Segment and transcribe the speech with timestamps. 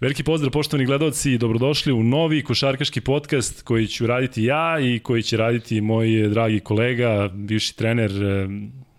[0.00, 4.98] Veliki pozdrav poštovani gledalci i dobrodošli u novi košarkaški podcast koji ću raditi ja i
[4.98, 8.10] koji će raditi moj dragi kolega, bivši trener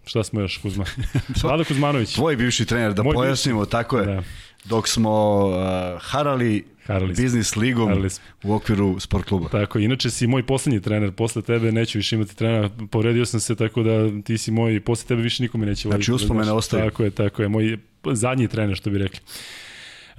[0.05, 0.85] Šta smo još, Kuzma?
[1.43, 2.13] Vlado Kuzmanović.
[2.13, 3.71] Tvoj bivši trener, da Moj pojasnimo, bivši.
[3.71, 4.05] tako je.
[4.05, 4.23] Da.
[4.66, 5.55] Dok smo uh,
[6.02, 8.09] harali Harali biznis ligom Harali
[8.43, 9.49] u okviru sport kluba.
[9.49, 13.55] Tako, inače si moj poslednji trener, posle tebe neću više imati trenera, povredio sam se
[13.55, 16.03] tako da ti si moj, posle tebe više nikome neće voditi.
[16.03, 16.83] Znači uspomene ostaje.
[16.83, 17.77] Tako je, tako je, moj
[18.13, 19.20] zadnji trener što bi rekli.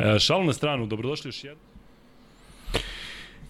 [0.03, 1.67] E, šalu na stranu, dobrodošli još jednom.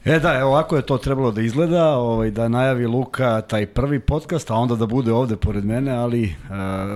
[0.04, 4.00] E da, evo ovako je to trebalo da izgleda, ovaj, da najavi Luka taj prvi
[4.00, 6.34] podcast, a onda da bude ovde pored mene, ali e,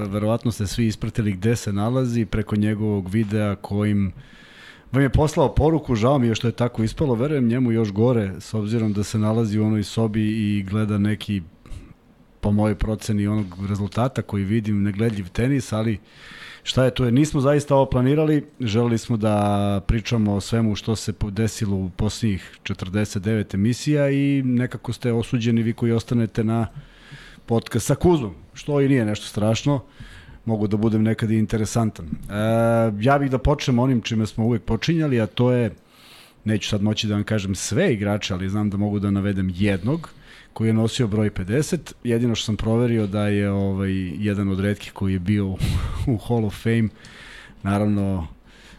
[0.09, 4.13] verovatno ste svi ispratili gde se nalazi preko njegovog videa kojim
[4.93, 8.33] vam je poslao poruku, žao mi je što je tako ispalo, verujem njemu još gore,
[8.39, 11.43] s obzirom da se nalazi u onoj sobi i gleda neki,
[12.47, 15.99] po mojoj proceni, onog rezultata koji vidim, negledljiv tenis, ali
[16.63, 21.13] šta je to nismo zaista ovo planirali, želeli smo da pričamo o svemu što se
[21.31, 26.67] desilo u posljednjih 49 emisija i nekako ste osuđeni vi koji ostanete na
[27.47, 29.81] podcast sa Kuzmom, što i nije nešto strašno,
[30.45, 32.07] mogu da budem nekad i interesantan.
[32.07, 32.13] E,
[33.01, 35.75] ja bih da počnem onim čime smo uvek počinjali, a to je,
[36.45, 40.11] neću sad moći da vam kažem sve igrače, ali znam da mogu da navedem jednog,
[40.57, 41.93] koji je nosio broj 50.
[42.05, 45.59] Jedino što sam proverio da je ovaj jedan od retkih koji je bio u,
[46.07, 46.89] u Hall of Fame,
[47.63, 48.27] naravno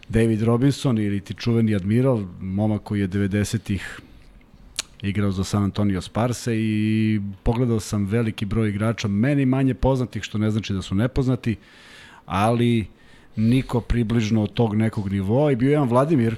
[0.08, 4.00] David Robinson ili ti čuveni admiral, momak koji je 90-ih
[5.02, 10.38] igrao za San Antonio Sparse i pogledao sam veliki broj igrača, meni manje poznatih, što
[10.38, 11.56] ne znači da su nepoznati,
[12.26, 12.86] ali
[13.36, 16.36] niko približno od tog nekog nivoa i bio je jedan Vladimir,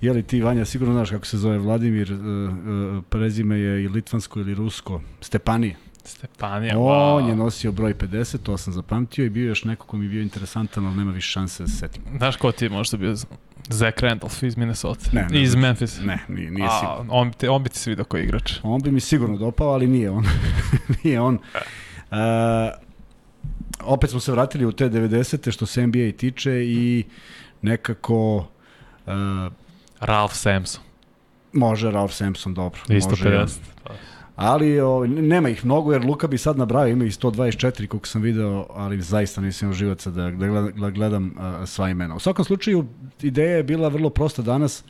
[0.00, 3.88] Je li ti, Vanja, sigurno znaš kako se zove Vladimir, uh, uh, prezime je i
[3.88, 5.76] litvansko ili rusko, Stepanije.
[6.04, 7.16] Stepanija, wow.
[7.16, 10.22] On je nosio broj 50, to sam zapamtio i bio još neko ko mi bio
[10.22, 12.02] interesantan, ali nema više šanse da se setim.
[12.16, 13.14] Znaš ko ti je možda bio
[13.68, 15.10] Zach Randolph iz Minnesota?
[15.12, 16.00] Ne, ne iz ne, Memphis?
[16.00, 17.12] Ne, nije, nije A, sigurno.
[17.12, 18.52] On, te, on bi ti se vidio koji igrač.
[18.62, 20.24] On bi mi sigurno dopao, ali nije on.
[21.04, 21.34] nije on.
[21.34, 22.18] Uh,
[23.80, 25.50] opet smo se vratili u te 90.
[25.50, 27.04] što se NBA tiče i
[27.62, 28.36] nekako
[29.06, 29.12] uh,
[30.00, 30.82] Ralph Sampson.
[31.52, 32.80] Može Ralph Sampson, dobro.
[32.88, 33.58] Isto može 50.
[33.84, 33.94] Pa.
[34.36, 38.22] Ali o, nema ih mnogo, jer Luka bi sad nabrao, ima ih 124 koliko sam
[38.22, 42.14] video, ali zaista nisam živaca da, da gledam, da gledam uh, sva imena.
[42.14, 42.86] U svakom slučaju,
[43.22, 44.84] ideja je bila vrlo prosta danas,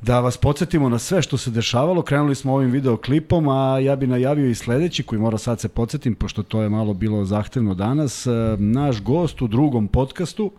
[0.00, 2.02] da vas podsjetimo na sve što se dešavalo.
[2.02, 6.14] Krenuli smo ovim videoklipom, a ja bi najavio i sledeći, koji mora sad se podsjetim,
[6.14, 8.26] pošto to je malo bilo zahtevno danas.
[8.58, 10.52] Naš gost u drugom podcastu,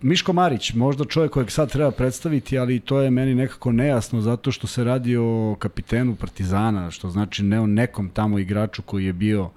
[0.00, 4.52] Miško Marić, možda čovjek kojeg sad treba predstaviti, ali to je meni nekako nejasno zato
[4.52, 9.12] što se radi o kapitenu Partizana, što znači ne o nekom tamo igraču koji je
[9.12, 9.50] bio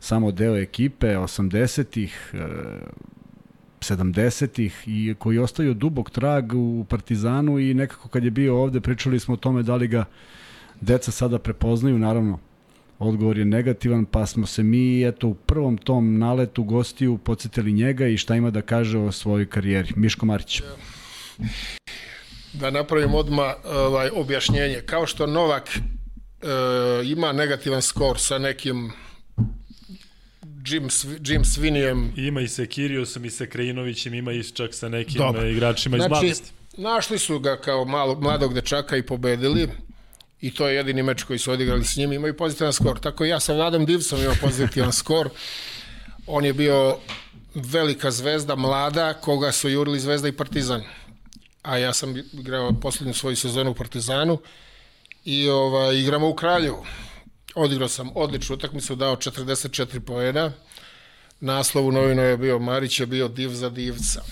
[0.00, 2.34] samo deo ekipe 80-ih,
[3.80, 9.20] 70-ih i koji ostaju dubog trag u Partizanu i nekako kad je bio ovde pričali
[9.20, 10.04] smo o tome da li ga
[10.80, 12.38] deca sada prepoznaju, naravno
[13.00, 18.06] Odgovor je negativan, pa smo se mi eto u prvom tom naletu gostiju podsjetili njega
[18.06, 19.92] i šta ima da kaže o svojoj karijeri.
[19.96, 20.62] Miško Marić.
[22.52, 24.82] Da napravim odma ovaj, objašnjenje.
[24.86, 25.80] Kao što Novak e,
[27.04, 28.92] ima negativan skor sa nekim
[30.66, 30.88] Jim,
[31.24, 32.12] Jim Svinijem.
[32.16, 35.52] Ima i sa Kiriosom i sa Krajinovićem, ima i čak sa nekim Dobre.
[35.52, 36.52] igračima iz znači, mladosti.
[36.76, 39.68] Našli su ga kao malo, mladog dečaka i pobedili
[40.40, 43.00] i to je jedini meč koji su odigrali s njim, imaju pozitivan skor.
[43.00, 45.30] Tako ja sa Vladom Divcom imao pozitivan skor.
[46.26, 46.98] On je bio
[47.54, 50.82] velika zvezda, mlada, koga su jurili Zvezda i Partizan.
[51.62, 54.38] A ja sam igrao poslednju svoju sezonu u Partizanu
[55.24, 56.86] i ovaj, igramo u Kraljevu.
[57.54, 60.52] Odigrao sam odličnu utakmicu, dao 44 poena.
[61.40, 64.22] Naslov u novinu je bio Marić je bio div za divca.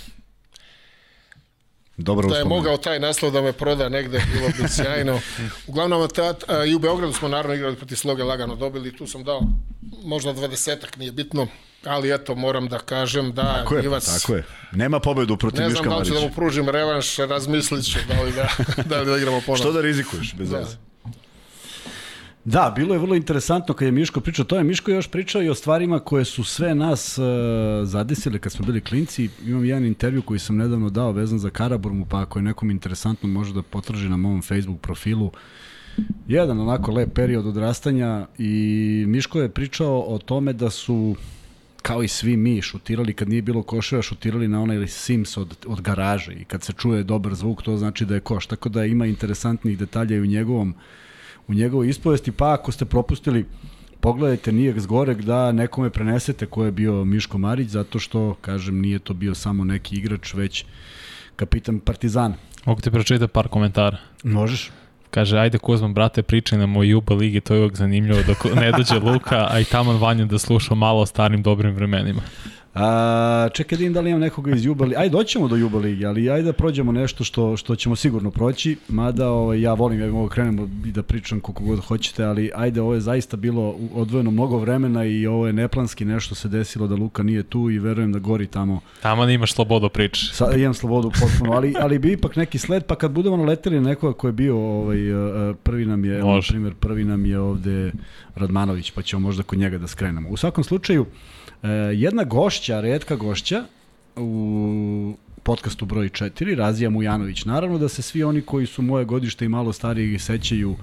[1.99, 5.21] Dobro da je mogao taj naslov da me proda negde, bilo bi sjajno.
[5.69, 9.25] Uglavnom, tat, a, i u Beogradu smo naravno igrali protiv Sloge lagano dobili, tu sam
[9.25, 9.41] dao
[10.05, 11.47] možda dvadesetak, nije bitno,
[11.85, 14.21] ali eto, moram da kažem da tako je, Ivac...
[14.21, 15.89] Tako je, nema pobedu protiv Miška Marića.
[15.89, 18.49] Ne znam da li ću da mu pružim revanš, razmislit ću da li da,
[18.95, 19.65] da, li da igramo ponovno.
[19.65, 20.67] Što da rizikuješ, bez da.
[22.49, 25.49] Da, bilo je vrlo interesantno kad je Miško pričao, to je Miško još pričao i
[25.49, 27.25] o stvarima koje su sve nas uh,
[27.83, 29.29] zadesile kad smo bili klinci.
[29.47, 33.29] Imam jedan intervju koji sam nedavno dao vezan za Karaburmu, pa ako je nekom interesantno
[33.29, 35.31] može da potraži na mom Facebook profilu.
[36.29, 41.17] Jedan onako lep period odrastanja i Miško je pričao o tome da su
[41.83, 45.81] kao i svi mi šutirali kad nije bilo koševa, šutirali na onaj Sims od, od
[45.81, 48.47] garaže i kad se čuje dobar zvuk to znači da je koš.
[48.47, 50.75] Tako da ima interesantnih detalja i u njegovom
[51.49, 53.47] u njegovoj ispovesti, pa ako ste propustili
[54.01, 58.99] pogledajte nije zgorek da nekome prenesete ko je bio Miško Marić, zato što, kažem, nije
[58.99, 60.65] to bio samo neki igrač, već
[61.37, 62.35] kapitan Partizana.
[62.65, 63.97] Mogu ti pročitati par komentara.
[64.23, 64.71] Možeš?
[65.11, 68.73] Kaže, ajde Kuzman, brate, pričaj nam o Juba ligi, to je uvijek zanimljivo dok ne
[68.73, 72.23] dođe Luka, a i taman Vanja da sluša malo o starim dobrim vremenima.
[72.79, 74.87] A, čekaj da im da li imam nekoga iz Juba.
[74.97, 78.77] Ajde, doćemo do Juba ali ajde da prođemo nešto što, što ćemo sigurno proći.
[78.89, 82.51] Mada ovaj, ja volim, ja bih mogu krenemo i da pričam koliko god hoćete, ali
[82.55, 86.87] ajde, ovo je zaista bilo odvojeno mnogo vremena i ovo je neplanski nešto se desilo
[86.87, 88.81] da Luka nije tu i verujem da gori tamo.
[89.03, 90.27] Tamo ne imaš slobodu priče.
[90.33, 93.89] Sa, imam slobodu potpuno, ali, ali bi ipak neki sled, pa kad budemo naleteli na
[93.89, 94.99] nekoga ko je bio ovaj,
[95.63, 97.93] prvi nam je, na primjer, prvi nam je ovde
[98.35, 100.29] Radmanović, pa ćemo možda kod njega da skrenemo.
[100.29, 101.07] U svakom slučaju,
[101.48, 101.48] E,
[101.95, 103.65] jedna gošća, redka gošća
[104.17, 107.45] u podcastu broj 4, Razija Mujanović.
[107.45, 110.77] Naravno da se svi oni koji su moje godište i malo stariji sećaju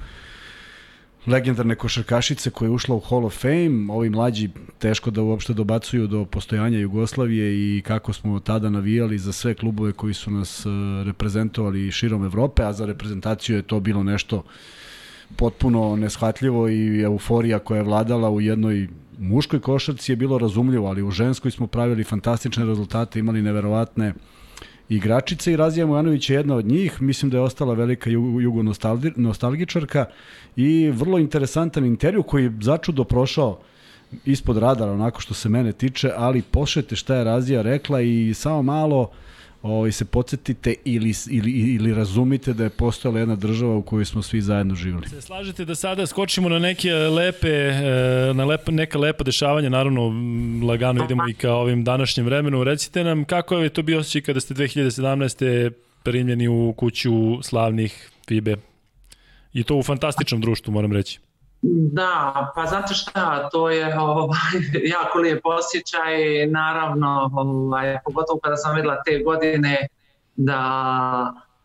[1.27, 4.50] legendarne košarkašice koja je ušla u Hall of Fame, ovi mlađi
[4.80, 9.92] teško da uopšte dobacuju do postojanja Jugoslavije i kako smo tada navijali za sve klubove
[9.92, 10.69] koji su nas e,
[11.06, 14.44] reprezentovali širom Evrope, a za reprezentaciju je to bilo nešto
[15.36, 18.88] potpuno neshvatljivo i euforija koja je vladala u jednoj
[19.20, 24.14] muškoj košarci je bilo razumljivo, ali u ženskoj smo pravili fantastične rezultate, imali neverovatne
[24.90, 28.64] igračice i Razija Mujanović je jedna od njih, mislim da je ostala velika jugo
[29.16, 30.06] nostalgičarka
[30.56, 33.60] i vrlo interesantan intervju koji je začudo prošao
[34.26, 38.62] ispod radara onako što se mene tiče, ali pošete šta je Razija rekla i samo
[38.62, 39.08] malo uh,
[39.66, 44.22] ovaj, se podsjetite ili, ili, ili razumite da je postojala jedna država u kojoj smo
[44.22, 45.10] svi zajedno živjeli.
[45.10, 50.14] Se slažete da sada skočimo na neke lepe, e, na lepa, neka lepa dešavanja, naravno
[50.68, 52.64] lagano idemo i ka ovim današnjem vremenu.
[52.64, 55.72] Recite nam kako je to bio osjećaj kada ste 2017.
[56.04, 58.56] primljeni u kuću slavnih FIBE
[59.54, 61.20] i to u fantastičnom društvu, moram reći.
[61.62, 64.38] Da, pa znate šta, to je ovaj,
[64.96, 69.88] jako lijep osjećaj, naravno, ovaj, pogotovo kada sam videla te godine
[70.36, 70.62] da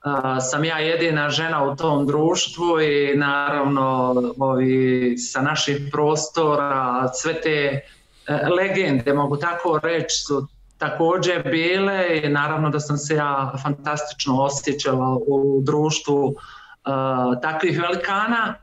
[0.02, 7.40] a, sam ja jedina žena u tom društvu i naravno ovi, sa naših prostora, sve
[7.40, 7.80] te
[8.26, 10.48] e, legende, mogu tako reći, su
[10.78, 16.34] takođe bile i naravno da sam se ja fantastično osjećala u društvu
[16.84, 18.54] a, takvih velikana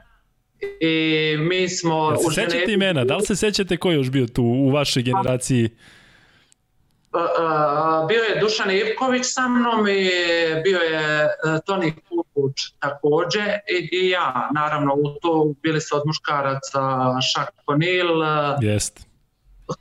[0.82, 2.12] I mi smo...
[2.12, 3.06] Ja se sećate imena?
[3.06, 5.70] Da li se sećate ko je još bio tu u vašoj generaciji?
[8.08, 10.10] bio je Dušan Ivković sa mnom i
[10.64, 11.30] bio je e,
[11.66, 13.44] Toni Kukuć takođe
[13.80, 16.82] i, i ja naravno u to bili su od muškaraca
[17.34, 18.08] Šak Konil
[18.62, 19.08] Jest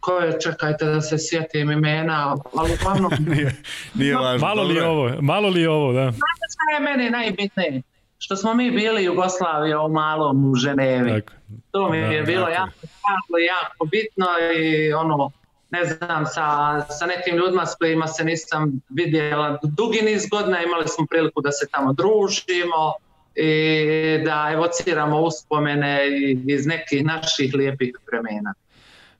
[0.00, 3.12] ko je, čekajte da se sjetim imena, ali uglavnom...
[3.34, 3.56] nije,
[3.94, 4.46] nije važno.
[4.46, 6.02] Malo li ovo, malo li ovo, da.
[6.02, 7.82] Znate šta je meni najbitnije?
[8.26, 11.10] Što smo mi bili Jugoslavija u malom u Ženevi.
[11.10, 11.32] Tako.
[11.70, 14.26] To mi da, je bilo jako, jako, jako bitno
[14.56, 15.30] i ono,
[15.70, 20.88] ne znam, sa, sa nekim ljudima s kojima se nisam vidjela dugi niz godina, imali
[20.88, 22.94] smo priliku da se tamo družimo
[23.34, 26.00] i da evociramo uspomene
[26.46, 28.54] iz nekih naših lijepih vremena.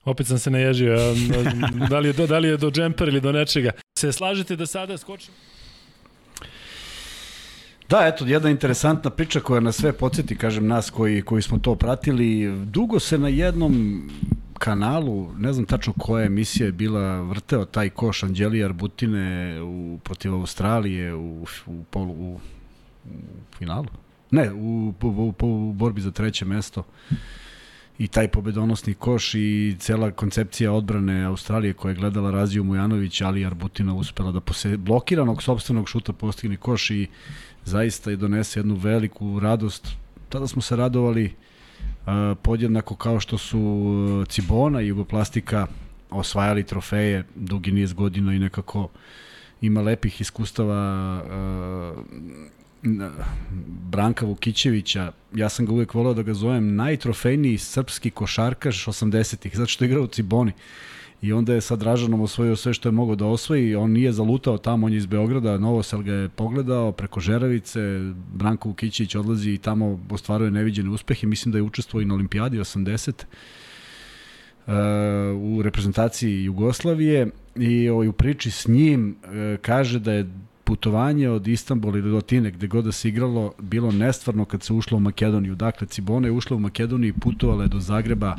[0.05, 0.97] Opet sam se naježio,
[1.89, 3.71] da li je do, da li je do džemper ili do nečega.
[3.99, 5.37] Se slažete da sada skočimo?
[7.89, 11.75] Da, eto, jedna interesantna priča koja nas sve podsjeti, kažem, nas koji, koji smo to
[11.75, 12.55] pratili.
[12.65, 14.01] Dugo se na jednom
[14.57, 20.33] kanalu, ne znam tačno koja emisija je bila, vrteo taj koš Anđelija Arbutine u, protiv
[20.33, 22.39] Australije u, u, polu, u,
[23.05, 23.19] u
[23.57, 23.87] finalu.
[24.31, 26.83] Ne, u, u, u, u borbi za treće mesto
[27.97, 33.45] i taj pobedonosni koš i cela koncepcija odbrane Australije koja je gledala Raziju Mujanović, ali
[33.45, 37.07] Arbutina uspela da posle blokiranog sobstvenog šuta postigne koš i
[37.67, 39.87] zaista i donese jednu veliku radost.
[40.29, 45.67] Tada smo se radovali uh, podjednako kao što su Cibona i Jugoplastika
[46.09, 48.89] osvajali trofeje dugi niz godina i nekako
[49.61, 52.03] ima lepih iskustava uh,
[53.91, 59.67] Branka Vukićevića, ja sam ga uvek volao da ga zovem najtrofejniji srpski košarkaš 80-ih, zato
[59.67, 60.51] što je igrao u Ciboni.
[60.51, 64.11] Uh, i onda je sa Dražanom osvojio sve što je mogao da osvoji, on nije
[64.11, 67.79] zalutao tamo, on je iz Beograda, Novosel ga je pogledao preko Žeravice,
[68.33, 72.57] Branko Vukićić odlazi i tamo ostvaruje neviđene uspehe, mislim da je učestvovao i na olimpijadi
[72.57, 73.23] 80
[74.67, 74.73] uh,
[75.41, 77.27] u reprezentaciji Jugoslavije.
[77.55, 79.29] I ovaj, u priči s njim uh,
[79.61, 80.29] kaže da je
[80.63, 84.97] putovanje od Istanbula do Atine, gde god da se igralo, bilo nestvarno kad se ušlo
[84.97, 85.55] u Makedoniju.
[85.55, 88.35] Dakle, Cibona je ušla u Makedoniju i putovala je do Zagreba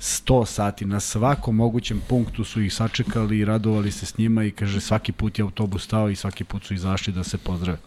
[0.00, 0.84] 100 sati.
[0.84, 5.12] Na svakom mogućem punktu su ih sačekali i radovali se s njima i kaže svaki
[5.12, 7.78] put je autobus stao i svaki put su izašli da se pozdrave.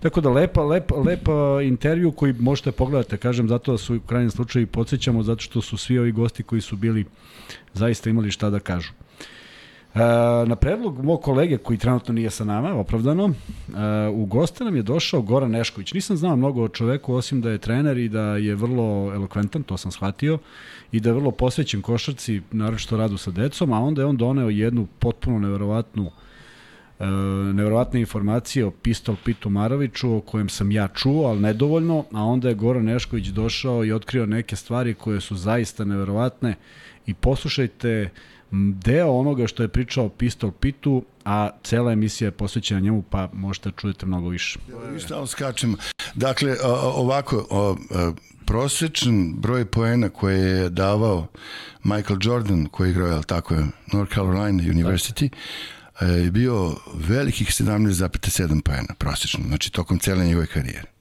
[0.00, 4.30] Tako da lepa, lepa, lepa intervju koji možete pogledati, kažem, zato da su u krajnjem
[4.30, 7.04] slučaju podsjećamo, zato što su svi ovi gosti koji su bili
[7.74, 8.92] zaista imali šta da kažu.
[10.46, 14.82] Na predlog mog kolege koji trenutno nije sa nama, opravdano, e, u goste nam je
[14.82, 15.92] došao Goran Nešković.
[15.92, 19.76] Nisam znao mnogo o čoveku, osim da je trener i da je vrlo elokventan, to
[19.76, 20.38] sam shvatio,
[20.92, 24.48] i da je vrlo posvećen košarci, naročito radu sa decom, a onda je on doneo
[24.48, 26.10] jednu potpuno neverovatnu
[26.98, 27.06] e,
[27.54, 32.48] neverovatne informacije o Pistol Pitu Maroviću o kojem sam ja čuo, ali nedovoljno, a onda
[32.48, 36.54] je Goran Nešković došao i otkrio neke stvari koje su zaista neverovatne
[37.06, 38.10] i poslušajte
[38.84, 43.70] deo onoga što je pričao Pistol Pitu, a cela emisija je posvećena njemu, pa možete
[43.70, 44.58] da čujete mnogo više.
[44.96, 45.76] I šta skačemo.
[46.14, 46.56] Dakle,
[46.94, 47.76] ovako,
[48.46, 51.26] prosečan broj poena koje je davao
[51.84, 55.28] Michael Jordan, koji je igrao, tako je, North Carolina University,
[56.00, 60.93] je bio velikih 17,7 poena prosečno, znači tokom cele njegove karijere.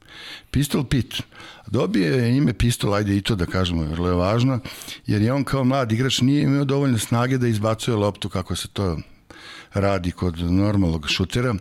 [0.51, 1.21] Pistol Pit
[1.67, 4.59] dobije je ime Pistol, ajde i to da kažemo, vrlo je važno,
[5.07, 8.67] jer je on kao mlad igrač nije imao dovoljno snage da izbacuje loptu kako se
[8.67, 8.97] to
[9.73, 11.55] radi kod normalnog šutera,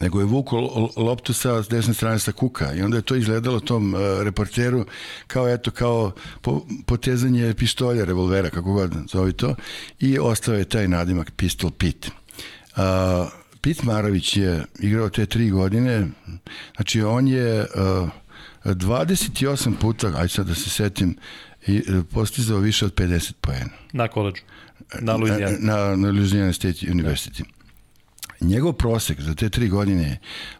[0.00, 0.56] nego je vuko
[0.96, 4.84] loptu sa desne strane sa kuka i onda je to izgledalo tom uh, reporteru
[5.26, 9.54] kao eto kao po, potezanje pištolja, revolvera, kako god zove to
[10.00, 12.10] i ostao je taj nadimak Pistol Pit.
[12.76, 12.82] Uh,
[13.64, 16.06] Pit Marović je igrao te tri godine,
[16.76, 18.08] znači on je uh,
[18.64, 21.16] 28 puta, aj sad da se setim,
[21.66, 23.70] i, postizao više od 50 poena.
[23.92, 24.42] Na koleđu?
[25.00, 25.56] Na Louisiana?
[25.60, 27.42] Na, na, na Louisiana State University.
[27.42, 28.46] Da.
[28.46, 30.18] Njegov prosek za te tri godine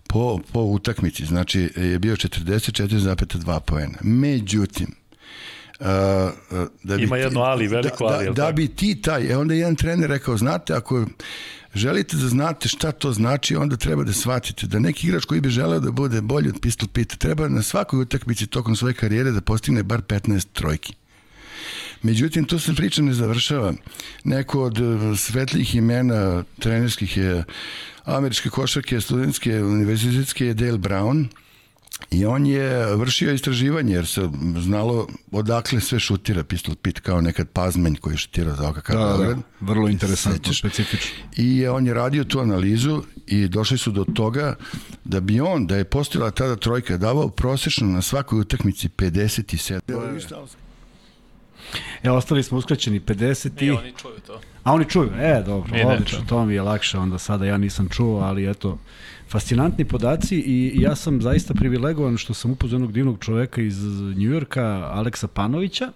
[0.08, 3.98] po, po utakmici, znači je bio 44,2 poena.
[4.02, 4.94] Međutim,
[5.80, 5.86] Uh,
[6.82, 8.24] da bi Ima jedno ali, veliko da, ali.
[8.26, 11.06] Da, da bi ti taj, e onda jedan trener rekao, znate, ako
[11.74, 15.48] želite da znate šta to znači, onda treba da shvatite da neki igrač koji bi
[15.48, 19.40] želeo da bude bolji od Pistol Pita treba na svakoj utakmici tokom svoje karijere da
[19.40, 20.94] postigne bar 15 trojki.
[22.02, 23.72] Međutim, tu se priča ne završava.
[24.24, 27.44] Neko od e, svetlih imena trenerskih je
[28.04, 31.26] američke košarke, studentske, univerzitetske je Dale Brown,
[32.10, 36.44] I on je vršio istraživanje jer se znalo odakle sve šutira.
[36.44, 41.24] Pistol Pit kao nekad Pazmenj koji je šutirao za OKK da, da, vrlo interesantno, specifično.
[41.36, 44.56] I on je radio tu analizu i došli su do toga
[45.04, 49.80] da bi on, da je postojala tada trojka, davao prosečno na svakoj utakmici 57.
[52.02, 53.66] E, ostali smo uskraćeni 50 i...
[53.66, 54.40] I oni čuju to.
[54.64, 58.20] A oni čuju, e, dobro, odlično, to mi je lakše, onda sada ja nisam čuo,
[58.20, 58.78] ali eto,
[59.34, 63.84] fascinantni podaci i ja sam zaista privilegovan što sam upoznao jednog divnog čoveka iz
[64.16, 65.92] Njujorka, Aleksa Panovića,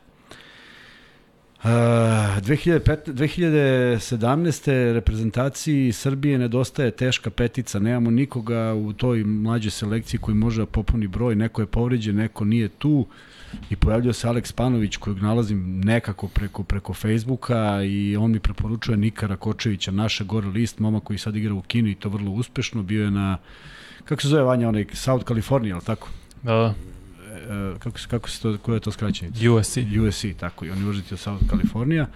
[1.59, 4.92] Uh, 2015, 2017.
[4.92, 11.07] reprezentaciji Srbije nedostaje teška petica, nemamo nikoga u toj mlađoj selekciji koji može da popuni
[11.07, 12.99] broj, neko je povređen, neko nije tu.
[12.99, 13.07] Uh,
[13.71, 18.97] i pojavljao se Aleks Panović kojeg nalazim nekako preko, preko Facebooka i on mi preporučuje
[18.97, 22.83] Nika Rakočevića, naše gore list, moma koji sad igra u kinu i to vrlo uspešno,
[22.83, 23.38] bio je na,
[24.05, 26.09] kako se zove Vanja, onaj South California, ali tako?
[26.43, 26.75] Da, da.
[27.28, 29.52] E, kako, kako se to, koja je to skraćenica?
[29.52, 29.78] USC.
[30.09, 32.07] USC, tako, i University of South California.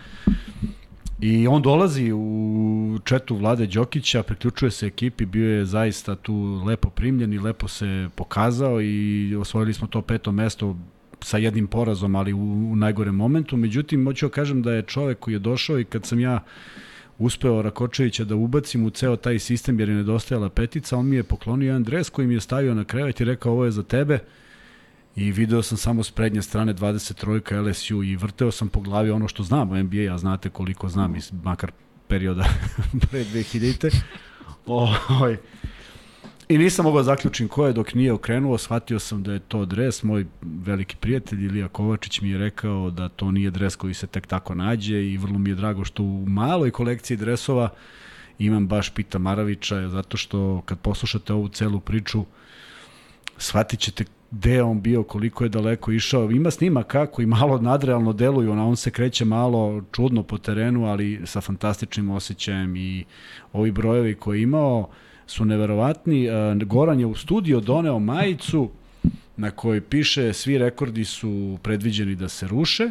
[1.20, 6.90] I on dolazi u četu Vlade Đokića, priključuje se ekipi, bio je zaista tu lepo
[6.90, 10.76] primljen i lepo se pokazao i osvojili smo to peto mesto
[11.22, 13.56] sa jednim porazom, ali u, u najgorem momentu.
[13.56, 16.40] Međutim, moću da kažem da je čovek koji je došao i kad sam ja
[17.18, 21.22] uspeo Rakočevića da ubacim u ceo taj sistem jer je nedostajala petica, on mi je
[21.22, 24.18] poklonio jedan dres koji mi je stavio na krevet i rekao ovo je za tebe
[25.16, 29.28] i video sam samo s prednje strane 23 LSU i vrteo sam po glavi ono
[29.28, 31.70] što znam o NBA, a znate koliko znam iz makar
[32.08, 32.44] perioda
[33.10, 33.90] pre 2000-te.
[35.22, 35.36] Oj,
[36.52, 39.64] I nisam mogao da zaključim ko je dok nije okrenuo, shvatio sam da je to
[39.64, 40.02] dres.
[40.02, 44.26] Moj veliki prijatelj Ilija Kovačić mi je rekao da to nije dres koji se tek
[44.26, 47.68] tako nađe i vrlo mi je drago što u maloj kolekciji dresova
[48.38, 52.24] imam baš Pita Maravića, zato što kad poslušate ovu celu priču,
[53.36, 56.30] shvatit ćete gde on bio, koliko je daleko išao.
[56.30, 61.20] Ima snima kako i malo nadrealno deluju, on se kreće malo čudno po terenu, ali
[61.24, 63.04] sa fantastičnim osjećajem i
[63.52, 64.88] ovi brojevi koje je imao,
[65.26, 66.26] su neverovatni.
[66.26, 68.70] E, Goran je u studio doneo majicu
[69.36, 72.90] na kojoj piše svi rekordi su predviđeni da se ruše,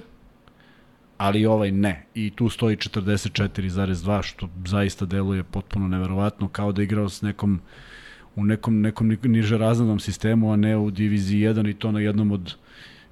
[1.18, 2.06] ali ovaj ne.
[2.16, 7.60] I tu stoji 44,2, što zaista deluje potpuno neverovatno, kao da igrao s nekom
[8.36, 12.32] u nekom, nekom niže razrednom sistemu, a ne u diviziji 1 i to na jednom
[12.32, 12.56] od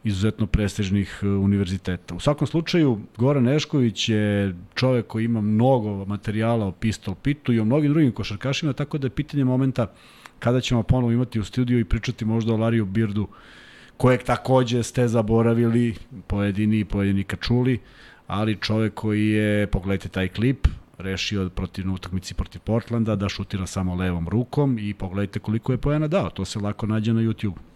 [0.04, 2.16] izuzetno prestižnih e, univerziteta.
[2.16, 7.60] U svakom slučaju, Goran Nešković je čovek koji ima mnogo materijala o pistol pitu i
[7.60, 9.88] o mnogim drugim košarkašima, tako da je pitanje momenta
[10.40, 13.28] kada ćemo ponovo imati u studiju i pričati možda o Lariju Birdu,
[13.98, 15.96] kojeg takođe ste zaboravili,
[16.28, 17.80] pojedini i pojedini kačuli,
[18.28, 23.96] ali čovek koji je, pogledajte taj klip, rešio protiv utakmici protiv Portlanda da šutira samo
[23.96, 26.30] levom rukom i pogledajte koliko je poena dao.
[26.30, 27.69] To se lako nađe na YouTube.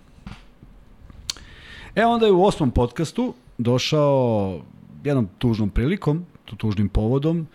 [1.96, 4.62] E onda je u osmom podcastu došao
[5.04, 6.26] jednom tužnom prilikom,
[6.58, 7.48] tužnim povodom,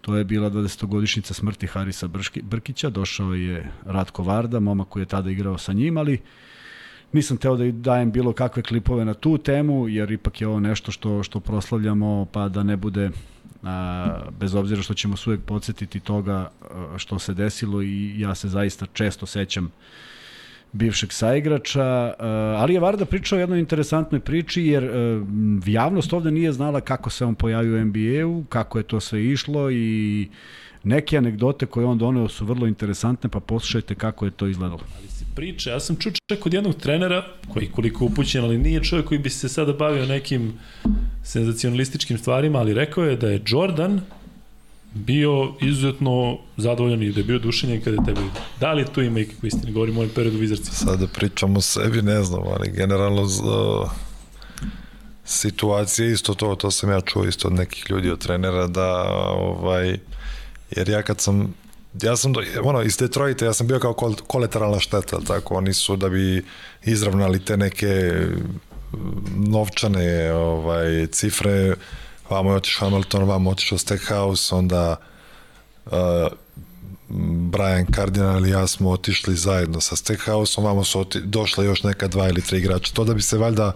[0.00, 5.06] to je bila 20-godišnjica smrti Harisa Brški, Brkića, došao je Ratko Varda, momak koji je
[5.06, 6.20] tada igrao sa njim, ali
[7.12, 10.92] nisam teo da dajem bilo kakve klipove na tu temu, jer ipak je ovo nešto
[10.92, 13.10] što, što proslavljamo, pa da ne bude
[13.62, 16.50] a, bez obzira što ćemo se uvek podsjetiti toga
[16.96, 19.72] što se desilo i ja se zaista često sećam
[20.74, 22.14] bivšeg saigrača,
[22.58, 24.90] ali je Varda pričao o jednoj interesantnoj priči, jer
[25.66, 29.70] javnost ovde nije znala kako se on pojavio u NBA-u, kako je to sve išlo
[29.70, 30.28] i
[30.84, 34.80] neke anegdote koje on doneo su vrlo interesantne, pa poslušajte kako je to izgledalo.
[34.98, 38.82] Ali se priča, ja sam čuo čak od jednog trenera, koji koliko upućen, ali nije
[38.82, 40.52] čovjek koji bi se sada bavio nekim
[41.22, 44.00] senzacionalističkim stvarima, ali rekao je da je Jordan
[44.94, 48.40] bio izuzetno zadovoljan i da je bio dušenjen kada je tebe vidio.
[48.60, 49.72] Da li tu ima ikakve istine?
[49.72, 50.70] Govorim o ovom periodu Vizarci.
[50.74, 53.90] Sada da pričamo o sebi, ne znam, ali generalno uh,
[55.24, 59.98] situacija isto to, to sam ja čuo isto od nekih ljudi, od trenera, da ovaj,
[60.70, 61.54] jer ja kad sam
[62.02, 62.32] ja sam,
[62.62, 66.44] ono, iz Detroita, ja sam bio kao kol, kolateralna šteta, tako, oni su da bi
[66.84, 68.12] izravnali te neke
[69.36, 71.74] novčane ovaj, cifre,
[72.30, 74.96] vamo je otišao Hamilton, vamo je otišao Stackhouse, onda
[75.86, 75.92] uh,
[77.50, 82.08] Brian Cardinal i ja smo otišli zajedno sa Stackhouseom, vamo su oti, došla još neka
[82.08, 82.92] dva ili tri igrača.
[82.92, 83.72] To da bi se valjda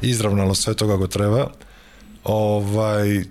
[0.00, 1.50] izravnalo sve to kako treba.
[2.24, 3.24] Ovaj,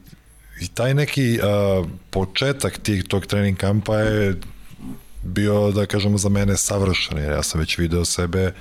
[0.61, 4.35] I taj neki uh, početak tih, tog trening kampa je
[5.23, 8.53] bio, da kažemo, za mene savršen, jer ja sam već video sebe,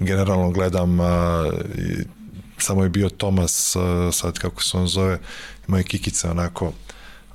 [0.00, 1.06] generalno gledam uh,
[2.58, 3.76] samo je bio Tomas,
[4.12, 5.18] sad kako se on zove,
[5.68, 6.72] imao je kikice onako,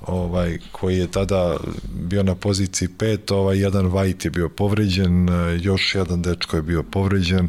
[0.06, 1.56] ovaj, koji je tada
[1.94, 5.28] bio na poziciji 5, ovaj, jedan White je bio povređen,
[5.60, 7.48] još jedan dečko je bio povređen.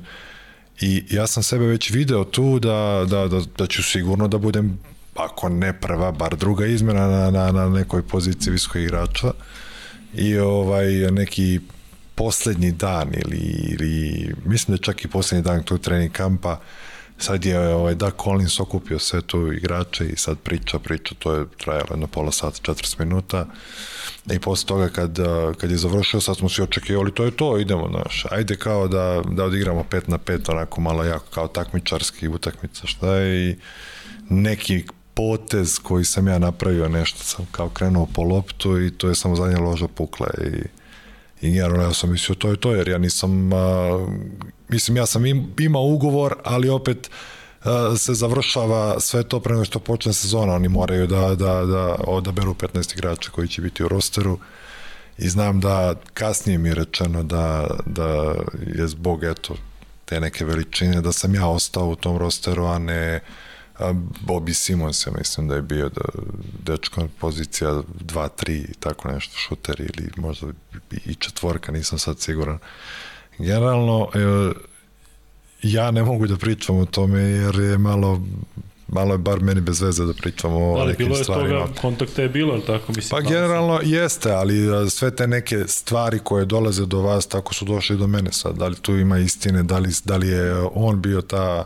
[0.81, 4.79] I ja sam sebe već video tu da, da, da, da ću sigurno da budem
[5.15, 9.31] ako ne prva, bar druga izmena na, na, na nekoj poziciji visokog igrača.
[10.13, 11.59] I ovaj neki
[12.15, 13.37] poslednji dan ili,
[13.79, 16.59] ili mislim da čak i poslednji dan tog trening kampa
[17.23, 21.45] sad je ovaj, da Collins okupio sve tu igrače i sad priča, priča, to je
[21.57, 23.45] trajalo jedno pola sata, 40 minuta.
[24.31, 25.19] I posle toga kad,
[25.57, 29.21] kad je završio, sad smo svi očekivali, to je to, idemo, znaš, ajde kao da,
[29.31, 33.55] da odigramo 5 na 5, onako malo jako, kao takmičarski utakmica, šta je, i
[34.29, 34.83] neki
[35.13, 39.35] potez koji sam ja napravio, nešto sam kao krenuo po loptu i to je samo
[39.35, 40.82] zadnja loža pukla i
[41.43, 44.07] I generalno ja sam mislio to je to, jer ja nisam, a,
[44.69, 47.09] mislim ja sam im, imao ugovor, ali opet
[47.63, 51.95] a, se završava sve to pre nego što počne sezona, oni moraju da, da, da
[52.07, 54.39] odaberu 15 igrača koji će biti u rosteru.
[55.17, 58.35] I znam da kasnije mi je rečeno da, da
[58.75, 59.55] je zbog eto
[60.05, 63.52] te neke veličine da sam ja ostao u tom rosteru, a ne uh,
[63.83, 63.93] A
[64.27, 66.01] Bobby Simons, ja mislim da je bio da,
[66.63, 67.69] dečko pozicija
[68.05, 70.47] 2-3 i tako nešto, šuter ili možda
[71.05, 72.57] i četvorka, nisam sad siguran.
[73.37, 74.09] Generalno,
[75.63, 78.21] ja ne mogu da pričam o tome jer je malo
[78.93, 81.47] malo je bar meni bez veze da pričamo o ali nekim stvarima.
[81.47, 83.23] bilo je toga, kontakta je bilo, ali tako mislim?
[83.23, 87.97] Pa generalno jeste, ali sve te neke stvari koje dolaze do vas, tako su došli
[87.97, 88.57] do mene sad.
[88.57, 91.65] Da li tu ima istine, da li, da li je on bio ta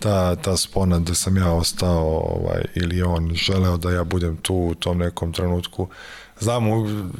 [0.00, 4.54] ta, ta spona da sam ja ostao ovaj, ili on želeo da ja budem tu
[4.54, 5.88] u tom nekom trenutku.
[6.40, 6.64] Znam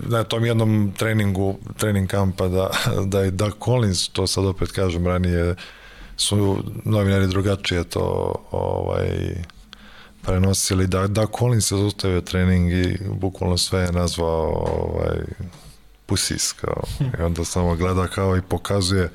[0.09, 2.71] na tom jednom treningu, trening kampa da,
[3.07, 5.55] da je Doug Collins, to sad opet kažem ranije,
[6.16, 9.09] su novinari drugačije to ovaj,
[10.23, 10.87] prenosili.
[10.87, 15.19] Da, da Collins je zaustavio trening i bukvalno sve je nazvao ovaj,
[16.07, 16.83] pusis, kao.
[17.19, 19.11] I onda samo gleda kao i pokazuje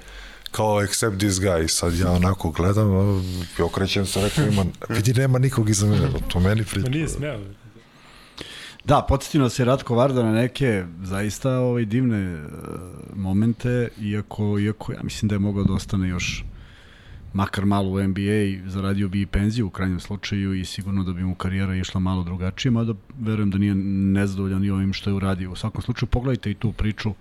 [0.55, 1.67] kao except this guy.
[1.67, 2.89] Sad ja onako gledam,
[3.59, 6.89] i okrećem se, rekao, ima, vidi, nema nikog iza mene, to meni priča.
[6.89, 7.39] Ma nije smeo.
[8.83, 12.49] Da, podsjetimo se Ratko Varda na neke zaista ovaj, divne uh,
[13.15, 16.43] momente, iako, iako ja mislim da je mogao da ostane još
[17.33, 21.23] makar malo u NBA, zaradio bi i penziju u krajnjem slučaju i sigurno da bi
[21.23, 25.51] mu karijera išla malo drugačije, mada verujem da nije nezadovoljan i ovim što je uradio.
[25.51, 27.13] U svakom slučaju pogledajte i tu priču,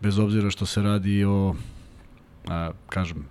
[0.00, 1.54] bez obzira što se radi o
[2.48, 3.26] a, kažem,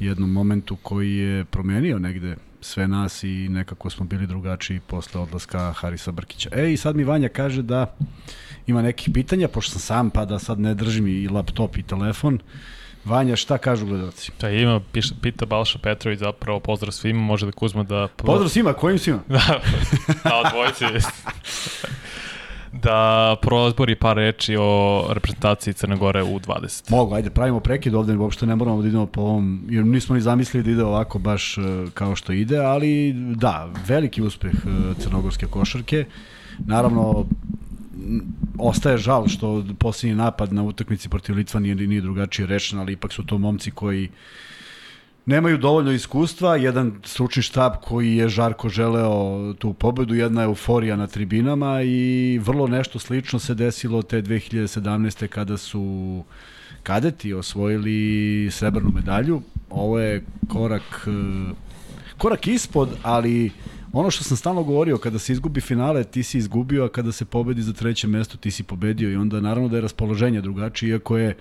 [0.00, 5.72] jednom momentu koji je promenio negde sve nas i nekako smo bili drugačiji posle odlaska
[5.72, 6.50] Harisa Brkića.
[6.52, 7.96] E i sad mi Vanja kaže da
[8.66, 12.38] ima nekih pitanja, pošto sam sam pa da sad ne držim i laptop i telefon.
[13.04, 14.32] Vanja, šta kažu gledalci?
[14.40, 18.08] Da, ima, piša, pita Balša Petrović zapravo, pozdrav svima, može da Kuzma da...
[18.16, 19.20] Pozdrav svima, kojim svima?
[19.28, 19.60] da,
[20.24, 20.86] da, od dvojice.
[22.82, 26.90] da prozbori par reči o reprezentaciji Crne Gore u 20.
[26.90, 30.20] Mogu, ajde, pravimo prekid ovde, uopšte ne moramo da idemo po ovom, jer nismo ni
[30.20, 31.60] zamislili da ide ovako baš e,
[31.94, 36.04] kao što ide, ali da, veliki uspeh e, crnogorske košarke.
[36.58, 37.26] Naravno,
[38.58, 43.12] ostaje žal što posljednji napad na utakmici protiv Litva nije, nije drugačije rešen, ali ipak
[43.12, 44.08] su to momci koji
[45.26, 51.06] nemaju dovoljno iskustva, jedan stručni štab koji je žarko želeo tu pobedu, jedna euforija na
[51.06, 55.26] tribinama i vrlo nešto slično se desilo te 2017.
[55.26, 56.24] kada su
[56.82, 59.42] kadeti osvojili srebrnu medalju.
[59.70, 61.54] Ovo je korak eh,
[62.18, 63.50] korak ispod, ali
[63.92, 67.24] ono što sam stalno govorio, kada se izgubi finale, ti si izgubio, a kada se
[67.24, 71.18] pobedi za treće mesto, ti si pobedio i onda naravno da je raspoloženje drugačije, iako
[71.18, 71.36] je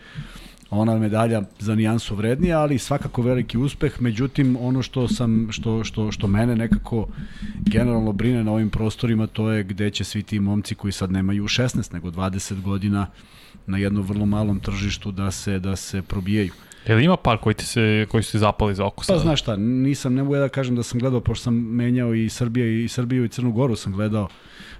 [0.73, 4.01] ona medalja za nijansu vrednija, ali svakako veliki uspeh.
[4.01, 7.07] Međutim, ono što sam što što što mene nekako
[7.59, 11.43] generalno brine na ovim prostorima, to je gde će svi ti momci koji sad nemaju
[11.43, 13.07] 16 nego 20 godina
[13.67, 16.51] na jednom vrlo malom tržištu da se da se probijaju.
[16.87, 19.19] Jel ima par koji, ti se, koji su ti zapali za oko Pa sada?
[19.19, 22.83] znaš šta, nisam, ne mogu da kažem da sam gledao, pošto sam menjao i Srbije
[22.83, 24.27] i Srbiju i Crnu Goru sam gledao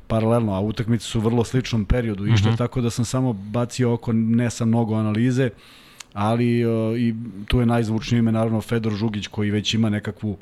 [0.08, 2.58] paralelno, a utakmice su u vrlo sličnom periodu išle, Mhm.
[2.58, 5.50] tako da sam samo bacio oko, ne sa mnogo analize,
[6.14, 7.16] ali uh, i
[7.48, 10.38] tu je najzvučnije ime naravno Fedor Žugić koji već ima nekakvu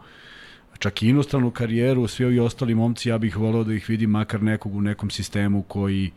[0.80, 4.44] čak i inostranu karijeru, svi ovi ostali momci, ja bih voleo da ih vidim makar
[4.44, 6.12] nekog u nekom sistemu koji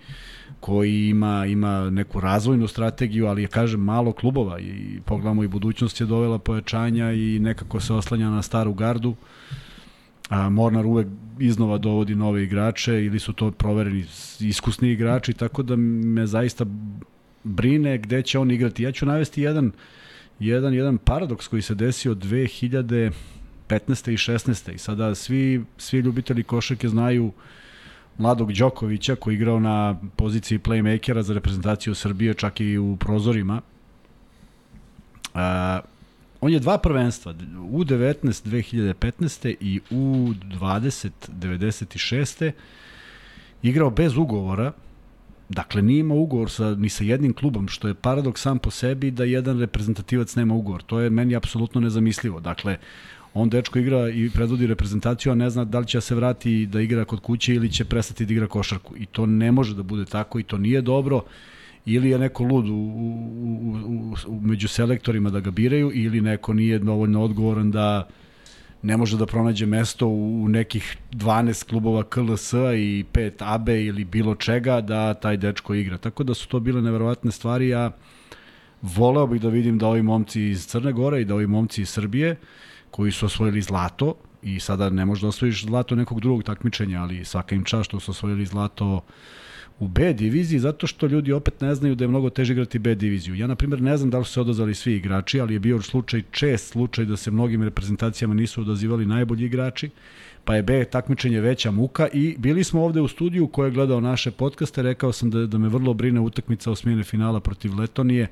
[0.60, 6.06] koji ima ima neku razvojnu strategiju, ali kažem malo klubova i pogledamo i budućnost je
[6.06, 9.14] dovela pojačanja i nekako se oslanja na staru gardu.
[10.28, 11.06] A Mornar uvek
[11.38, 14.04] iznova dovodi nove igrače ili su to provereni
[14.40, 16.64] iskusni igrači, tako da me zaista
[17.44, 18.82] brine gde će on igrati.
[18.82, 19.72] Ja ću navesti jedan
[20.38, 23.12] jedan jedan paradoks koji se desio 2015.
[23.68, 24.74] i 16.
[24.74, 27.32] I sada svi svi ljubitelji košarke znaju
[28.18, 33.60] mladog Đokovića koji je igrao na poziciji playmakera za reprezentaciju Srbije čak i u prozorima.
[35.34, 35.80] A,
[36.40, 39.54] on je dva prvenstva, U19 2015.
[39.60, 42.52] i U20 96.
[43.62, 44.72] igrao bez ugovora,
[45.48, 49.10] Dakle, nije imao ugovor sa, ni sa jednim klubom, što je paradoks sam po sebi
[49.10, 50.82] da jedan reprezentativac nema ugovor.
[50.82, 52.40] To je meni apsolutno nezamislivo.
[52.40, 52.76] Dakle,
[53.34, 56.66] on dečko igra i predvodi reprezentaciju, a ne zna da li će da se vrati
[56.66, 58.96] da igra kod kuće ili će prestati da igra košarku.
[58.96, 61.22] I to ne može da bude tako i to nije dobro.
[61.86, 62.76] Ili je neko lud u, u,
[63.86, 68.08] u, u, među selektorima da ga biraju ili neko nije dovoljno odgovoran da
[68.84, 74.34] ne može da pronađe mesto u nekih 12 klubova KLS i 5 AB ili bilo
[74.34, 75.98] čega da taj dečko igra.
[75.98, 77.90] Tako da su to bile neverovatne stvari, a
[78.82, 81.88] voleo bih da vidim da ovi momci iz Crne Gore i da ovi momci iz
[81.88, 82.36] Srbije
[82.90, 87.24] koji su osvojili zlato i sada ne možeš da osvojiš zlato nekog drugog takmičenja, ali
[87.24, 89.00] svaka im čast što su osvojili zlato
[89.78, 92.94] u B diviziji, zato što ljudi opet ne znaju da je mnogo teže igrati B
[92.94, 93.34] diviziju.
[93.34, 95.82] Ja, na primjer, ne znam da li su se odazvali svi igrači, ali je bio
[95.82, 99.90] slučaj, čest slučaj da se mnogim reprezentacijama nisu odazivali najbolji igrači,
[100.44, 104.00] pa je B takmičenje veća muka i bili smo ovde u studiju ko je gledao
[104.00, 108.28] naše podcaste, rekao sam da, da me vrlo brine utakmica osmijene finala protiv Letonije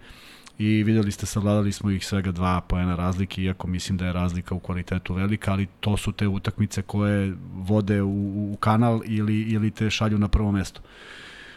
[0.58, 4.54] i videli ste, savladali smo ih svega dva poena razlike, iako mislim da je razlika
[4.54, 9.70] u kvalitetu velika, ali to su te utakmice koje vode u, u kanal ili, ili
[9.70, 10.80] te šalju na prvo mesto.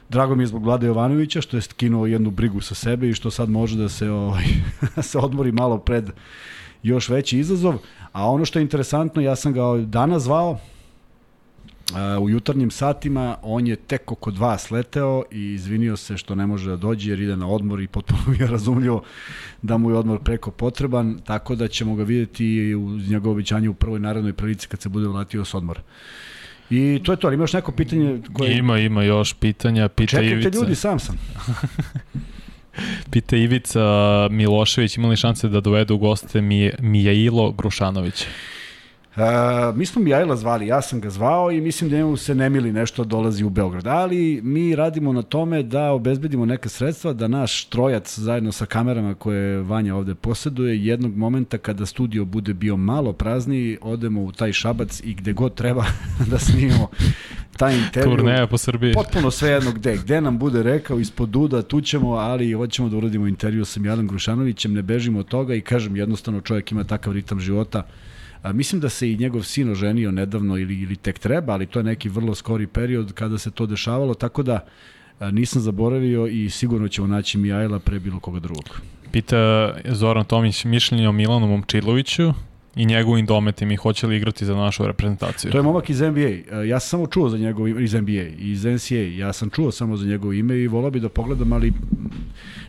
[0.09, 3.31] Drago mi je zbog Vlade Jovanovića što je skinuo jednu brigu sa sebe i što
[3.31, 4.43] sad može da se ovaj
[5.09, 6.09] se odmori malo pred
[6.83, 7.77] još veći izazov,
[8.11, 10.59] a ono što je interesantno, ja sam ga danas zvao
[12.21, 16.69] u jutarnjim satima, on je tek oko dva sleteo i izvinio se što ne može
[16.69, 19.03] da dođe jer ide na odmor i potpuno mi je razumljivo
[19.61, 23.73] da mu je odmor preko potreban, tako da ćemo ga vidjeti u njegovo običanje u
[23.73, 25.81] prvoj narednoj prilici kad se bude vratio s odmora.
[26.69, 28.57] I to je to, ali imaš neko pitanje koje...
[28.57, 29.87] Ima, ima još pitanja.
[29.87, 31.19] Pita Čekajte Ivica, ljudi, sam sam.
[33.11, 33.81] pita Ivica
[34.31, 38.25] Milošević, imali šanse da dovedu u goste Mi, Mijailo Grušanović.
[39.15, 42.49] Uh, mi smo Mijajla zvali, ja sam ga zvao i mislim da njemu se ne
[42.49, 47.27] mili nešto dolazi u Beograd, ali mi radimo na tome da obezbedimo neka sredstva, da
[47.27, 52.77] naš trojac zajedno sa kamerama koje Vanja ovde poseduje, jednog momenta kada studio bude bio
[52.77, 55.85] malo prazniji, odemo u taj šabac i gde god treba
[56.31, 56.89] da snimimo
[57.57, 58.17] taj intervju.
[58.17, 58.93] Turneja po Srbiji.
[58.93, 62.97] Potpuno sve jedno gde, gde nam bude rekao ispod duda, tu ćemo, ali hoćemo da
[62.97, 67.13] uradimo intervju sa Mijalom Grušanovićem, ne bežimo od toga i kažem jednostavno čovjek ima takav
[67.13, 67.83] ritam života.
[68.45, 71.79] A, mislim da se i njegov sin oženio nedavno ili, ili tek treba, ali to
[71.79, 74.65] je neki vrlo skori period kada se to dešavalo, tako da
[75.19, 78.81] a, nisam zaboravio i sigurno ćemo naći Mijajla pre bilo koga drugog.
[79.11, 82.33] Pita Zoran Tomić mišljenje o Milanu Momčiloviću
[82.75, 85.51] i njegovim dometim i hoće li igrati za našu reprezentaciju.
[85.51, 86.61] To je momak iz NBA.
[86.63, 89.17] Ja sam samo čuo za njegov ime, iz NBA, iz NCAA.
[89.17, 91.73] Ja sam čuo samo za njegovo ime i volao bi da pogledam, ali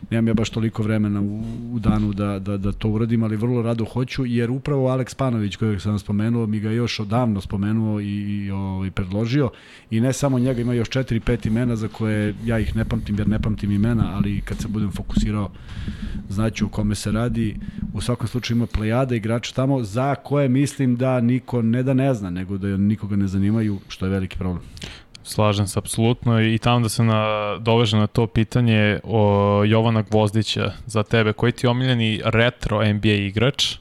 [0.09, 1.43] nemam ja baš toliko vremena u,
[1.73, 5.55] u danu da, da, da to uradim, ali vrlo rado hoću, jer upravo Aleks Panović,
[5.55, 9.49] kojeg sam spomenuo, mi ga još odavno spomenuo i, i ovaj, predložio.
[9.91, 13.27] I ne samo njega, ima još 4-5 imena za koje ja ih ne pamtim, jer
[13.27, 15.51] ne pamtim imena, ali kad se budem fokusirao,
[16.29, 17.55] znaću o kome se radi.
[17.93, 22.13] U svakom slučaju ima plejada igrača tamo za koje mislim da niko ne da ne
[22.13, 24.61] zna, nego da nikoga ne zanimaju, što je veliki problem.
[25.27, 30.71] Slažem se apsolutno i tamo da se na, doveže na to pitanje o Jovana Gvozdića
[30.85, 33.75] za tebe, koji ti je omiljeni retro NBA igrač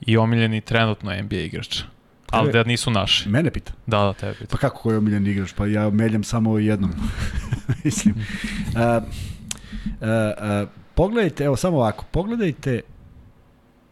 [0.00, 1.82] i omiljeni trenutno NBA igrač?
[2.30, 3.28] Ali da nisu naši.
[3.28, 3.72] Mene pita.
[3.86, 4.50] Da, da, tebe pita.
[4.50, 5.52] Pa kako ko je omiljen igrač?
[5.52, 6.90] Pa ja meljam samo jednom.
[7.84, 8.14] Mislim.
[8.14, 9.02] Uh,
[10.00, 12.80] uh, pogledajte, evo samo ovako, pogledajte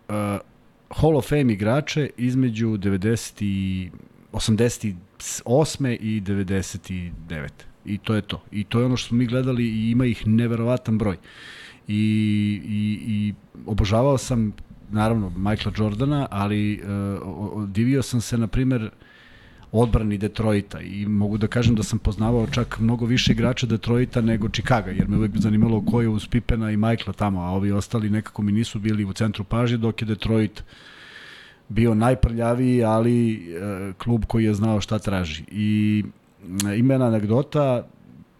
[0.08, 0.14] uh,
[0.90, 3.90] Hall of Fame igrače između 90 i
[4.32, 4.86] 88.
[4.86, 4.94] i
[5.44, 7.48] 99.
[7.84, 8.42] I to je to.
[8.52, 11.16] I to je ono što smo mi gledali i ima ih neverovatan broj.
[11.88, 13.34] I, i, i
[13.66, 14.52] obožavao sam
[14.90, 18.90] naravno Michaela Jordana, ali uh, divio sam se na primer
[19.72, 24.48] odbrani Detroita i mogu da kažem da sam poznavao čak mnogo više igrača Detroita nego
[24.48, 28.10] Chicago, jer me uvek zanimalo ko je uz Pipena i Michaela tamo, a ovi ostali
[28.10, 30.62] nekako mi nisu bili u centru pažnje, dok je Detroit
[31.72, 35.44] bio najprljaviji, ali e, klub koji je znao šta traži.
[35.50, 36.04] I
[36.68, 37.86] e, ima jedna anegdota,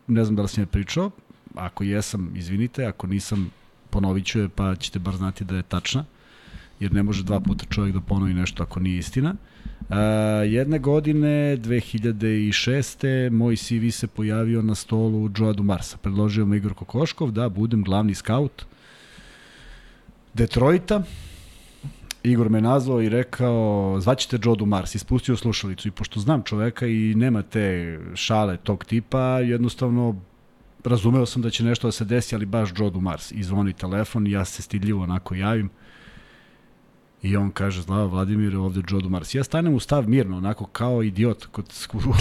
[0.06, 1.10] ne znam da li sam je pričao,
[1.54, 3.50] ako jesam, izvinite, ako nisam,
[3.90, 6.04] ponovit ću je, pa ćete bar znati da je tačna,
[6.80, 9.34] jer ne može dva puta čovjek da ponovi nešto ako nije istina.
[9.80, 9.96] Uh,
[10.46, 13.30] jedne godine, 2006.
[13.30, 15.96] moj CV se pojavio na stolu Joa Dumarsa.
[15.96, 18.64] Predložio me Igor Kokoškov da budem glavni skaut
[20.34, 21.02] Detroita.
[22.24, 27.14] Igor me nazvao i rekao, zvaćete Joe Dumars, ispustio slušalicu i pošto znam čoveka i
[27.14, 30.16] nema te šale tog tipa, jednostavno
[30.84, 33.32] razumeo sam da će nešto da se desi, ali baš Joe Dumars.
[33.32, 35.70] I zvoni telefon ja se stidljivo onako javim.
[37.22, 39.34] I on kaže, zlava Vladimir, ovde Joe Dumars.
[39.34, 41.46] Ja stanem u stav mirno, onako kao idiot.
[41.46, 41.72] Kod,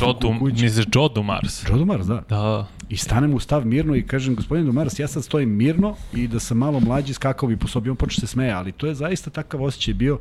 [0.01, 1.69] Joe Dum, misliš Joe Dumars?
[1.69, 2.23] Joe Dumars, da.
[2.29, 2.67] Da.
[2.89, 6.39] I stanem u stav mirno i kažem, gospodin Dumars, ja sad stojim mirno i da
[6.39, 9.29] sam malo mlađi skakao bi po sobi, on počne se smeja, ali to je zaista
[9.29, 10.19] takav osjećaj bio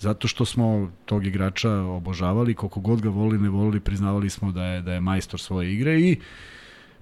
[0.00, 4.64] zato što smo tog igrača obožavali, koliko god ga volili, ne volili, priznavali smo da
[4.64, 6.16] je, da je majstor svoje igre i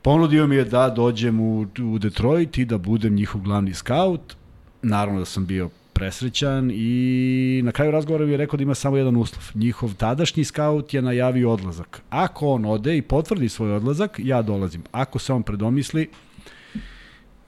[0.02, 4.36] ponudio mi je da dođem u, u Detroit i da budem njihov glavni skaut.
[4.82, 8.96] Naravno da sam bio presrećan i na kraju razgovora mi je rekao da ima samo
[8.96, 9.44] jedan uslov.
[9.54, 12.02] Njihov tadašnji skaut je najavio odlazak.
[12.10, 14.82] Ako on ode i potvrdi svoj odlazak, ja dolazim.
[14.92, 16.08] Ako se on predomisli,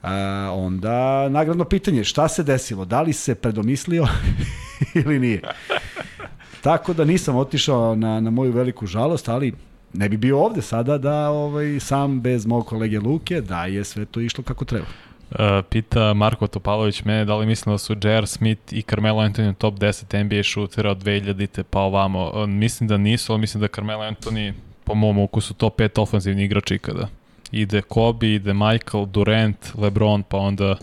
[0.01, 0.13] a,
[0.53, 2.85] onda nagradno pitanje, šta se desilo?
[2.85, 4.07] Da li se predomislio
[5.05, 5.41] ili nije?
[6.61, 9.53] Tako da nisam otišao na, na moju veliku žalost, ali
[9.93, 14.05] ne bi bio ovde sada da ovaj sam bez mog kolege Luke da je sve
[14.05, 14.87] to išlo kako treba.
[15.29, 18.27] Uh, pita Marko Topalović mene da li mislim da su J.R.
[18.27, 22.31] Smith i Carmelo Anthony top 10 NBA šutera od 2000-te pa ovamo.
[22.33, 26.43] Uh, mislim da nisu, ali mislim da Carmelo Anthony po mom ukusu top 5 ofenzivni
[26.43, 27.07] igrač ikada.
[27.51, 30.77] Ide Kobe, ide Michael, Durant, LeBron, pa onda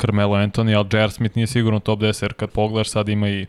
[0.00, 1.10] Carmelo Anthony, ali J.R.
[1.10, 3.46] Smith nije sigurno top 10, jer kad pogledaš sad ima i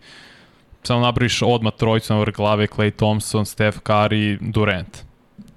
[0.83, 5.05] samo napraviš odmah trojicu na vrh glave, Clay Thompson, Steph Curry, Durant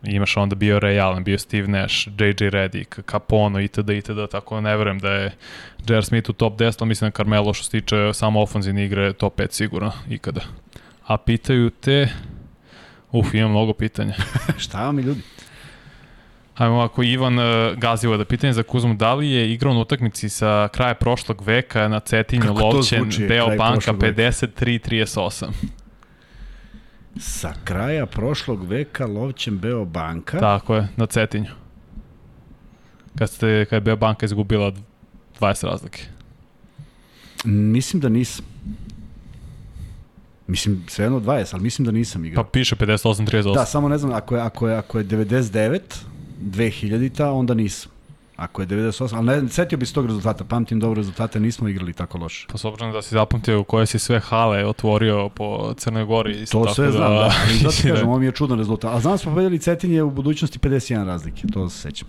[0.03, 3.91] imaš onda bio Ray Allen, bio Steve Nash, JJ Redick, Capono itd.
[3.91, 4.31] itd.
[4.31, 5.33] Tako ne verujem da je
[5.89, 6.05] J.R.
[6.05, 9.39] Smith u top 10, ali mislim da Carmelo što se tiče samo ofenzivne igre top
[9.39, 10.41] 5 sigurno ikada.
[11.07, 12.09] A pitaju te,
[13.13, 14.15] uf, imam mnogo pitanja.
[14.59, 15.21] Šta vam ljudi?
[16.55, 17.45] Hajmo ovako, Ivan uh,
[17.77, 21.89] Gazivo da pitanje za Kuzmu, da li je igrao na utakmici sa kraja prošlog veka
[21.89, 24.23] na Cetinju Lovćen, deo banka prošlog veka?
[24.23, 25.47] 53-38?
[27.17, 30.39] Sa kraja prošlog veka Lovćem Beo banka.
[30.39, 31.51] Tako je, na Cetinju.
[33.19, 34.73] Kad, ste, kad je Beo banka izgubila
[35.41, 36.03] 20 razlike.
[37.45, 38.45] Mislim da nisam.
[40.47, 42.45] Mislim, sve jedno 20, ali mislim da nisam igrao.
[42.45, 43.55] Pa piše 58-38.
[43.55, 45.81] Da, samo ne znam, ako je, ako je, ako je 99,
[46.43, 47.91] 2000-ta, onda nisam.
[48.39, 51.93] Ako je 98, ali ne, setio bi se tog rezultata, pamtim dobro rezultate, nismo igrali
[51.93, 52.47] tako loše.
[52.53, 56.43] Pa s obzirom da si zapamtio koje si sve hale otvorio po Crnoj Gori.
[56.43, 58.95] Isto To tako sve znam, da, ali zato mislim kažem, ovo mi je čudan rezultat.
[58.95, 62.09] A znam da smo pobedili Cetinje u budućnosti 51 razlike, to se sećam.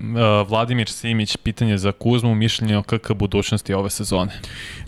[0.00, 4.32] Uh, Vladimir Simić, pitanje za Kuzmu, mišljenje o KK budućnosti ove sezone.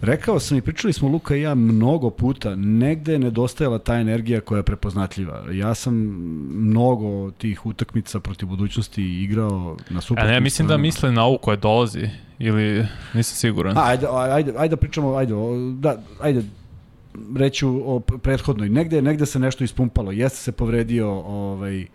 [0.00, 4.40] Rekao sam i pričali smo Luka i ja mnogo puta, negde je nedostajala ta energija
[4.40, 5.44] koja je prepoznatljiva.
[5.52, 5.94] Ja sam
[6.52, 10.24] mnogo tih utakmica protiv budućnosti igrao na super.
[10.24, 13.78] A ne, mislim da misle na ovu koja dolazi, ili nisam siguran.
[13.78, 15.34] A, ajde, ajde, ajde da pričamo, ajde,
[15.78, 16.42] da, ajde,
[17.36, 18.68] reću o prethodnoj.
[18.68, 20.12] Negde, negde se nešto ispumpalo.
[20.12, 21.86] Jeste se povredio ovaj,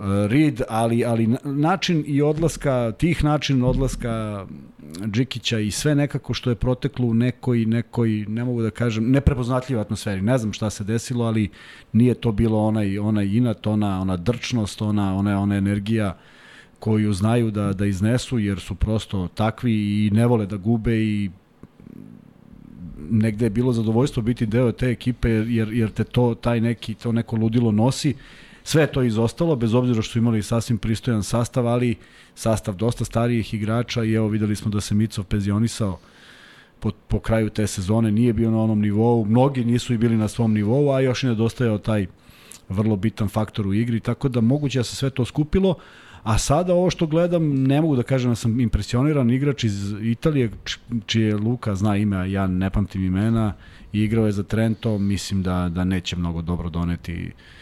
[0.00, 4.46] Reed, ali, ali način i odlaska, tih način odlaska
[5.06, 9.80] Džikića i sve nekako što je proteklo u nekoj, nekoj, ne mogu da kažem, neprepoznatljiv
[9.80, 10.22] atmosferi.
[10.22, 11.50] Ne znam šta se desilo, ali
[11.92, 16.16] nije to bilo onaj, onaj inat, ona, ona drčnost, ona, ona, ona energija
[16.78, 21.30] koju znaju da, da iznesu, jer su prosto takvi i ne vole da gube i
[23.10, 27.12] negde je bilo zadovoljstvo biti deo te ekipe jer, jer te to, taj neki, to
[27.12, 28.14] neko ludilo nosi
[28.66, 31.96] Sve to izostalo, bez obzira što su imali sasvim pristojan sastav, ali
[32.34, 35.98] sastav dosta starijih igrača i evo videli smo da se Micov penzionisao
[36.80, 40.28] po, po kraju te sezone, nije bio na onom nivou, mnogi nisu i bili na
[40.28, 42.06] svom nivou, a još je nedostajao taj
[42.68, 45.74] vrlo bitan faktor u igri, tako da moguće da se sve to skupilo,
[46.22, 50.50] a sada ovo što gledam, ne mogu da kažem da sam impresioniran igrač iz Italije,
[51.06, 53.52] čije Luka zna ime, ja ne pamtim imena,
[53.92, 57.53] i igrao je za Trento, mislim da, da neće mnogo dobro doneti uh,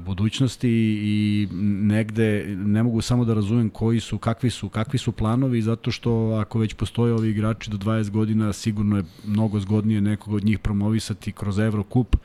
[0.00, 0.70] budućnosti
[1.02, 1.48] i
[1.82, 6.12] negde ne mogu samo da razumem koji su, kakvi su, kakvi su planovi zato što
[6.12, 10.58] ako već postoje ovi igrači do 20 godina sigurno je mnogo zgodnije nekog od njih
[10.58, 12.16] promovisati kroz Evrokup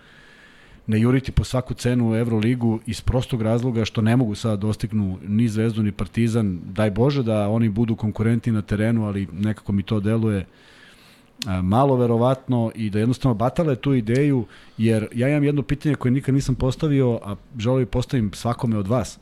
[0.87, 5.17] ne juriti po svaku cenu u Euroligu iz prostog razloga što ne mogu sada dostignu
[5.27, 6.59] ni Zvezdu ni Partizan.
[6.65, 10.45] Daj Bože da oni budu konkurenti na terenu, ali nekako mi to deluje uh,
[11.63, 14.45] malo verovatno i da jednostavno batale tu ideju,
[14.77, 18.87] jer ja imam jedno pitanje koje nikad nisam postavio, a želeo bih postavim svakome od
[18.87, 19.19] vas.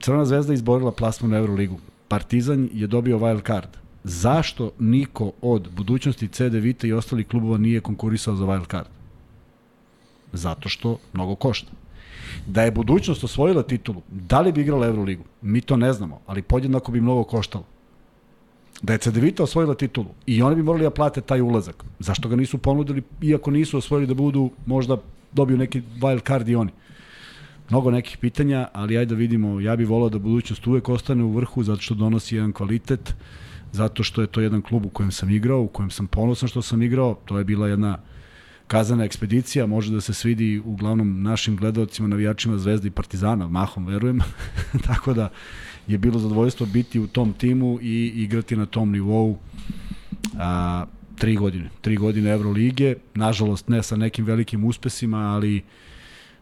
[0.00, 1.78] Crvena zvezda izborila plasman u Euroligu.
[2.08, 3.68] Partizan je dobio wild card.
[4.04, 8.88] Zašto niko od budućnosti CD Vita i ostalih klubova nije konkurisao za wild card?
[10.32, 11.72] Zato što mnogo košta.
[12.46, 15.24] Da je budućnost osvojila titulu, da li bi igrala Euroligu?
[15.42, 17.64] Mi to ne znamo, ali podjednako bi mnogo koštalo
[18.82, 21.84] da je Cedevita osvojila titulu i oni bi morali da plate taj ulazak.
[21.98, 24.96] Zašto ga nisu ponudili, iako nisu osvojili da budu, možda
[25.32, 26.70] dobiju neki wild card i oni.
[27.70, 31.32] Mnogo nekih pitanja, ali ajde da vidimo, ja bih volao da budućnost uvek ostane u
[31.32, 33.14] vrhu, zato što donosi jedan kvalitet,
[33.72, 36.62] zato što je to jedan klub u kojem sam igrao, u kojem sam ponosan što
[36.62, 37.98] sam igrao, to je bila jedna
[38.66, 44.20] kazana ekspedicija, može da se svidi uglavnom našim gledalcima, navijačima Zvezda i Partizana, mahom verujem,
[44.86, 45.30] tako da
[45.86, 49.38] je bilo zadovoljstvo biti u tom timu i igrati na tom nivou
[50.38, 50.84] a,
[51.18, 51.70] tri godine.
[51.80, 55.62] Tri godine Evrolige, nažalost ne sa nekim velikim uspesima, ali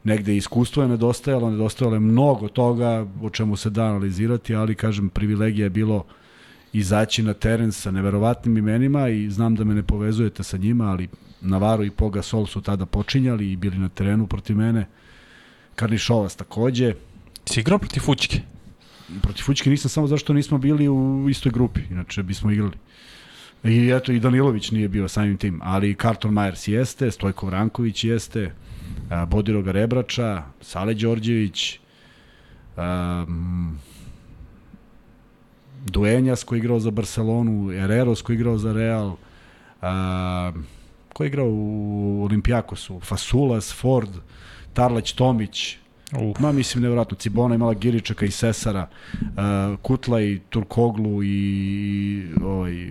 [0.04, 5.08] negde iskustvo je nedostajalo, nedostajalo je mnogo toga o čemu se da analizirati, ali kažem,
[5.08, 6.04] privilegija je bilo
[6.72, 11.08] izaći na teren sa neverovatnim imenima i znam da me ne povezujete sa njima, ali
[11.40, 14.86] Navarro i Poga Sol su tada počinjali i bili na terenu protiv mene.
[15.74, 16.94] Karnišovas takođe.
[17.46, 18.40] Si igrao protiv Fučke?
[19.22, 22.76] Protiv Fučke nisam samo zašto nismo bili u istoj grupi, inače bismo igrali.
[23.64, 28.52] I eto, i Danilović nije bio samim tim, ali Carlton Myers jeste, Stojko Vranković jeste,
[29.28, 31.80] Bodiroga Rebrača, Sale Đorđević,
[32.76, 33.78] um,
[35.86, 40.64] Duenjas koji je igrao za Barcelonu, Herreros koji je igrao za Real, um,
[41.12, 44.10] ko je igrao u Olimpijakosu, Fasulas, Ford,
[44.72, 45.78] Tarleć Tomić,
[46.12, 46.38] Uf.
[46.38, 48.88] Ma mislim nevjerojatno, Cibona imala Giričaka i Sesara,
[49.22, 52.88] uh, Kutla i Turkoglu i ovaj,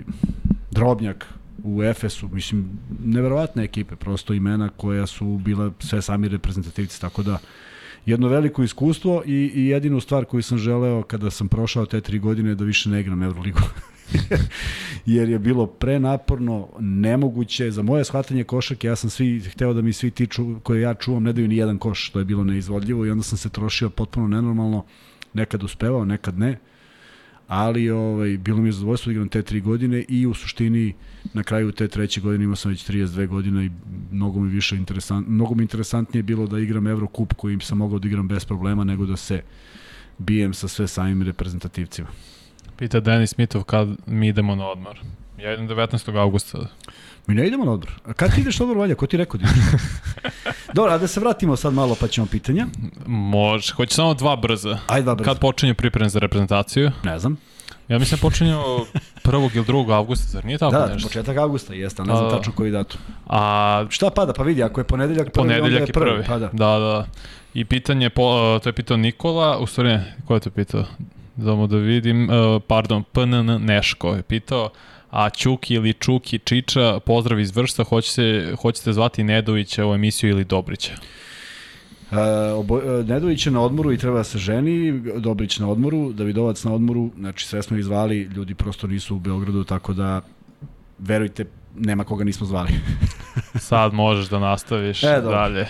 [0.72, 1.28] Drobnjak
[1.64, 2.70] u Efesu, mislim,
[3.06, 7.38] neverovatne ekipe, prosto imena koja su bila sve sami reprezentativci, tako da
[8.06, 12.20] jedno veliko iskustvo i, i jedinu stvar koju sam želeo kada sam prošao te tri
[12.20, 13.60] godine da više ne igram Euroligu.
[15.06, 17.72] jer je bilo prenaporno, nemoguće.
[17.72, 20.94] Za moje shvatanje košake, ja sam svi, hteo da mi svi ti ču, koje ja
[20.94, 23.90] čuvam ne daju ni jedan koš, što je bilo neizvodljivo i onda sam se trošio
[23.90, 24.86] potpuno nenormalno,
[25.34, 26.58] nekad uspevao, nekad ne
[27.48, 30.94] ali ovaj, bilo mi je zadovoljstvo da igram te tri godine i u suštini
[31.34, 33.72] na kraju te treće godine imao sam već 32 godina i
[34.12, 38.08] mnogo mi više interesant, mnogo mi interesantnije bilo da igram Eurocup kojim sam mogao da
[38.08, 39.42] igram bez problema nego da se
[40.18, 42.08] bijem sa sve samim reprezentativcima.
[42.78, 45.00] Pita Denis Smitov kad mi idemo na odmor.
[45.38, 46.20] Ja idem 19.
[46.20, 46.60] augusta.
[47.28, 47.92] Mi ne idemo na odmor.
[48.06, 48.96] A kad ti ideš na odmor, Valja?
[48.96, 49.82] Ko ti rekao da ideš?
[50.76, 52.68] Dobro, a da se vratimo sad malo pa ćemo pitanja.
[53.06, 54.80] Može, hoće samo dva brza.
[54.88, 55.30] Ajde dva brza.
[55.30, 56.92] Kad počinje priprem za reprezentaciju?
[57.04, 57.38] Ne znam.
[57.88, 58.54] Ja mislim počinje
[59.24, 59.56] 1.
[59.56, 59.94] ili 2.
[59.94, 60.98] avgusta, zar nije tako da, nešto?
[60.98, 63.02] Da, početak avgusta jeste, ne znam tačno koji datum.
[63.28, 64.34] A, Šta pada?
[64.34, 66.12] Pa vidi, ako je ponedeljak prvi, ponedeljak onda je prvi.
[66.12, 66.24] prvi.
[66.28, 66.48] Pa da.
[66.48, 67.06] da, da.
[67.54, 70.86] I pitanje, po, to je pitao Nikola, u stvari, ko je to pitao?
[71.36, 74.70] Damo da vidim, uh, pardon, PNN Neško je pitao,
[75.12, 80.44] a Čuki ili Čuki Čiča, pozdrav iz Vršta, hoćete, hoćete zvati Nedovića u emisiju ili
[80.46, 80.94] Dobrića?
[82.12, 82.18] Uh,
[82.60, 86.64] obo, uh, Nedović je na odmoru i treba da se ženi, Dobrić na odmoru, Davidovac
[86.64, 90.22] na odmoru, znači sve smo ih zvali, ljudi prosto nisu u Beogradu, tako da
[91.00, 91.46] verujte,
[91.76, 92.70] nema koga nismo zvali.
[93.56, 95.38] Sad možeš da nastaviš E, dobro.
[95.38, 95.68] dalje.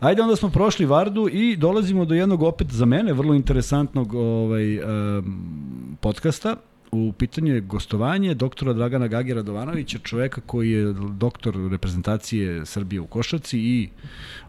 [0.00, 4.78] Ajde, onda smo prošli Vardu i dolazimo do jednog opet za mene vrlo interesantnog ovaj,
[4.78, 6.56] um, podcasta.
[6.92, 13.06] U pitanju je gostovanje doktora Dragana Gagi Radovanovića, čoveka koji je doktor reprezentacije Srbije u
[13.06, 13.88] košarci i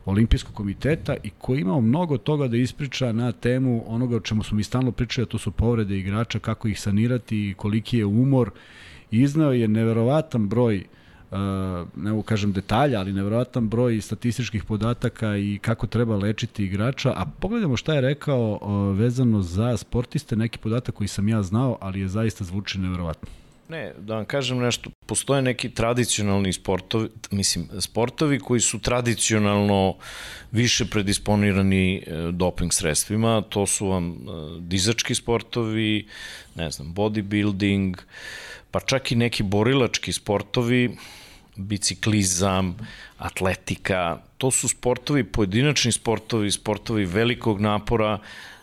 [0.05, 4.55] olimpijskog komiteta i koji imao mnogo toga da ispriča na temu onoga o čemu smo
[4.55, 8.51] mi stalno pričali, a to su povrede igrača, kako ih sanirati i koliki je umor.
[9.11, 10.96] Iznao je neverovatan broj uh,
[11.95, 17.25] ne mogu kažem detalja, ali nevjerojatan broj statističkih podataka i kako treba lečiti igrača, a
[17.39, 21.99] pogledamo šta je rekao uh, vezano za sportiste, neki podatak koji sam ja znao, ali
[21.99, 23.29] je zaista zvuči nevjerovatno.
[23.69, 29.95] Ne, da vam kažem nešto, postoje neki tradicionalni sportovi, mislim, sportovi koji su tradicionalno
[30.51, 34.15] više predisponirani e, doping sredstvima, to su vam
[34.59, 36.07] dizački sportovi,
[36.55, 37.95] ne znam, bodybuilding,
[38.71, 40.97] pa čak i neki borilački sportovi,
[41.55, 42.77] biciklizam,
[43.17, 48.19] atletika, to su sportovi, pojedinačni sportovi, sportovi velikog napora,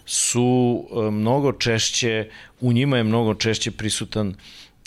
[0.07, 2.31] su e, mnogo češće,
[2.61, 4.35] u njima je mnogo češće prisutan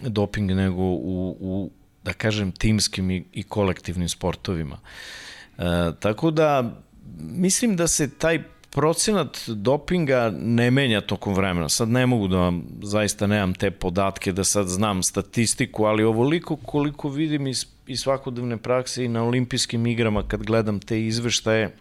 [0.02, 1.72] doping nego u, u
[2.04, 4.80] da kažem, timskim i, i kolektivnim sportovima.
[5.58, 5.64] E,
[6.00, 6.82] tako da,
[7.20, 8.44] mislim da se taj
[8.78, 11.70] procenat dopinga ne menja tokom vremena.
[11.70, 16.56] Sad ne mogu da vam, zaista nemam te podatke da sad znam statistiku, ali ovoliko
[16.56, 21.72] koliko vidim iz, iz svakodnevne prakse i na olimpijskim igrama kad gledam te izveštaje,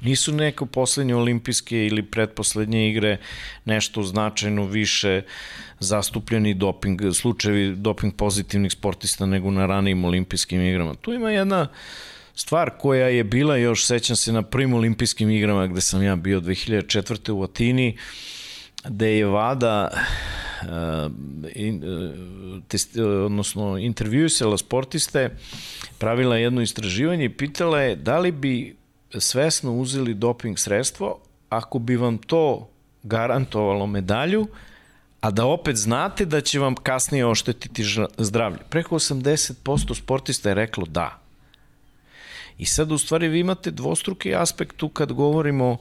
[0.00, 3.16] nisu neko poslednje olimpijske ili pretposlednje igre
[3.64, 5.22] nešto značajno više
[5.80, 10.94] zastupljeni doping, slučajevi doping pozitivnih sportista nego na ranijim olimpijskim igrama.
[10.94, 11.68] Tu ima jedna
[12.34, 16.40] stvar koja je bila još, sećam se na prvim olimpijskim igrama gde sam ja bio
[16.40, 17.30] 2004.
[17.32, 17.96] u Atini,
[18.84, 19.90] gde je Vada
[20.62, 21.12] uh,
[21.54, 25.30] in, uh, test, uh, odnosno intervjuisala sportiste,
[25.98, 28.76] pravila jedno istraživanje i pitala je da li bi
[29.18, 31.18] svesno uzeli doping sredstvo
[31.48, 32.68] ako bi vam to
[33.02, 34.46] garantovalo medalju,
[35.20, 37.84] a da opet znate da će vam kasnije oštetiti
[38.18, 38.58] zdravlje.
[38.70, 41.21] Preko 80% sportista je reklo da.
[42.62, 45.76] I sad u stvari vi imate dvostruki aspekt tu kad govorimo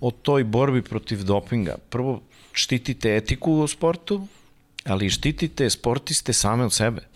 [0.00, 1.76] o toj borbi protiv dopinga.
[1.90, 2.22] Prvo,
[2.52, 4.26] štitite etiku u sportu,
[4.84, 7.06] ali štitite sportiste same od sebe.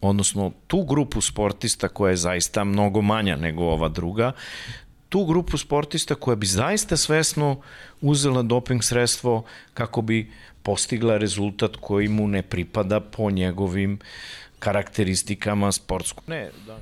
[0.00, 4.32] Odnosno, tu grupu sportista koja je zaista mnogo manja nego ova druga,
[5.08, 7.60] tu grupu sportista koja bi zaista svesno
[8.00, 9.44] uzela doping sredstvo
[9.74, 10.30] kako bi
[10.62, 13.98] postigla rezultat koji mu ne pripada po njegovim
[14.58, 16.24] karakteristikama sportskog.
[16.26, 16.78] Ne, da.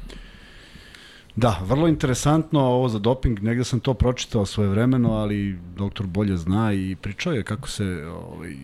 [1.37, 6.37] Da, vrlo interesantno ovo za doping, negde sam to pročitao svoje vremeno, ali doktor bolje
[6.37, 8.57] zna i pričao je kako se ovaj,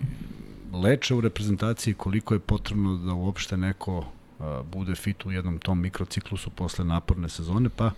[0.72, 4.04] leče u reprezentaciji, koliko je potrebno da uopšte neko
[4.40, 7.90] a, bude fit u jednom tom mikrociklusu posle naporne sezone, pa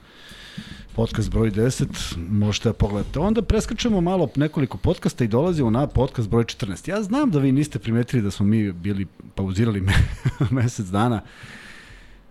[0.94, 3.18] podcast broj 10 možete da pogledate.
[3.18, 6.90] Onda preskačemo malo nekoliko podcasta i dolazimo na podcast broj 14.
[6.90, 9.92] Ja znam da vi niste primetili da smo mi bili pauzirali me,
[10.62, 11.20] mesec dana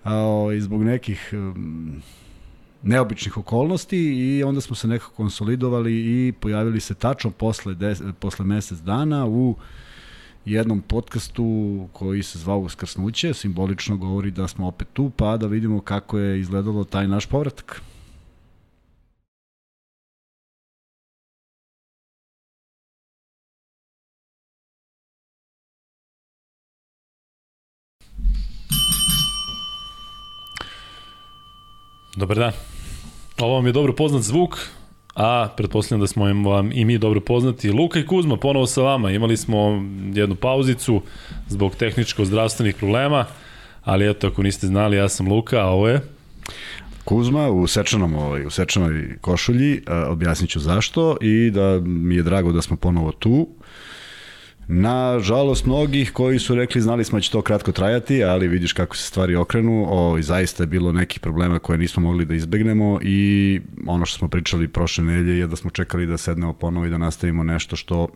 [0.03, 1.33] a, o, ovaj, zbog nekih
[2.83, 8.45] neobičnih okolnosti i onda smo se nekako konsolidovali i pojavili se tačno posle, des, posle
[8.45, 9.55] mesec dana u
[10.45, 15.81] jednom podcastu koji se zvao Uskrsnuće, simbolično govori da smo opet tu, pa da vidimo
[15.81, 17.81] kako je izgledalo taj naš povratak.
[32.15, 32.68] Dobar dan.
[33.39, 34.57] Ovo vam je dobro poznat zvuk,
[35.15, 37.71] a pretpostavljam da smo vam i mi dobro poznati.
[37.71, 39.11] Luka i Kuzma, ponovo sa vama.
[39.11, 39.83] Imali smo
[40.13, 41.01] jednu pauzicu
[41.47, 43.25] zbog tehničko-zdravstvenih problema,
[43.83, 46.01] ali eto, ako niste znali, ja sam Luka, a ovo je...
[47.03, 52.51] Kuzma u sečanom ovaj, u sečanoj košulji, objasnit ću zašto i da mi je drago
[52.51, 53.47] da smo ponovo tu.
[54.71, 58.73] Na žalost mnogih koji su rekli znali smo da će to kratko trajati, ali vidiš
[58.73, 62.99] kako se stvari okrenu, o, zaista je bilo nekih problema koje nismo mogli da izbegnemo
[63.01, 66.89] i ono što smo pričali prošle nedelje je da smo čekali da sednemo ponovo i
[66.89, 68.07] da nastavimo nešto što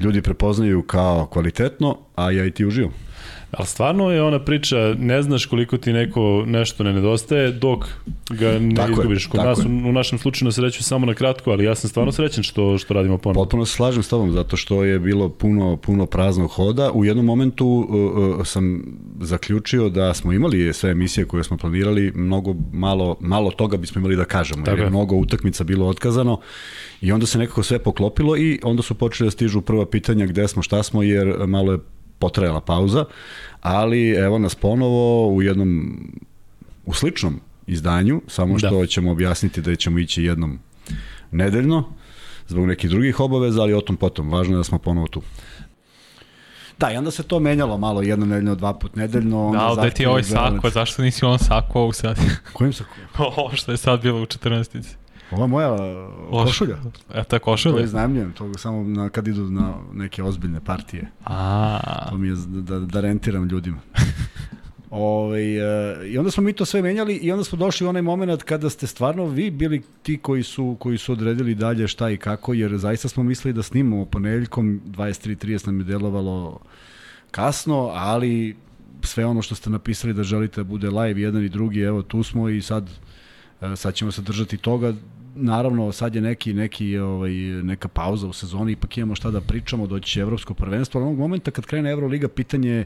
[0.00, 2.92] ljudi prepoznaju kao kvalitetno, a ja i ti uživam.
[3.52, 7.84] Ali stvarno je ona priča, ne znaš koliko ti neko nešto ne nedostaje dok
[8.30, 9.26] ga ne tako izgubiš.
[9.26, 9.66] Kod nas, je.
[9.66, 12.94] u našem slučaju na sreću samo na kratko, ali ja sam stvarno srećen što, što
[12.94, 13.44] radimo ponovno.
[13.44, 16.90] Potpuno se slažem s tobom, zato što je bilo puno, puno praznog hoda.
[16.92, 18.84] U jednom momentu uh, uh, sam
[19.20, 24.16] zaključio da smo imali sve emisije koje smo planirali, mnogo malo, malo toga bismo imali
[24.16, 26.40] da kažemo, tako jer je mnogo utakmica bilo otkazano
[27.00, 30.48] i onda se nekako sve poklopilo i onda su počeli da stižu prva pitanja gde
[30.48, 31.78] smo, šta smo, jer malo je
[32.22, 33.04] potrajala pauza,
[33.60, 35.98] ali evo nas ponovo u jednom
[36.86, 38.86] u sličnom izdanju, samo što da.
[38.86, 40.58] ćemo objasniti da ćemo ići jednom
[41.30, 41.84] nedeljno,
[42.48, 44.30] zbog nekih drugih obaveza, ali o tom potom.
[44.30, 45.22] Važno je da smo ponovo tu.
[46.78, 49.50] Da, i onda se to menjalo malo, jedno nedeljno, dva put nedeljno.
[49.52, 52.18] Da, ali da ti ovaj sako, zašto nisi on sako ovog sad?
[52.52, 52.94] Kojim sako?
[53.36, 55.01] Ovo što je sad bilo u 14.
[55.32, 55.76] Ova moja
[56.30, 56.76] košulja.
[57.14, 57.72] E, ta košulja?
[57.72, 61.10] To je iznajemljujem, to samo na, kad idu na neke ozbiljne partije.
[61.24, 62.06] A.
[62.10, 63.78] To mi je da, da rentiram ljudima.
[64.90, 65.38] Ove,
[65.70, 68.42] ovaj, I onda smo mi to sve menjali i onda smo došli u onaj moment
[68.42, 72.54] kada ste stvarno vi bili ti koji su, koji su odredili dalje šta i kako,
[72.54, 76.58] jer zaista smo mislili da snimamo ponedeljkom, 23.30 nam je delovalo
[77.30, 78.56] kasno, ali
[79.02, 82.22] sve ono što ste napisali da želite da bude live jedan i drugi, evo tu
[82.22, 82.90] smo i sad,
[83.60, 84.94] e, sad ćemo se držati toga.
[85.34, 89.86] Naravno, sad je neki, neki, ovaj, neka pauza u sezoni, ipak imamo šta da pričamo,
[89.86, 92.84] doći će evropsko prvenstvo, ali onog momenta kad krene Euroliga, pitanje je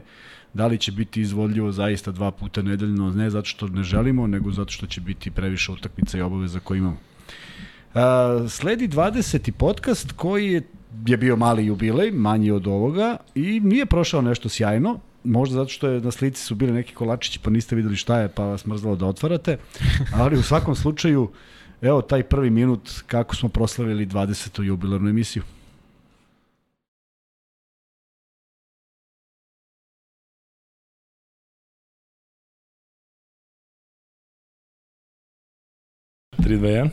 [0.53, 4.51] Da li će biti izvodljivo zaista dva puta nedeljno, ne zato što ne želimo, nego
[4.51, 6.97] zato što će biti previše utakmica i obaveza koje imamo.
[6.97, 9.51] Uh, sledi 20.
[9.51, 10.61] podcast koji je,
[11.05, 15.87] je bio mali jubilej, manji od ovoga i nije prošao nešto sjajno, možda zato što
[15.87, 18.95] je na slici su bili neki kolačići pa niste videli šta je pa vas mrzalo
[18.95, 19.57] da otvarate,
[20.13, 21.29] ali u svakom slučaju
[21.81, 24.63] evo taj prvi minut kako smo proslavili 20.
[24.63, 25.43] jubilarnu emisiju.
[36.47, 36.89] 3, 2, 1.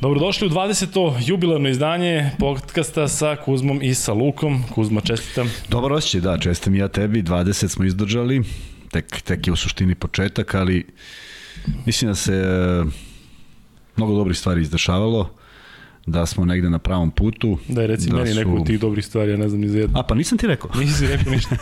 [0.00, 1.14] Dobrodošli u 20.
[1.26, 4.62] jubilarno izdanje podcasta sa Kuzmom i sa Lukom.
[4.74, 5.50] Kuzma, čestitam.
[5.68, 7.22] Dobar osjećaj, da, čestitam ja tebi.
[7.22, 8.42] 20 smo izdržali,
[8.90, 10.86] tek, tek je u suštini početak, ali
[11.86, 12.84] mislim da se e,
[13.96, 15.40] mnogo dobrih stvari izdešavalo
[16.06, 17.58] da smo negde na pravom putu.
[17.68, 18.38] Da reci da meni su...
[18.38, 19.98] neku od tih dobrih stvari, ja ne znam ni za jednu.
[19.98, 20.70] A pa nisam ti rekao.
[20.74, 21.56] Nisi rekao ništa.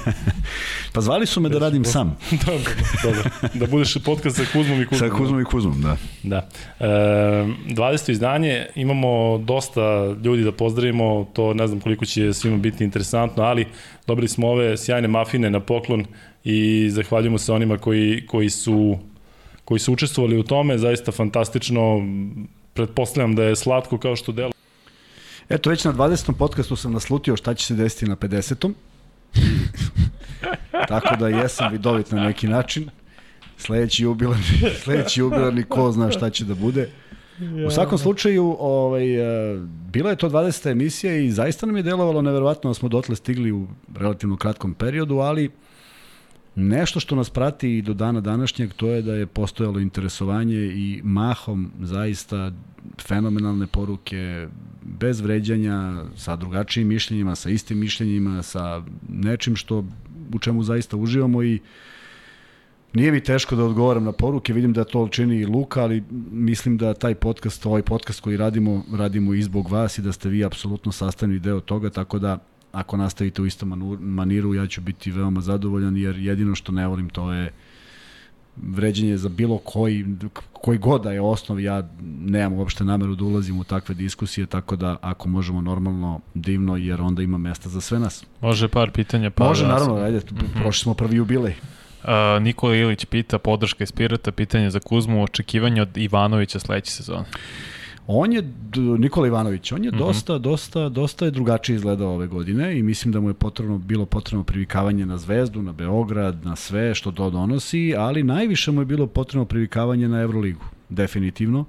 [0.95, 2.17] pa zvali su me da radim sam.
[2.47, 2.73] dobro,
[3.03, 3.31] dobro.
[3.55, 5.11] Da budeš podcast sa Kuzmom i Kuzmom.
[5.11, 5.97] Sa Kuzmom i Kuzmom, da.
[6.23, 6.49] Da.
[6.81, 8.11] E, 20.
[8.11, 13.67] izdanje, imamo dosta ljudi da pozdravimo, to ne znam koliko će svima biti interesantno, ali
[14.07, 16.05] dobili smo ove sjajne mafine na poklon
[16.51, 18.99] i zahvaljujemo se onima koji, koji su
[19.65, 22.01] koji su učestvovali u tome, zaista fantastično,
[22.75, 24.53] pretpostavljam da je slatko kao što delo.
[25.49, 26.33] Eto, već na 20.
[26.39, 28.73] podcastu sam naslutio šta će se desiti na 50.
[30.89, 32.89] Tako da jesam vidovit na neki način.
[33.57, 34.45] Sledeći jubilarni,
[34.85, 36.91] sledeći jubilarni ko zna šta će da bude.
[37.67, 39.59] U svakom slučaju, ovaj, e,
[39.93, 40.71] bila je to 20.
[40.71, 43.67] emisija i zaista nam je delovalo neverovatno da smo dotle stigli u
[43.99, 45.51] relativno kratkom periodu, ali
[46.61, 51.01] Nešto što nas prati i do dana današnjeg to je da je postojalo interesovanje i
[51.05, 52.53] mahom zaista
[53.03, 54.49] fenomenalne poruke,
[54.83, 59.85] bez vređanja, sa drugačijim mišljenjima, sa istim mišljenjima, sa nečim što
[60.35, 61.61] u čemu zaista uživamo i
[62.93, 66.03] Nije mi teško da odgovaram na poruke, vidim da to čini i Luka, ali
[66.33, 70.29] mislim da taj podcast, ovaj podcast koji radimo, radimo i zbog vas i da ste
[70.29, 72.39] vi apsolutno sastavni deo toga, tako da
[72.79, 77.09] ako nastavite u istom maniru, ja ću biti veoma zadovoljan, jer jedino što ne volim
[77.09, 77.53] to je
[78.63, 80.07] vređenje za bilo koji,
[80.53, 81.89] koji god da je osnov, ja
[82.21, 87.01] nemam uopšte nameru da ulazim u takve diskusije, tako da ako možemo normalno, divno, jer
[87.01, 88.25] onda ima mesta za sve nas.
[88.41, 89.31] Može par pitanja.
[89.31, 90.61] Pa Može, naravno, ajde, mm -hmm.
[90.63, 91.55] prošli smo prvi jubilej.
[92.03, 97.25] Uh, Nikola Ilić pita, podrška iz Pirata, pitanje za Kuzmu, očekivanje od Ivanovića sledeće sezone.
[98.11, 98.43] On je,
[98.99, 99.99] Nikola Ivanović, on je mm -hmm.
[99.99, 104.07] dosta, dosta, dosta je drugačije izgledao ove godine i mislim da mu je potrebno, bilo
[104.07, 108.85] potrebno privikavanje na Zvezdu, na Beograd, na sve što to donosi, ali najviše mu je
[108.85, 111.65] bilo potrebno privikavanje na Euroligu, definitivno.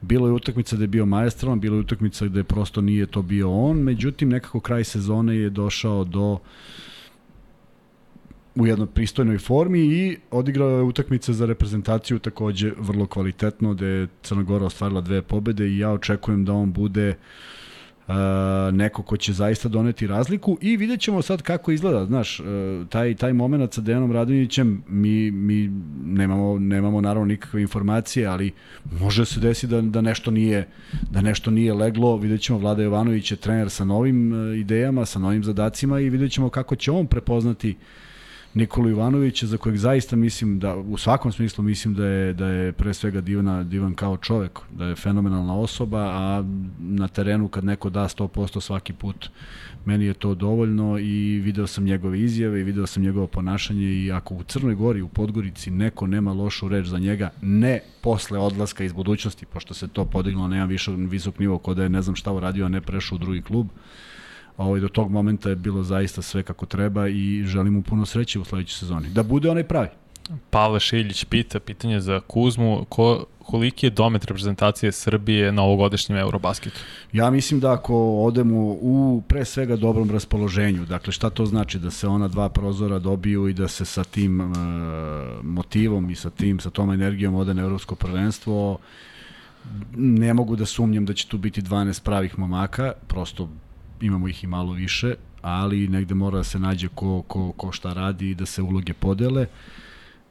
[0.00, 3.52] Bilo je utakmica da je bio majestralan, bilo je utakmica gde prosto nije to bio
[3.52, 6.38] on, međutim nekako kraj sezone je došao do uh,
[8.56, 14.08] u jednoj pristojnoj formi i odigrao je utakmice za reprezentaciju takođe vrlo kvalitetno, gde je
[14.22, 17.14] Crna Gora ostvarila dve pobede i ja očekujem da on bude
[18.06, 18.14] uh,
[18.72, 22.46] neko ko će zaista doneti razliku i vidjet ćemo sad kako izgleda, znaš, uh,
[22.88, 25.70] taj, taj moment sa Dejanom Radonjićem mi, mi
[26.04, 28.52] nemamo, nemamo naravno nikakve informacije, ali
[29.00, 30.68] može se desiti da, da nešto nije
[31.10, 35.18] da nešto nije leglo, vidjet ćemo Vlada Jovanović je trener sa novim uh, idejama, sa
[35.18, 38.05] novim zadacima i vidjet ćemo kako će on prepoznati uh,
[38.56, 42.72] Nikolu Ivanovića za kojeg zaista mislim da u svakom smislu mislim da je da je
[42.72, 46.44] pre svega divna divan kao čovek, da je fenomenalna osoba, a
[46.78, 49.28] na terenu kad neko da 100% svaki put
[49.84, 54.12] meni je to dovoljno i video sam njegove izjave i video sam njegovo ponašanje i
[54.12, 58.84] ako u Crnoj Gori, u Podgorici neko nema lošu reč za njega, ne posle odlaska
[58.84, 62.16] iz budućnosti, pošto se to podiglo na jedan visok nivo kod da je ne znam
[62.16, 63.66] šta uradio, a ne prešao u drugi klub,
[64.56, 68.38] Ovaj, do tog momenta je bilo zaista sve kako treba i želim mu puno sreće
[68.38, 69.08] u sledećoj sezoni.
[69.08, 69.88] Da bude onaj pravi.
[70.50, 76.80] Pavle Šiljić pita, pitanje za Kuzmu, ko, koliki je domet reprezentacije Srbije na ovogodišnjem Eurobasketu?
[77.12, 81.90] Ja mislim da ako odemo u pre svega dobrom raspoloženju, dakle šta to znači da
[81.90, 84.56] se ona dva prozora dobiju i da se sa tim uh,
[85.42, 88.78] motivom i sa tim sa tom energijom ode na evropsko prvenstvo,
[89.96, 93.48] ne mogu da sumnjam da će tu biti 12 pravih momaka, prosto
[94.00, 97.92] imamo ih i malo više, ali negde mora da se nađe ko, ko, ko šta
[97.92, 99.46] radi i da se uloge podele.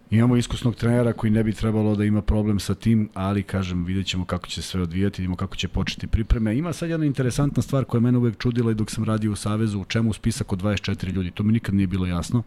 [0.10, 4.08] Imamo iskusnog trenera koji ne bi trebalo da ima problem sa tim, ali kažem, vidjet
[4.08, 6.58] ćemo kako će se sve odvijati, vidimo kako će početi pripreme.
[6.58, 9.36] Ima sad jedna interesantna stvar koja je mene uvek čudila i dok sam radio u
[9.36, 12.44] Savezu, u čemu spisak od 24 ljudi, to mi nikad nije bilo jasno.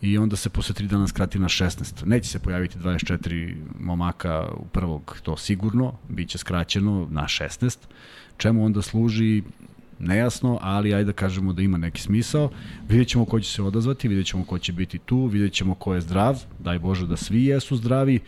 [0.00, 2.06] I onda se posle 3 dana skrati na 16.
[2.06, 7.78] Neće se pojaviti 24 momaka u prvog, to sigurno, bit će skraćeno na 16.
[8.36, 9.42] Čemu onda služi,
[9.98, 12.50] nejasno, ali ajde da kažemo da ima neki smisao.
[12.88, 15.94] Vidjet ćemo ko će se odazvati, vidjet ćemo ko će biti tu, vidjet ćemo ko
[15.94, 18.20] je zdrav, daj Bože da svi jesu zdravi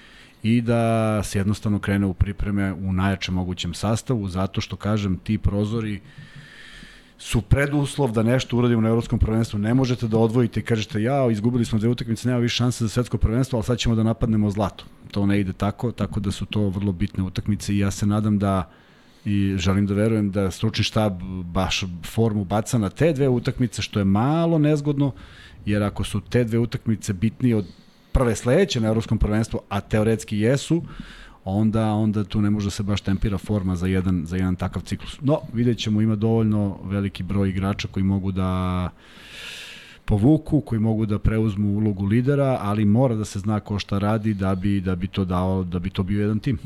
[0.43, 5.39] i da se jednostavno krene u pripreme u najjačem mogućem sastavu, zato što, kažem, ti
[5.39, 6.01] prozori
[7.19, 9.59] su preduslov da nešto uradimo na evropskom prvenstvu.
[9.59, 12.89] Ne možete da odvojite i kažete ja, izgubili smo dve utakmice, nema više šanse za
[12.89, 14.85] svetsko prvenstvo, ali sad ćemo da napadnemo zlato.
[15.11, 18.39] To ne ide tako, tako da su to vrlo bitne utakmice i ja se nadam
[18.39, 18.71] da
[19.27, 23.99] i želim da verujem da stručni štab baš formu baca na te dve utakmice, što
[23.99, 25.13] je malo nezgodno,
[25.65, 27.67] jer ako su te dve utakmice bitnije od
[28.13, 30.83] prve sledeće na Evropskom prvenstvu, a teoretski jesu,
[31.45, 34.83] onda onda tu ne može da se baš tempira forma za jedan za jedan takav
[34.83, 35.19] ciklus.
[35.21, 38.91] No, videćemo ima dovoljno veliki broj igrača koji mogu da
[40.07, 44.35] povuku, koji mogu da preuzmu ulogu lidera, ali mora da se zna ko šta radi
[44.35, 46.59] da bi da bi to dao da bi to bio jedan tim.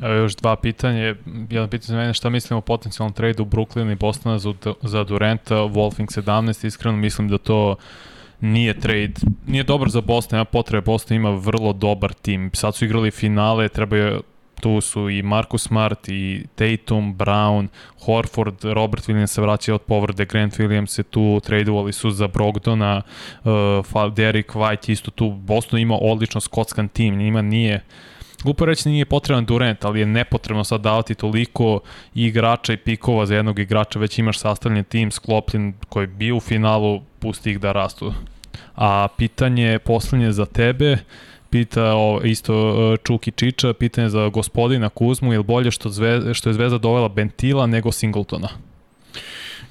[0.00, 1.14] Evo još dva pitanje.
[1.50, 5.54] Jedno pitanje za mene šta mislim o potencijalnom tradu Brooklyn i Bostona za, za Durenta,
[5.54, 7.76] Wolfing 17, iskreno mislim da to
[8.40, 9.14] nije trade,
[9.46, 12.50] nije dobar za Boston, ja potrebe Boston ima vrlo dobar tim.
[12.52, 13.96] Sad su igrali finale, treba
[14.60, 17.68] tu su i Marcus Smart i Tatum, Brown,
[18.04, 23.02] Horford, Robert Williams se vraća od povrede, Grant Williams se tu tradeovali su za Brogdona,
[23.44, 27.84] uh, Derek White isto tu, Boston ima odlično skotskan tim, njima nije
[28.44, 31.80] Glupo reći nije potreban Durant, ali je nepotrebno sad davati toliko
[32.14, 37.02] igrača i pikova za jednog igrača, već imaš sastavljen tim sklopljen koji bio u finalu,
[37.18, 38.12] pusti ih da rastu.
[38.74, 40.98] A pitanje poslednje za tebe, uh,
[41.54, 46.34] pita o, isto e, Čuki Čiča, pitanje za gospodina Kuzmu, je li bolje što, zve,
[46.34, 48.48] što je Zvezda dovela Bentila nego Singletona?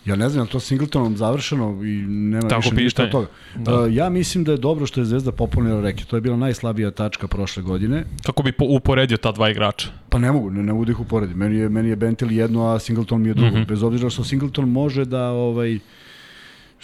[0.05, 3.27] Ja ne znam, to Singletonom završeno i nema Tako više ništa od toga.
[3.55, 3.79] Da.
[3.79, 6.03] Uh, ja mislim da je dobro što je Zvezda popunila reke.
[6.05, 8.05] To je bila najslabija tačka prošle godine.
[8.25, 9.88] Kako bi po, uporedio ta dva igrača?
[10.09, 11.38] Pa ne mogu, ne, ne mogu da ih uporedim.
[11.38, 13.57] Meni je, meni je Bentil jedno, a Singleton mi je drugo.
[13.57, 13.67] Mm -hmm.
[13.67, 15.79] Bez obzira što Singleton može da ovaj,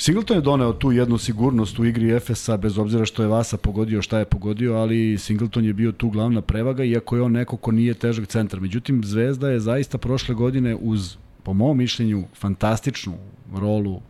[0.02, 4.02] Singleton je doneo tu jednu sigurnost u igri Efesa, bez obzira što je Vasa pogodio
[4.02, 7.72] šta je pogodio, ali Singleton je bio tu glavna prevaga, iako je on neko ko
[7.72, 8.60] nije težak centar.
[8.60, 13.14] Međutim, Zvezda je zaista prošle godine uz, po mom mišljenju, fantastičnu
[13.56, 14.02] rolu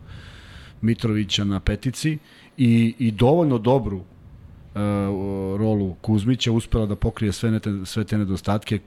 [0.80, 2.18] Mitrovića na petici
[2.56, 4.00] i, i dovoljno dobru
[5.58, 8.78] rolu Kuzmića uspela da pokrije sve, nete, sve te nedostatke.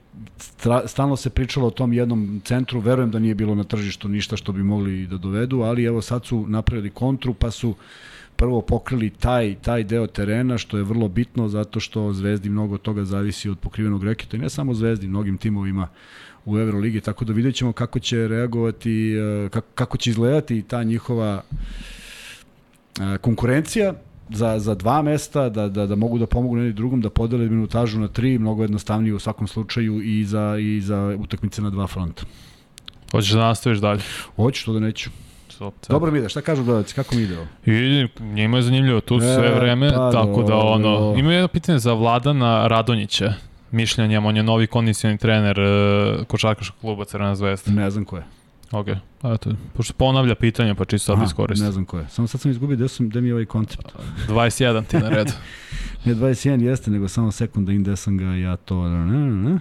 [0.86, 4.52] Stalno se pričalo o tom jednom centru, verujem da nije bilo na tržištu ništa što
[4.52, 7.74] bi mogli da dovedu, ali evo sad su napravili kontru, pa su
[8.36, 13.04] prvo pokrili taj, taj deo terena, što je vrlo bitno zato što Zvezdi mnogo toga
[13.04, 15.88] zavisi od pokrivenog reketa i ne samo Zvezdi, mnogim timovima
[16.44, 19.14] u Euroligi, tako da vidjet ćemo kako će reagovati,
[19.50, 21.42] kako, kako će izgledati ta njihova
[23.20, 23.94] konkurencija
[24.30, 28.00] za, za dva mesta, da, da, da mogu da pomogu jednom drugom, da podele minutažu
[28.00, 32.22] na tri, mnogo jednostavnije u svakom slučaju i za, i za utakmice na dva fronta.
[33.10, 34.00] Hoćeš da nastaviš dalje?
[34.36, 35.10] Hoću, što da neću.
[35.88, 37.46] Dobro mi ide, šta kažu gledalci, kako mi ide ovo?
[37.66, 41.14] I njima je zanimljivo, tu e, sve vreme, pa, tako da ono...
[41.18, 43.32] Ima jedno pitanje za Vladana Radonjića,
[43.70, 47.72] mišljenjem, on je novi kondicioni trener uh, košarkaškog kluba Crvena zvezda.
[47.72, 48.24] Ne znam ko je.
[48.74, 48.88] Ok,
[49.34, 51.66] eto, pošto ponavlja pitanje, pa čisto sad iskoristim.
[51.66, 52.08] Ne znam ko je.
[52.08, 53.88] Samo sad sam izgubio gde, sam, gde mi je ovaj koncept.
[54.28, 55.32] 21 ti na redu.
[56.04, 58.88] ne 21 jeste, nego samo sekunda in gde sam ga ja to...
[58.88, 59.60] Ne, ne.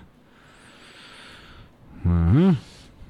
[2.05, 2.53] Aha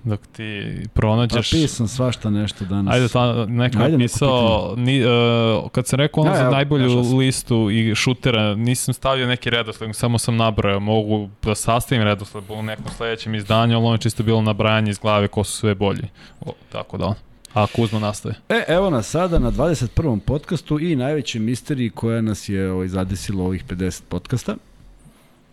[0.04, 1.52] dok ti pronađeš...
[1.52, 2.94] Pa pisam svašta nešto danas.
[2.96, 7.18] Ajde, ta, neka Ajde, pisao, ni, uh, kad sam rekao ono ja, za najbolju ja,
[7.18, 12.64] listu i šutera, nisam stavio neki redosled, samo sam nabrojao, mogu da sastavim redosled u
[12.64, 16.08] nekom sledećem izdanju, ali ono je čisto bilo nabrajanje iz glave ko su sve bolji.
[16.42, 17.14] O, tako da
[17.54, 18.36] A Kuzma nastaje.
[18.50, 20.20] E, evo nas sada na 21.
[20.20, 24.56] podcastu i najveći misteriji koja nas je ovaj, zadesila ovih 50 podcasta.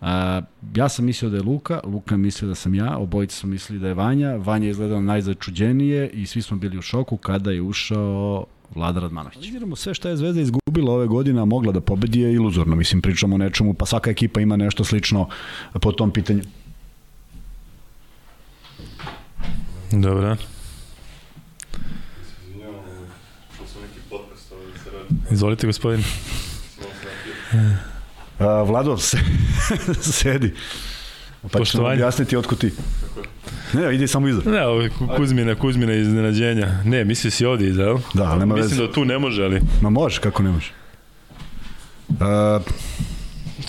[0.00, 0.40] A,
[0.74, 3.80] ja sam mislio da je Luka, Luka je mislio da sam ja, obojica su mislili
[3.80, 7.62] da je Vanja, Vanja je izgledao najzačuđenije i svi smo bili u šoku kada je
[7.62, 9.36] ušao Vlada Radmanović.
[9.36, 12.76] Analiziramo sve šta je Zvezda izgubila ove godine, a mogla da pobedi je iluzorno.
[12.76, 15.28] Mislim, pričamo o nečemu, pa svaka ekipa ima nešto slično
[15.72, 16.42] po tom pitanju.
[19.92, 20.36] Dobro.
[25.30, 26.04] Izvolite, gospodin.
[28.40, 29.18] A, Vlado, se,
[30.12, 30.54] sedi.
[31.52, 32.70] Pa ću nam objasniti otko ti.
[33.72, 34.40] Ne, idi samo iza.
[34.46, 36.82] Ne, ovo je Ku- Kuzmina, Kuzmina iznenađenja.
[36.84, 37.98] Ne, mislio si ovdje iza, jel?
[38.14, 38.82] Da, nema Mislim veze.
[38.82, 39.60] da tu ne može, ali...
[39.80, 40.70] Ma može, kako ne može.
[42.20, 42.60] A,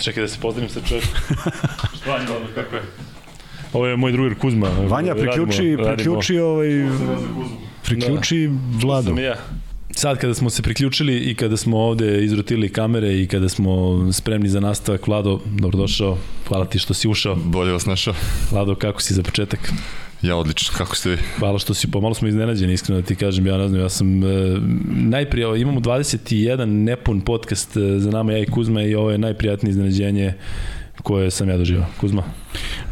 [0.00, 1.10] Čekaj da se pozdravim sa čovjekom.
[2.08, 2.82] Vanja, kako je?
[3.72, 4.68] Ovo je moj drugar Kuzma.
[4.80, 6.68] Vanja, priključi, Radimo- radimo- priključi ovaj...
[7.84, 9.06] Priključi Vladu.
[9.06, 9.34] Sam ja.
[9.94, 13.72] Sad kada smo se priključili i kada smo ovde izrotili kamere i kada smo
[14.12, 16.18] spremni za nastavak, Vlado, dobrodošao.
[16.48, 17.34] Hvala ti što si ušao.
[17.34, 18.14] Bolje vas našao.
[18.50, 19.72] Vlado, kako si za početak?
[20.22, 21.16] Ja odlično, kako ste vi?
[21.38, 24.24] Hvala što si, pomalo smo iznenađeni, iskreno da ti kažem, ja ne znam, ja sam,
[24.24, 24.58] e,
[24.90, 29.70] najprije, imamo 21 nepun podcast e, za nama, ja i Kuzma, i ovo je najprijatnije
[29.70, 30.34] iznenađenje
[31.02, 31.86] koje sam ja doživao.
[32.00, 32.22] Kuzma,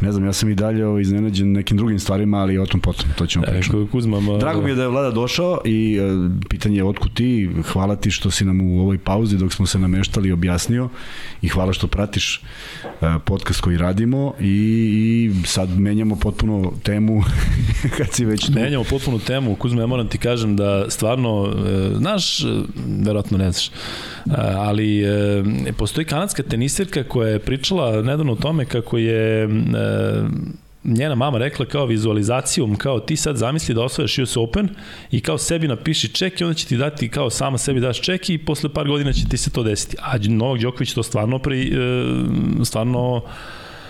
[0.01, 3.05] Ne znam, ja sam i dalje ovaj, iznenađen nekim drugim stvarima, ali o tom potom,
[3.17, 3.77] to ćemo e, pričati.
[3.91, 7.49] Kuzma, ma, Drago mi je da je Vlada došao i e, pitanje je otkud ti,
[7.71, 10.89] hvala ti što si nam u ovoj pauzi dok smo se nameštali objasnio
[11.41, 12.41] i hvala što pratiš
[12.83, 12.89] e,
[13.25, 17.23] podcast koji radimo i, i sad menjamo potpuno temu
[17.97, 18.51] kad si već tu.
[18.51, 22.45] Menjamo potpunu temu, Kuzma, ja moram ti kažem da stvarno, e, znaš,
[23.03, 23.71] verovatno ne znaš,
[24.55, 25.43] ali e,
[25.77, 29.47] postoji kanadska tenisirka koja je pričala nedavno o tome kako je
[30.83, 34.69] njena mama rekla kao vizualizacijom, kao ti sad zamisli da osvajaš US Open
[35.11, 38.29] i kao sebi napiši ček i onda će ti dati kao sama sebi daš ček
[38.29, 39.97] i posle par godina će ti se to desiti.
[39.99, 43.21] A Novak Đoković to stvarno pri, e, stvarno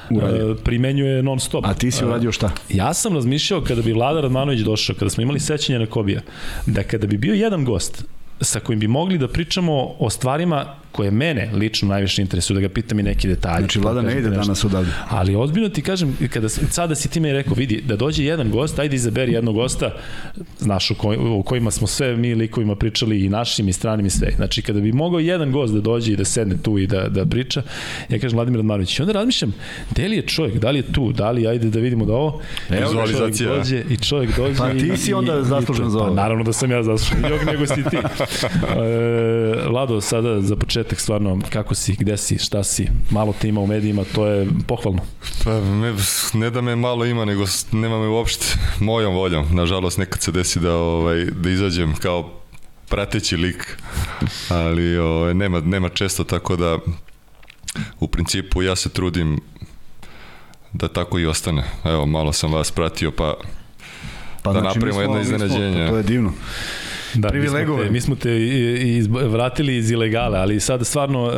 [0.09, 0.51] Uradio.
[0.51, 1.66] e, primenjuje non stop.
[1.66, 2.51] A ti si uradio šta?
[2.70, 6.22] Ja sam razmišljao kada bi Vlada Radmanović došao, kada smo imali sećanje na Kobija,
[6.66, 8.03] da kada bi bio jedan gost
[8.41, 12.69] sa kojim bi mogli da pričamo o stvarima koje mene lično najviše interesuju, da ga
[12.69, 13.57] pitam i neki detalji.
[13.59, 14.41] Znači, Vlada ne ide nešto.
[14.41, 14.91] danas odavde.
[15.09, 18.79] Ali ozbiljno ti kažem, kada sada si ti me rekao, vidi, da dođe jedan gost,
[18.79, 19.91] ajde izaberi jednog gosta,
[20.59, 24.09] znaš, o, koj, o kojima smo sve mi likovima pričali i našim i stranim i
[24.09, 24.31] sve.
[24.35, 27.25] Znači, kada bi mogao jedan gost da dođe i da sedne tu i da, da
[27.25, 27.61] priča,
[28.09, 28.99] ja kažem Vladimir Radmanović.
[28.99, 29.53] I onda razmišljam,
[29.91, 32.41] gde li je čovjek, da li je tu, da li, ajde da vidimo da ovo,
[32.69, 33.49] Evo, čovjek Vizualizacija.
[33.49, 34.57] dođe i čovjek dođe.
[34.57, 36.13] Pa ti si i- onda i- zaslužan za Pa ovo.
[36.15, 37.97] naravno da sam ja zaslužan, jog nego si ti.
[38.73, 43.61] E, Vlado, sada za početak stvarno, kako si, gde si, šta si, malo te ima
[43.61, 45.01] u medijima, to je pohvalno.
[45.43, 45.93] Pa ne,
[46.34, 48.45] ne da me malo ima, nego nema me uopšte
[48.79, 49.45] mojom voljom.
[49.51, 52.32] Nažalost, nekad se desi da, ovaj, da izađem kao
[52.89, 53.77] prateći lik,
[54.49, 56.77] ali ovaj, nema, nema često, tako da
[57.99, 59.39] u principu ja se trudim
[60.73, 61.63] da tako i ostane.
[61.86, 63.34] Evo, malo sam vas pratio, pa
[64.43, 65.88] Pa, Da znači, napravimo smo- jedno mi smo- iznenađenje.
[65.89, 66.34] To je divno.
[67.16, 67.91] Da, Privilegovan.
[67.91, 68.49] Mi smo te, mi smo
[68.82, 71.32] te iz, vratili iz ilegale, ali sada stvarno,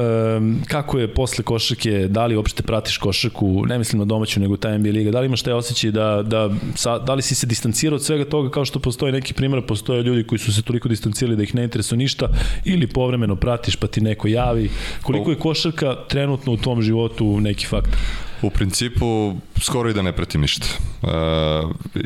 [0.68, 4.80] kako je posle košarke, da li uopšte pratiš košarku, ne mislim na domaću, nego taj
[4.80, 7.96] NBA liga, da li imaš taj osjećaj da, da, sa, da li si se distancirao
[7.96, 11.36] od svega toga kao što postoji neki primjer, postoje ljudi koji su se toliko distancirali
[11.36, 12.30] da ih ne interesuje ništa,
[12.66, 14.70] ili povremeno pratiš pa ti neko javi.
[15.02, 18.00] Koliko je košarka trenutno u tom životu neki faktor?
[18.44, 20.68] U principu, skoro i da ne pratim ništa.
[21.02, 21.10] Uh,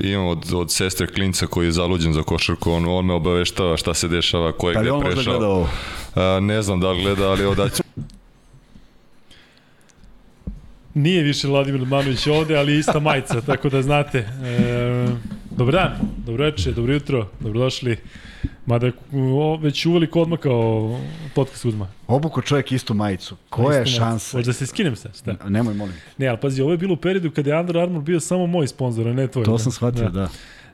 [0.03, 3.93] imam od, od sestre klinca koji je zaluđen za košarku, on, on me obaveštava šta
[3.93, 5.33] se dešava, ko je Da li gde on možda prešao.
[5.33, 5.61] gleda ovo?
[5.61, 7.83] Uh, ne znam da li gleda, ali evo daću
[10.93, 14.17] Nije više Vladimir Manović ovde, ali ista majica, tako da znate.
[14.19, 15.07] E,
[15.51, 15.91] dobar dan,
[16.25, 17.97] dobro večer, dobro jutro, dobrodošli.
[18.68, 20.99] Mada je o, već uveliko odmakao
[21.36, 21.88] podcast Uzma.
[22.07, 23.36] Obuko čovjek istu majicu.
[23.49, 24.38] Koja je šansa?
[24.38, 25.36] Hoće da se skinem sa, šta?
[25.49, 25.95] Nemoj, molim.
[26.18, 28.68] Ne, ali pazi, ovo je bilo u periodu kada je Under Armour bio samo moj
[28.68, 29.45] sponsor, a ne tvoj.
[29.45, 29.57] To da.
[29.57, 30.30] sam shvatio, da.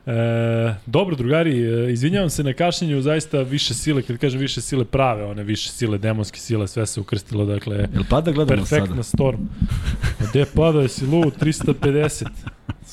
[0.06, 4.84] E, dobro, drugari, e, izvinjavam se na kašnjenju, zaista više sile, kad kažem više sile
[4.84, 8.46] prave, one više sile, demonske sile, sve se ukrstilo, dakle, Jel pada sada?
[8.46, 9.40] Perfektna storm.
[10.20, 12.24] A Gde pada, jesi lud, 350.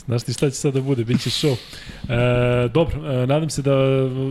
[0.05, 1.55] Znaš ti šta će sada da bude, bit će show.
[2.09, 3.75] E, dobro, e, nadam se da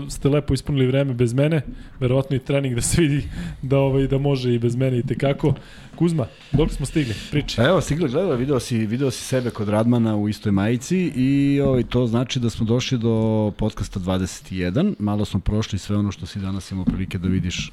[0.08, 1.62] ste lepo ispunili vreme bez mene,
[2.00, 3.28] verovatno i trening da se vidi
[3.62, 5.54] da, ovaj, da može i bez mene i tekako.
[5.96, 7.60] Kuzma, dok smo stigli, priči.
[7.60, 11.82] Evo, stigla gledala, video si, video si sebe kod Radmana u istoj majici i ovaj,
[11.82, 14.94] to znači da smo došli do podcasta 21.
[14.98, 17.72] Malo smo prošli sve ono što si danas imao prilike da vidiš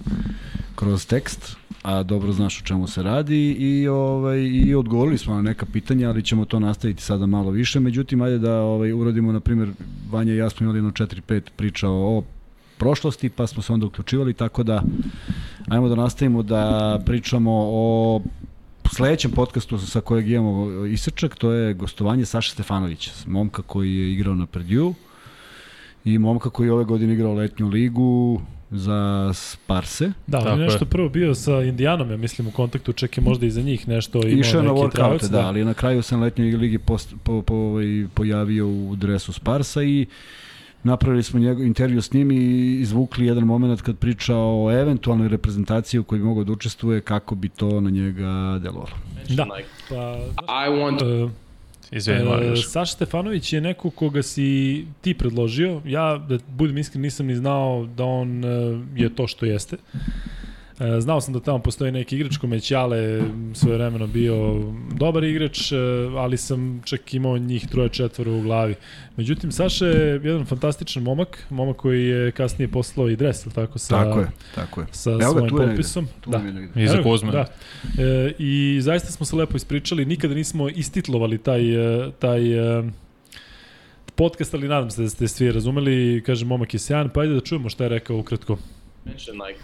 [0.76, 1.56] kroz tekst,
[1.88, 6.10] a dobro znaš o čemu se radi i ovaj i odgovorili smo na neka pitanja,
[6.10, 7.80] ali ćemo to nastaviti sada malo više.
[7.80, 9.70] Međutim, ajde da ovaj uradimo na primjer
[10.12, 12.24] Vanja i ja smo imali jedno 4-5 priča o
[12.78, 14.84] prošlosti, pa smo se onda uključivali, tako da
[15.68, 18.22] ajmo da nastavimo da pričamo o
[18.92, 24.36] sledećem podcastu sa kojeg imamo isečak, to je gostovanje Saša Stefanovića, momka koji je igrao
[24.36, 24.94] na Perdju
[26.06, 30.12] i momka koji je ove godine igrao letnju ligu za Sparse.
[30.28, 30.66] Da, on je je.
[30.66, 33.88] nešto prvo bio sa Indijanom, ja mislim, u kontaktu, čak je možda i za njih
[33.88, 36.78] nešto imao Išao je na neki workoute, travac, da, ali na kraju sam letnjoj ligi
[36.78, 40.06] post, po, po, ovaj, pojavio u dresu Sparsa i
[40.84, 46.00] napravili smo njegov intervju s njim i izvukli jedan moment kad priča o eventualnoj reprezentaciji
[46.00, 48.98] u kojoj bi mogao da učestvuje, kako bi to na njega delovalo.
[49.30, 49.46] Da,
[49.90, 50.18] pa...
[50.48, 51.32] I want Uh,
[51.92, 52.68] Izvini, E, Marijuš.
[52.68, 55.82] Saša Stefanović je neko koga si ti predložio.
[55.86, 59.78] Ja, da budem iskren, nisam ni znao da on e, je to što jeste.
[60.80, 63.22] E, Znao sam da tamo postoji neki igrač kome je Ćale
[63.54, 64.62] svoje vremeno bio
[64.96, 65.76] dobar igrač, e,
[66.16, 68.76] ali sam čak imao njih troje četvoro u glavi.
[69.18, 73.80] Međutim, Saša je jedan fantastičan momak, momak koji je kasnije poslao i dres, ili tako,
[73.80, 74.88] sa, Tako je, tako je.
[74.92, 76.08] sa Evo svojim potpisom.
[76.26, 76.42] Da.
[76.76, 77.32] Evo ga, Kuzme.
[77.32, 77.46] Da.
[78.04, 81.62] E, I zaista smo se lepo ispričali, nikada nismo istitlovali taj,
[82.06, 82.42] e, taj
[84.16, 86.24] podcast, ali nadam se da ste svi razumeli.
[86.26, 88.58] Kaže, momak je sjajan, pa ajde da čujemo šta je rekao ukratko.
[89.06, 89.60] mention like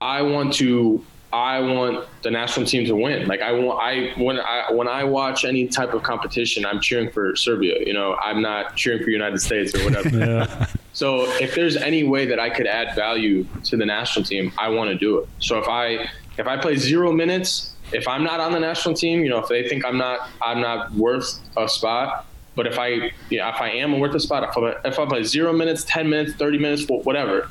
[0.00, 3.28] I want to I want the national team to win.
[3.28, 7.10] Like I want I when I when I watch any type of competition, I'm cheering
[7.10, 7.84] for Serbia.
[7.84, 10.08] You know, I'm not cheering for United States or whatever.
[10.18, 10.66] Yeah.
[10.94, 14.68] So if there's any way that I could add value to the national team, I
[14.68, 15.28] want to do it.
[15.38, 19.22] So if I if I play zero minutes, if I'm not on the national team,
[19.22, 23.12] you know, if they think I'm not I'm not worth a spot, but if I
[23.30, 26.08] yeah, if I am worth a spot, if I, if I play zero minutes, ten
[26.08, 27.48] minutes, thirty minutes, whatever,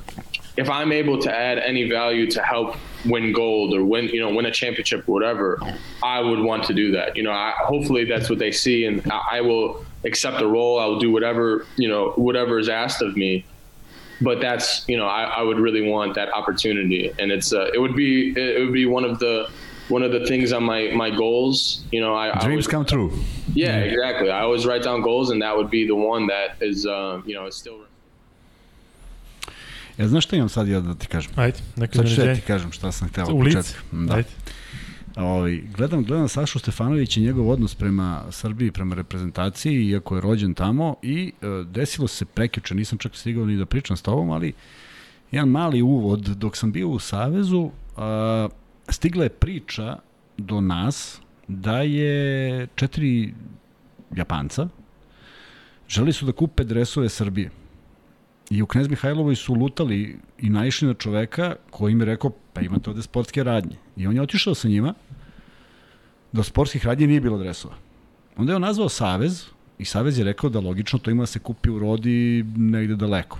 [0.58, 4.34] if I'm able to add any value to help win gold or win you know
[4.34, 5.60] win a championship or whatever,
[6.03, 7.16] I would want to do that.
[7.16, 10.80] You know, I, hopefully that's what they see, and I, I will accept the role.
[10.80, 13.45] I will do whatever you know whatever is asked of me.
[14.20, 17.78] But that's you know I, I would really want that opportunity, and it's uh, it
[17.80, 19.47] would be it would be one of the
[19.89, 21.84] one of the things on my my goals.
[21.91, 23.14] You know, I, I Dreams would- come true.
[23.53, 24.32] yeah, exactly.
[24.32, 27.36] I always write down goals, and that would be the one that is, uh, you
[27.36, 27.78] know, is still.
[29.98, 31.32] Ja znaš šta imam sad ja da ti kažem?
[31.36, 32.39] Ajde, neko Sad ću iznenađenje.
[32.41, 33.80] ti kažem šta sam hteo U početka.
[33.91, 34.16] Da.
[34.16, 34.30] Ajde.
[35.16, 40.54] Ovaj, gledam, gledam Sašu Stefanović i njegov odnos prema Srbiji, prema reprezentaciji, iako je rođen
[40.54, 44.54] tamo i e, desilo se prekjuče, nisam čak stigao ni da pričam s tobom, ali
[45.32, 48.48] jedan mali uvod, dok sam bio u Savezu, a,
[48.89, 49.98] stigla je priča
[50.38, 53.34] do nas da je četiri
[54.16, 54.68] Japanca
[55.89, 57.50] želi su da kupe dresove Srbije.
[58.50, 62.62] I u Knez Mihajlovoj su lutali i naišli na čoveka koji im je rekao, pa
[62.62, 63.76] imate ovde sportske radnje.
[63.98, 64.93] I on je otišao sa njima,
[66.32, 67.76] da sportskih radnji nije bilo dresova.
[68.38, 69.45] Onda je on nazvao Savez
[69.80, 73.39] i Savez je rekao da logično to ima da se kupi u Rodi negde daleko.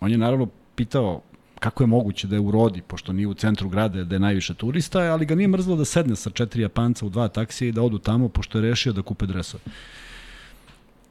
[0.00, 1.20] On je naravno pitao
[1.58, 4.54] kako je moguće da je u Rodi, pošto nije u centru grada, da je najviše
[4.54, 7.82] turista, ali ga nije mrzlo da sedne sa četiri Japanca u dva taksija i da
[7.82, 9.62] odu tamo, pošto je rešio da kupe dresove.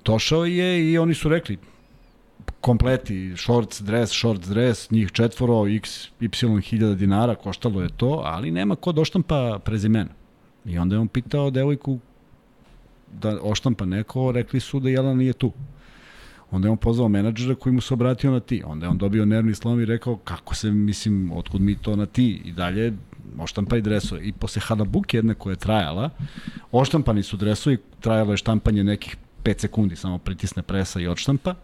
[0.06, 1.58] Došao je i oni su rekli,
[2.62, 8.52] kompleti, shorts, dress, shorts, dress, njih četvoro, x, y hiljada dinara, koštalo je to, ali
[8.52, 10.10] nema ko da oštampa prezimena.
[10.66, 12.00] I onda je on pitao devojku
[13.22, 15.52] da oštampa neko, rekli su da Jelena nije tu.
[16.52, 18.64] Onda je on pozvao menadžera koji mu se obratio na ti.
[18.66, 22.06] Onda je on dobio nervni slom i rekao kako se, mislim, otkud mi to na
[22.06, 22.42] ti.
[22.46, 22.94] I dalje
[23.38, 24.22] oštampaj dresove.
[24.24, 26.10] I posle halabuke jedne koja je trajala,
[26.72, 31.56] oštampani su dresovi, trajalo je štampanje nekih 5 sekundi, samo pritisne presa i odštampa.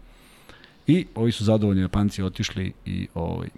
[0.86, 3.48] I ovi su zadovoljni Japanci otišli i ovaj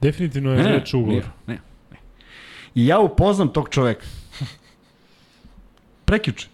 [0.00, 1.12] Definitivno je reč ugovor.
[1.14, 1.58] nije, Ne,
[1.90, 1.96] ne.
[2.74, 4.06] I ja upoznam tog čoveka.
[6.04, 6.48] Prekjuče.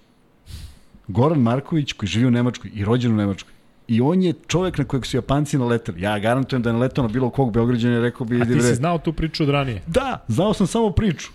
[1.08, 3.52] Goran Marković koji živi u Nemačkoj i rođen u Nemačkoj.
[3.88, 6.00] I on je čovek na kojeg su Japanci naleteli.
[6.02, 8.34] Ja garantujem da je naletao na bilo kog Beograđana i rekao bi...
[8.34, 9.82] A "Idi, ti bre." si znao tu priču od ranije.
[9.86, 11.30] Da, znao sam samo priču.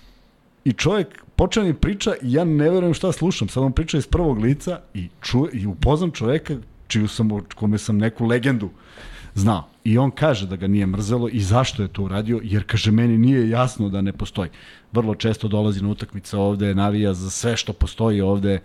[0.66, 3.48] I čovjek počeo mi priča i ja ne verujem šta slušam.
[3.50, 6.58] Sad on priča iz prvog lica i, ču, i upoznam čoveka
[6.90, 8.70] čiju sam, kome sam neku legendu
[9.34, 9.70] znao.
[9.84, 13.18] I on kaže da ga nije mrzelo i zašto je to uradio, jer kaže meni
[13.18, 14.50] nije jasno da ne postoji.
[14.92, 18.60] Vrlo često dolazi na utakmice ovde, navija za sve što postoji ovde,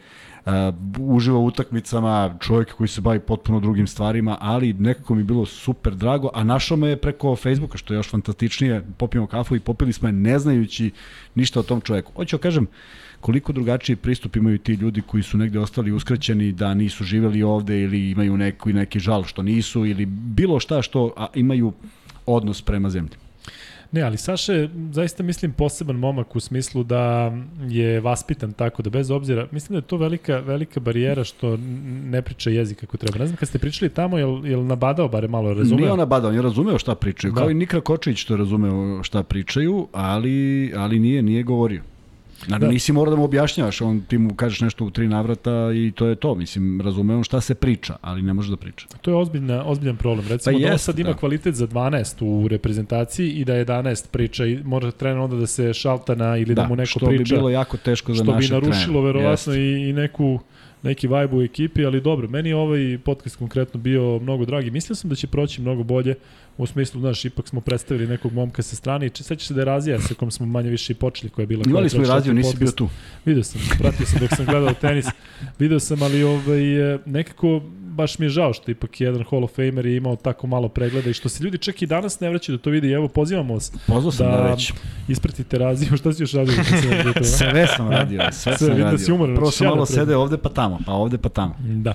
[0.47, 0.53] uh,
[0.99, 5.47] uživa u utakmicama, čovjek koji se bavi potpuno drugim stvarima, ali nekako mi je bilo
[5.47, 9.61] super drago, a našao me je preko Facebooka, što je još fantastičnije, popijemo kafu i
[9.61, 10.91] popili smo je ne znajući
[11.35, 12.13] ništa o tom čovjeku.
[12.17, 12.67] Hoću da kažem,
[13.25, 17.83] koliko drugačiji pristup imaju ti ljudi koji su negde ostali uskraćeni da nisu živeli ovde
[17.83, 21.73] ili imaju neki, neki žal što nisu ili bilo šta što a, imaju
[22.27, 23.17] odnos prema zemlji.
[23.93, 27.33] Ne, ali Saša je zaista mislim poseban momak u smislu da
[27.69, 31.57] je vaspitan tako da bez obzira, mislim da je to velika, velika barijera što
[32.05, 33.19] ne priča jezik kako treba.
[33.19, 35.81] Ne znam kad ste pričali tamo, jel, jel nabadao bare malo, razumeo?
[35.81, 37.33] Nije on nabadao, on je razumeo šta pričaju.
[37.33, 37.41] Da.
[37.41, 41.94] Kao i Nikra Kočević što je razumeo šta pričaju, ali, ali nije, nije govorio.
[42.45, 42.73] Naravno, Da.
[42.73, 46.07] nisi mora da mu objašnjavaš, on ti mu kažeš nešto u tri navrata i to
[46.07, 46.35] je to.
[46.35, 48.87] Mislim, razume on šta se priča, ali ne može da priča.
[49.03, 50.29] To je ozbiljna, ozbiljan problem.
[50.29, 51.17] Recimo Pa da on jeste, sad ima da.
[51.17, 55.75] kvalitet za 12 u reprezentaciji i da 11 priča i mora trener onda da se
[55.75, 57.23] šalta na ili da, da mu neko što priča.
[57.25, 59.01] bi bilo jako teško za što bi narušilo trenera.
[59.03, 60.39] verovatno i, i neku
[60.83, 64.71] neki vibe u ekipi, ali dobro, meni je ovaj podcast konkretno bio mnogo dragi.
[64.71, 66.15] Mislio sam da će proći mnogo bolje,
[66.59, 69.65] u smislu, znaš, ipak smo predstavili nekog momka sa strane i sećaš se da je
[69.65, 71.63] Razija sa kom smo manje više i počeli, koja je bila...
[71.67, 72.89] Imali smo i četvrti nisi bio tu.
[73.25, 75.07] Video sam, pratio sam dok sam gledao tenis.
[75.59, 77.61] Video sam, ali ovaj, e, nekako
[77.95, 81.11] baš mi je žao što ipak jedan Hall of Famer je imao tako malo pregleda
[81.11, 82.91] i što se ljudi čak i danas ne vraćaju da to vidi.
[82.91, 84.73] Evo, pozivamo vas Pozvao sam da, već.
[85.09, 85.97] ispratite raziju.
[85.99, 86.55] Šta si još radio?
[87.23, 88.99] Sve sam radio, sve, Sve, sam da radio.
[88.99, 90.03] si umoran, Prvo sam da malo pređem?
[90.03, 91.57] sede ovde pa tamo, pa ovde pa tamo.
[91.61, 91.95] Da.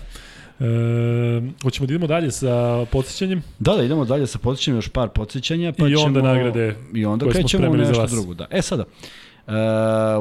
[0.60, 3.44] E, hoćemo da idemo dalje sa podsjećanjem.
[3.60, 5.74] Da, da, idemo dalje sa podsjećanjem, još par podsjećanja.
[5.78, 8.34] Pa I onda ćemo, nagrade I onda koje smo krećemo u za nešto drugo.
[8.34, 8.48] Da.
[8.52, 8.84] E sada,
[9.50, 9.56] Uh,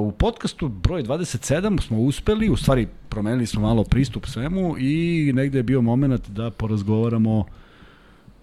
[0.00, 5.58] u podcastu broj 27 smo uspeli, u stvari promenili smo malo pristup svemu i negde
[5.58, 7.44] je bio moment da porazgovaramo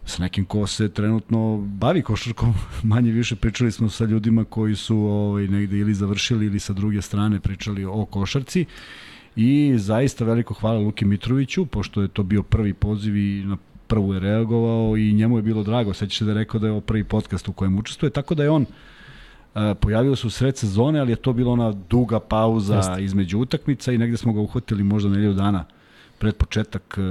[0.06, 4.98] s nekim ko se trenutno bavi košarkom, manje više pričali smo sa ljudima koji su
[4.98, 8.66] ovaj, negde ili završili ili sa druge strane pričali o košarci
[9.36, 13.58] i zaista veliko hvala Luki Mitroviću, pošto je to bio prvi poziv i na
[13.88, 16.72] prvu je reagovao i njemu je bilo drago, sećaš se da je rekao da je
[16.72, 18.66] ovo prvi podcast u kojem učestvuje, tako da je on
[19.56, 23.04] Uh, pojavio se u sred sezone, ali je to bila ona duga pauza Jeste.
[23.04, 25.66] između utakmica i negde smo ga uhvatili možda nedelju dana
[26.20, 27.04] pred početak uh,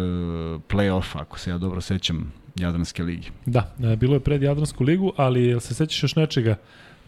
[0.69, 3.31] play-offa, ako se ja dobro sećam, Jadranske ligi.
[3.47, 6.57] Da, e, bilo je pred Jadransku ligu, ali jel se sećaš još nečega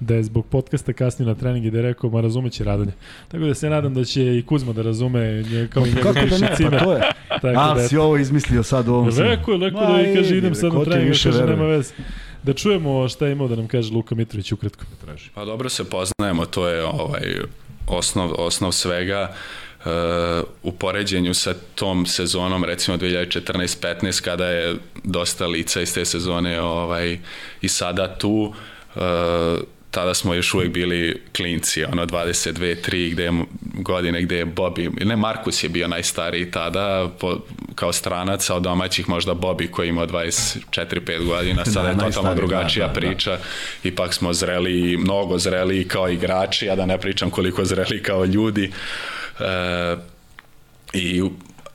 [0.00, 2.92] da je zbog podcasta kasnio na trening i da je rekao, ma razumeće radanje.
[3.28, 6.26] Tako da se nadam da će i Kuzma da razume, nje, kao i njegov Kako
[6.26, 7.00] da ne, pa to je.
[7.42, 9.30] Tako A, da, si ovo izmislio sad u ovom svemu.
[9.30, 11.94] Rekao je, rekao da i kaže idem sad na ti trening, više kaže nema veze.
[12.42, 14.84] Da čujemo šta je imao da nam kaže Luka Mitrović ukratko.
[15.34, 17.34] Pa dobro se poznajemo, to je ovaj
[17.86, 19.34] osnov, osnov svega.
[19.84, 19.92] Uh,
[20.62, 27.18] u poređenju sa tom sezonom, recimo 2014-15, kada je dosta lica iz te sezone ovaj,
[27.60, 28.54] i sada tu,
[28.94, 29.02] uh,
[29.96, 33.32] tada smo još uvijek bili klinci, ono 22, 3 gde je
[33.74, 37.38] godine gde je Bobby, ne Markus je bio najstariji tada, po,
[37.74, 42.02] kao stranac, a od domaćih možda Bobby koji imao 24-5 godina, sada Da, je totalno
[42.02, 43.06] najstariji, drugačija da, da, da.
[43.06, 43.38] priča,
[43.84, 48.72] ipak smo zreli, mnogo zreli kao igrači, a da ne pričam koliko zreli kao ljudi.
[49.40, 49.96] E,
[50.92, 51.22] I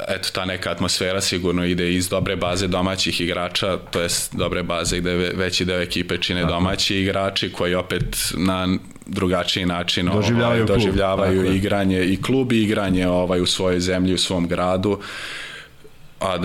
[0.08, 4.97] eto, ta neka atmosfera sigurno ide iz dobre baze domaćih igrača, to jest dobre baze
[4.97, 8.04] gde ve- veći deo ekipe čine domaći igrači koji opet
[8.38, 8.68] na
[9.06, 11.58] drugačiji način Doživljavaju ovaj, klub, doživljavaju tako je.
[11.58, 14.99] igranje i klub i igranje ovaj, u svojoj zemlji, u svom gradu
[16.22, 16.38] a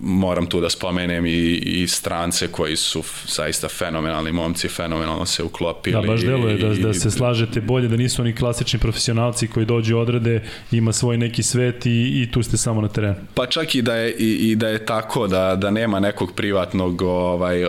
[0.00, 5.96] moram tu da spomenem i, i strance koji su zaista fenomenalni momci, fenomenalno se uklopili.
[5.96, 9.66] Da, baš deluje da, i- da se slažete bolje, da nisu oni klasični profesionalci koji
[9.66, 11.90] dođu odrade, ima svoj neki svet i,
[12.22, 13.14] i tu ste samo na terenu.
[13.34, 17.02] Pa čak i da je, i, i da je tako, da, da nema nekog privatnog
[17.02, 17.66] ovaj,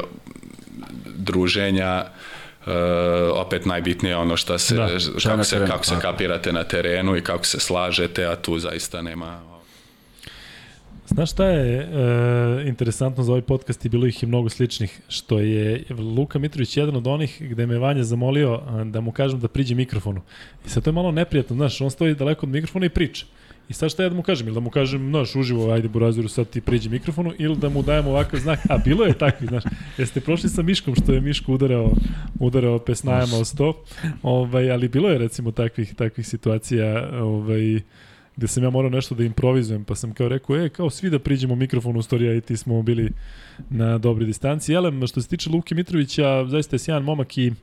[1.07, 2.05] druženja,
[2.68, 2.72] Uh,
[3.36, 6.53] opet najbitnije je ono šta se, Da, da, je kako, se, terenu, kako se kapirate
[6.53, 9.39] na terenu i kako se slažete, a tu zaista nema
[11.07, 15.39] Znaš šta je e, interesantno za ovaj podcast i bilo ih je mnogo sličnih, što
[15.39, 15.83] je
[16.17, 19.75] Luka Mitrović jedan od onih gde me Vanja zamolio a, da mu kažem da priđe
[19.75, 20.21] mikrofonu.
[20.65, 23.25] I sad to je malo neprijatno, znaš, on stoji daleko od mikrofona i priča.
[23.69, 24.47] I sad šta ja da mu kažem?
[24.47, 27.81] Ili da mu kažem, znaš, uživo, ajde Buraziru, sad ti priđi mikrofonu, ili da mu
[27.81, 28.59] dajem ovakav znak.
[28.69, 29.63] A bilo je takvi, znaš.
[29.97, 31.91] Jeste prošli sa Miškom, što je Miško udarao,
[32.39, 33.83] udarao pesnajama o sto.
[34.23, 37.81] Ovaj, ali bilo je recimo takvih, takvih situacija ovaj,
[38.38, 41.19] gde sam ja morao nešto da improvizujem, pa sam kao rekao, e, kao svi da
[41.19, 43.11] priđemo mikrofonu u storija i ti smo bili
[43.69, 44.73] na dobri distanci.
[44.73, 47.53] Jelem, što se tiče Luke Mitrovića, zaista je sjajan momak i e,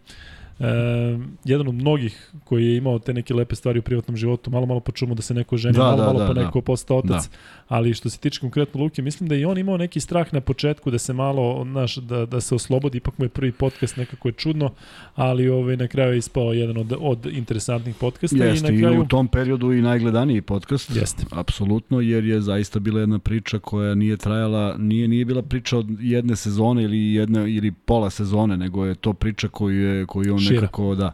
[1.44, 4.80] jedan od mnogih koji je imao te neke lepe stvari u privatnom životu, malo malo
[4.80, 6.44] počumo da se neko ženi, Da, malo da, malo da, pa da.
[6.44, 7.30] neko postao otac,
[7.72, 10.90] ali što se tiče konkretno Luke, mislim da i on imao neki strah na početku
[10.90, 14.32] da se malo, znaš, da, da se oslobodi, ipak mu je prvi podcast, nekako je
[14.32, 14.70] čudno,
[15.14, 18.88] ali ovaj, na kraju je ispao jedan od, od interesantnih podcasta Jeste, i i, na
[18.88, 19.02] kraju...
[19.02, 20.96] u tom periodu i najgledaniji podcast.
[20.96, 21.24] Jeste.
[21.30, 25.86] Apsolutno, jer je zaista bila jedna priča koja nije trajala, nije nije bila priča od
[26.00, 30.40] jedne sezone ili jedne ili pola sezone, nego je to priča koju je koju on
[30.40, 31.12] negde nekako da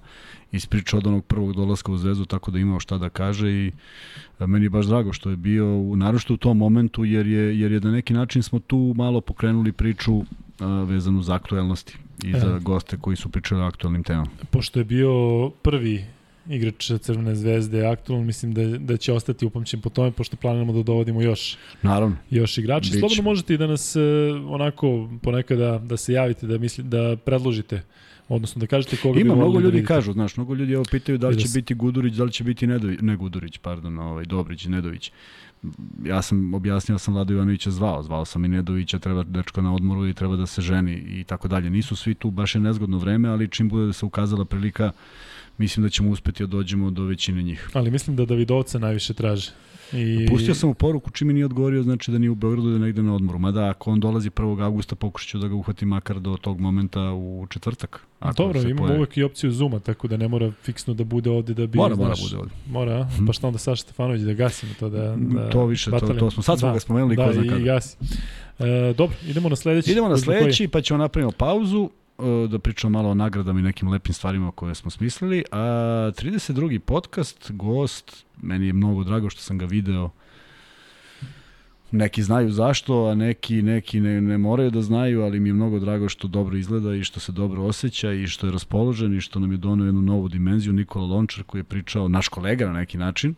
[0.52, 3.72] ispričao od onog prvog dolaska u Zvezdu, tako da imao šta da kaže i
[4.38, 7.72] a, meni je baš drago što je bio, naročito u tom momentu, jer je, jer
[7.72, 10.22] je na neki način smo tu malo pokrenuli priču
[10.60, 12.40] a, vezanu za aktuelnosti i E.
[12.40, 14.30] za goste koji su pričali o aktualnim temama.
[14.50, 15.10] Pošto je bio
[15.62, 16.04] prvi
[16.48, 20.82] igrač Crvene zvezde aktualno, mislim da, da će ostati upamćen po tome, pošto planiramo da
[20.82, 22.16] dovodimo još Naravno.
[22.30, 22.90] još igrači.
[22.90, 22.98] Biće.
[22.98, 24.00] Slobodno možete i da nas e,
[24.48, 27.82] onako ponekada da se javite, da misli, da predložite,
[28.28, 29.94] odnosno da kažete koga bi Ima, volili mnogo da ljudi vidite.
[29.94, 32.44] kažu, znaš, mnogo ljudi evo pitaju da li da će biti Gudurić, da li će
[32.44, 35.12] biti Nedović, ne Gudurić, pardon, ovaj, Dobrić, Nedović.
[36.04, 40.08] Ja sam objasnio, sam Vlado Ivanovića zvao, zvao sam i Nedovića, treba dečko na odmoru
[40.08, 41.70] i treba da se ženi i tako dalje.
[41.70, 44.92] Nisu svi tu, baš je nezgodno vreme, ali čim bude da se ukazala prilika,
[45.58, 47.70] mislim da ćemo uspeti da dođemo do većine njih.
[47.72, 49.50] Ali mislim da Davidovca najviše traže.
[49.92, 50.26] I...
[50.28, 52.80] Pustio sam mu poruku čim mi nije odgovorio, znači da nije u Beogradu da je
[52.80, 53.38] negde na odmoru.
[53.38, 54.62] Mada ako on dolazi 1.
[54.62, 58.06] augusta, pokušat ću da ga uhvatim makar do tog momenta u četvrtak.
[58.20, 58.98] Ako Dobro, imamo pojavi.
[58.98, 61.96] uvek i opciju Zuma, tako da ne mora fiksno da bude ovde da bi, Mora,
[61.96, 62.54] mora znaš, bude ovde.
[62.66, 63.08] Mora, a?
[63.26, 65.16] pa šta onda Saša Stefanović da gasimo to da...
[65.16, 67.56] da To više, to- to smo- sad smo ga spomenuli, da, ko zna kada.
[67.56, 67.96] i gasi.
[68.58, 69.90] E, dobro, idemo na sledeći.
[69.92, 71.90] Idemo na sledeći, pa ćemo napravimo pauzu
[72.48, 75.44] da pričamo malo o nagradama i nekim lepim stvarima koje smo smislili.
[75.52, 75.58] A
[76.16, 76.78] 32.
[76.78, 80.10] podcast, gost, meni je mnogo drago što sam ga video
[81.90, 85.78] Neki znaju zašto, a neki, neki ne, ne moraju da znaju, ali mi je mnogo
[85.78, 89.40] drago što dobro izgleda i što se dobro osjeća i što je raspoložen i što
[89.40, 90.72] nam je donio jednu novu dimenziju.
[90.72, 93.34] Nikola Lončar koji je pričao, naš kolega na neki način,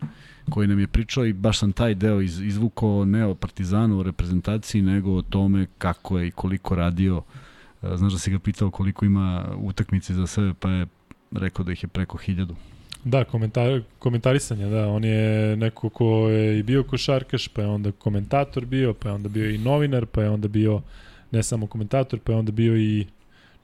[0.50, 4.02] koji nam je pričao i baš sam taj deo iz, izvukao ne o Partizanu, o
[4.02, 7.22] reprezentaciji, nego o tome kako je i koliko radio.
[7.34, 7.49] E,
[7.82, 10.86] Znaš da si ga pitao koliko ima utakmice za sebe, pa je
[11.32, 12.56] rekao da ih je preko hiljadu.
[13.04, 17.92] Da, komentar, komentarisanje, da, on je neko ko je i bio košarkaš, pa je onda
[17.92, 20.82] komentator bio, pa je onda bio i novinar, pa je onda bio
[21.30, 23.06] ne samo komentator, pa je onda bio i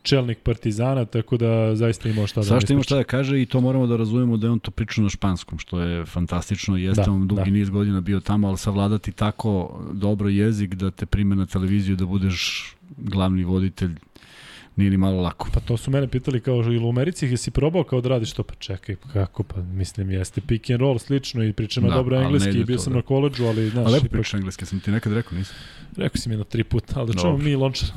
[0.02, 3.60] čelnik Partizana, tako da zaista imao šta da Svašta ima šta da kaže i to
[3.60, 6.76] moramo da razumemo da je on to pričao na španskom, što je fantastično.
[6.76, 7.50] Jeste Da, on dugi da.
[7.50, 12.06] niz godina bio tamo, ali savladati tako dobro jezik da te prime na televiziju, da
[12.06, 13.94] budeš glavni voditelj,
[14.76, 15.48] nije ni malo lako.
[15.52, 18.42] Pa to su mene pitali kao ili u Americi jesi probao kao da radiš to?
[18.42, 19.42] Pa čekaj, kako?
[19.42, 22.92] Pa mislim jeste pick and roll slično i pričam Da, dobro engleski bio to, sam
[22.92, 22.96] da.
[22.96, 25.56] na koleđžu, ali znaš, A lepo ipak- pričaš engleski, sam ti nekad rekao, nisam.
[25.96, 27.44] rekao si mi jedno tri puta, ali da čujemo Dobro.
[27.44, 27.88] mi Lončar.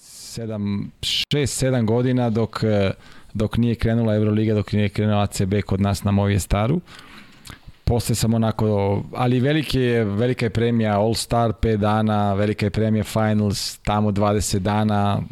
[0.00, 2.90] 7, 6-7 godina dok, eh,
[3.34, 6.80] dok nije krenula Euroliga, dok nije krenuo ACB kod nas na Movije Staru.
[7.84, 12.70] Posle sam onako, ali veliki je, velika je premija All Star 5 dana, velika je
[12.70, 15.22] premija Finals tamo 20 dana,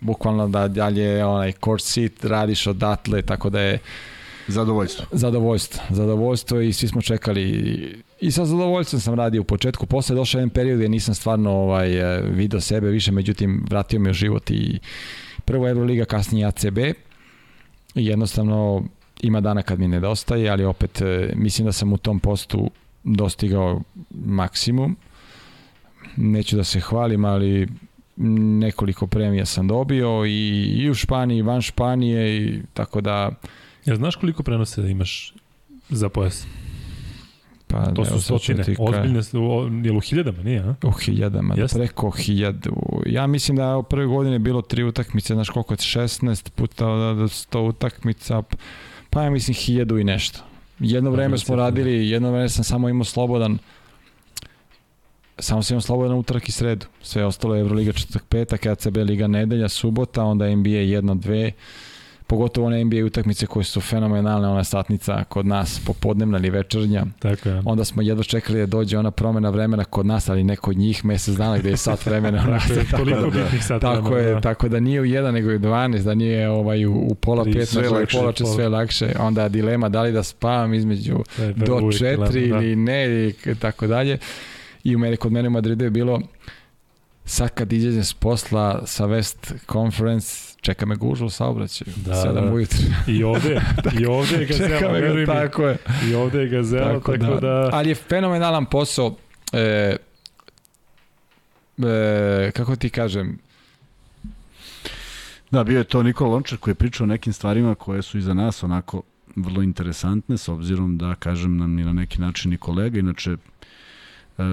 [0.00, 3.78] bukvalno da dalje onaj court seat radiš odatle, tako da je
[4.48, 5.06] Zadovoljstvo.
[5.12, 8.02] Zadovoljstvo, zadovoljstvo i svi smo čekali.
[8.20, 11.50] I sa zadovoljstvom sam radio u početku, posle je došao jedan period gde nisam stvarno
[11.50, 11.88] ovaj,
[12.22, 14.78] video sebe više, međutim vratio me u život i
[15.44, 18.84] prvo Euroliga, kasnije ACB i jednostavno
[19.24, 22.70] ima dana kad mi nedostaje, ali opet eh, mislim da sam u tom postu
[23.04, 23.82] dostigao
[24.14, 24.96] maksimum.
[26.16, 27.68] Neću da se hvalim, ali
[28.16, 33.30] nekoliko premija sam dobio i, i u Španiji, i van Španije i tako da
[33.84, 35.34] Jel znaš koliko prenose da imaš
[35.90, 36.46] za pojas?
[37.66, 39.20] pa To su stotine, ti ka- ozbiljne,
[39.84, 40.74] jel u hiljadama, nije, a?
[40.82, 41.78] U hiljadama, Jeste?
[41.78, 42.76] preko hiljadu.
[43.06, 46.86] Ja mislim da je u prve godine bilo tri utakmice, znaš koliko je 16 puta
[46.86, 48.42] da, da 100 utakmica,
[49.14, 50.40] pa ja mislim hiljadu i nešto.
[50.78, 53.58] Jedno vreme bilo smo radili, jedno vreme sam samo imao slobodan
[55.38, 56.86] samo sam imao slobodan utorak i sredu.
[57.02, 61.52] Sve ostalo je Euroliga četvrtak, petak, ACB Liga nedelja, subota, onda NBA jedno, dve,
[62.34, 67.04] pogotovo one NBA utakmice koje su fenomenalne, ona satnica kod nas, popodnevna ili večernja.
[67.18, 67.62] Tako je.
[67.64, 71.04] Onda smo jedva čekali da dođe ona promena vremena kod nas, ali neko od njih
[71.04, 72.42] mesec dana gde je sat vremena.
[72.58, 74.40] Tako je, tako, da, sat tako je, da.
[74.40, 77.52] tako da nije u jedan, nego u 12, da nije ovaj, u, u pola Tri,
[77.52, 78.54] pet, sve nego u lakše, pola pola.
[78.54, 79.12] sve lakše.
[79.18, 82.66] Onda dilema da li da spavam između Da, da, do uvijek četiri dilema, da.
[82.66, 84.18] ili ne, i tako dalje.
[84.84, 86.20] I u mene, kod mene u Madridu je bilo
[87.24, 92.46] sad kad izađem s posla sa West Conference, čeka me gužva u saobraćaju, Da, sedam
[92.46, 92.52] da.
[92.52, 92.78] ujutru.
[93.06, 93.60] I ovde,
[94.00, 95.76] i ovde je gazela, Čeka me ga, tako je.
[96.10, 97.70] I ovde je gazela, tako, tako da...
[97.72, 99.14] Ali je fenomenalan posao.
[99.52, 99.96] E,
[101.78, 103.38] e, kako ti kažem,
[105.50, 108.34] Da, bio je to Nikola Lončar koji je pričao o nekim stvarima koje su iza
[108.34, 109.02] nas onako
[109.36, 113.36] vrlo interesantne, s obzirom da, kažem, nam i na neki način i kolega, inače,
[114.38, 114.44] uh,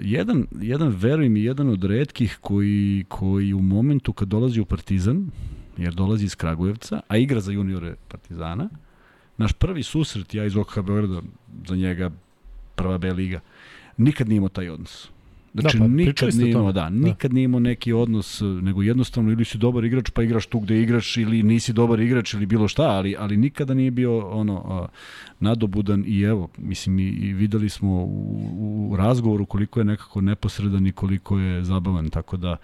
[0.00, 5.30] jedan, jedan, verujem, i jedan od redkih koji, koji u momentu kad dolazi u Partizan,
[5.76, 8.68] jer dolazi iz Kragujevca, a igra za juniore Partizana,
[9.36, 11.22] naš prvi susret, ja iz OKH Beograda,
[11.68, 12.10] za njega
[12.74, 13.40] prva B liga,
[13.96, 15.10] nikad nije imao taj odnos.
[15.54, 16.88] Znači, Da, pa, nikad nije imao, da, Da.
[16.88, 20.82] nikad nije imao neki odnos, nego jednostavno ili si dobar igrač, pa igraš tu gde
[20.82, 24.86] igraš, ili nisi dobar igrač, ili bilo šta, ali, ali nikada nije bio ono a,
[25.40, 30.86] nadobudan i evo, mislim, i, i videli smo u, u razgovoru koliko je nekako neposredan
[30.86, 32.56] i koliko je zabavan, tako da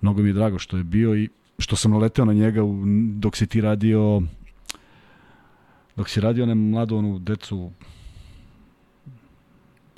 [0.00, 1.28] mnogo mi je drago što je bio i
[1.58, 2.84] što sam naleteo na njega u,
[3.14, 4.22] dok si ti radio
[5.96, 7.70] dok si radio ne mladu onu decu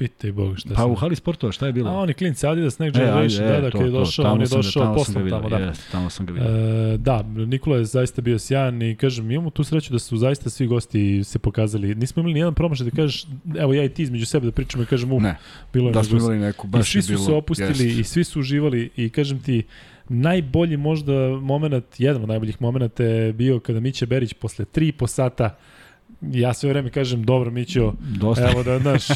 [0.00, 1.90] Pitaj Boga šta pa sam- u hali sportova šta je bilo?
[1.90, 4.40] A oni klinci Adidas Next E, Generation, ajde, da, da, to, kad je došao, on
[4.40, 5.56] je došao ga tamo, da.
[5.56, 6.48] jeste, tamo sam ga vidio.
[6.94, 10.50] E, da, Nikola je zaista bio sjajan i kažem, imamo tu sreću da su zaista
[10.50, 11.94] svi gosti se pokazali.
[11.94, 13.26] Nismo imali nijedan promašaj da kažeš,
[13.58, 15.36] evo ja i ti između sebe da pričamo i kažem, uh, Ne,
[15.72, 17.98] bilo je da smo imali neku, I baš svi je su bilo, se opustili jest.
[18.00, 19.62] i svi su uživali i kažem ti,
[20.08, 21.12] najbolji možda
[21.42, 25.56] moment, jedan od najboljih momenta je bio kada Miće Berić posle tri i po sata
[26.20, 28.50] ja sve vreme kažem, dobro Mićo, Dosta.
[28.50, 29.08] evo da, znaš,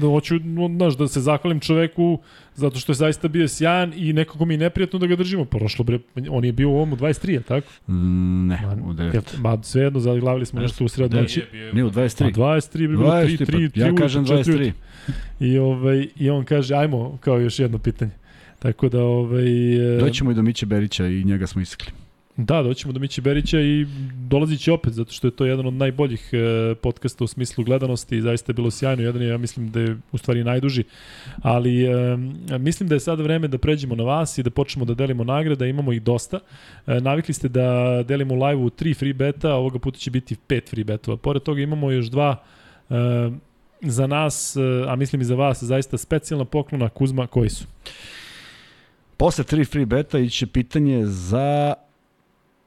[0.00, 0.34] da hoću,
[0.76, 2.18] znaš, da se zahvalim čoveku
[2.54, 5.44] zato što je zaista bio sjajan i nekako mi je neprijatno da ga držimo.
[5.44, 5.98] Prošlo bre,
[6.30, 7.68] on je bio u ovom u 23, je tako?
[7.86, 9.14] Ne, Ma, u 9.
[9.14, 11.44] Jel, ma svejedno, zaglavili smo nešto u sred noći.
[11.72, 12.24] Nije u 23.
[12.24, 14.72] A 23 bi bilo 3, 23, 3, 3, pa ja kažem 23.
[15.40, 18.10] I, ovaj, I on kaže, ajmo, kao još jedno pitanje.
[18.58, 19.96] Tako da, ovaj...
[19.96, 21.92] e, Doćemo i do Miće Berića i njega smo isekli.
[22.44, 23.86] Da, doćemo do Miće Berića i
[24.28, 28.16] dolazit će opet, zato što je to jedan od najboljih e, podcasta u smislu gledanosti
[28.16, 29.02] i zaista je bilo sjajno.
[29.02, 30.84] Jedan je, ja mislim da je u stvari najduži.
[31.42, 32.16] Ali e,
[32.58, 35.66] mislim da je sada vreme da pređemo na vas i da počnemo da delimo nagrada.
[35.66, 36.40] Imamo ih dosta.
[36.86, 40.70] E, navikli ste da delimo u live-u tri free beta, ovoga puta će biti pet
[40.70, 41.16] free betova.
[41.16, 42.36] Pored toga imamo još dva
[42.90, 42.94] e,
[43.80, 47.64] za nas, e, a mislim i za vas, zaista specijalna poklona Kuzma, koji su?
[49.16, 51.74] Posle tri free beta iće pitanje za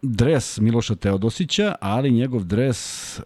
[0.04, 3.24] dres Miloša Teodosića, ali njegov dres uh,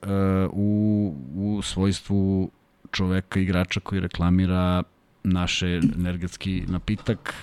[0.53, 2.51] u, u svojstvu
[2.91, 4.83] čoveka, igrača koji reklamira
[5.23, 7.33] naše energetski napitak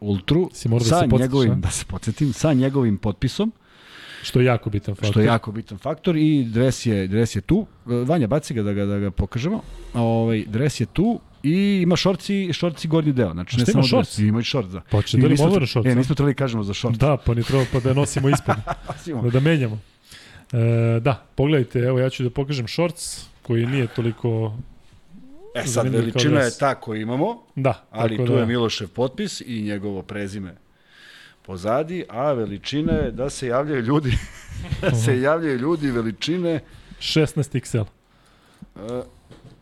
[0.00, 1.54] Ultru Si da sa se podsjetiš, njegovim, a?
[1.54, 3.52] da se podsjetim, sa njegovim potpisom,
[4.22, 5.10] Što je jako bitan faktor.
[5.10, 7.66] što je jako bitan faktor i dres je, dres je tu.
[7.84, 9.62] Vanja, baci ga da ga, da ga pokažemo.
[9.94, 13.32] Ovaj, dres je tu i ima šorci, šorci gornji deo.
[13.32, 14.18] Znači, ne ima samo dres, šorc?
[14.18, 14.80] Ima i šorc, da.
[14.90, 15.90] Pa će da li tre- šorca?
[15.90, 16.96] E, nismo trebali kažemo za šorc.
[16.96, 18.56] Da, pa ni treba pa da nosimo ispod.
[19.22, 19.78] da, da menjamo.
[20.52, 24.56] E, da, pogledajte, evo ja ću da pokažem shorts koji nije toliko
[25.54, 29.62] E sad, veličina je ta koju imamo, Da, ali tu da, je Milošev potpis i
[29.62, 30.54] njegovo prezime
[31.42, 34.18] pozadi, a veličina je da se javljaju ljudi,
[34.82, 36.60] da se javljaju ljudi veličine
[37.00, 37.80] 16 XL.
[38.74, 39.04] uh,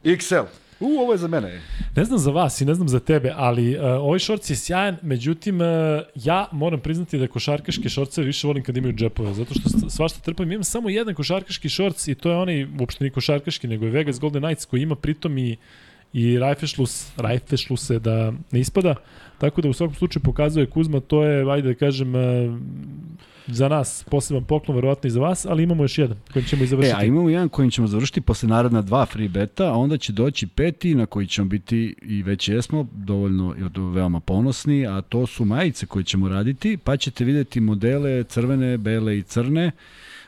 [0.04, 0.44] XL.
[0.84, 1.60] U, ovo je za mene.
[1.96, 4.96] Ne znam za vas i ne znam za tebe, ali uh, ovaj šorc je sjajan,
[5.02, 5.66] međutim, uh,
[6.14, 10.52] ja moram priznati da košarkaške šorce više volim kad imaju džepove, zato što svašta trpam.
[10.52, 14.20] Imam samo jedan košarkaški šorc i to je onaj, uopšte ni košarkaški, nego je Vegas
[14.20, 15.56] Golden Knights koji ima pritom i
[16.14, 18.94] i Rajfešlus, Rajfešluse da ne ispada,
[19.38, 22.22] tako da u svakom slučaju pokazuje Kuzma, to je, ajde da kažem, uh,
[23.46, 26.64] za nas poseban poklon, verovatno i za vas, ali imamo još jedan kojim ćemo i
[26.64, 26.96] E, završiti.
[26.98, 30.46] a imamo jedan kojim ćemo završiti posle naredna dva free beta, a onda će doći
[30.46, 35.44] peti na koji ćemo biti i već jesmo dovoljno i veoma ponosni, a to su
[35.44, 39.70] majice koje ćemo raditi, pa ćete videti modele crvene, bele i crne.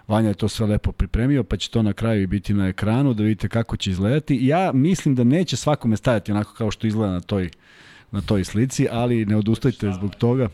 [0.08, 3.14] Vanja je to sve lepo pripremio, pa će to na kraju i biti na ekranu
[3.14, 4.38] da vidite kako će izgledati.
[4.46, 7.50] Ja mislim da neće svakome stajati onako kao što izgleda na toj,
[8.10, 10.48] na toj slici, ali ne odustajte zbog toga.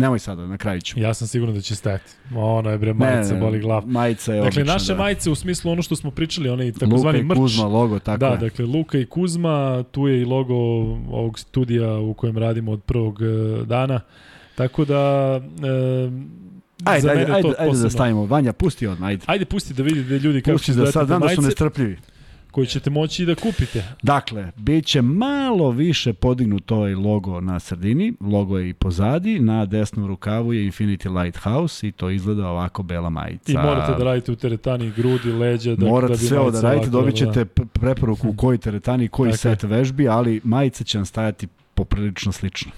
[0.00, 1.00] Nemoj sada, na kraju ću.
[1.00, 2.12] Ja sam siguran da će stajati.
[2.34, 3.86] Ono je bre, majica boli glav.
[3.86, 4.98] Majica je Dakle, odlična, naše da.
[4.98, 7.38] majice u smislu ono što smo pričali, onaj Luka takozvani i mrč.
[7.38, 8.36] Kuzma logo, tako da, je.
[8.36, 13.22] dakle, Luka i Kuzma, tu je i logo ovog studija u kojem radimo od prvog
[13.22, 13.26] e,
[13.64, 14.00] dana.
[14.54, 16.10] Tako da, e,
[16.84, 18.26] Ajde, ajde, ajde, ajde da stavimo.
[18.26, 19.22] Vanja, pusti odmah, ajde.
[19.26, 21.98] Ajde, pusti da vidite ljudi kako Pusti da sad, znam da su nestrpljivi.
[22.50, 23.84] Koji ćete moći i da kupite.
[24.02, 29.66] Dakle, bit će malo više podignut ovaj logo na sredini, logo je i pozadi, na
[29.66, 33.52] desnom rukavu je Infinity Lighthouse i to izgleda ovako bela majica.
[33.52, 36.60] I morate da radite u teretani grudi, leđa, da, Morate da bi sve ovo da
[36.60, 39.56] radite, dobit ćete preporuku u koji teretani, koji Tako je.
[39.56, 42.72] set vežbi, ali majica će vam stajati poprilično slično.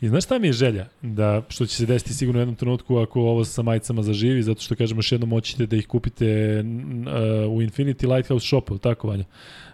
[0.00, 0.86] I znaš šta mi je želja?
[1.02, 4.60] Da, što će se desiti sigurno u jednom trenutku ako ovo sa majicama zaživi, zato
[4.60, 9.24] što kažemo još jednom moćete da ih kupite uh, u Infinity Lighthouse shopu, tako Vanja?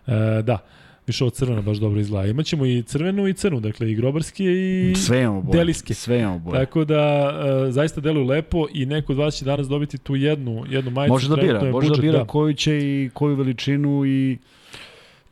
[0.07, 0.12] Uh,
[0.44, 0.59] da,
[1.07, 2.27] više ovo crvena baš dobro izgleda.
[2.27, 5.59] Imaćemo i crvenu i crnu, dakle i grobarske i Sve imamo boje.
[5.59, 5.94] deliske.
[5.94, 6.65] Sve imamo boje.
[6.65, 7.32] Tako da
[7.66, 11.12] uh, zaista deluju lepo i neko od vas će danas dobiti tu jednu, jednu majicu.
[11.12, 14.39] Može da bira, može da budžet, bira koju će i koju veličinu i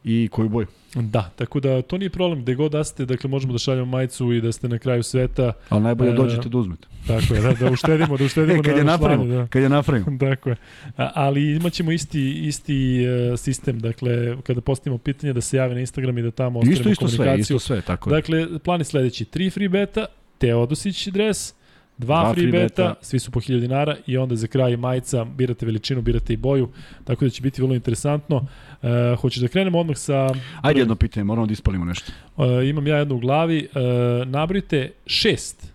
[0.04, 0.66] i koju boju.
[0.94, 4.32] Da, tako da to nije problem, gde god da ste, dakle možemo da šaljemo majicu
[4.32, 5.52] i da ste na kraju sveta.
[5.68, 6.88] Ali najbolje E, dođete da uzmete.
[7.06, 9.46] Tako je, da, da uštedimo, da uštedimo E, kad je na napravimo, da.
[9.46, 10.18] kad je napravimo.
[10.30, 10.56] Tako je.
[10.96, 15.80] A, ali imaćemo isti, isti uh, sistem, dakle, kada postavimo pitanje da se jave na
[15.80, 17.56] Instagram i da tamo Isto, ostavimo isto sve, komunikaciju.
[17.56, 18.14] isto sve, tako je.
[18.16, 19.24] Dakle, plan je sledeći.
[19.24, 20.06] Tri free beta,
[20.38, 21.54] Teodosić dres,
[21.98, 22.94] dva, Dva free, beta, beta.
[23.00, 26.68] svi su po 1000 dinara i onda za kraj majica, birate veličinu, birate i boju,
[27.04, 28.36] tako da će biti vrlo interesantno.
[28.36, 30.28] Uh, hoćeš da krenemo odmah sa...
[30.62, 32.12] Ajde jedno pitanje, moramo da ispalimo nešto.
[32.36, 33.68] Uh, imam ja jednu u glavi.
[33.74, 35.72] Uh, nabrojite šest.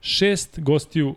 [0.00, 1.14] Šest gostiju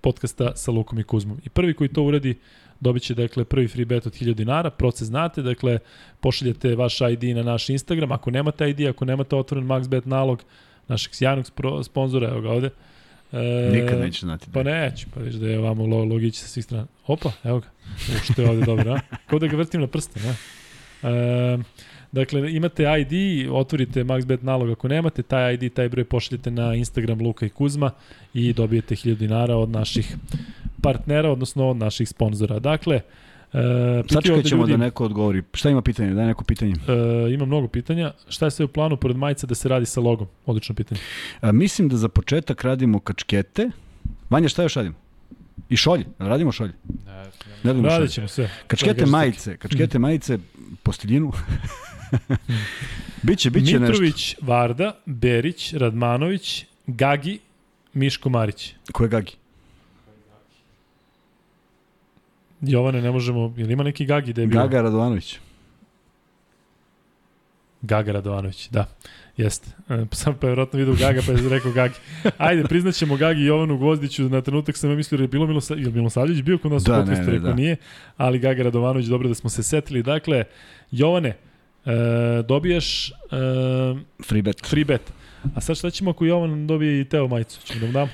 [0.00, 1.40] podcasta sa Lukom i Kuzmom.
[1.44, 2.38] I prvi koji to uradi
[2.80, 5.78] dobit će dakle prvi free bet od 1000 dinara, proces znate, dakle
[6.20, 10.42] pošaljete vaš ID na naš Instagram, ako nemate ID, ako nemate otvoren MaxBet nalog
[10.88, 11.46] našeg sjajnog
[11.82, 12.70] sponzora, evo ga ovde.
[13.32, 14.46] E, Nikad neće znati.
[14.52, 16.86] Pa neću, pa viš da je ovamo lo, logić sa svih strana.
[17.06, 17.66] Opa, evo ga.
[18.20, 19.00] Ušto je ovde dobro, a?
[19.26, 20.34] Kao da ga vrtim na prste, ne?
[21.10, 21.58] E,
[22.12, 27.20] dakle, imate ID, otvorite MaxBet nalog ako nemate, taj ID, taj broj pošaljete na Instagram
[27.20, 27.90] Luka i Kuzma
[28.34, 30.16] i dobijete 1000 dinara od naših
[30.82, 32.58] partnera, odnosno od naših sponzora.
[32.58, 33.00] Dakle,
[33.52, 35.42] e, Sačekat ćemo ljudi- da neko odgovori.
[35.52, 36.14] Šta ima pitanje?
[36.14, 36.72] Daj neko pitanje.
[36.72, 38.12] E, ima mnogo pitanja.
[38.28, 40.26] Šta je sve u planu pored majica da se radi sa logom?
[40.46, 41.00] Odlično pitanje.
[41.40, 43.70] A, mislim da za početak radimo kačkete.
[44.30, 44.94] Vanja, šta još radimo?
[45.68, 46.04] I šolje.
[46.18, 46.72] Radimo šolje.
[47.06, 47.24] Ne, Ne
[47.64, 48.08] radimo Radit šolje.
[48.10, 48.50] ćemo sve.
[48.66, 50.38] Kačkete majice, kačkete majice,
[50.82, 51.32] postiljinu.
[53.22, 53.80] biće, biće nešto.
[53.82, 57.38] Mitrović, Varda, Berić, Radmanović, Gagi,
[57.94, 58.74] Miško Marić.
[58.92, 59.32] Ko je Gagi?
[62.60, 63.54] Jovane, ne možemo...
[63.56, 64.60] Jel ima neki Gagi da je bio?
[64.60, 65.38] Gaga Radovanović.
[67.82, 68.86] Gaga Radovanović, da.
[69.36, 69.70] Jeste.
[69.88, 71.94] Pa sam pa je vjerojatno vidio Gaga pa je rekao Gagi.
[72.38, 74.28] Ajde, priznaćemo Gagi i Jovanu Gvozdiću.
[74.28, 76.92] Na trenutak sam ja mislio da je bilo Milosa, je Milosavljević bio kod nas Da,
[76.92, 77.54] u ne, podcastu, ne, rekao da.
[77.54, 77.76] nije.
[78.16, 80.02] Ali Gaga Radovanović, dobro da smo se setili.
[80.02, 80.44] Dakle,
[80.90, 81.92] Jovane, e,
[82.48, 83.12] dobijaš e,
[84.28, 84.66] Free bet.
[84.66, 85.12] free bet.
[85.54, 87.60] A sad šta ćemo ako Jovan dobije i Teo majicu?
[87.66, 88.10] Ćemo da mu damo?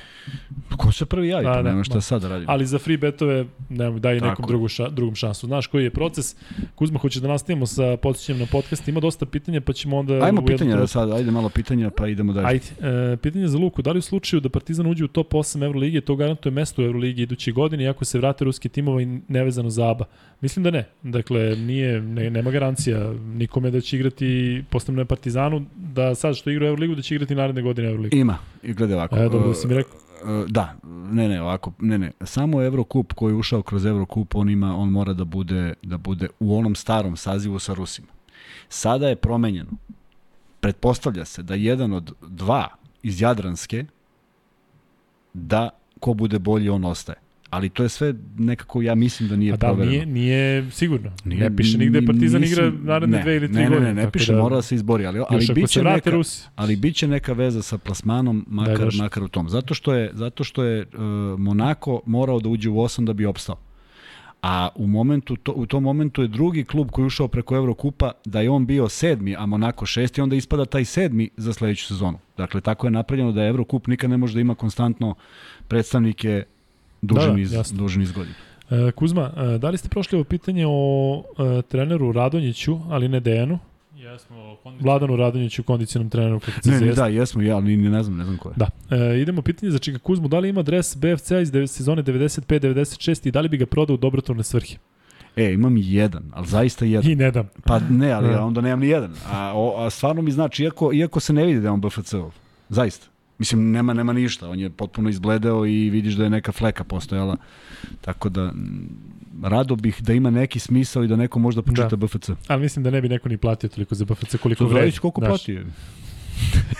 [0.76, 1.44] Ko se prvi javi?
[1.44, 2.52] Da, Pa da, nema šta sad da radimo.
[2.52, 5.46] Ali za free betove nemoj, daj Tako nekom drugu ša, drugom šansu.
[5.46, 6.36] Znaš koji je proces?
[6.74, 8.88] Kuzma, hoće da nastavimo sa podsjećanjem na podcast.
[8.88, 10.14] Ima dosta pitanja, pa ćemo onda...
[10.14, 12.46] Ajmo pitanja da sad, ajde malo pitanja pa idemo dalje.
[12.46, 12.66] Ajde,
[13.12, 13.82] e, pitanje za Luku.
[13.82, 16.84] Da li u slučaju da Partizan uđe u top 8 Evrolige, to garantuje mesto u
[16.84, 20.04] Euroligi iduće godine, iako se vrate ruski timova i nevezano za ABA?
[20.40, 20.84] Mislim da ne.
[21.02, 26.50] Dakle, nije, ne, nema garancija nikome da će igrati, posebno je Partizanu, da sad što
[26.50, 28.16] igra u Euroligu, da će igrati naredne godine Euroligu.
[28.16, 29.16] Ima, i gledaj ovako.
[29.16, 30.06] E, dobro da si mi rekao.
[30.26, 30.74] E, Da,
[31.10, 32.12] ne, ne, ovako, ne, ne.
[32.20, 36.28] Samo Evrokup koji je ušao kroz Evrokup, on ima, on mora da bude, da bude
[36.40, 38.08] u onom starom sazivu sa Rusima.
[38.68, 39.70] Sada je promenjeno.
[40.60, 42.68] Pretpostavlja se da jedan od dva
[43.02, 43.84] iz Jadranske,
[45.32, 45.70] da
[46.00, 47.25] ko bude bolji, on ostaje.
[47.50, 49.90] Ali to je sve nekako, ja mislim da nije A da, provereno.
[49.92, 51.12] nije, nije sigurno.
[51.24, 53.80] Nije- ne piše nigde Partizan mislim- igra naredne ne, dve ili tri ne, ne, godine.
[53.80, 56.48] Ne, ne, ne tako piše, da, mora da se izbori, ali, ali biće neka, Rusi.
[56.56, 58.98] ali biće neka veza sa plasmanom Da, makar baš.
[58.98, 59.48] makar u tom.
[59.48, 61.00] Zato što je zato što je uh,
[61.38, 63.56] Monako morao da uđe u 8 da bi opstao.
[64.42, 68.12] A u momentu to, u tom momentu je drugi klub koji je ušao preko Evrokupa
[68.24, 72.18] da je on bio sedmi, a Monako šesti, onda ispada taj sedmi za sledeću sezonu.
[72.36, 75.14] Dakle, tako je napravljeno da Evrokup nikad ne može da ima konstantno
[75.68, 76.44] predstavnike
[77.02, 77.78] duži Da, da, niz, jasno.
[77.78, 78.34] duži niz godina.
[78.70, 81.22] E, Kuzma, e, da li ste prošli ovo pitanje o
[81.58, 83.58] e, treneru Radonjiću, ali ne Dejanu?
[83.96, 88.02] Jesmo, Vladanu Radonjiću, kondicionom treneru kako se Ne, ne, da, jesmo, ja, ali ni ne
[88.02, 88.54] znam, ne znam ko je.
[88.56, 88.68] Da.
[88.90, 90.28] E, idemo pitanje za Čika Kuzmu.
[90.28, 93.98] Da li ima dres BFC-a iz devet- sezone 95-96 i da li bi ga prodao
[94.38, 94.76] u svrhe?
[95.36, 97.10] E, imam i jedan, ali zaista jedan.
[97.10, 97.48] I ne dam.
[97.64, 99.14] Pa ne, ali ja onda nemam ni jedan.
[99.32, 102.30] A, o, a stvarno mi znači, iako, iako se ne vidi da je on BFC-ov,
[102.68, 103.06] zaista.
[103.38, 107.36] Mislim, nema, nema ništa, on je potpuno izbledeo i vidiš da je neka fleka postojala.
[108.00, 108.52] Tako da,
[109.42, 111.96] rado bih da ima neki smisao i da neko možda pročita Da.
[111.96, 112.30] BFC.
[112.46, 114.80] Ali mislim da ne bi neko ni platio toliko za BFC koliko vredi.
[114.80, 115.58] zavisi koliko Znaš, plati.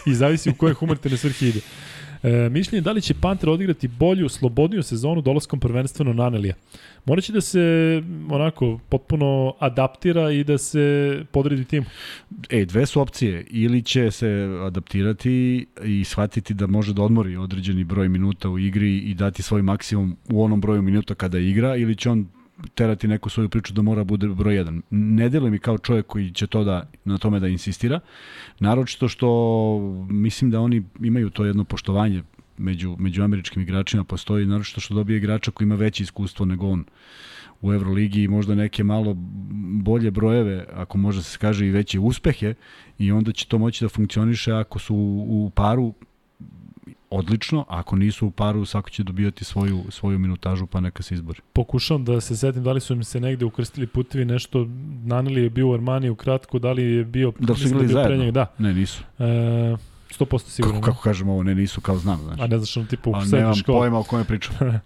[0.06, 1.60] I zavisi u koje humanitarne svrhe ide.
[2.26, 6.54] E, mišljenje da li će Panter odigrati bolju, slobodniju sezonu dolaskom prvenstveno na Anelija.
[7.04, 7.60] Moraće da se
[8.30, 11.84] onako potpuno adaptira i da se podredi tim.
[12.50, 13.46] E, dve su opcije.
[13.50, 18.98] Ili će se adaptirati i shvatiti da može da odmori određeni broj minuta u igri
[18.98, 22.26] i dati svoj maksimum u onom broju minuta kada igra, ili će on
[22.74, 24.80] terati neku svoju priču da mora bude broj 1.
[24.90, 28.00] Ne deluje mi kao čovjek koji će to da, na tome da insistira.
[28.60, 29.28] Naročito što
[30.10, 32.22] mislim da oni imaju to jedno poštovanje
[32.58, 36.84] među, među američkim igračima postoji, naročito što dobije igrača koji ima veće iskustvo nego on
[37.60, 39.14] u Euroligi i možda neke malo
[39.84, 42.54] bolje brojeve, ako može se kaže i veće uspehe
[42.98, 44.94] i onda će to moći da funkcioniše ako su
[45.28, 45.94] u paru
[47.10, 51.14] odlično, a ako nisu u paru, svako će dobijati svoju, svoju minutažu, pa neka se
[51.14, 51.40] izbori.
[51.52, 54.66] Pokušavam da se setim da li su im se negde ukrstili putevi, nešto,
[55.04, 57.32] Naneli je bio u Armani ukratko, da li je bio...
[57.38, 58.30] Da su igrali pre zajedno?
[58.30, 58.46] Da.
[58.58, 59.02] Ne, nisu.
[59.18, 59.22] E,
[60.18, 60.80] 100% sigurno.
[60.80, 62.42] Kako, kako kažemo ovo, ne, nisu kao znam, znači.
[62.42, 63.78] A ne znaš ono tipu u srednjoj nemam školi.
[63.78, 64.54] pojma o kome pričam.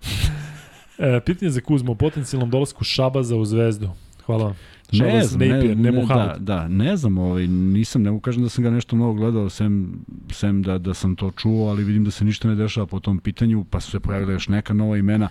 [1.03, 3.91] E, pitanje za Kuzmu, o potencijalnom dolasku Šabaza u Zvezdu.
[4.27, 4.57] Hvala vam.
[4.93, 8.43] Ne znam, ne, Napier, ne, ne da, da, ne znam, ovaj, nisam, ne mogu kažem
[8.43, 9.93] da sam ga nešto mnogo gledao, sem,
[10.33, 13.19] sem da, da sam to čuo, ali vidim da se ništa ne dešava po tom
[13.19, 15.29] pitanju, pa su se pojavile još neka nova imena.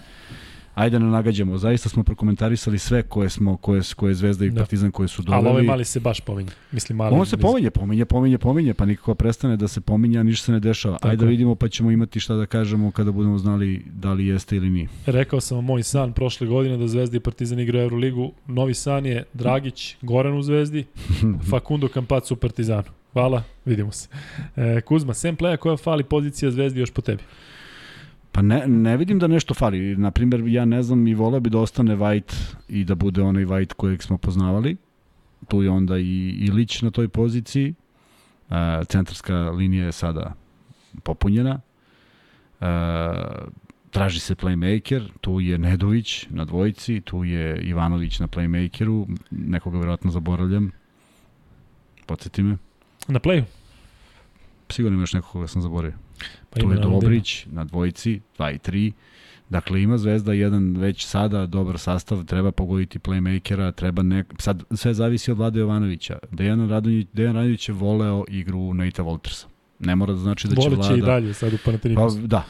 [0.75, 4.61] Ajde da ne nagađamo, zaista smo prokomentarisali sve koje smo, koje, koje Zvezda i Da.
[4.61, 5.67] Partizan koje su Ali ovaj doveli.
[5.67, 6.49] mali se baš pominje.
[6.71, 7.15] Mislim, mali.
[7.15, 10.51] On se pominje, pominje, pominje, pominje, pa nikako prestane da se pominje, a ništa se
[10.51, 10.97] ne dešava.
[10.97, 14.27] Tako Ajde da vidimo pa ćemo imati šta da kažemo kada budemo znali da li
[14.27, 14.87] jeste ili nije.
[15.05, 18.31] Rekao sam moj san prošle godine da Zvezda i Partizan igraju Euroligu.
[18.47, 20.85] Novi san je Dragić, Goran u Zvezdi,
[21.49, 22.83] Facundo Campazzo u Partizanu.
[23.13, 24.07] Hvala, vidimo se.
[24.55, 27.23] E, Kuzma, sem pleja koja fali pozicija Zvezdi još po tebi.
[28.39, 29.95] Pa ne, ne vidim da nešto fali.
[29.97, 33.45] Na primjer, ja ne znam i voleo bi da ostane White i da bude onaj
[33.45, 34.77] White kojeg smo poznavali.
[35.47, 37.73] Tu je onda i Ilić na toj poziciji.
[38.49, 40.33] E, centarska linija je sada
[41.03, 41.59] popunjena.
[42.61, 42.65] E,
[43.91, 50.11] traži se playmaker, tu je Nedović na dvojici, tu je Ivanović na playmakeru, nekoga vjerojatno
[50.11, 50.71] zaboravljam.
[52.05, 52.57] Podsjeti me.
[53.07, 53.43] Na pleju?
[54.69, 56.08] Sigurno ima još nekoga koga sam zaboravio.
[56.49, 56.77] Pa tu je.
[56.77, 58.91] Dobrić na dvojici, 2 i 3.
[59.49, 64.33] Dakle, ima Zvezda jedan već sada dobar sastav, treba pogoditi playmakera, treba nek...
[64.39, 66.17] Sad sve zavisi od Vlade Jovanovića.
[66.31, 69.47] Dejan Radonjić, Dejan Radonjić je voleo igru Neita Voltersa.
[69.79, 70.95] Ne mora da znači da će Voleće Vlada...
[70.95, 72.27] i dalje sad u Pa, Panathinaikosu.
[72.27, 72.43] da,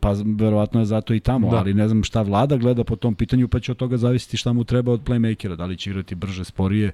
[0.00, 1.56] pa verovatno je zato i tamo, Da.
[1.56, 4.52] ali ne znam šta vlada gleda po tom pitanju, pa će od toga zavisiti šta
[4.52, 6.92] mu treba od playmakera, da li će igrati brže, sporije,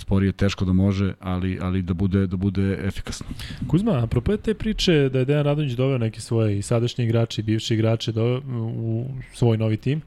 [0.00, 3.26] sporije teško da može, ali ali da bude da bude efikasno.
[3.68, 7.44] Kuzma, apropo te priče da je Dejan Radonjić doveo neke svoje i sadašnje igrače i
[7.44, 8.40] bivše igrače doveo
[8.74, 10.02] u svoj novi tim,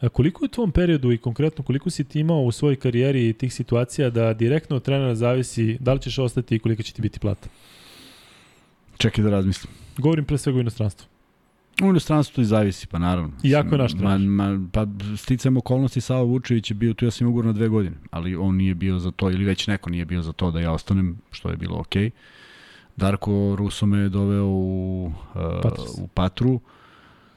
[0.00, 3.32] a koliko je u tvom periodu i konkretno koliko si ti imao u svojoj karijeri
[3.32, 7.02] tih situacija da direktno od trenera zavisi da li ćeš ostati i koliko će ti
[7.02, 7.48] biti plata?
[8.98, 9.72] Čekaj da razmislim.
[9.98, 11.09] Govorim pre svega u inostranstvu.
[11.82, 13.32] U inostranstvu i zavisi, pa naravno.
[13.42, 14.20] I jako je naš ma, trener.
[14.20, 14.86] ma, Pa
[15.16, 18.56] sticam okolnosti, Sava Vučević je bio tu, ja sam ugovor na dve godine, ali on
[18.56, 21.50] nije bio za to, ili već neko nije bio za to da ja ostanem, što
[21.50, 22.04] je bilo okej.
[22.04, 22.10] Okay.
[22.96, 25.98] Darko Ruso me je doveo u, uh, Patras.
[25.98, 26.60] u Patru.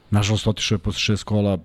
[0.10, 1.58] Nažalost, otišao je posle šest kola,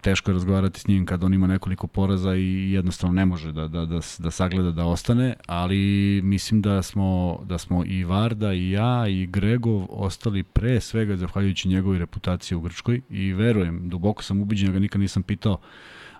[0.00, 3.68] teško je razgovarati s njim kad on ima nekoliko poraza i jednostavno ne može da,
[3.68, 8.70] da, da, da sagleda da ostane, ali mislim da smo, da smo i Varda i
[8.70, 14.40] ja i Gregov ostali pre svega zahvaljujući njegovoj reputaciji u Grčkoj i verujem, duboko sam
[14.40, 15.58] ubiđen, ga nikad nisam pitao,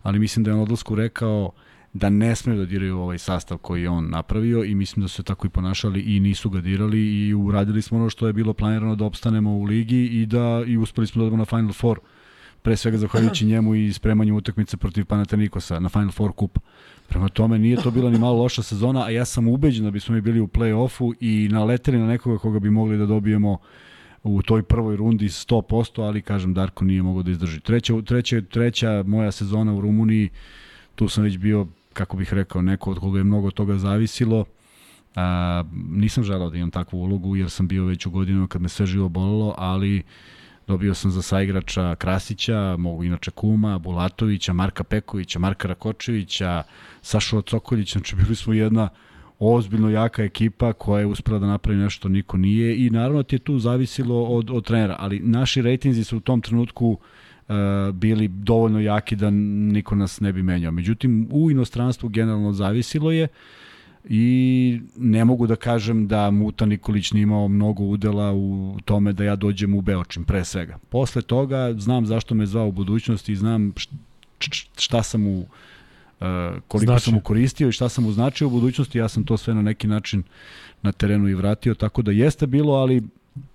[0.03, 1.53] ali mislim da je on odlasku rekao
[1.93, 5.15] da ne smeju da diraju ovaj sastav koji je on napravio i mislim da su
[5.15, 8.53] se tako i ponašali i nisu ga dirali i uradili smo ono što je bilo
[8.53, 11.99] planirano da opstanemo u ligi i da i uspeli smo da odemo na Final Four
[12.65, 16.61] pre svega zahvaljujući njemu i spremanju utakmice protiv Panathinaikosa na Final Four kupa.
[17.09, 20.15] Prema tome nije to bila ni malo loša sezona, a ja sam ubeđen da bismo
[20.15, 23.59] mi bili u play-offu i naleteli na nekoga koga bi mogli da dobijemo
[24.23, 27.61] u toj prvoj rundi 100%, ali kažem Darko nije mogao da izdrži.
[27.61, 30.28] Treća, treća, treća moja sezona u Rumuniji,
[30.95, 34.45] tu sam već bio, kako bih rekao, neko od koga je mnogo toga zavisilo.
[35.16, 38.69] A, nisam želao da imam takvu ulogu jer sam bio već u godinu kad me
[38.69, 40.03] sve živo bolelo, ali
[40.66, 46.62] dobio sam za saigrača Krasića, mogu inače Kuma, Bulatovića, Marka Pekovića, Marka Rakočevića,
[47.03, 48.89] Sašu Cokoljić, znači bili smo jedna
[49.39, 53.35] ozbiljno jaka ekipa koja je uspela da napravi nešto što niko nije i naravno ti
[53.35, 57.55] je tu zavisilo od, od trenera, ali naši rejtinzi su u tom trenutku uh,
[57.93, 60.73] bili dovoljno jaki da niko nas ne bi menjao.
[60.73, 63.28] Međutim, u inostranstvu generalno zavisilo je
[64.09, 69.24] i ne mogu da kažem da Muta Nikolić nije imao mnogo udela u tome da
[69.24, 70.78] ja dođem u Beočin, pre svega.
[70.89, 73.72] Posle toga znam zašto me zvao u budućnosti i znam
[74.76, 75.47] šta sam mu uh,
[76.68, 77.05] koliko znači.
[77.05, 79.62] sam mu koristio i šta sam mu značio u budućnosti, ja sam to sve na
[79.62, 80.22] neki način
[80.82, 83.02] na terenu i vratio, tako da jeste bilo, ali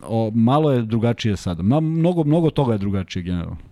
[0.02, 1.64] o, malo je drugačije sada.
[1.80, 3.69] Mnogo, mnogo toga je drugačije generalno.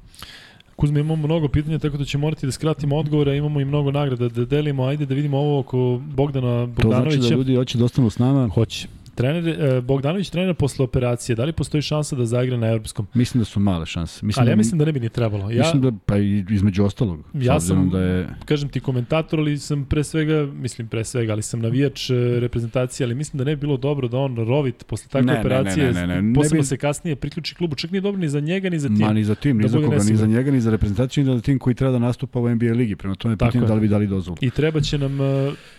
[0.78, 4.30] Kuzma, imamo mnogo pitanja, tako da ćemo morati da skratimo odgovore, imamo i mnogo nagrada
[4.30, 4.86] da delimo.
[4.86, 7.16] Ajde da vidimo ovo oko Bogdana Bogdanovića.
[7.16, 8.48] To znači da ljudi hoće da ostanu s nama?
[8.48, 8.88] Hoće.
[9.18, 13.08] Trener, eh, Bogdanović trener posle operacije, da li postoji šansa da zaigra na evropskom?
[13.14, 14.26] Mislim da su male šanse.
[14.26, 15.52] Mislim ali ja da, mislim da ne bi ni trebalo.
[15.52, 16.18] Ja, mislim da, pa
[16.50, 17.20] između ostalog.
[17.34, 18.28] Ja sam, da je...
[18.46, 23.16] kažem ti komentator, ali sam pre svega, mislim pre svega, ali sam navijač reprezentacije, ali
[23.16, 26.08] mislim da ne bi bilo dobro da on rovit posle takve ne, operacije, ne, ne,
[26.08, 26.68] ne, ne, posebno ne bi...
[26.68, 28.98] se kasnije priključi klubu, čak nije dobro ni za njega, ni za tim.
[28.98, 31.36] Ma ni za tim, ni da za koga, ni za njega, ni za reprezentaciju, ni
[31.36, 32.96] za tim koji treba da nastupa u NBA ligi.
[32.96, 34.38] Prema tome pitanje da li bi dali dozvolu.
[34.42, 35.18] I treba će nam,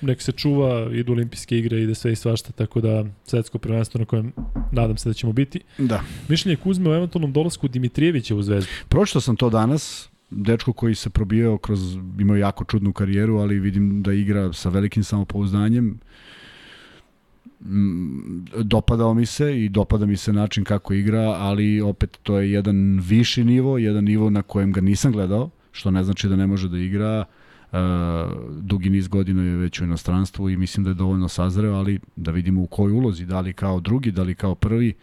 [0.01, 4.05] nek se čuva, idu olimpijske igre, ide sve i svašta, tako da svetsko prvenstvo na
[4.05, 4.33] kojem
[4.73, 5.61] nadam se da ćemo biti.
[5.79, 6.03] Da.
[6.29, 8.71] Mišljenje Kuzme o eventualnom dolasku Dimitrijevića u Zvezdu.
[8.89, 14.03] Pročito sam to danas, dečko koji se probijao kroz, imao jako čudnu karijeru, ali vidim
[14.03, 15.99] da igra sa velikim samopouzdanjem.
[17.61, 22.53] Mm, Dopadao mi se i dopada mi se način kako igra, ali opet to je
[22.53, 26.47] jedan viši nivo, jedan nivo na kojem ga nisam gledao, što ne znači da ne
[26.47, 27.25] može da igra.
[27.73, 27.78] Uh,
[28.61, 32.31] dugi niz godina je već u inostranstvu i mislim da je dovoljno sazreo, ali da
[32.31, 34.95] vidimo u kojoj ulozi, da li kao drugi, da li kao prvi,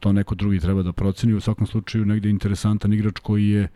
[0.00, 1.34] to neko drugi treba da proceni.
[1.34, 3.68] U svakom slučaju negde interesantan igrač koji je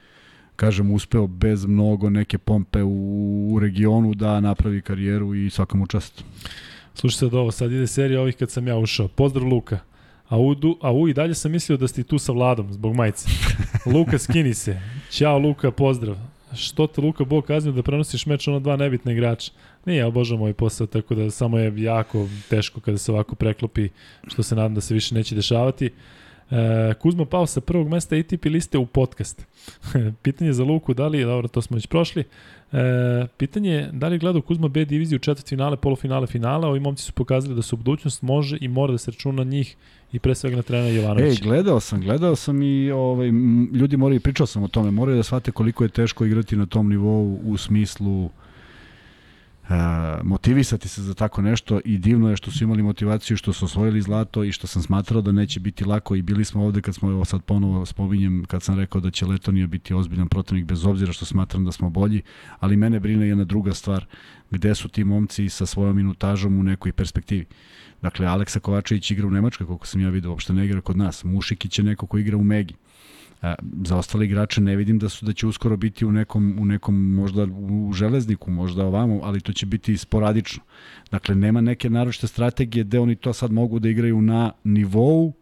[0.58, 6.24] kažem, uspeo bez mnogo neke pompe u, u regionu da napravi karijeru i svakom čast.
[6.94, 9.08] Slušaj sad ovo, sad ide serija ovih kad sam ja ušao.
[9.08, 9.78] Pozdrav Luka.
[10.28, 13.28] A u, a u i dalje sam mislio da ste tu sa Vladom zbog majice.
[13.94, 14.80] Luka, skini se.
[15.10, 16.16] Ćao Luka, pozdrav.
[16.58, 19.52] Što te Luka Bog kaznio da prenosiš meč ono dva nebitna igrača?
[19.84, 23.88] Nije, obožavam ovaj posao, tako da samo je jako teško kada se ovako preklopi,
[24.26, 25.90] što se nadam da se više neće dešavati.
[26.50, 29.46] E, Kuzma pao sa prvog mesta ATP liste u podcast.
[30.22, 32.24] pitanje za Luku, da li, dobro, to smo već prošli,
[32.72, 37.02] e, pitanje je da li gledao Kuzma B diviziju četvrt finale, polufinale, finale, ovi momci
[37.02, 39.76] su pokazali da su budućnost može i mora da se računa na njih
[40.12, 41.28] i pre svega na trenera Jovanovića.
[41.28, 43.28] Ej, gledao sam, gledao sam i ovaj,
[43.72, 46.88] ljudi moraju, pričao sam o tome, moraju da shvate koliko je teško igrati na tom
[46.88, 48.30] nivou u smislu Uh,
[50.22, 54.02] motivisati se za tako nešto i divno je što su imali motivaciju, što su osvojili
[54.02, 57.10] zlato i što sam smatrao da neće biti lako i bili smo ovde kad smo,
[57.10, 61.12] evo sad ponovo spominjem, kad sam rekao da će Letonija biti ozbiljan protivnik bez obzira
[61.12, 62.22] što smatram da smo bolji,
[62.60, 64.06] ali mene brine jedna druga stvar,
[64.50, 67.46] gde su ti momci sa svojom minutažom u nekoj perspektivi.
[68.02, 71.24] Dakle, Aleksa Kovačević igra u Nemačkoj, koliko sam ja vidio, uopšte ne igra kod nas.
[71.24, 72.74] Mušikić je neko ko igra u Megi.
[73.84, 77.14] Za ostale igrače ne vidim da su da će uskoro biti u nekom u nekom
[77.14, 80.62] možda u železniku, možda ovamo, ali to će biti sporadično.
[81.10, 85.32] Dakle nema neke naročite strategije gde oni to sad mogu da igraju na nivou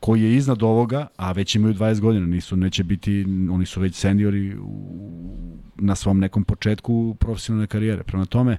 [0.00, 3.94] koji je iznad ovoga, a već imaju 20 godina, nisu neće biti oni su već
[3.94, 4.98] seniori u,
[5.76, 8.02] na svom nekom početku profesionalne karijere.
[8.02, 8.56] Prema tome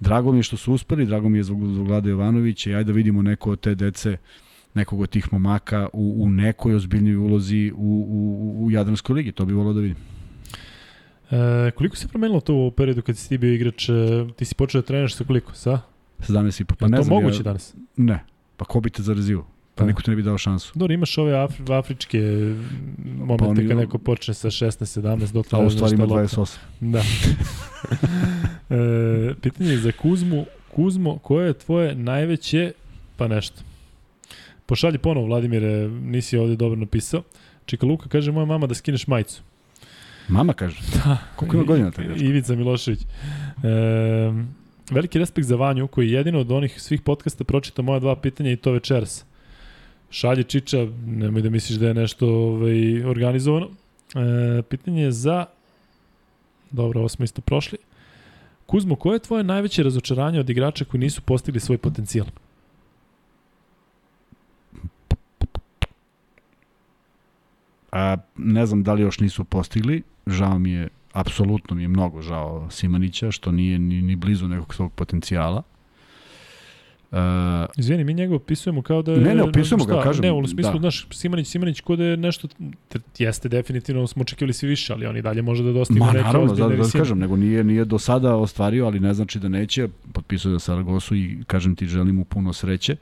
[0.00, 2.92] drago mi je što su uspeli, drago mi je zbog, zbog Vlade Jovanovića i ajde
[2.92, 4.43] da vidimo neko od te dece uh,
[4.74, 9.32] nekog od tih momaka u, u nekoj ozbiljnoj ulozi u, u, u Jadranskoj ligi.
[9.32, 9.96] To bi volao da vidim.
[11.30, 13.88] E, koliko se promenilo to u periodu kad si ti bio igrač?
[13.88, 13.92] E,
[14.36, 15.54] ti si počeo da treniraš sa koliko?
[15.54, 15.80] Sa?
[16.18, 16.74] 17 i po.
[16.74, 17.74] Pa je ne to znam, moguće ja, danas?
[17.96, 18.24] Ne.
[18.56, 19.42] Pa ko bi te zarazio?
[19.74, 20.72] Pa, pa niko ti ne bi dao šansu.
[20.78, 22.20] Dobro, imaš ove Afri, afričke
[23.18, 26.56] momente pa oni, kad neko počne sa 16, 17, dok A u stvari ima 28.
[26.80, 26.98] Da.
[28.76, 30.44] e, pitanje je za Kuzmu.
[30.74, 32.72] Kuzmo, koje je tvoje najveće,
[33.16, 33.62] pa nešto,
[34.66, 37.22] Pošalji ponovo, Vladimire, nisi ovde dobro napisao.
[37.66, 39.42] Čika Luka kaže, moja mama da skineš majicu.
[40.28, 40.80] Mama kaže?
[41.04, 41.18] Da.
[41.36, 43.00] Koliko ima godina taj Ivica Milošević.
[43.00, 43.06] E,
[44.90, 48.56] veliki respekt za Vanju, koji jedino od onih svih podcasta pročita moja dva pitanja i
[48.56, 49.24] to večeras.
[50.10, 53.68] Šalje Čiča, nemoj da misliš da je nešto ovaj, organizovano.
[53.68, 55.46] E, pitanje je za...
[56.70, 57.78] Dobro, ovo smo isto prošli.
[58.66, 62.26] Kuzmo, koje je tvoje najveće razočaranje od igrača koji nisu postigli svoj potencijal?
[67.94, 72.22] A, ne znam da li još nisu postigli, žao mi je, apsolutno mi je mnogo
[72.22, 75.62] žao Simanića, što nije ni, ni blizu nekog svog potencijala.
[77.10, 77.18] Uh,
[77.76, 79.18] Izvini, mi njega opisujemo kao da je...
[79.18, 80.22] Ne, ne, opisujemo ga, kažem.
[80.22, 80.78] Ne, u smislu, da.
[80.78, 82.48] znaš, Simanić, Simanić, kod da je nešto,
[83.18, 86.24] jeste definitivno, smo očekivali svi više, ali on i dalje može da dostigne Ma, neke
[86.24, 89.88] naravno, da, da, kažem, nego nije, nije do sada ostvario, ali ne znači da neće,
[90.12, 92.92] potpisuje za Saragosu i kažem ti, želim mu puno sreće.
[92.92, 92.98] Uh,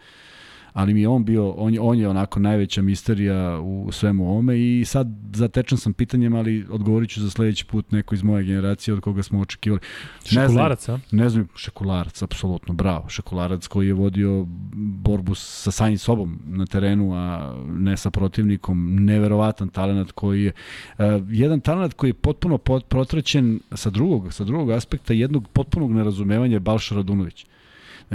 [0.73, 4.61] ali mi je on bio, on je, on je onako najveća misterija u svemu ovome
[4.61, 8.95] i sad zatečen sam pitanjem, ali odgovorit ću za sledeći put neko iz moje generacije
[8.95, 9.81] od koga smo očekivali.
[10.25, 10.99] Šekularac, a?
[11.11, 13.09] Ne znam, Šekularac, apsolutno, bravo.
[13.09, 19.05] Šekularac koji je vodio borbu sa samim sobom na terenu, a ne sa protivnikom.
[19.05, 20.53] Neverovatan talent koji je,
[20.99, 25.93] uh, jedan talent koji je potpuno pot, protraćen sa drugog, sa drugog aspekta jednog potpunog
[25.93, 27.47] nerazumevanja je Balša Radunović.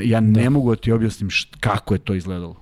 [0.04, 0.50] Ja ne da.
[0.50, 2.56] mogu da ti objasnim št, kako je to izgledalo.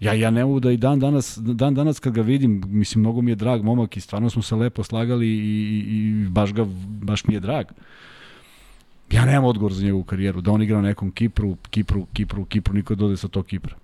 [0.00, 3.22] Ja, ja ne mogu da i dan danas, dan danas kad ga vidim, mislim, mnogo
[3.22, 6.64] mi je drag momak i stvarno smo se lepo slagali i, i, i baš, ga,
[6.86, 7.66] baš mi je drag.
[9.12, 10.40] Ja nemam odgovor za njegovu karijeru.
[10.40, 13.74] Da on igra na nekom Kipru, Kipru, Kipru, Kipru, niko dode sa tog Kipra.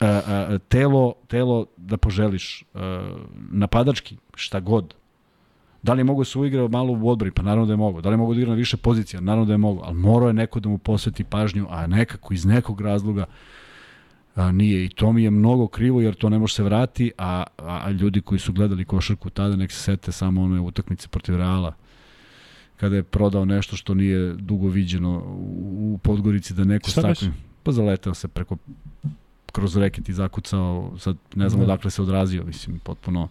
[0.00, 3.16] A, a, telo, telo da poželiš, a,
[3.50, 4.94] napadački, šta god,
[5.84, 7.32] Da li mogu da se uigrao malo u odbrani?
[7.32, 8.00] Pa naravno da je mogu.
[8.00, 9.20] Da li mogu da igra na više pozicija?
[9.20, 9.80] Naravno da je mogu.
[9.84, 13.24] Ali morao je neko da mu posveti pažnju, a nekako iz nekog razloga
[14.34, 14.84] a, nije.
[14.84, 17.90] I to mi je mnogo krivo jer to ne može se vrati, a, a, a
[17.90, 21.74] ljudi koji su gledali košarku tada nek se sete samo one utakmice protiv Reala
[22.76, 25.22] kada je prodao nešto što nije dugo viđeno
[25.60, 27.32] u Podgorici da neko stakne.
[27.62, 28.56] Pa zaleteo se preko
[29.52, 31.64] kroz reket i zakucao, sad ne znam Da.
[31.64, 33.28] odakle se odrazio, mislim, potpuno.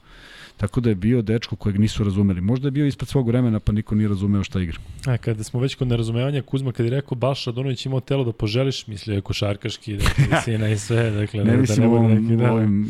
[0.58, 2.42] Tako da je bio dečko kojeg nisu razumeli.
[2.42, 4.78] Možda je bio ispred svog vremena, pa niko nije razumeo šta igra.
[5.06, 8.32] A kada smo već kod nerazumevanja, Kuzma kad je rekao Balša Radonović imao telo da
[8.32, 12.24] poželiš, mislio je košarkaški, dakle, visina i sve, dakle, Ne da, mislim da ne ovim,
[12.24, 12.52] neki, da.
[12.52, 12.90] ovim...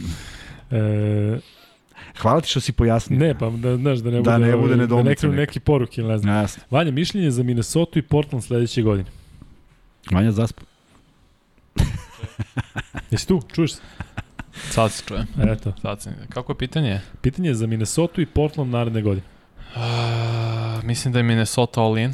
[0.72, 1.40] E,
[2.18, 3.20] Hvala ti što si pojasnio.
[3.20, 5.60] ne, pa da, znaš, da ne Da bude, ne bude ovaj, da ne krenu neki
[5.60, 6.36] poruk ili ne znam.
[6.36, 6.64] Jasno.
[6.72, 9.10] Vanja, mišljenje za Minnesota i Portland sledeće godine.
[10.12, 10.62] Vanja zaspa.
[13.12, 13.42] Jesi tu?
[13.54, 13.82] Čuješ se?
[14.54, 15.28] Sad se čujem.
[15.50, 15.74] Eto.
[15.82, 16.14] Sad se...
[16.30, 17.02] Kako je pitanje?
[17.22, 19.28] Pitanje je za Minnesota i Portland naredne godine.
[19.76, 22.14] Uh, mislim da je Minnesota all in.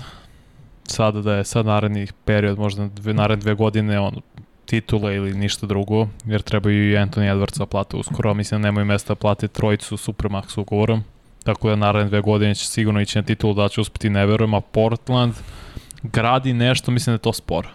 [0.84, 4.22] Sada da je sad naredni period, možda dve, naredne dve godine on
[4.66, 9.14] titule ili ništa drugo, jer trebaju i Anthony Edwardsa plate uskoro, mislim da nemaju mesta
[9.14, 11.04] da plate trojicu Supermax ugovorom,
[11.44, 14.54] tako da naredne dve godine će sigurno ići na titulu da će uspeti, ne verujem,
[14.54, 15.34] a Portland
[16.04, 17.70] gradi nešto, mislim da je to sporo.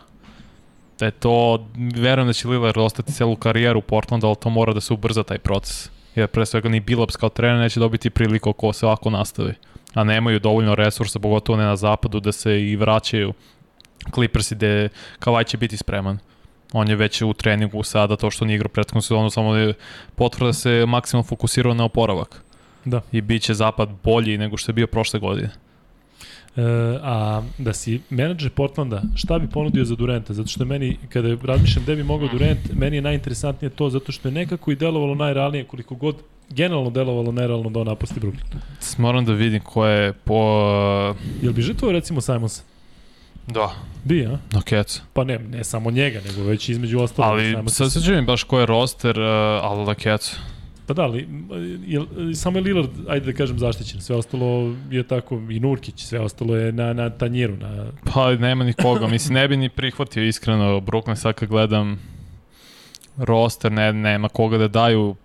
[0.99, 4.73] Da je to, verujem da će Lillard ostati celu karijeru u Portlandu, ali to mora
[4.73, 5.91] da se ubrza taj proces.
[6.15, 9.55] Jer pre svega ni Billups kao trener neće dobiti priliku ako se ovako nastavi.
[9.95, 13.33] A nemaju dovoljno resursa, pogotovo ne na zapadu, da se i vraćaju
[14.15, 14.89] Clippersi gde
[15.19, 16.19] Kavaj će biti spreman.
[16.73, 19.75] On je već u treningu sada, to što nije igrao prethodnu sezonu, samo je
[20.15, 22.43] potvrda da se maksimalno fokusirao na oporavak.
[22.85, 23.01] Da.
[23.13, 25.51] I bit će zapad bolji nego što je bio prošle godine.
[26.57, 26.63] E,
[27.03, 30.35] a da si menadžer Portlanda, šta bi ponudio za Durenta?
[30.35, 34.29] Zato što meni, kada razmišljam gde bi mogao Durant, meni je najinteresantnije to zato što
[34.29, 36.17] je nekako i delovalo najrealnije, koliko god
[36.51, 38.59] generalno delovalo najrealno da on napusti Brooklyn.
[38.99, 40.41] Moram da vidim ko je po...
[41.43, 42.63] Jel bi žrtvovao recimo Simonsa?
[43.47, 43.75] Da.
[44.05, 44.39] Bi, a?
[44.53, 45.03] Na kecu.
[45.13, 47.31] Pa ne, ne samo njega, nego već između ostalog.
[47.31, 49.27] Ali sad se čujem baš ko je roster, uh,
[49.63, 50.37] ali na kecu.
[50.87, 51.29] Pa da, ali
[51.87, 52.01] je,
[52.35, 54.01] samo je Lillard, ajde da kažem, zaštićen.
[54.01, 57.57] Sve ostalo je tako, i Nurkić, sve ostalo je na, na tanjiru.
[57.57, 57.87] Na...
[58.15, 62.01] Pa nema nikoga, mislim ne bi ni prihvatio iskreno Brooklyn sad kad gledam
[63.17, 65.17] roster, ne, nema koga da daju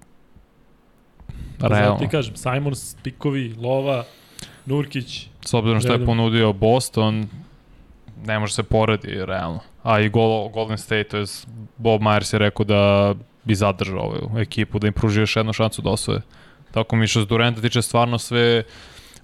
[1.60, 2.00] Pa zato realno.
[2.00, 4.04] ti kažem, Simons, Pikovi, Lova,
[4.66, 5.28] Nurkić.
[5.46, 7.28] S obzirom što je ponudio Boston,
[8.26, 9.60] ne može se poredi realno.
[9.84, 11.26] A i Gol Golden State, to je
[11.78, 13.14] Bob Myers je rekao da
[13.50, 16.22] bi zadržao ovu ekipu, da im pruži još jednu šansu da osvoje.
[16.72, 18.64] Tako mi što s Duranta tiče stvarno sve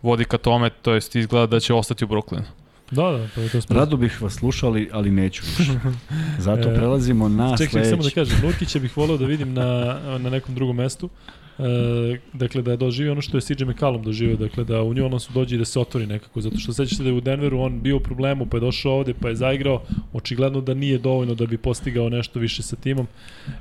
[0.02, 2.44] vodi ka tome, to jest izgleda da će ostati u Brooklynu.
[2.92, 3.80] Da, da, pa to spravo.
[3.80, 5.72] Rado bih vas slušao, ali, neću više.
[6.40, 7.90] Zato E, prelazimo na Čekaj, sledeći.
[7.90, 11.10] samo da kažem, Nurkića bih voleo da vidim na, na nekom drugom mestu.
[11.60, 15.06] E, dakle, da je doživio ono što je CJ McCallum doživio, dakle da u New
[15.06, 17.60] Orleansu dođe i da se otvori nekako, zato što sećaš se da je u Denveru
[17.60, 19.82] on bio u problemu, pa je došao ovde, pa je zaigrao,
[20.14, 23.08] očigledno da nije dovoljno da bi postigao nešto više sa timom.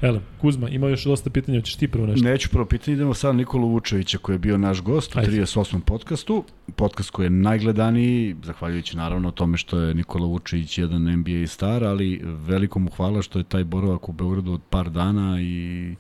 [0.01, 2.29] Ele, Kuzma, ima još dosta pitanja, hoćeš ti prvo nešto?
[2.29, 5.31] Neću prvo pitanje, idemo sad Nikolu Vučevića koji je bio naš gost u Ajde.
[5.33, 5.81] 38.
[5.81, 6.45] podcastu.
[6.77, 12.21] Podcast koji je najgledaniji, zahvaljujući naravno tome što je Nikola Vučević jedan NBA star, ali
[12.25, 15.95] veliko mu hvala što je taj boravak u Beogradu od par dana i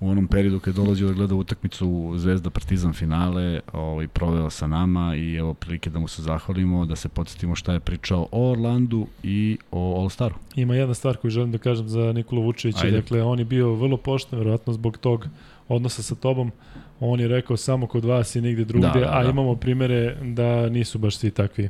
[0.00, 4.66] u onom periodu kad je dolazio da gleda utakmicu Zvezda Partizan finale, ovaj, proveo sa
[4.66, 8.50] nama i evo prilike da mu se zahvalimo, da se podsjetimo šta je pričao o
[8.50, 10.34] Orlandu i o All Staru.
[10.54, 12.84] Ima jedna stvar koju želim da kažem za Nikolu Vučevića.
[12.84, 13.00] Ajde.
[13.00, 15.26] Dakle, on je bio vrlo pošten, verovatno zbog tog
[15.68, 16.52] odnosa sa tobom.
[17.00, 19.30] On je rekao samo kod vas i nigde drugde, Da, da, a da.
[19.30, 21.68] imamo primere da nisu baš svi takvi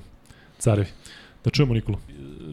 [0.59, 0.89] carevi.
[1.45, 1.99] Da čujemo Nikolu.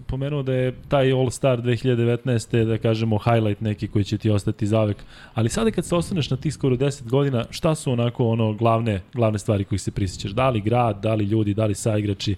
[0.07, 2.66] Pomenuo da je taj All Star 2019.
[2.66, 4.98] da kažemo highlight neki koji će ti ostati zavek.
[5.34, 9.02] Ali sada kad se ostaneš na tih skoro 10 godina, šta su onako ono glavne,
[9.14, 10.32] glavne stvari kojih se prisjećaš?
[10.32, 12.36] Da li grad, da li ljudi, da li saigrači?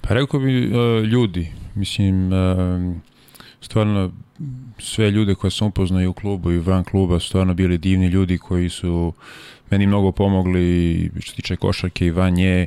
[0.00, 2.96] Pa rekao bi uh, ljudi, mislim, uh,
[3.60, 4.12] stvarno
[4.78, 8.06] sve ljude koje sam upoznao i u klubu i van kluba su stvarno bili divni
[8.06, 9.12] ljudi koji su
[9.70, 12.66] meni mnogo pomogli što se tiče košarke i van nje.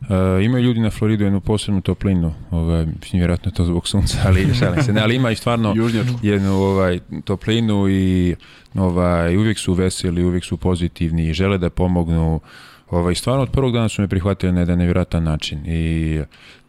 [0.00, 4.18] Uh, imaju ljudi na Floridu jednu posebnu toplinu, ovaj, mislim, vjerojatno je to zbog sunca,
[4.26, 6.18] ali šalim se, ne, ali ima i stvarno Južnjačku.
[6.22, 8.36] jednu ovaj, toplinu i
[8.74, 12.40] ovaj, uvijek su veseli, uvijek su pozitivni i žele da pomognu.
[12.90, 16.20] Ovaj, stvarno od prvog dana su me prihvatili na jedan nevjerojatan način i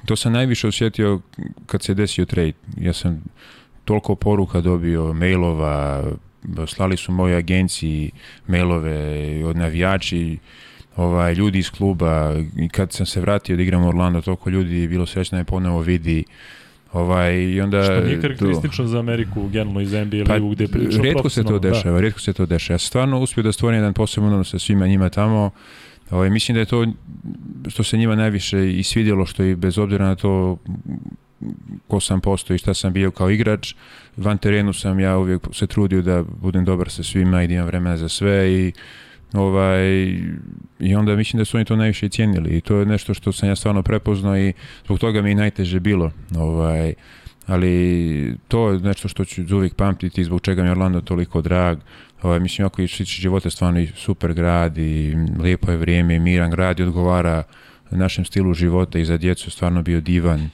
[0.05, 1.21] to sam najviše osjetio
[1.65, 2.53] kad se desio trade.
[2.77, 3.23] Ja sam
[3.85, 6.03] toliko poruka dobio, mailova,
[6.67, 8.11] slali su moje agenciji
[8.47, 10.37] mailove od navijači,
[10.97, 14.79] ovaj, ljudi iz kluba i kad sam se vratio da igram u Orlando, toliko ljudi
[14.79, 16.23] je bilo srećno da me ponovo vidi
[16.93, 21.03] Ovaj, i onda, Što nije karakteristično za Ameriku, generalno iz NBA Pa, ligu, gde prilično
[21.03, 21.69] rijetko se to da.
[21.69, 22.73] dešava, rijetko se to dešava.
[22.73, 25.51] Ja stvarno uspio da stvorim jedan poseban odnos sa svima njima tamo.
[26.11, 26.87] Ovaj, mislim da je to
[27.67, 30.57] što se njima najviše i svidjelo, što i bez obzira na to
[31.87, 33.75] ko sam postao i šta sam bio kao igrač,
[34.17, 37.65] van terenu sam ja uvijek se trudio da budem dobar sa svima i da imam
[37.65, 38.71] vremena za sve i
[39.33, 39.85] ovaj
[40.79, 43.31] i onda mislim da su oni to najviše i cijenili i to je nešto što
[43.31, 44.53] sam ja stvarno prepoznao i
[44.85, 46.93] zbog toga mi je najteže bilo ovaj
[47.47, 51.77] ali to je nešto što ću uvijek pamtiti zbog čega mi je Orlando toliko drag.
[52.21, 56.51] Ovaj, mislim, ako je života stvarno i super grad i lijepo je vrijeme i miran
[56.51, 57.43] grad i odgovara
[57.91, 60.49] našem stilu života i za djecu je stvarno bio divan.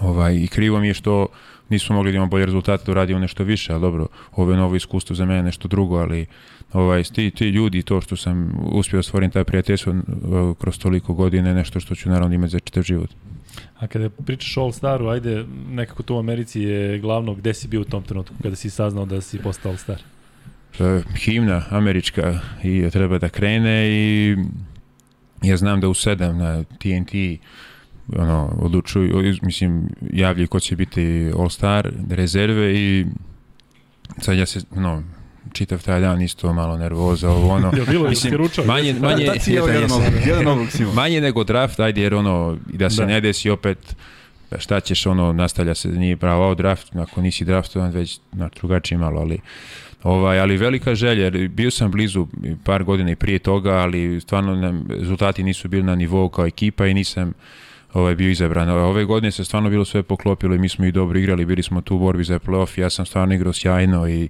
[0.00, 1.26] Ovaj, I krivo mi je što
[1.74, 4.76] nismo mogli da imamo bolje rezultate da uradimo nešto više, ali dobro, ovo je novo
[4.76, 6.26] iskustvo za mene, nešto drugo, ali
[6.72, 9.94] ovaj, ti, ti ljudi, to što sam uspio stvoriti taj prijateljstvo
[10.60, 13.10] kroz toliko godine, nešto što ću naravno imati za čitav život.
[13.78, 17.68] A kada pričaš o All Staru, ajde, nekako to u Americi je glavno, gde si
[17.68, 20.02] bio u tom trenutku kada si saznao da si postao All Star?
[20.80, 24.36] E, himna američka i treba da krene i
[25.42, 27.40] ja znam da u 7 na TNT
[28.16, 33.06] ono, odlučuju, mislim, javljaju ko će biti All Star, rezerve i
[34.18, 35.02] sad ja se, no,
[35.52, 37.72] čitav taj dan isto malo nervoza, ovo ono.
[37.78, 38.34] Je bilo mislim,
[38.66, 39.30] manje, manje,
[39.62, 40.94] obrok, jedan obrok si imao.
[40.94, 43.06] manje nego draft, ajde jer ono, i da se Da.
[43.06, 43.96] ne desi opet,
[44.50, 48.98] da šta ćeš, ono, nastavlja se, nije pravo draft, ako nisi draftovan, već na drugačije
[48.98, 49.40] malo, ali
[50.04, 52.26] Ovaj, ali velika želja, jer bio sam blizu
[52.64, 56.86] par godina i prije toga, ali stvarno nam, rezultati nisu bili na nivou kao ekipa
[56.86, 57.32] i nisam
[57.94, 58.68] ovaj, bio izabran.
[58.68, 61.80] Ove godine se stvarno bilo sve poklopilo i mi smo i dobro igrali, bili smo
[61.80, 64.28] tu u borbi za playoff, ja sam stvarno igrao sjajno i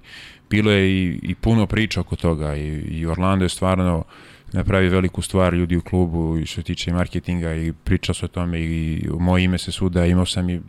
[0.49, 4.03] bilo je i, i puno priča oko toga i, i Orlando je stvarno
[4.51, 8.27] napravi veliku stvar ljudi u klubu i što se tiče marketinga i priča se o
[8.27, 10.61] tome i moje ime se svuda, imao sam i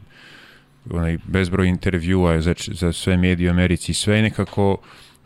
[0.90, 4.76] onaj bezbroj intervjua za, za sve medije u Americi i sve nekako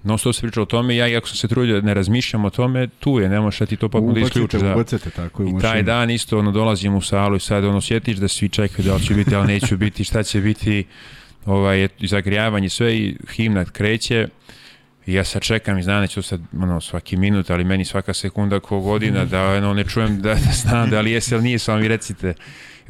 [0.03, 2.51] non stop se priča o tome, ja iako sam se trudio da ne razmišljam o
[2.51, 4.61] tome, tu je, ne možeš da ti to potpuno da isključiš.
[4.61, 4.85] Da.
[5.17, 5.51] tako je.
[5.51, 8.89] I taj dan isto ono, dolazim u salu i sad ono, sjetiš da svi čekaju
[8.89, 10.85] da li ću biti, ali neću biti, šta će biti,
[11.47, 14.29] ovaj, zagrijavanje, sve i himna kreće
[15.07, 18.15] i ja sad čekam i znam da ću sad ono, svaki minut, ali meni svaka
[18.15, 21.59] sekunda ko godina da ono, ne čujem da, da znam da li jes ili nije,
[21.59, 22.35] samo mi recite.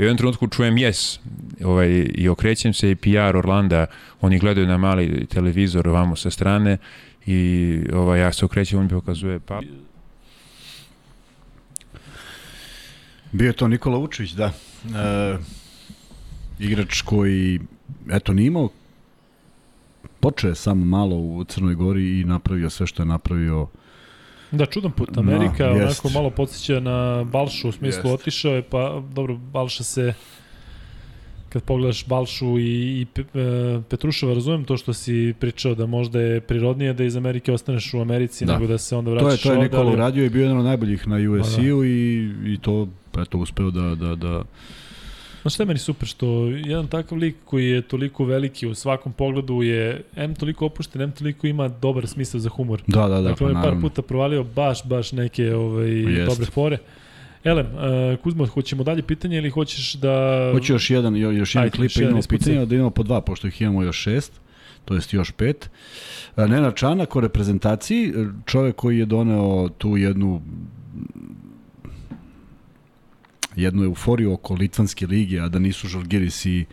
[0.01, 1.19] I u jednom trenutku čujem yes
[1.65, 3.87] ovaj, i okrećem se i PR Orlanda,
[4.21, 6.79] oni gledaju na mali televizor ovamo sa strane
[7.27, 9.61] i ovaj, ja se okrećem, on mi pokazuje pa
[13.33, 14.53] Bio je to Nikola Vučević, da.
[14.85, 15.39] E,
[16.59, 17.61] igrač koji,
[18.11, 18.69] eto, nije imao
[20.21, 23.67] počeo je samo malo u Crnoj Gori i napravio sve što je napravio
[24.53, 25.17] Da, čudan put.
[25.17, 26.15] Amerika Da, onako jest.
[26.15, 28.21] malo podsjeća na Balšu, u smislu Jest.
[28.21, 30.15] otišao je, pa dobro, Balša se
[31.49, 33.25] kad pogledaš Balšu i, i e,
[33.89, 38.01] Petruševa, razumem to što si pričao da možda je prirodnije da iz Amerike ostaneš u
[38.01, 38.53] Americi Da.
[38.53, 40.43] nego da se onda To je, vraćaš to je ovde, Nikola ali- uradio i bio
[40.43, 42.17] jedan od najboljih na Pa USC-u i,
[42.47, 44.43] i to eto, uspeo da, da, da
[45.43, 49.13] Znaš šta je meni super, što jedan takav lik koji je toliko veliki u svakom
[49.13, 52.83] pogledu je M toliko opušten, M toliko ima dobar smisao za humor.
[52.87, 53.81] Da, da, da, dakle, pa on je par naravno.
[53.81, 56.31] puta provalio baš, baš neke ovaj, Jest.
[56.31, 56.79] dobre fore.
[57.45, 60.51] Elem, uh, Kuzmo, hoćemo dalje pitanje ili hoćeš da...
[60.53, 62.39] Hoću još jedan, jo- još jedan Ajde, klip, još jedan idemo ispucaj.
[62.39, 64.33] pitanja, da idemo po dva, pošto ih imamo još šest,
[64.85, 65.71] to jest još pet.
[66.37, 68.13] A, Nenad Čanak o reprezentaciji,
[68.47, 70.43] čovek koji je doneo tu jednu
[73.63, 76.65] jednu euforiju oko Litvanske lige, a da nisu Žalgiris i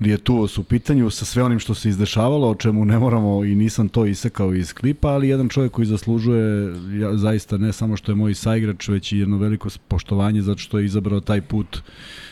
[0.00, 3.88] Lijetuos u pitanju sa sve onim što se izdešavalo, o čemu ne moramo i nisam
[3.88, 8.16] to isekao iz klipa, ali jedan čovjek koji zaslužuje ja, zaista ne samo što je
[8.16, 11.82] moj saigrač, već i jedno veliko poštovanje zato što je izabrao taj put.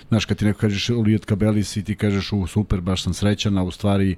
[0.09, 3.59] Znaš, kad ti neko kažeš Lijet Kabelis i ti kažeš u super, baš sam srećan,
[3.59, 4.17] a u stvari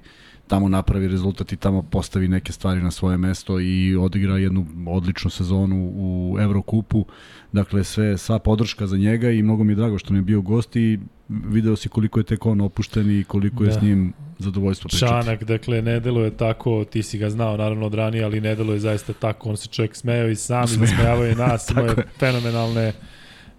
[0.48, 5.30] tamo napravi rezultat i tamo postavi neke stvari na svoje mesto i odigra jednu odličnu
[5.30, 7.04] sezonu u Evrokupu.
[7.52, 10.40] Dakle, sve, sva podrška za njega i mnogo mi je drago što mi je bio
[10.40, 10.98] gost i
[11.28, 13.78] video si koliko je tek on opušten i koliko je Da.
[13.78, 15.10] s njim zadovoljstvo pričati.
[15.12, 18.78] Čanak, dakle, ne deluje tako, ti si ga znao naravno od ranije, ali ne deluje
[18.80, 22.00] zaista tako, on se čovjek smeo i sam, i zasmejavao je nas, imao je Tako
[22.00, 22.06] je.
[22.18, 22.92] fenomenalne,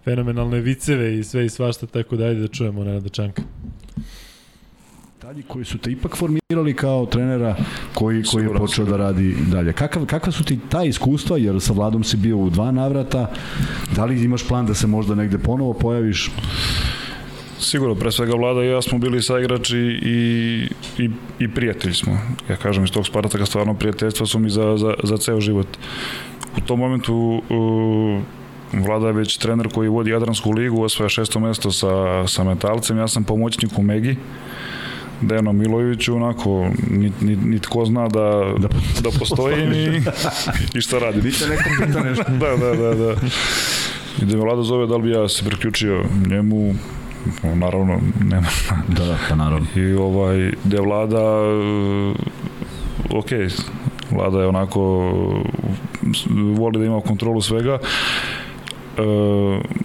[0.04, 3.42] fenomenalne viceve i sve i svašta, tako da ajde da čujemo Nenada Čanka.
[5.30, 7.56] Detalji koji su te ipak formirali kao trenera
[7.94, 9.74] koji, koji je počeo da radi dalje.
[9.74, 13.32] Kakav, kakva su ti ta iskustva, jer sa Vladom si bio u dva navrata,
[13.96, 16.32] da li imaš plan da se možda negde ponovo pojaviš?
[17.60, 22.18] Sigurno, pre svega Vlada i ja smo bili saigrači i, i, i prijatelji smo.
[22.50, 25.68] Ja kažem, iz tog Spartaka stvarno prijateljstva su mi za, za, za ceo život.
[26.58, 28.22] U tom momentu uh,
[28.86, 33.08] Vlada je već trener koji vodi Jadransku ligu, osvaja šesto mesto sa, sa metalcem, ja
[33.08, 34.16] sam pomoćnik u Megi,
[35.22, 38.68] Dejano Miloviću, onako, nit, nit, nit ko zna da, da,
[39.04, 40.02] da postoji ni,
[40.76, 41.22] i šta radi.
[41.22, 42.24] Biće nekom pita nešto.
[42.42, 43.16] da, da, da, da.
[44.22, 46.74] I da me Vlada zove da li bi ja se priključio njemu,
[47.44, 48.48] no, naravno, nema.
[48.88, 49.68] Da, da, pa naravno.
[49.76, 52.16] I ovaj, da je Vlada, uh,
[53.10, 53.30] ok,
[54.12, 54.82] Vlada je onako,
[56.58, 57.80] voli da ima kontrolu svega,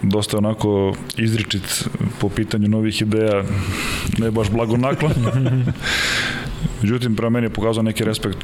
[0.01, 1.89] dosta je onako izričit
[2.19, 3.43] po pitanju novih ideja
[4.17, 5.13] ne baš blagonaklon.
[6.81, 8.37] Međutim, prema meni je pokazao neki respekt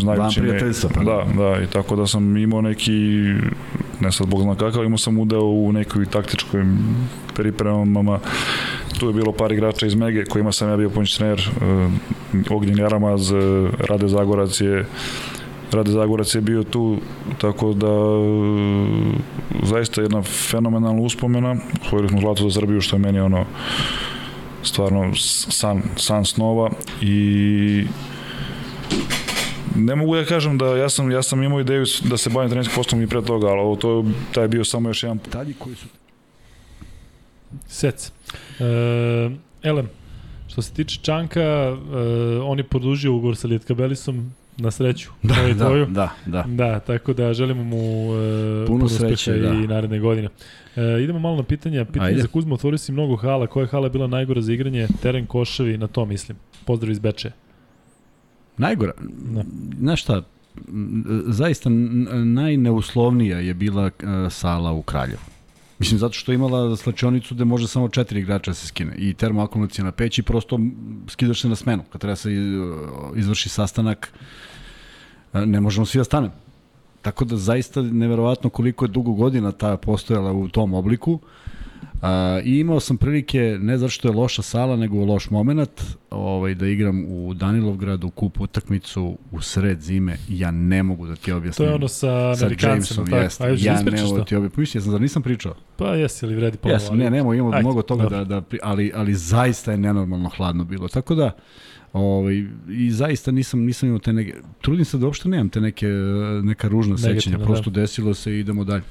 [0.00, 0.58] znajući me.
[0.94, 1.04] pa.
[1.04, 2.92] Da, da, i tako da sam imao neki,
[4.00, 6.64] ne sad bog zna kakav, imao sam udeo u nekoj taktičkoj
[7.34, 8.18] pripremama.
[8.98, 11.50] Tu je bilo par igrača iz Mege kojima sam ja bio pomoć trener.
[11.56, 11.92] Uh,
[12.50, 13.32] Ognjen Jaramaz,
[13.78, 14.86] Rade Zagorac je
[15.74, 16.96] Rade Zagorac je bio tu,
[17.40, 19.14] tako da uh,
[19.62, 21.56] zaista jedna fenomenalna uspomena.
[21.82, 23.44] Osvojili smo zlato za Srbiju, što je meni ono
[24.62, 25.14] stvarno
[25.50, 26.70] san, san snova
[27.02, 27.84] i
[29.76, 32.74] ne mogu da kažem da ja sam, ja sam imao ideju da se bavim trenerskim
[32.76, 35.76] poslom i pre toga, ali ovo to taj je bio samo još jedan Detalji koji
[35.76, 35.86] su
[37.66, 38.12] Sec.
[38.60, 38.64] E,
[39.62, 39.88] Elem,
[40.48, 41.76] što se tiče Čanka, e,
[42.42, 45.10] on je produžio ugovor sa Lietkabelisom na sreću.
[45.22, 45.86] Da, da, tvoju.
[45.86, 46.44] da, da.
[46.48, 49.48] Da, tako da želimo mu e, Puno puno sreće, da.
[49.48, 50.28] i naredne godine.
[50.76, 51.84] E, idemo malo na pitanja.
[51.84, 52.22] Pitanje Ajde.
[52.22, 53.46] za Kuzma, otvorio si mnogo hala.
[53.46, 54.88] Koja je hala bila najgora za igranje?
[55.02, 56.38] Teren Koševi, na to mislim.
[56.64, 57.30] Pozdrav iz Beče.
[58.56, 58.92] Najgora.
[59.30, 59.44] Da.
[59.78, 60.22] Znaš šta,
[61.26, 61.70] zaista
[62.24, 63.90] najneuslovnija je bila e,
[64.30, 65.20] sala u Kraljevu.
[65.78, 69.14] Mislim, zato što je imala slačionicu gde može samo četiri igrača da se skine i
[69.14, 70.58] termoakumulacija na peć i prosto
[71.08, 71.82] skidaš se na smenu.
[71.92, 72.34] Kad treba se e,
[73.16, 74.43] izvrši sastanak, e,
[75.36, 76.32] ne možemo svi da stanemo.
[77.02, 81.18] Tako da zaista neverovatno koliko je dugo godina ta postojala u tom obliku.
[82.02, 85.70] A, I imao sam prilike, ne zato što je loša sala, nego loš moment,
[86.10, 90.16] ovaj, da igram u Danilovgradu, kup utakmicu u sred zime.
[90.28, 91.68] Ja ne mogu da ti To objasnim.
[91.68, 93.16] je ono sa Amerikancima, tako.
[93.16, 93.40] jest.
[93.40, 94.24] Ajde, Ja ja ne mogu da to?
[94.24, 94.60] ti objasnim.
[94.60, 95.54] Mislim, ja sam, zar nisam pričao?
[95.76, 96.74] Pa jesi li vredi ponovo?
[96.76, 98.24] Jesam, ne, nemo, imamo Ajde, mnogo toga dobro.
[98.24, 100.88] da, da, ali, ali zaista je nenormalno hladno bilo.
[100.88, 101.30] Tako da,
[101.94, 105.86] ovaj, i zaista nisam, nisam imao te neke, trudim se da uopšte nemam te neke,
[106.42, 107.44] neka ružna sećanja, da.
[107.44, 108.82] prosto desilo se i idemo dalje.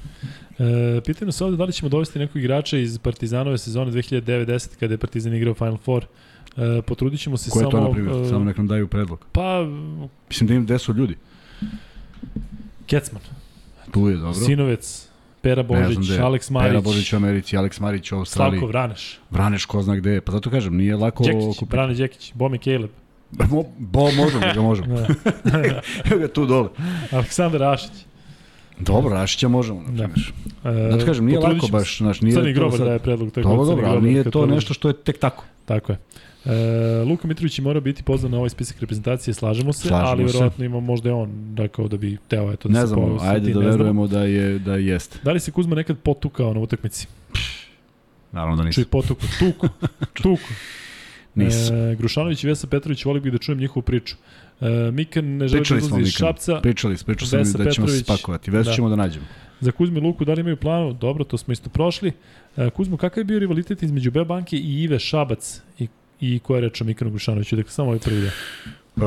[0.58, 4.94] E, pitaju nas ovde da li ćemo dovesti nekog igrača iz Partizanove sezone 2009-10 kada
[4.94, 6.04] je Partizan igrao Final Four.
[6.56, 7.70] E, potrudit ćemo se Ko je samo...
[7.70, 8.22] to, na primjer?
[8.22, 9.26] e, Samo nek nam daju predlog.
[9.32, 9.66] Pa,
[10.28, 11.16] Mislim da im gde su ljudi.
[12.86, 13.22] Kecman,
[13.90, 14.34] Tu je dobro.
[14.34, 15.08] Sinovec,
[15.44, 16.18] Pera Božić, je.
[16.18, 18.58] Alex Marić, Pera Božić u Americi, Alex Marić u Australiji.
[18.58, 20.20] Slavko Vraneš, Vraneš ko zna gde je.
[20.20, 21.64] Pa zato kažem, nije lako Đekić, kupiti.
[21.66, 22.90] Brane Đekić, Bome Caleb,
[23.50, 24.94] Mo, bo, možemo da ga možemo.
[24.94, 25.06] Da.
[26.04, 26.68] Evo ga tu dole.
[27.12, 27.90] Aleksandar Rašić.
[28.78, 30.04] Dobro, Rašića možemo, na Da.
[30.04, 30.32] primjer.
[30.86, 33.30] E, Znači kažem, nije lako baš, znaš, nije Crni grobar sad- daje predlog.
[33.30, 35.44] tako Dobro, dobro, ali nije to nešto što je tek tako.
[35.64, 35.98] Tako je.
[36.46, 36.50] E,
[37.04, 40.32] Luka Mitrović mora biti pozvan na ovaj spisak reprezentacije, slažemo se, Slažemo ali se.
[40.32, 43.34] verovatno ima možda je on rekao da bi teo eto da Ne se znamo, posveti,
[43.34, 43.70] ajde da ne znamo.
[43.70, 45.18] verujemo da je da jeste.
[45.22, 47.06] Da li se Kuzma nekad potukao na utakmici?
[48.32, 48.84] Naravno da Čuj nisam.
[48.84, 49.68] potuku, tuku,
[50.22, 50.48] tuku.
[51.34, 51.76] Nisam.
[51.76, 54.16] E, Grušanović i Vesa Petrović, volio bih da čujem njihovu priču.
[54.60, 56.14] E, Mikan ne želi da Pričali smo izlazi iz.
[56.14, 56.60] Šapca.
[56.60, 58.50] Pričali, sam im Vesa da ćemo se Petrović, spakovati.
[58.50, 58.74] Vesu da.
[58.74, 59.24] ćemo da nađemo.
[59.60, 60.92] Za Kuzmu i Luku, da li imaju planu?
[60.92, 62.12] Dobro, to smo isto prošli.
[62.56, 65.60] E, Kuzmu, kakav je bio rivalitet između Beobanke i Ive Šabac?
[65.78, 65.88] I,
[66.20, 67.56] i ko je rečao Mikanu Grušanoviću?
[67.56, 68.30] Dakle, samo ovaj prvi deo.
[68.96, 69.02] Uh,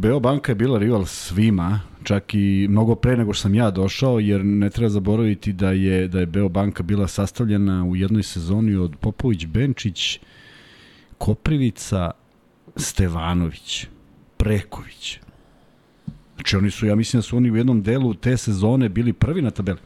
[0.00, 4.44] Beobanka je bila rival svima, čak i mnogo pre nego što sam ja došao, jer
[4.44, 9.46] ne treba zaboraviti da je da je Beobanka bila sastavljena u jednoj sezoni od Popović,
[9.46, 10.20] Benčić,
[11.18, 12.10] Koprivica,
[12.76, 13.86] Stevanović,
[14.36, 15.18] Preković.
[16.34, 19.42] Znači oni su, ja mislim da su oni u jednom delu te sezone bili prvi
[19.42, 19.78] na tabeli.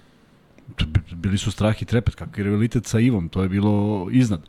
[1.12, 4.43] Bili su strah i trepet, kakvi rivalitet sa Ivom, to je bilo iznad.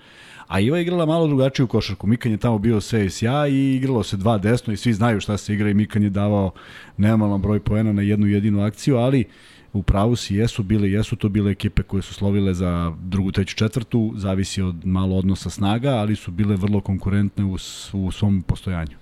[0.51, 2.07] A Iva je igrala malo drugačiju košarku.
[2.07, 5.19] Mikan je tamo bio sve i sja i igralo se dva desno i svi znaju
[5.19, 6.51] šta se igra i Mikan je davao
[6.97, 9.25] nemalan broj poena na jednu jedinu akciju, ali
[9.73, 13.55] u pravu si jesu bile, jesu to bile ekipe koje su slovile za drugu, treću,
[13.55, 17.57] četvrtu, zavisi od malo odnosa snaga, ali su bile vrlo konkurentne u,
[17.93, 18.97] u svom postojanju.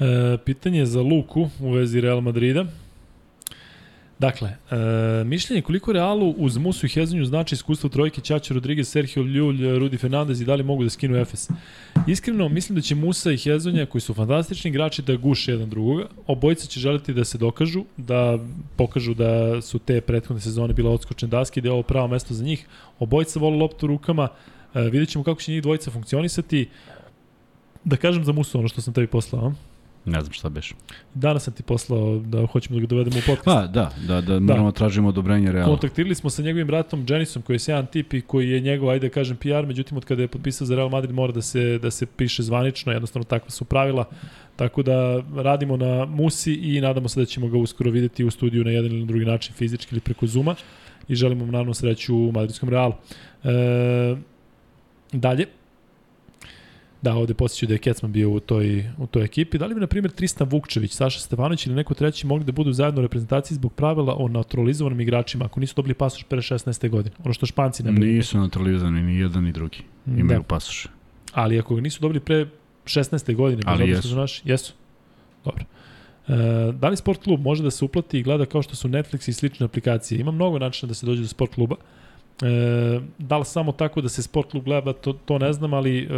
[0.00, 2.66] E, pitanje za Luku u vezi Real Madrida.
[4.18, 9.22] Dakle, e, mišljenje koliko Realu uz Musu i Hezonju znači iskustvo trojke Ćaća Rodriguez, Sergio
[9.22, 11.50] Ljulj, Rudi Fernandez i da li mogu da skinu Efes.
[12.06, 16.06] Iskreno, mislim da će Musa i Hezonja, koji su fantastični igrači, da guše jedan drugoga.
[16.26, 18.38] Obojica će želiti da se dokažu, da
[18.76, 22.34] pokažu da su te prethodne sezone bile odskočne daske i da je ovo pravo mesto
[22.34, 22.66] za njih.
[22.98, 24.28] Obojica vole loptu rukama,
[24.74, 26.68] e, vidjet ćemo kako će njih dvojica funkcionisati.
[27.84, 29.52] Da kažem za Musu ono što sam tebi poslao?
[30.06, 30.74] Ne znam šta beš.
[31.14, 33.44] Danas sam ti poslao da hoćemo da ga dovedemo u podcast.
[33.44, 34.76] Pa, da, da, da, moramo da.
[34.76, 35.66] tražimo odobrenje Reala.
[35.66, 39.08] Kontaktirali smo sa njegovim bratom Jenisom, koji je sjajan tip i koji je njegov, ajde
[39.08, 41.90] da kažem, PR, međutim od kada je potpisao za Real Madrid mora da se, da
[41.90, 44.04] se piše zvanično, jednostavno takva su pravila.
[44.56, 48.64] Tako da radimo na Musi i nadamo se da ćemo ga uskoro videti u studiju
[48.64, 50.54] na jedan ili na drugi način, fizički ili preko Zuma
[51.08, 52.92] i želimo mu naravno sreću u Madridskom Realu.
[53.44, 54.16] E,
[55.12, 55.46] dalje,
[57.02, 59.58] Da, ovde posjećaju da je Kecman bio u toj, u toj ekipi.
[59.58, 62.72] Da li bi, na primjer, Tristan Vukčević, Saša Stefanović ili neko treći mogli da budu
[62.72, 66.88] zajedno u reprezentaciji zbog pravila o naturalizovanim igračima ako nisu dobili pasoš pre 16.
[66.88, 67.14] godine?
[67.24, 68.04] Ono što Španci ne mogu.
[68.04, 69.78] Nisu naturalizovani ni jedan ni drugi.
[70.06, 70.44] Imaju Da.
[70.44, 70.88] pasoše.
[71.32, 72.46] Ali ako ga nisu dobili pre
[72.84, 73.34] 16.
[73.34, 74.16] godine, Ali jesu.
[74.16, 74.74] naši, jesu.
[75.44, 75.64] Dobro.
[76.28, 76.32] E,
[76.72, 79.32] da li sport klub može da se uplati i gleda kao što su Netflix i
[79.32, 80.20] slične aplikacije?
[80.20, 81.76] Ima mnogo načina da se dođe do sport kluba.
[82.42, 85.98] E, da li samo tako da se sport klub gleda, to, to ne znam, ali
[85.98, 86.08] e,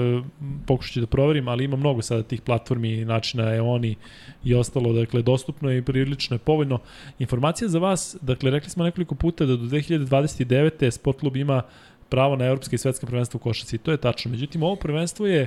[0.66, 3.96] pokušat ću da proverim, ali ima mnogo sada tih platformi i načina EONI
[4.44, 6.78] i ostalo, dakle, dostupno je i prilično je povoljno.
[7.18, 10.90] Informacija za vas, dakle, rekli smo nekoliko puta da do 2029.
[10.90, 11.62] sport klub ima
[12.08, 13.78] pravo na evropske i svetske prvenstvo u košarci.
[13.78, 14.30] To je tačno.
[14.30, 15.42] Međutim, ovo prvenstvo je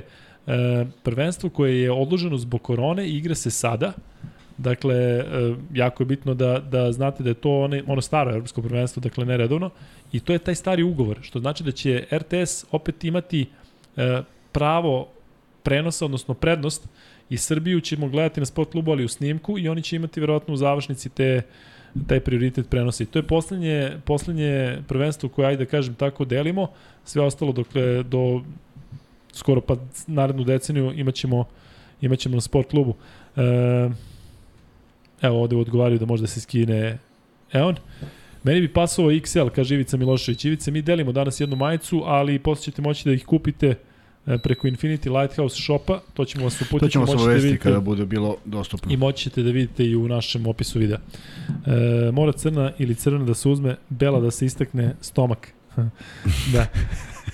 [0.46, 3.92] e, prvenstvo koje je odloženo zbog korone i igra se sada.
[4.62, 5.24] Dakle, e,
[5.74, 9.24] jako je bitno da, da znate da je to one, ono staro evropsko prvenstvo, dakle
[9.24, 9.70] ne redovno,
[10.12, 13.46] i to je taj stari ugovor, što znači da će RTS opet imati
[13.96, 14.22] e,
[14.52, 15.08] pravo
[15.62, 16.88] prenosa, odnosno prednost,
[17.30, 20.54] i Srbiju ćemo gledati na sport klubu, ali u snimku, i oni će imati verovatno
[20.54, 21.42] u završnici te
[22.06, 23.02] taj prioritet prenosa.
[23.02, 26.66] I to je poslednje, poslednje prvenstvo koje, ajde da kažem tako, delimo.
[27.04, 28.42] Sve ostalo dokle do
[29.32, 29.76] skoro pa
[30.06, 31.44] narednu deceniju imaćemo,
[32.00, 32.94] imaćemo na sport klubu.
[33.36, 33.42] E,
[35.22, 36.98] evo ovde odgovaraju da može da se skine
[37.52, 37.76] Eon.
[38.42, 40.44] Meni bi pasovao XL, kaže Ivica Milošević.
[40.44, 43.74] Ivice, mi delimo danas jednu majicu, ali posle ćete moći da ih kupite
[44.26, 46.78] e, preko Infinity Lighthouse shopa, to ćemo vas uputiti.
[46.78, 48.92] To ćemo se moći da kada bude bilo dostupno.
[48.92, 50.98] I moći ćete da vidite i u našem opisu videa.
[51.66, 55.52] E, mora crna ili crvena da se uzme, bela da se istakne stomak.
[56.54, 56.66] da.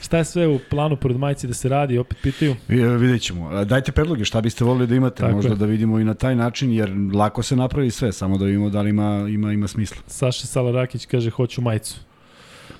[0.00, 2.56] Šta je sve u planu pored majice da se radi, opet pitaju.
[2.68, 3.48] Vi- Vidjet ćemo.
[3.48, 5.56] A, Dajte predloge, šta biste volili da imate, Tako možda je.
[5.56, 8.82] da vidimo i na taj način, jer lako se napravi sve, samo da vidimo da
[8.82, 9.96] li ima, ima, ima smisla.
[10.06, 12.00] Saša Salarakić kaže hoću majicu.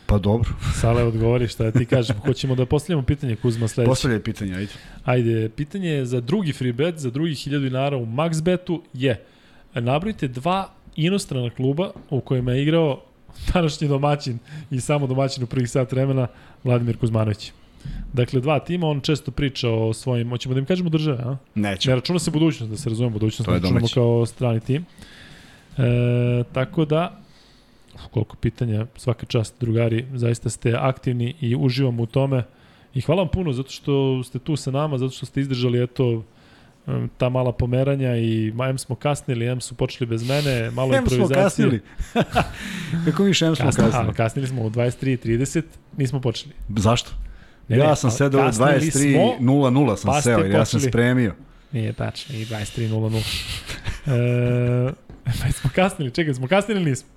[0.06, 0.50] Pa dobro.
[0.74, 2.16] Sale odgovori šta da ti kažem.
[2.18, 3.88] Hoćemo da postavljamo pitanje Kuzma sledeće.
[3.90, 4.72] Postavljaj pitanje, ajde.
[5.04, 9.24] Ajde, pitanje je za drugi free bet, za drugi 1000 dinara u MaxBetu je
[9.74, 13.00] nabrojite dva inostrana kluba u kojima je igrao
[13.54, 14.38] današnji domaćin
[14.70, 16.26] i samo domaćin u prvih sat vremena
[16.64, 17.52] Vladimir Kuzmanović.
[18.12, 21.36] Dakle, dva tima, on često priča o svojim, hoćemo da im kažemo države, a?
[21.54, 21.92] Nećemo.
[21.92, 23.94] Ne računa se budućnost, da se razumemo, budućnost To ne računamo domaći.
[23.94, 24.84] kao strani tim.
[25.78, 27.18] E, tako da,
[27.94, 32.44] uf, koliko pitanja, svaka čast drugari, zaista ste aktivni i uživamo u tome.
[32.94, 36.22] I hvala vam puno zato što ste tu sa nama, zato što ste izdržali eto
[37.18, 40.96] ta mala pomeranja i ma, em smo kasnili, em su počeli bez mene, malo smo
[40.98, 41.44] improvizacije.
[41.44, 41.80] kasnili.
[43.04, 44.10] Kako mi šem smo Kasni- kasnili?
[44.10, 45.62] a, kasnili smo u 23.30,
[45.96, 46.54] nismo počeli.
[46.76, 47.10] Zašto?
[47.68, 51.34] Ne, ja ne, sam sedao u kasnili 23.00 sam pa seo, ja sam spremio.
[51.72, 53.22] Nije tačno, i 23.00.
[54.06, 54.92] e,
[55.42, 57.08] pa smo kasnili, čekaj, smo kasnili ili nismo?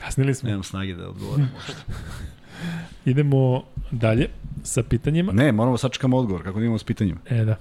[0.00, 0.48] Kasnili smo.
[0.48, 1.48] Nemam snage da odgovorim.
[3.04, 4.28] Idemo dalje
[4.62, 5.32] sa pitanjima.
[5.32, 7.20] Ne, moramo sačekamo odgovor, kako da imamo s pitanjima.
[7.30, 7.56] E, da.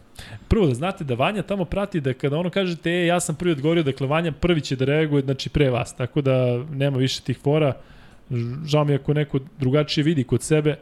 [0.48, 3.52] Prvo da znate da Vanja tamo prati da kada ono kažete, e, ja sam prvi
[3.52, 7.38] odgovorio, dakle Vanja prvi će da reaguje, znači pre vas, tako da nema više tih
[7.38, 7.74] fora.
[8.66, 10.76] Žao mi ako neko drugačije vidi kod sebe,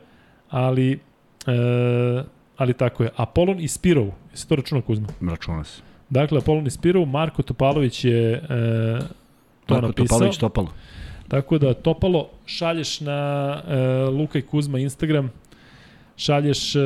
[0.50, 1.00] ali,
[1.48, 2.24] e,
[2.58, 3.10] ali tako je.
[3.16, 5.08] Apolon i Spirov, jesi to računa Kuzma?
[5.22, 5.82] Računa se.
[6.10, 8.42] Dakle, Apolon i Spirov, Marko Topalović je e,
[9.66, 10.06] to Marko napisao.
[10.06, 10.74] Topalović Topalo.
[11.32, 13.76] Tako da, Topalo, šalješ na e,
[14.10, 15.32] Luka i Kuzma Instagram,
[16.18, 16.80] šalješ e,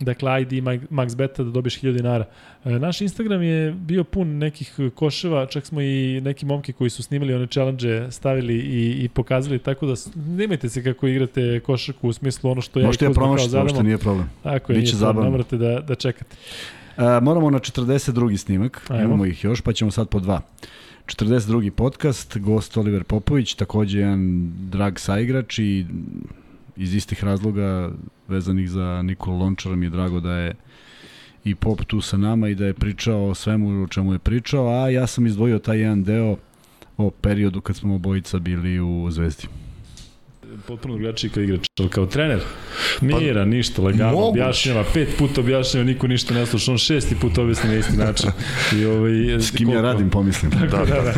[0.00, 0.52] dakle ID
[0.90, 2.24] Max Beta da dobiješ 1000 dinara.
[2.64, 7.02] E, naš Instagram je bio pun nekih koševa, čak smo i neki momke koji su
[7.02, 9.94] snimali one challenge stavili i, i pokazali, tako da
[10.26, 13.24] nemojte se kako igrate košarku u smislu ono što ja Možete i ja Kuzma kao
[13.24, 13.64] promašiti, zadamo.
[13.64, 14.30] uopšte nije problem.
[14.42, 15.22] Tako je, Biće zabavno.
[15.22, 16.36] ne morate da, da čekate.
[16.96, 18.36] A, moramo na 42.
[18.36, 19.04] snimak, Ajmo.
[19.04, 20.40] imamo ih još, pa ćemo sad po dva.
[21.16, 21.70] 42.
[21.70, 25.86] podcast, gost Oliver Popović, takođe jedan drag saigrač i
[26.76, 27.90] iz istih razloga
[28.28, 30.54] vezanih za Nikola Lončara mi je drago da je
[31.44, 34.68] i Pop tu sa nama i da je pričao o svemu o čemu je pričao,
[34.68, 36.36] a ja sam izdvojio taj jedan deo
[36.96, 39.46] o periodu kad smo obojica bili u Zvezdi.
[40.58, 42.40] Potpuno drugačiji kao igrač, ali kao trener.
[43.00, 44.28] Mira, ništa, lagano, moguće.
[44.30, 48.30] objašnjava, pet puta objašnjava, niko ništa ne sluša, on šesti put objasni na isti način.
[48.74, 50.50] I ovaj, S kim ja koliko- radim, pomislim.
[50.50, 51.12] Da, da, da.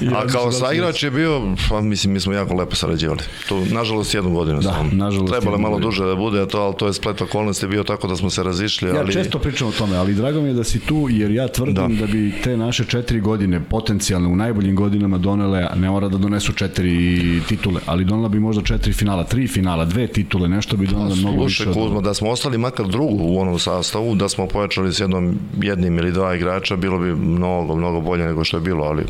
[0.00, 3.18] I A kao će saigrač je bio, pa mislim, mi smo jako lepo sarađivali.
[3.48, 4.90] To, nažalost, jednu godinu Da, samo.
[4.94, 5.90] nažalost, Trebalo je malo godinu.
[5.90, 8.88] duže da bude to, ali to je splet okolnosti bio tako da smo se razišli,
[8.88, 9.12] Ja ali...
[9.12, 11.82] često pričam o tome, ali drago mi je da si tu, jer ja tvrdim da,
[11.88, 11.94] Da.
[11.96, 16.18] da bi te naše četiri godine, potencijalne, u najboljim godinama donele, a ne mora da
[16.18, 20.86] donesu četiri titule, ali donela bi možda četiri finala, tri finala, dve titule, nešto bi
[20.86, 24.46] donela mnogo više Slušaj, Kuzma, da smo ostali makar drugu u onom sastavu, da smo
[24.46, 28.60] pojačali s jednom, jednim ili dva igrača, bilo bi mnogo, mnogo bolje nego što je
[28.60, 29.02] bilo, ali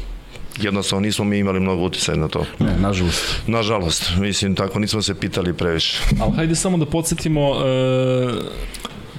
[0.62, 2.44] jednostavno nismo mi imali mnogo uticaj na to.
[2.58, 3.42] Ne, nažalost.
[3.46, 5.98] Nažalost, mislim, tako nismo se pitali previše.
[6.20, 8.32] Ali hajde samo da podsjetimo, e,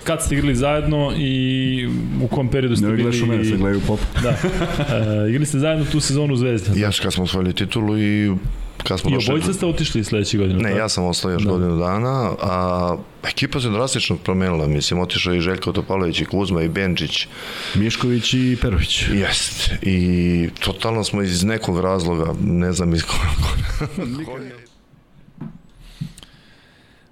[0.03, 1.88] kad ste igrali zajedno i
[2.23, 3.03] u kom periodu ste Ne bili...
[3.03, 4.03] gledaš u mene, se gledaju u popu.
[4.23, 4.30] Da.
[4.30, 6.80] E, igrali ste zajedno tu sezonu u Zvezdi.
[6.80, 8.35] Jaš kad smo osvojili titulu i
[8.84, 9.31] kad smo I došli...
[9.34, 10.60] obojica ste otišli sledeće godine.
[10.60, 11.51] Ne, ja sam ostao još Da.
[11.51, 14.68] godinu dana, a ekipa se drastično promenila.
[14.68, 17.27] Mislim, otišao i Željko Topalović i Kuzma i Benčić.
[17.76, 19.03] Mišković i Perović.
[19.10, 19.72] Jest.
[19.81, 24.10] I totalno smo iz nekog razloga, ne znam iz kojeg.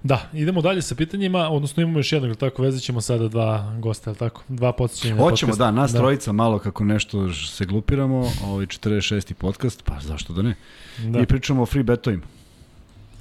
[0.08, 4.14] Da, idemo dalje sa pitanjima, odnosno imamo još jednog, tako, vezat ćemo sada dva gosta,
[4.14, 4.42] tako?
[4.48, 5.16] Dva podsjećanja.
[5.22, 9.32] Hoćemo, da, nas trojica malo kako nešto se glupiramo, ovaj 46.
[9.32, 10.54] podcast, pa zašto da ne?
[10.98, 11.20] Da.
[11.20, 12.22] I pričamo o free betovima.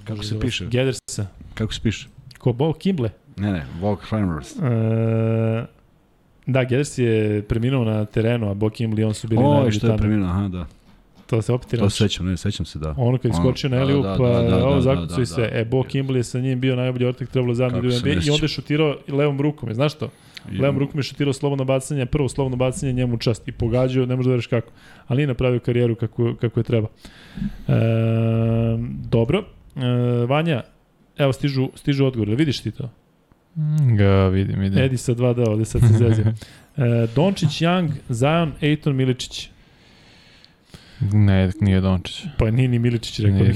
[0.03, 0.65] Kako se piše?
[0.65, 1.27] Geddersa.
[1.53, 2.07] Kako se piše?
[2.37, 3.09] Ko, Bo Kimble?
[3.37, 4.55] Ne, ne, Walk Climbers.
[4.55, 5.65] E,
[6.45, 9.87] da, Gedders je preminuo na terenu, a Bo Kimble on su bili Oj, najbolji što
[9.87, 9.97] je tamo.
[9.97, 10.65] preminuo, aha, da.
[11.27, 12.93] To se opet To se sećam, ne, sećam se, da.
[12.97, 14.23] Ono kad je skočio na Eliu, pa
[14.57, 15.49] ovo zakucao i sve.
[15.49, 15.57] da.
[15.57, 18.43] E, Bo Kimble je sa njim bio najbolji ortak, trebalo da se NBA i onda
[18.43, 20.09] je šutirao levom rukom, je, znaš to?
[20.51, 24.15] I- Levom rukom je šutirao slobodno bacanje, prvo slobodno bacanje njemu čast i pogađao, ne
[24.15, 24.71] možeš da veriš kako.
[25.07, 26.87] Ali nije napravio karijeru kako, kako je treba.
[27.67, 27.73] E,
[29.09, 29.43] dobro.
[29.75, 29.81] E,
[30.25, 30.63] Vanja,
[31.17, 32.89] evo stižu, stižu odgovor, vidiš ti to?
[33.97, 34.79] Ga vidim, vidim.
[34.79, 36.25] Edi sa 2D, ovde sad se zezio.
[36.77, 39.49] E, Dončić, Young, Zion, Ejton, Miličić.
[40.99, 42.25] Ne, nije Dončić.
[42.37, 43.53] Pa nije ni Miličić, rekao Nije.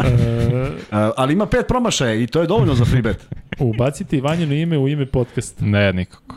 [0.90, 3.26] A, ali ima pet promašaja i to je dovoljno za free bet.
[3.58, 5.64] ubacite Vanjino ime u ime podcasta.
[5.64, 6.36] Ne, nikako.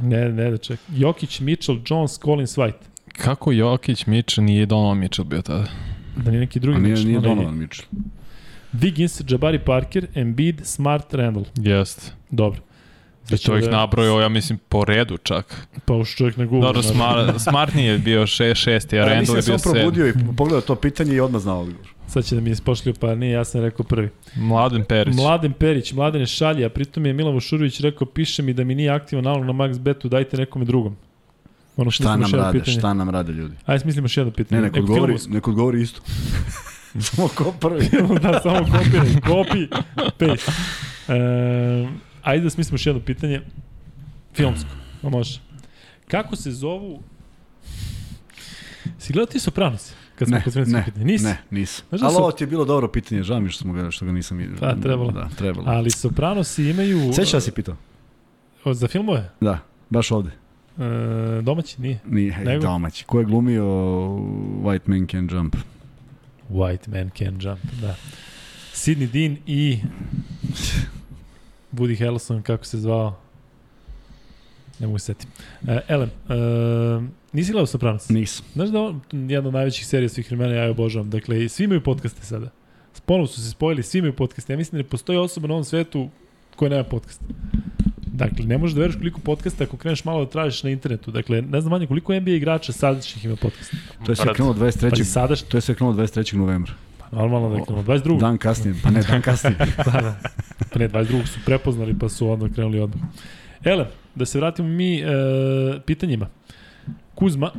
[0.00, 0.80] Ne, ne da ček.
[0.96, 2.90] Jokić, Mitchell, Jones, Collins, White.
[3.12, 5.66] Kako Jokić, Mitchell, nije Donovan Mitchell bio tada?
[6.16, 7.88] Da nije neki drugi A nije, Mitchell, nije Donovan Mitchell.
[8.72, 11.44] Wiggins, Jabari Parker, Embiid, Smart, Randall.
[11.56, 12.12] Jest.
[12.30, 12.60] Dobro.
[13.30, 15.68] I to ih nabrojao, ja mislim, po redu čak.
[15.84, 16.66] Pa už čovjek na Google.
[16.66, 19.72] Dobro, Smart, Smart nije bio še, šesti, a Ja Randall mislim je da se bio
[19.72, 20.22] on probudio sedmi.
[20.24, 21.88] i pogledao to pitanje i odmah znao odgovor.
[22.06, 24.08] Sad će da mi ispošlju, pa nije, ja sam rekao prvi.
[24.36, 25.16] Mladen Perić.
[25.16, 28.74] Mladen Perić, Mladen je šalje, a pritom je Milan Vušurović rekao, piše mi da mi
[28.74, 30.96] nije aktivan nalog na Max Betu, dajte nekome drugom.
[31.76, 32.78] Ono Šta nam rade, pitanje.
[32.78, 33.54] šta nam rade ljudi?
[33.66, 34.60] Ajde, smislimo još jedno pitanje.
[34.60, 36.00] Ne, neko odgovori, neko odgovori isto.
[37.00, 37.88] Samo ko prvi.
[38.22, 39.68] da, samo kopiraj, copy,
[40.18, 40.52] paste.
[41.08, 41.88] E,
[42.22, 43.40] ajde da smislimo još jedno pitanje.
[44.34, 44.70] Filmsko,
[45.02, 45.40] a može.
[46.08, 47.02] Kako se zovu...
[48.98, 49.92] Si gledao ti Sopranos?
[50.14, 51.04] Kad smo Ne, kod ne, pitanja?
[51.04, 51.24] Nisi?
[51.24, 51.84] ne, nisam.
[51.88, 54.06] Znaš da Ali ovo ti je bilo dobro pitanje, žao mi što, smo ga, što
[54.06, 54.56] ga nisam.
[54.60, 55.10] Pa, trebalo.
[55.10, 55.64] Da, trebalo.
[55.70, 57.12] Ali Sopranosi imaju...
[57.12, 57.76] Sećaš da si pitao?
[58.64, 59.30] O, za filmove?
[59.40, 59.58] Da,
[59.90, 60.30] baš ovde.
[60.78, 61.98] E, domaći nije.
[62.06, 62.62] Nije, Nego?
[62.62, 63.04] domaći.
[63.04, 63.64] Ko je glumio
[64.62, 65.56] White Man Can Jump?
[66.50, 67.94] White Man Can Jump, da.
[68.74, 69.78] Sidney Dean i
[71.72, 73.16] Woody Harrelson, kako se zvao?
[74.78, 75.30] Ne mogu se setim.
[75.68, 76.34] E, Elem, e,
[77.32, 78.08] nisi gledao Sopranos?
[78.08, 78.46] Nisam.
[78.52, 81.10] Znaš da on, jedna od najvećih serija svih vremena, ja je obožavam.
[81.10, 82.50] Dakle, i svi imaju podcaste sada.
[83.06, 84.52] Ponovo su se spojili, svi imaju podcaste.
[84.52, 86.08] Ja mislim da ne postoji osoba na ovom svetu
[86.56, 87.20] koja nema podcast.
[88.06, 91.10] Dakle, ne možeš da veruješ koliko podcasta ako kreneš malo da tražiš na internetu.
[91.10, 93.74] Dakle, ne znam manje koliko NBA igrača sadašnjih ima podcast.
[94.06, 94.90] To je sve krenulo 23.
[94.90, 96.34] Pazi, sadaš, To je sve krenulo 23.
[96.34, 96.72] novembra.
[97.12, 97.84] Normalno je krenulo.
[97.84, 98.20] 22.
[98.20, 99.56] Dan kasnije, pa ne, dan kasnije.
[99.86, 100.16] da, da.
[100.72, 101.26] Pa ne, 22.
[101.26, 103.02] su prepoznali pa su odmah krenuli odmah.
[103.64, 105.06] Ele, da se vratimo mi e,
[105.86, 106.28] pitanjima.
[107.14, 107.50] Kuzma,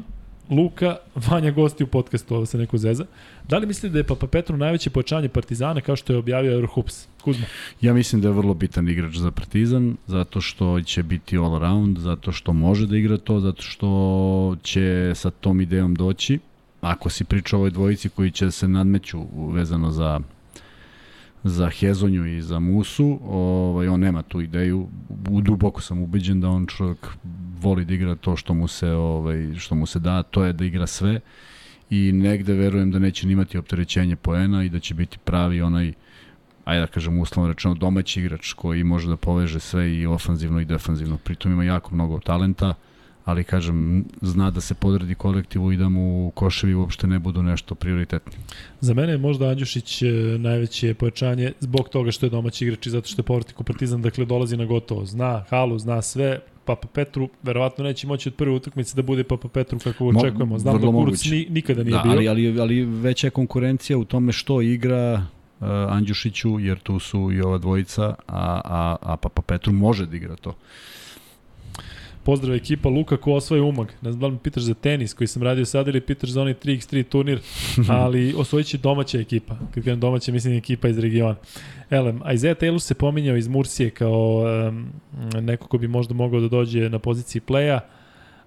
[0.50, 3.06] Luka, Vanja gosti u podcastu, ovo se neko zeza.
[3.50, 7.08] Da li mislite da je Papa Petru najveće pojačanje Partizana kao što je objavio Eurohoops?
[7.22, 7.46] Kuzma.
[7.82, 11.98] Ja mislim da je vrlo bitan igrač za Partizan, zato što će biti all around,
[11.98, 16.40] zato što može da igra to, zato što će sa tom idejom doći.
[16.82, 19.22] Ako si priča o ovoj dvojici koji će se nadmeću
[19.52, 20.20] vezano za
[21.44, 24.88] za Hezonju i za Musu, ovaj, on nema tu ideju.
[25.30, 27.08] U, duboko sam ubeđen da on čovjek
[27.62, 30.66] voli da igra to što mu se, ovaj, što mu se da, to je da
[30.66, 31.20] igra sve
[31.90, 35.94] i negde verujem da neće imati opterećenje poena i da će biti pravi onaj
[36.66, 40.66] ajde da kažem uslovno rečeno domaći igrač koji može da poveže sve i ofanzivno i
[40.66, 41.18] defanzivno.
[41.18, 42.74] Pritom ima jako mnogo talenta,
[43.26, 47.76] ali kažem, zna da se podredi kolektivu i da mu koševi uopšte ne budu nešto
[47.76, 48.34] prioritetni.
[48.80, 50.06] Za mene je možda Andjušić e,
[50.40, 54.02] najveće pojačanje zbog toga što je domaći igrač i zato što je povratnik u Partizan,
[54.02, 55.06] dakle dolazi na gotovo.
[55.06, 59.48] Zna halu, zna sve, Papa Petru verovatno neće moći od prve utakmice da bude Papa
[59.48, 60.60] Petru kako Mo- očekujemo.
[60.60, 62.12] Znam da Kuruc ni, nikada nije da, bio.
[62.12, 65.14] Ali, ali, ali veća je konkurencija u tome što igra
[65.60, 70.16] uh, Andjušiću, jer tu su i ova dvojica, a, a, a Papa Petru može da
[70.16, 70.56] igra to.
[72.24, 73.88] Pozdrav ekipa Luka ko osvaja umag.
[74.02, 76.42] Ne znam da li me pitaš za tenis koji sam radio sad ili pitaš za
[76.42, 77.40] onaj 3x3 turnir,
[77.90, 79.56] ali osvojit će domaća ekipa.
[79.74, 81.36] Kad kažem domaća, mislim ekipa iz regiona.
[81.90, 84.92] Elem, Isaiah Taylor se pominjao iz Mursije kao um,
[85.42, 87.80] neko ko bi možda mogao da dođe na poziciji playa,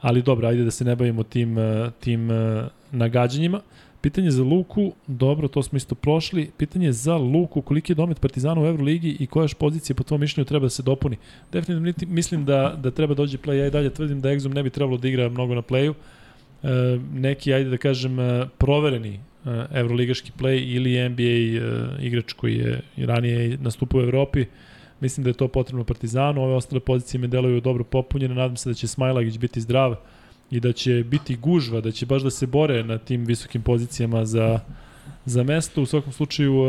[0.01, 3.61] ali dobro, ajde da se ne bavimo tim, uh, tim uh, nagađanjima.
[4.05, 6.51] Pitanje za Luku, dobro, to smo isto prošli.
[6.56, 10.20] Pitanje za Luku, koliki je domet Partizana u Euroligi i koja još pozicija po tvojom
[10.20, 11.16] mišljenju treba da se dopuni?
[11.52, 14.62] Definitivno niti- mislim da, da treba dođe play, ja i dalje tvrdim da Exum ne
[14.62, 15.94] bi trebalo da igra mnogo na playu.
[16.62, 16.68] E,
[17.14, 19.20] neki, ajde da kažem, e, provereni e,
[19.72, 24.44] evroligaški play ili NBA e, igrač koji je ranije nastupao u Evropi.
[25.01, 28.70] Mislim da je to potrebno Partizanu, ove ostale pozicije me deluju dobro popunjene, nadam se
[28.70, 29.97] da će Smajlagić biti zdrav
[30.55, 34.24] i da će biti gužva, da će baš da se bore na tim visokim pozicijama
[34.24, 34.60] za,
[35.24, 35.82] za mesto.
[35.82, 36.66] U svakom slučaju e,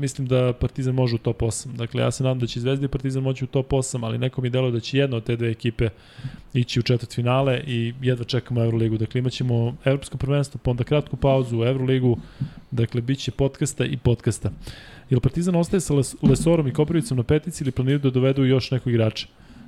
[0.00, 1.66] mislim da Partizan može u top 8.
[1.72, 4.40] Dakle, ja se nadam da će Zvezda i Partizan moći u top 8, ali neko
[4.40, 5.88] mi deluje da će jedna od te dve ekipe
[6.54, 8.98] ići u četvrt finale i jedva čekamo Euroligu.
[8.98, 12.18] Dakle, imat ćemo Evropsko prvenstvo, pa onda kratku pauzu u Euroligu.
[12.70, 14.50] Dakle, bit će podcasta i podcasta.
[15.10, 18.70] Jel Partizan ostaje sa Les Lesorom i Koprivicom na petici ili planiraju da dovedu još
[18.70, 19.26] nekog igrača?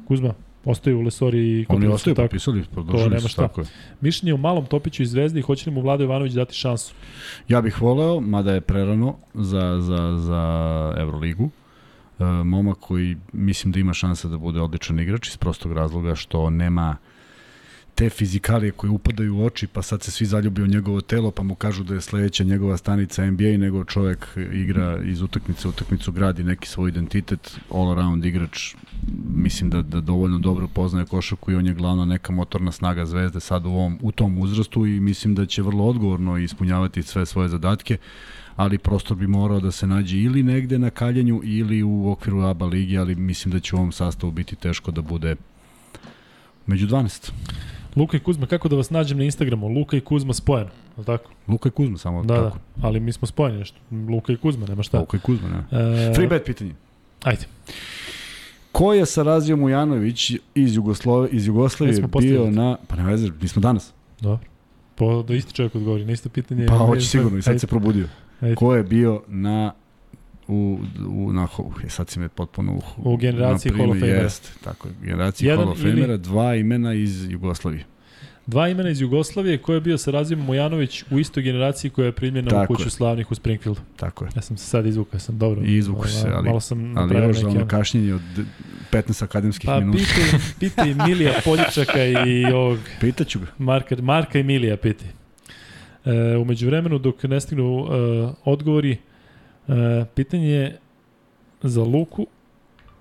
[0.08, 0.34] Kuzma,
[0.64, 2.28] ostaju u Lesori i Oni ostaju tako?
[2.28, 3.42] potpisali, To produžili nema su, šta.
[3.48, 3.66] tako je.
[4.00, 6.94] Mišljenje o malom Topiću i Zvezdi hoće li mu Vlado Ivanović dati šansu?
[7.48, 10.42] Ja bih voleo, mada je prerano za, za, za
[10.98, 11.50] Euroligu.
[12.18, 16.50] E, momak koji mislim da ima šanse da bude odličan igrač iz prostog razloga što
[16.50, 16.96] nema
[18.00, 21.42] te fizikalije koje upadaju u oči, pa sad se svi zaljubi u njegovo telo, pa
[21.42, 26.12] mu kažu da je sledeća njegova stanica NBA, nego čovek igra iz utakmice u utakmicu,
[26.12, 28.74] gradi neki svoj identitet, all around igrač,
[29.34, 33.40] mislim da, da dovoljno dobro poznaje košarku i on je glavna neka motorna snaga zvezde
[33.40, 37.48] sad u, ovom, u tom uzrastu i mislim da će vrlo odgovorno ispunjavati sve svoje
[37.48, 37.96] zadatke
[38.56, 42.66] ali prostor bi morao da se nađe ili negde na kaljenju ili u okviru ABA
[42.66, 45.36] ligi, ali mislim da će u ovom sastavu biti teško da bude
[46.66, 47.32] među 12.
[47.96, 49.68] Luka i Kuzma, kako da vas nađem na Instagramu?
[49.68, 51.30] Luka i Kuzma spojeno, je li tako?
[51.48, 52.58] Luka i Kuzma samo Da, tako.
[52.76, 53.78] da, ali mi smo spojeni nešto.
[54.10, 54.98] Luka i Kuzma, nema šta.
[55.00, 55.78] Luka i Kuzma, ne.
[55.78, 56.74] E, Free bet pitanje.
[57.22, 57.42] Ajde.
[58.72, 62.76] Ko je Sarazio Mujanović iz, Jugoslove, iz Jugoslavije bio na...
[62.86, 63.92] Pa ne veze, mi smo danas.
[64.20, 64.46] Dobro.
[64.94, 66.66] Po, da isti čovjek odgovori, na isto pitanje.
[66.66, 67.58] Pa hoće sigurno i sad Ajde.
[67.58, 68.08] se probudio.
[68.40, 68.54] Ajde.
[68.54, 69.72] Ko je bio na
[70.50, 70.78] u,
[71.08, 74.22] u na, uh, sad si me potpuno u, U generaciji Hall of Famera.
[74.22, 77.84] Jeste, tako generaciji Jedan Hall of ili- Famera, dva imena iz Jugoslavije.
[78.46, 82.12] Dva imena iz Jugoslavije, ko je bio sa Razimom Mojanović u istoj generaciji koja je
[82.12, 82.90] primljena u Tako kuću je.
[82.90, 83.80] slavnih u Springfieldu.
[83.96, 84.30] Tako je.
[84.36, 85.62] Ja sam se sad izvukao, sam dobro.
[85.64, 88.20] I izvuku se, Ovaj, ali, Malo sam ali još ono ono- kašnjenje od
[88.92, 89.98] 15 akademskih Pa minuta.
[89.98, 92.78] pitaj, pitaj Milija Poljičaka i ovog...
[93.00, 93.46] Pitaću ga.
[93.58, 95.08] Marka, Marka i Milija pitaj.
[96.04, 97.92] E, umeđu vremenu, dok ne stignu e,
[98.44, 98.96] odgovori,
[99.70, 100.78] e, pitanje je
[101.62, 102.26] za Luku.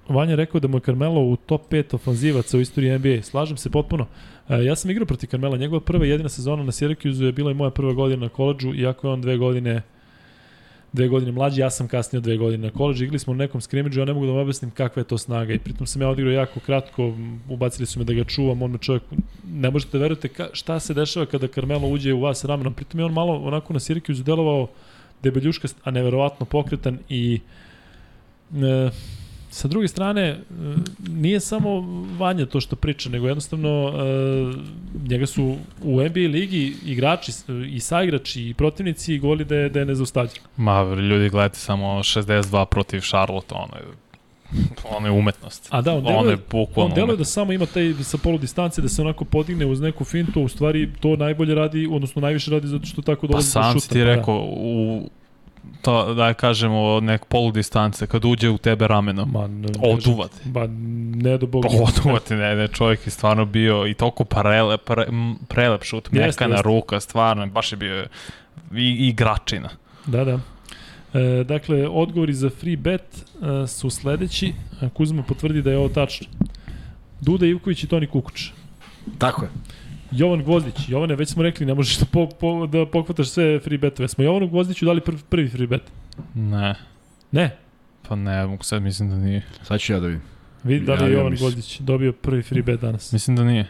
[0.09, 3.23] Vanja rekao da mu je Carmelo u top 5 ofanzivaca u istoriji NBA.
[3.23, 4.07] Slažem se potpuno.
[4.49, 5.57] E, ja sam igrao protiv Carmela.
[5.57, 9.07] Njegova prva jedina sezona na Syracuse je bila i moja prva godina na koleđžu, iako
[9.07, 9.81] je on dve godine
[10.93, 13.61] dve godine mlađi, ja sam kasnije od dve godine na koleđžu, igrali smo u nekom
[13.61, 16.09] skrimidžu, ja ne mogu da vam objasnim kakva je to snaga i pritom sam ja
[16.09, 17.13] odigrao jako kratko,
[17.49, 19.03] ubacili su me da ga čuvam, on me čovjek,
[19.47, 23.05] ne možete da verujete šta se dešava kada Carmelo uđe u vas ramenom, pritom je
[23.05, 24.67] on malo onako na Syracuse delovao
[25.23, 27.39] debeljuškast, a neverovatno pokretan i
[28.53, 28.89] e,
[29.49, 30.39] sa druge strane, e,
[31.09, 31.81] nije samo
[32.17, 33.99] Vanja to što priča, nego jednostavno e,
[35.09, 37.31] njega su u NBA ligi igrači
[37.67, 40.41] i saigrači i protivnici govorili da je, da je nezaustavljiv.
[40.57, 43.73] Ma, ljudi, gledajte samo 62 protiv Charlotte, ono
[44.91, 45.67] ono je umetnost.
[45.71, 48.81] A da, on deluje, je bukvalno on deluje da samo ima taj sa polu distance,
[48.81, 52.67] da se onako podigne uz neku fintu, u stvari to najbolje radi, odnosno najviše radi
[52.67, 53.71] zato što tako Pa dolazi do šuta.
[53.71, 54.15] sam si ti pa da.
[54.15, 55.09] rekao, u
[55.81, 60.41] to, da kažemo, nek polu distance, kad uđe u tebe ramenom, Ma, ne, oduvate.
[60.45, 60.67] Ba,
[61.15, 61.67] ne do Boga.
[61.67, 65.05] Pa oduvate, ne, ne, čovjek je stvarno bio i toliko prele, pre,
[65.47, 66.61] prelep šut, mekana jeste.
[66.61, 68.07] ruka, stvarno, baš je bio
[68.75, 69.69] i igračina.
[70.05, 70.39] Da, da.
[71.13, 73.01] E, dakle, odgovori za free bet
[73.63, 74.53] e, su sledeći.
[74.81, 76.27] E, Kuzma potvrdi da je ovo tačno.
[77.21, 78.49] Duda Ivković i Toni Kukuč.
[79.17, 79.49] Tako je.
[80.11, 80.75] Jovan Gvozdić.
[80.89, 84.07] Jovane, već smo rekli, ne možeš da, po, po, da pokvataš sve free betove.
[84.07, 85.81] Smo Jovanu Gvozdiću dali prvi, prvi free bet.
[86.35, 86.75] Ne.
[87.31, 87.57] Ne.
[88.07, 89.45] Pa ne, mogu sad mislim da nije.
[89.63, 90.21] Sad ću ja da vidim.
[90.63, 91.39] Vidi da li je Javio Jovan se.
[91.39, 93.11] Gvozdić dobio prvi free bet danas.
[93.13, 93.67] Mislim da nije.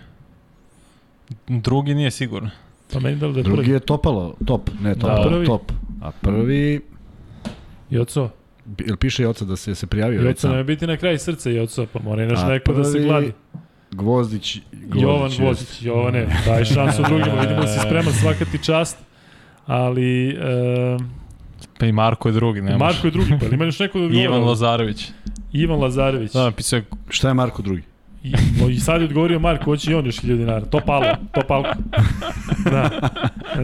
[1.48, 2.50] Drugi nije sigurno.
[2.94, 3.72] Pa meni da li da je Drugi prvi.
[3.72, 5.16] je topalo, top, ne top, Da.
[5.16, 5.46] top, Prvi.
[5.46, 5.72] top.
[6.02, 6.82] A prvi,
[7.90, 8.30] Joco.
[8.86, 10.22] jel piše Joca da se, se prijavio?
[10.22, 13.00] Joco nam je biti na kraj srca Joco, pa mora inače A neko da se
[13.00, 13.32] gladi.
[13.92, 15.32] Gvozdić, Gvozdić Jovan.
[15.38, 18.98] Gvozdić, Jovane, daj šansu drugima, vidimo da si spreman svaka ti čast,
[19.66, 20.98] ali e,
[21.80, 24.06] Pa i Marko je drugi, ne Marko je drugi, pa ima još neko da?
[24.06, 25.08] Ivan Lazarević.
[25.54, 26.34] Ivan Lazarević.
[26.34, 27.84] Da, napisao je Šta je Marko drugi?
[28.24, 28.34] I,
[28.72, 30.66] I sad je odgovorio Marko, hoće i on još 1000 dinara.
[30.66, 31.70] To palo, to palko.
[32.72, 33.10] Da.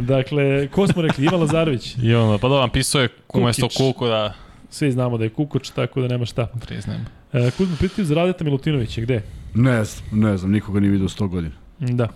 [0.01, 1.25] Dakle, ko smo rekli?
[1.25, 1.95] Ivan Lazarević.
[1.97, 3.77] Ivan, pa da, napisao je umesto Kukić.
[3.77, 4.33] Kuku da
[4.69, 6.47] Svi znamo da je Kukoč, tako da nema šta.
[6.65, 7.05] priznajem.
[7.33, 9.21] E, Kuzma, pitaju za Radeta Milutinovića, gde?
[9.53, 11.55] Ne znam, ne znam, nikoga nije vidio 100 godina.
[11.79, 12.07] Da.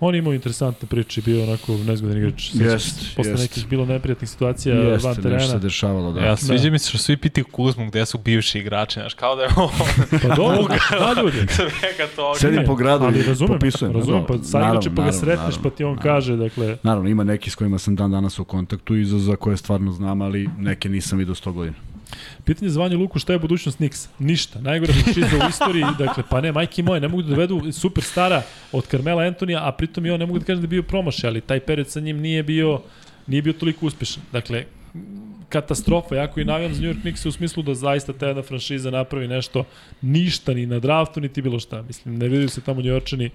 [0.00, 2.50] On imao interesantne priče, bio onako nezgodan igrač.
[2.54, 3.16] Jest.
[3.16, 3.42] Posle jest.
[3.42, 5.46] nekih bilo neprijatnih situacija Jeste, van nešto terena.
[5.46, 6.20] se dešavalo, da.
[6.20, 9.42] Ja, sviđa mi se što svi pitaju Kuzmu gde su bivši igrači, znaš, kao da
[9.42, 9.68] je on...
[10.22, 11.38] Pa dobro, da ljudi.
[11.48, 12.38] Svega toga.
[12.38, 13.92] Sedim po gradu ali i razumem, popisujem.
[13.92, 16.36] Razumem, Da, pa sad naravno, inače pa ga naravno, sretneš naravno, pa ti on kaže,
[16.36, 19.56] dakle, Naravno, ima neki s kojima sam dan danas u kontaktu i za, za koje
[19.56, 21.76] stvarno znam, ali neke nisam vidio 100 godina.
[22.44, 24.08] Pitanje za Vanju Luku, šta je budućnost Knicks?
[24.18, 24.60] Ništa.
[24.60, 28.42] Najgore franšiza u istoriji, dakle, pa ne, majke moje, ne mogu da dovedu superstara
[28.72, 31.28] od Carmela Antonija, a pritom i on ne mogu da kažem da je bio promašaj,
[31.28, 32.80] ali taj period sa njim nije bio,
[33.26, 34.22] nije bio toliko uspešan.
[34.32, 34.64] Dakle,
[35.48, 38.90] katastrofa, jako i navijam za New York Knicks u smislu da zaista ta jedna franšiza
[38.90, 39.64] napravi nešto,
[40.02, 41.82] ništa ni na draftu, niti bilo šta.
[41.82, 43.30] Mislim, ne vidio se tamo New Yorkčani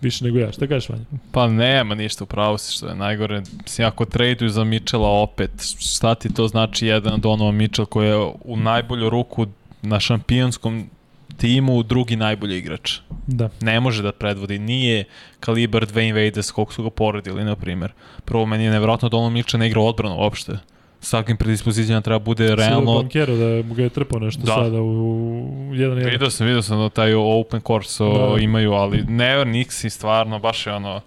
[0.00, 0.52] više nego ja.
[0.52, 1.04] Šta kažeš, Vanja?
[1.32, 3.42] Pa nema ništa, upravo si što je najgore.
[3.62, 8.16] Mislim, ako traduju za Mitchella opet, šta ti to znači jedan Donovan Mitchell koji je
[8.44, 9.46] u najbolju ruku
[9.82, 10.90] na šampionskom
[11.36, 12.98] timu drugi najbolji igrač.
[13.26, 13.48] Da.
[13.60, 15.04] Ne može da predvodi, nije
[15.40, 17.92] kalibar Dwayne Wade koliko su ga poredili, na primjer.
[18.24, 20.58] Prvo, meni je nevjerojatno da Donovan Mitchell ne igra odbranu uopšte.
[21.00, 22.64] S takvim predispozicijama treba bude Realno...
[22.64, 22.94] realno...
[22.94, 24.54] Bankero da mu ga je trpao nešto Da.
[24.54, 26.12] sada u jedan jedan.
[26.12, 28.10] Vidio sam, vidio sam da taj open course Da.
[28.34, 28.40] da.
[28.40, 31.00] imaju, ali never Nixi stvarno baš je ono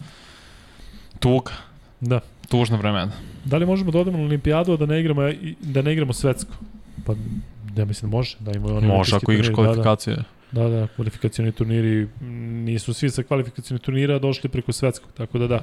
[1.20, 1.52] tuga.
[1.99, 2.20] Da.
[2.49, 3.11] Tužno vremena.
[3.45, 5.22] Da li možemo da odemo na olimpijadu, a da ne igramo,
[5.61, 6.53] da ne igramo svetsko?
[7.06, 7.14] Pa,
[7.76, 8.38] ja mislim da može.
[8.40, 10.15] Da oni Može ako igraš kvalifikacije.
[10.15, 12.07] Da, da, da, kvalifikacioni turniri,
[12.65, 15.59] nisu svi sa kvalifikacioni turnira došli preko svetskog, tako da da.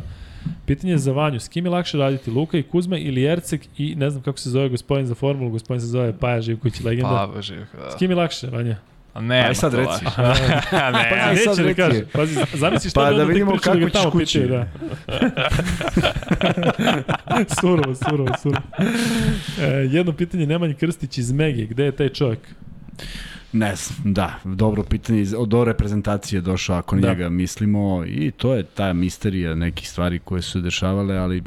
[0.66, 3.94] Pitanje je za Vanju, s kim je lakše raditi, Luka i Kuzma ili Erceg i
[3.94, 7.30] ne znam kako se zove gospodin za formulu, gospodin se zove Paja Živković, legenda.
[7.34, 7.90] Pa, Živko, da.
[7.90, 8.76] S kim je lakše, Vanja?
[9.14, 10.04] A nema Aj sad reci.
[10.16, 10.22] Pa,
[10.92, 12.04] ne, Pazi, aj sad da kaže.
[12.12, 14.40] Pazi, zamisli šta Pa da vidimo da kako ćeš tamo kući.
[14.40, 14.66] pitaju, da.
[17.60, 18.62] surovo, surovo, surovo.
[19.60, 22.38] E, jedno pitanje, Nemanj Krstić iz Mege, gde je taj čovjek?
[23.52, 27.08] Ne znam, da, dobro pitanje, do reprezentacije je došao ako Da.
[27.08, 31.42] njega mislimo i to je ta misterija nekih stvari koje su dešavale, ali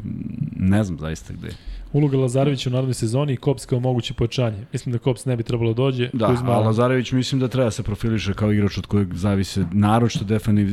[0.56, 1.46] ne znam zaista gde.
[1.48, 1.54] je.
[1.92, 4.66] Uloga Lazarevića u narodnoj sezoni i Kops kao moguće pojačanje.
[4.72, 6.10] Mislim da Kops ne bi trebalo da dođe.
[6.12, 10.24] Da, Kuzma, a Lazarević mislim da treba se profiliše kao igrač od kojeg zavise naročito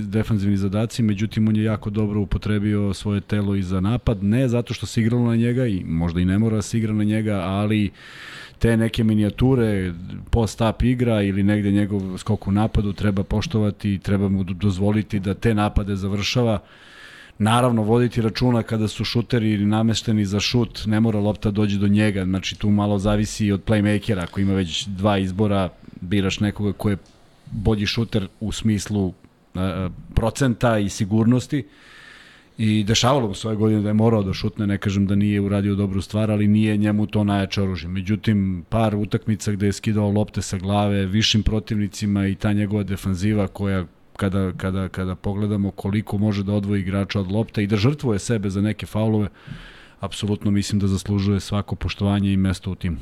[0.05, 4.73] defanzivni zadaci, međutim on je jako dobro upotrebio svoje telo i za napad, ne zato
[4.73, 7.35] što se igralo na njega i možda i ne mora da se igra na njega,
[7.35, 7.91] ali
[8.61, 9.93] te neke minijature,
[10.29, 15.19] post-up igra ili negde njegov skok u napadu treba poštovati i treba mu do- dozvoliti
[15.19, 16.59] da te napade završava.
[17.39, 22.25] Naravno, voditi računa kada su šuteri namešteni za šut, ne mora lopta dođe do njega,
[22.25, 25.69] znači tu malo zavisi od playmakera, ako ima već dva izbora,
[26.01, 26.97] biraš nekoga ko je
[27.51, 29.13] bolji šuter u smislu uh,
[30.13, 31.63] procenta i sigurnosti.
[32.63, 35.41] I dešavalo mu se ove godine da je morao da šutne, ne kažem da nije
[35.41, 37.89] uradio dobru stvar, ali nije njemu to najjače oružje.
[37.89, 43.47] Međutim, par utakmica gde je skidao lopte sa glave višim protivnicima i ta njegova defanziva
[43.47, 43.85] koja
[44.17, 48.49] kada, kada, kada pogledamo koliko može da odvoji igrača od lopte i da žrtvuje sebe
[48.49, 49.27] za neke faulove,
[50.01, 52.97] apsolutno mislim da zaslužuje svako poštovanje i mesto u timu.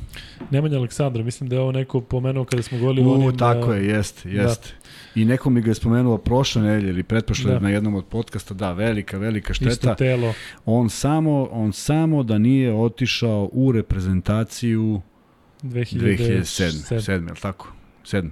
[0.50, 3.38] Nemanja Aleksandra, mislim da je ovo neko pomenuo kada smo govorili o U, onim...
[3.38, 4.68] tako a, je, jeste, jeste.
[5.14, 7.58] I neko mi ga je spomenuo prošle nedelje ili pretprošle Da.
[7.58, 9.70] na jednom od podcasta, da, velika, velika šteta.
[9.70, 10.34] Isto telo.
[10.64, 15.00] On samo, on samo da nije otišao u reprezentaciju
[15.62, 15.98] 2007.
[15.98, 17.00] 2007.
[17.00, 17.72] 7, je li tako?
[18.04, 18.30] 7.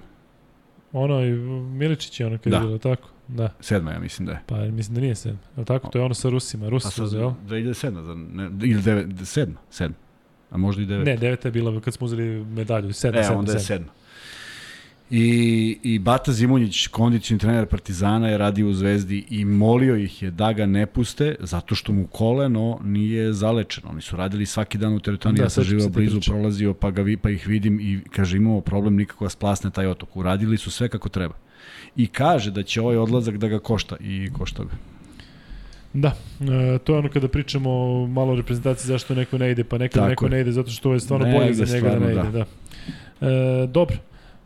[0.93, 1.31] Ono i
[1.71, 2.55] Miličić je ono kada Da.
[2.57, 3.09] je bilo tako.
[3.29, 3.49] Da.
[3.61, 4.41] 7, ja mislim da je.
[4.45, 5.33] Pa mislim da nije 7.
[5.57, 5.87] Je tako?
[5.87, 6.69] To je ono sa Rusima.
[6.69, 7.31] Rusi A su sad, uzeli, jel?
[7.47, 9.89] 2007, za, ne, ili 9, 7, 7.
[10.51, 11.05] A možda i 9.
[11.05, 12.89] Ne, deveta je bila kad smo uzeli medalju.
[12.89, 13.79] 7, E, 7, onda je 7.
[13.79, 13.83] 7.
[15.11, 20.31] I, I Bata Zimunjić, kondicioni trener Partizana, je radio u Zvezdi i molio ih je
[20.31, 23.89] da ga ne puste zato što mu koleno nije zalečeno.
[23.89, 27.01] Oni su radili svaki dan u teretoni, Da, ja sam živao blizu, prolazio, pa, ga
[27.01, 30.15] vi, pa ih vidim i kaže imamo problem nikako da splasne taj otok.
[30.17, 31.33] Uradili su sve kako treba.
[31.99, 34.69] I kaže da će ovaj odlazak da ga košta i košta ga.
[35.93, 37.69] Da, e, to je ono kada pričamo
[38.07, 40.29] malo o reprezentaciji zašto neko ne ide, pa nekada Tako neko je.
[40.29, 42.45] ne ide zato što je stvarno Ne bolje za njega da ne stvarno, ide.
[43.21, 43.27] Da.
[43.27, 43.97] E, dobro,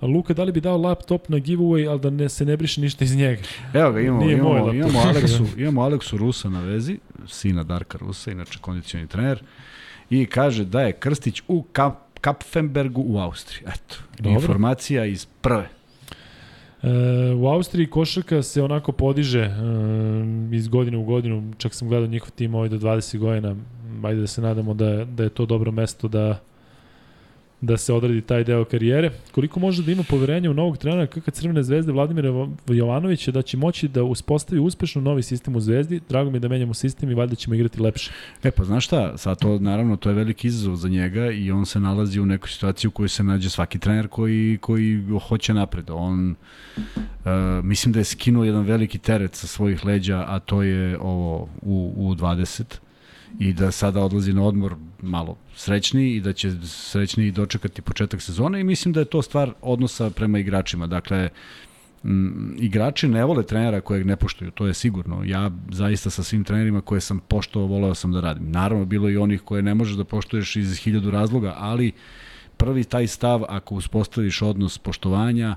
[0.01, 3.03] Luka, da li bi dao laptop na giveaway, ali da ne, se ne briše ništa
[3.05, 3.41] iz njega?
[3.73, 4.75] Evo ga, imamo, Nije moj imamo, laptop.
[4.75, 6.97] imamo, Aleksu, imamo Aleksu Rusa na vezi,
[7.27, 9.43] sina Darka Rusa, inače kondicioni trener,
[10.09, 13.63] i kaže da je Krstić u Kap, Kapfenbergu u Austriji.
[13.67, 14.31] Eto, Dobro.
[14.41, 15.69] informacija iz prve.
[16.83, 19.51] E, u Austriji košarka se onako podiže e,
[20.51, 23.55] iz godine u godinu, čak sam gledao njihov tim ovaj do 20 godina,
[24.03, 26.39] ajde da se nadamo da, da je to dobro mesto da
[27.63, 29.11] da se odradi taj deo karijere.
[29.31, 33.57] Koliko može da ima poverenja u novog trenera KK Crvene zvezde Vladimira Jovanovića da će
[33.57, 36.01] moći da uspostavi uspešno novi sistem u zvezdi.
[36.09, 38.11] Drago mi je da menjamo sistem i valjda ćemo igrati lepše.
[38.43, 41.65] E pa znaš šta, sad to naravno to je veliki izazov za njega i on
[41.65, 45.89] se nalazi u nekoj situaciji u kojoj se nađe svaki trener koji, koji hoće napred.
[45.89, 46.35] On,
[46.77, 47.31] uh,
[47.63, 51.93] mislim da je skinuo jedan veliki teret sa svojih leđa, a to je ovo u,
[51.95, 52.63] u 20
[53.39, 58.61] i da sada odlazi na odmor malo srećniji i da će srećniji dočekati početak sezone
[58.61, 60.87] i mislim da je to stvar odnosa prema igračima.
[60.87, 61.29] Dakle,
[62.57, 65.23] igrači ne vole trenera kojeg ne poštuju, to je sigurno.
[65.25, 68.51] Ja zaista sa svim trenerima koje sam poštovao, voleo sam da radim.
[68.51, 71.91] Naravno, bilo i onih koje ne možeš da poštuješ iz hiljadu razloga, ali
[72.57, 75.55] prvi taj stav, ako uspostaviš odnos poštovanja,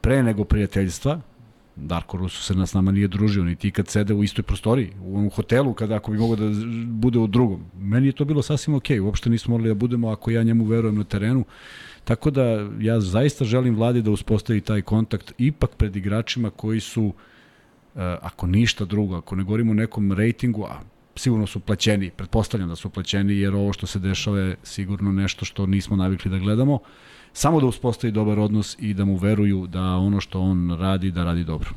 [0.00, 1.20] pre nego prijateljstva,
[1.76, 5.18] Darko Rusu se nas nama nije družio, ni ti kad sede u istoj prostoriji, u
[5.18, 6.44] onom hotelu, kada ako bi mogo da
[6.86, 7.64] bude u drugom.
[7.78, 9.04] Meni je to bilo sasvim okej, okay.
[9.04, 11.44] uopšte nismo morali da budemo ako ja njemu verujem na terenu.
[12.04, 17.12] Tako da ja zaista želim vladi da uspostavi taj kontakt ipak pred igračima koji su,
[17.96, 20.80] eh, ako ništa drugo, ako ne govorimo o nekom rejtingu, a
[21.16, 25.44] sigurno su plaćeni, pretpostavljam da su plaćeni, jer ovo što se dešava je sigurno nešto
[25.44, 26.78] što nismo navikli da gledamo
[27.32, 31.24] samo da uspostavi dobar odnos i da mu veruju da ono što on radi, da
[31.24, 31.70] radi dobro.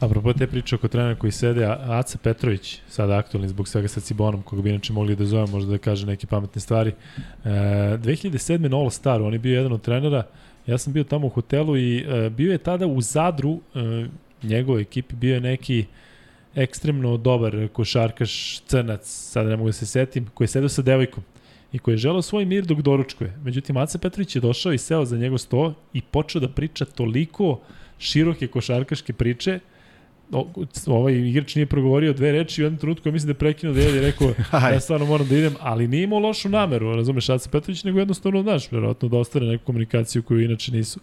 [0.00, 4.42] Apropo te priče oko trenera koji sede, Aca Petrović, sada aktualni zbog svega sa Cibonom,
[4.42, 6.90] koga bi inače mogli da zovem, možda da kaže neke pametne stvari.
[7.44, 8.68] E, 2007.
[8.68, 10.22] na All Star, on je bio jedan od trenera,
[10.66, 14.06] ja sam bio tamo u hotelu i e, bio je tada u Zadru, e,
[14.42, 15.84] njegove ekipi bio je neki
[16.54, 21.24] ekstremno dobar košarkaš crnac, sada ne mogu da se setim, koji je sedao sa devojkom
[21.72, 23.38] i koji je želeo svoj mir dok doručkuje.
[23.44, 27.60] Međutim, Aca Petrović je došao i seo za njegov sto i počeo da priča toliko
[27.98, 29.60] široke košarkaške priče
[30.32, 30.48] o,
[30.86, 33.74] ovaj igrač nije progovorio dve reči i u jednom trenutku ja mislim da je prekinuo
[33.74, 34.28] da i rekao
[34.72, 38.42] ja stvarno moram da idem, ali nije imao lošu nameru, razumeš Aca Petrović, nego jednostavno,
[38.42, 41.00] znaš, verovatno da ostane neku komunikaciju koju inače nisu.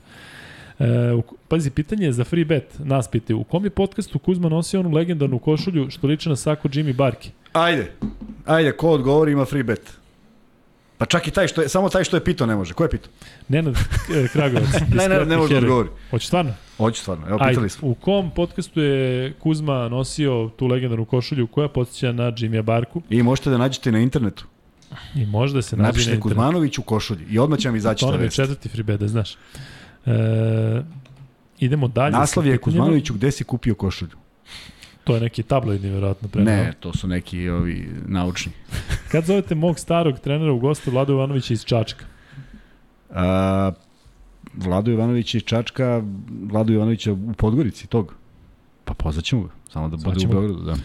[0.79, 4.49] E, u, pazi, pitanje je za free bet, nas pitaju, u kom je podcastu Kuzma
[4.49, 7.29] nosio onu legendarnu košulju što liče na sako Jimmy Barki?
[7.53, 7.91] Ajde,
[8.45, 9.97] ajde, ko odgovori ima free bet.
[10.97, 12.73] Pa čak i taj što je, samo taj što je pitao ne može.
[12.73, 13.11] Ko je pitao?
[13.47, 13.75] Nenad
[14.15, 14.69] e, Kragovac.
[14.97, 15.89] ne, ne, ne može da odgovori.
[16.09, 16.53] Hoće stvarno?
[16.77, 17.87] Hoće stvarno, evo pitali smo.
[17.87, 23.01] U kom podcastu je Kuzma nosio tu legendarnu košulju koja podsjeća na Jimmy Barku?
[23.09, 24.45] I možete da nađete na internetu.
[25.15, 26.21] I možda se nađe na internetu.
[26.21, 28.13] Kuzmanović u košulji i odmah će vam izaći ta vest.
[28.13, 29.37] To nam je četvrti free da znaš.
[30.05, 30.81] E,
[31.59, 32.11] idemo dalje.
[32.11, 34.17] Naslov je Kuzmanoviću gde si kupio košulju.
[35.03, 36.29] To je neki tabloidni, verovatno.
[36.43, 38.51] Ne, to su neki ovi naučni.
[39.11, 42.05] Kad zovete mog starog trenera u gostu Vlado Ivanovića iz Čačka?
[43.09, 43.71] A,
[44.53, 46.03] Vlado Ivanović iz Čačka,
[46.43, 48.13] Vlado Ivanovića u Podgorici, tog.
[48.85, 50.75] Pa pozvaćemo ga, samo da bude u Beogradu, da.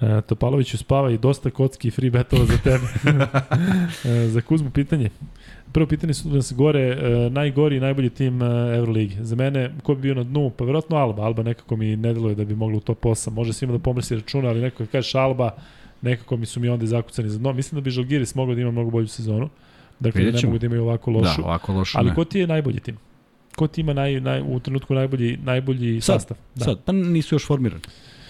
[0.00, 2.86] E, Topaloviću spava i dosta kocki i free betova za tebe.
[4.24, 5.10] e, za Kuzmu pitanje.
[5.72, 8.46] Prvo pitanje su da se gore e, najgori i najbolji tim e,
[8.76, 9.16] Euroligi.
[9.20, 10.50] Za mene, ko bi bio na dnu?
[10.50, 11.22] Pa verovatno Alba.
[11.22, 13.30] Alba nekako mi ne deluje da bi moglo u top 8.
[13.30, 15.50] Može svima da pomrsi računa, ali nekako kažeš Alba,
[16.02, 17.52] nekako mi su mi onda zakucani za dno.
[17.52, 19.48] Mislim da bi Žalgiris mogao da ima mnogo bolju sezonu.
[20.00, 21.42] Dakle, ne mogu da imaju ovako lošu.
[21.42, 22.14] Da, ovako lošu Ali ne.
[22.14, 22.96] ko ti je najbolji tim?
[23.56, 26.36] Ko ti ima naj, naj, u trenutku najbolji, najbolji sad, sastav?
[26.54, 26.64] Da.
[26.64, 27.82] Sad, pa nisu još formirani.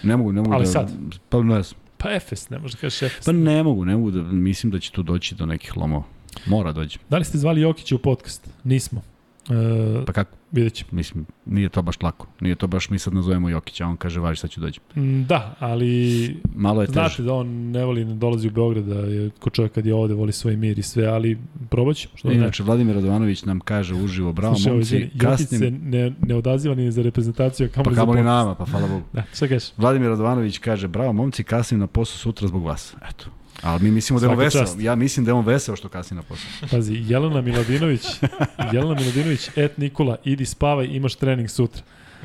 [0.03, 0.71] Ne mogu, ne mogu Ali da...
[0.71, 0.91] sad?
[1.29, 1.79] Pa ne znam.
[1.97, 3.25] Pa Efes, ne možeš da kažeš Efes.
[3.25, 6.03] Pa ne mogu, ne mogu da, mislim da će tu doći do nekih lomova.
[6.45, 6.97] Mora dođe.
[7.09, 8.49] Da li ste zvali Jokića u podcast?
[8.63, 9.01] Nismo.
[9.49, 10.35] E, pa kako?
[10.51, 10.89] Vidjet ćemo.
[10.91, 12.27] Mislim, nije to baš lako.
[12.41, 14.83] Nije to baš mi sad nazovemo Jokića, on kaže važi sad ću dođem.
[14.95, 17.23] Mm, da, ali Malo je znate teže.
[17.23, 20.13] da on ne voli, ne dolazi u Beograd, da je ko čovjek kad je ovde
[20.13, 21.37] voli svoj mir i sve, ali
[21.69, 22.11] probat ćemo.
[22.17, 25.19] Što Inače, Vladimir Radovanović nam kaže uživo, bravo Slušaj, momci, Jokić se
[25.49, 25.79] kasnim...
[25.83, 28.25] ne, ne odaziva ni za reprezentaciju, a Pa kamoli podcast.
[28.25, 29.01] nama, pa hvala Bogu.
[29.13, 29.69] Da, šta kažeš?
[29.77, 32.95] Vladimir Radovanović kaže, bravo momci, kasnim na posao sutra zbog vas.
[33.09, 33.25] Eto.
[33.61, 34.61] Ali mi mislimo da je on veseo.
[34.61, 34.79] čast.
[34.79, 36.69] Ja mislim da je on veseo što kasni na posao.
[36.71, 38.05] Pazi, Jelena Miladinović,
[38.73, 41.81] Jelena Miladinović, et Nikola, idi spavaj, imaš trening sutra.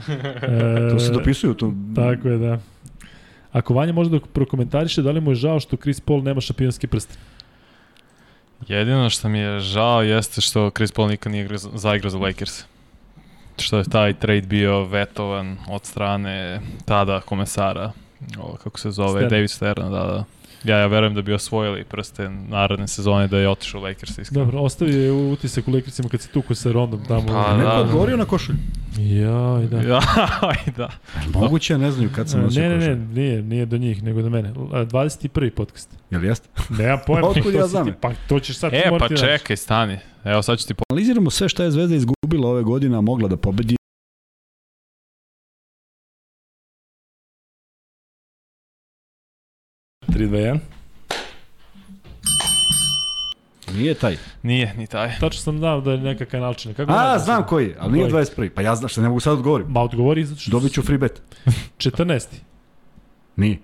[0.09, 1.74] E, To se dopisuju tu.
[1.94, 2.59] Tako je, da.
[3.52, 6.86] Ako Vanja može da prokomentariše, da li mu je žao što Chris Paul nema šampionski
[6.86, 7.16] prsten?
[8.69, 12.65] Jedino što mi je žao jeste što Chris Paul nikad nije igrao, zaigrao za Lakers.
[13.59, 17.93] Što je taj trade bio vetovan od strane tada komesara,
[18.39, 19.31] o, kako se zove, Stern.
[19.31, 20.24] David Stern, da, da.
[20.65, 24.19] Ja, ja verujem da bi osvojili prsten naredne sezone da je otišao u Lakers.
[24.19, 24.45] Iskreno.
[24.45, 27.27] Dobro, ostavi je utisak u Lakersima kad se tuku sa Rondom tamo.
[27.27, 27.81] Pa, Neko da, da.
[27.81, 28.59] odgovorio na košulju.
[28.99, 29.81] Ja, da.
[29.81, 30.01] Ja,
[30.41, 30.89] aj da.
[31.35, 34.31] Moguće, ne znaju kad sam nosio Ne, ne, ne, nije, nije do njih, nego do
[34.31, 34.49] mene.
[34.49, 35.51] A, 21.
[35.51, 35.91] podcast.
[36.11, 36.49] Jel jeste?
[36.70, 37.28] Nemam pojma.
[37.28, 37.86] Otkud to ja znam?
[38.01, 39.99] Pa to ćeš sad E, pa čekaj, stani.
[40.24, 40.82] Evo sad ću ti po...
[40.91, 43.77] Analiziramo sve šta je Zvezda izgubila ove godine, a mogla da pobedi.
[53.73, 54.16] Nije taj.
[54.43, 55.11] Nije, ni taj.
[55.20, 56.74] Tačno sam znao da je neka kanalčina.
[56.74, 57.49] Kako A, znam znam sad?
[57.49, 58.24] koji, ali nije Koji?
[58.24, 58.49] 21.
[58.49, 59.66] Pa ja znam što ne mogu sad odgovorim.
[59.69, 60.51] Ma odgovori zato što...
[60.51, 61.23] Dobit ću free bet.
[61.78, 62.27] 14.
[63.36, 63.59] Nije.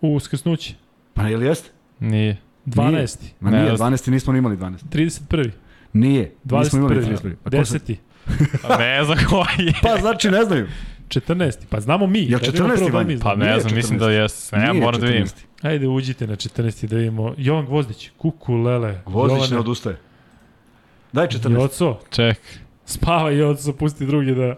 [0.00, 0.74] U uskrsnući.
[1.14, 1.70] Pa je li jeste?
[2.00, 2.36] Nije.
[2.66, 3.16] 12.
[3.40, 3.92] Ma Ne, nije, ne znam.
[3.92, 4.10] 12.
[4.10, 4.76] nismo ni imali 12.
[4.92, 5.50] 31.
[5.92, 7.16] Nije, nismo imali 21.
[7.18, 7.34] 31.
[7.42, 7.96] Pa 10.
[8.78, 9.74] ne znam koji je.
[9.82, 10.66] Pa znači ne znaju.
[11.08, 11.56] 14.
[11.68, 12.18] Pa znamo mi.
[12.18, 12.76] Jel vidimo 14.
[12.76, 13.18] prvo da mi.
[13.18, 14.10] Pa ne znam, mislim da 14.
[14.10, 14.52] jes.
[14.52, 15.26] Ne, moram da vidim.
[15.26, 15.32] 14..
[15.62, 16.86] Ajde, uđite na 14.
[16.86, 17.34] da vidimo.
[17.36, 19.00] Jovan Gvozdić, kuku lele.
[19.06, 19.96] Vozić Jovane, ne odustaje.
[21.12, 21.60] Daj 14.
[21.60, 22.38] Joco, Ček.
[22.84, 24.54] spava Joco, pusti drugi da...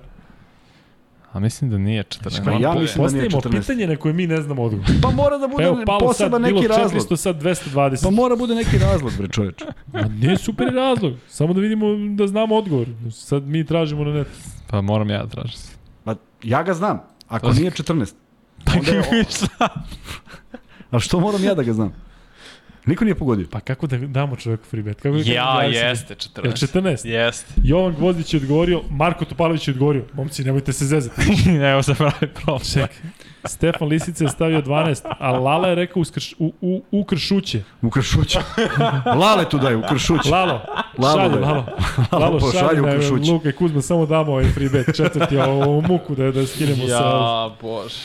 [1.32, 2.44] A mislim da nije 14.
[2.44, 3.60] Pa ja mislim da nije Postavimo 14.
[3.60, 4.86] pitanje na koje mi ne znamo odgovor.
[5.02, 7.02] Pa mora da bude sad, poseban bilo neki razlog.
[7.02, 8.02] 400, sad 220.
[8.02, 9.64] Pa mora bude neki razlog, bre čoveče.
[9.92, 11.86] Ma nije super razlog, samo da vidimo
[12.16, 12.86] da znamo odgovor.
[13.10, 14.30] Sad mi tražimo na netu.
[14.66, 15.58] Pa moram ja da tražim.
[16.04, 18.12] Pa ja ga znam, ako nije 14.
[18.76, 19.24] Onda je...
[20.90, 21.92] A što moram ja da ga znam?
[22.86, 23.46] Niko nije pogodio.
[23.50, 25.00] Pa kako da damo čoveku free bet?
[25.00, 25.70] Kako da Ja, 20?
[25.72, 26.44] jeste, 14.
[26.44, 27.06] Jel 14?
[27.06, 27.54] Jeste.
[27.64, 30.04] Jovan Gvozdić je odgovorio, Marko Topalović je odgovorio.
[30.12, 31.20] Momci, nemojte se zezati.
[31.72, 32.64] Evo se pravi problem.
[32.64, 32.96] Čekaj.
[33.44, 37.62] Stefan Lisica je stavio 12, a Lala je rekao uskrš, u, u, u kršuće.
[37.82, 38.38] U kršuće.
[39.20, 40.30] Lale tu daj, u kršuće.
[40.30, 40.60] Lalo,
[40.98, 41.40] Lalo šalje, daj.
[41.40, 41.66] Lalo.
[42.12, 43.32] Lalo Lalo pošalje šalje u Kršuće.
[43.32, 44.96] Luka i Kuzma, samo damo ovaj free bet.
[44.96, 46.92] Četvrti, a ovu muku da, da skinemo sa...
[46.92, 47.96] Ja, bože.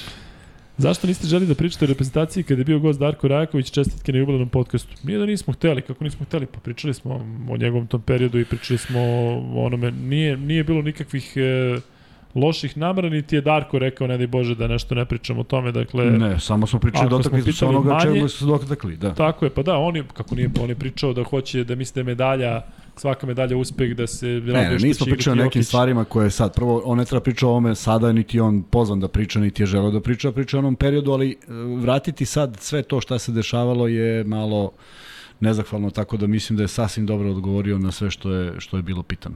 [0.78, 4.18] Zašto niste želi da pričate o reprezentaciji kada je bio gost Darko Rajaković, čestitke na
[4.20, 4.96] jubilarnom podcastu?
[5.04, 7.14] Nije da nismo hteli, kako nismo hteli, pa pričali smo
[7.50, 11.80] o njegovom tom periodu i pričali smo o onome, nije, nije bilo nikakvih e,
[12.36, 15.72] loših namera, niti je Darko rekao, ne daj Bože, da nešto ne pričamo o tome,
[15.72, 16.06] dakle...
[16.06, 19.14] Ne, samo smo pričali, dotakli smo se onoga manje- čemu su dotakli, da.
[19.14, 21.94] Tako je, pa da, on je, kako nije, on je pričao da hoće, da misli
[21.94, 22.62] da je medalja,
[22.96, 25.68] svaka medalja uspeh, da se Ne, ne, nismo pričali o nekim Jokić.
[25.68, 29.08] stvarima koje sad, prvo, on ne treba priča o ovome sada, niti on pozvan da
[29.08, 31.36] priča, niti je želeo da priča, priča o onom periodu, ali e,
[31.82, 34.72] vratiti sad sve to šta se dešavalo je malo
[35.40, 38.84] nezahvalno, tako da mislim da je sasvim dobro odgovorio na sve što je, što je
[38.84, 39.36] bilo pitano.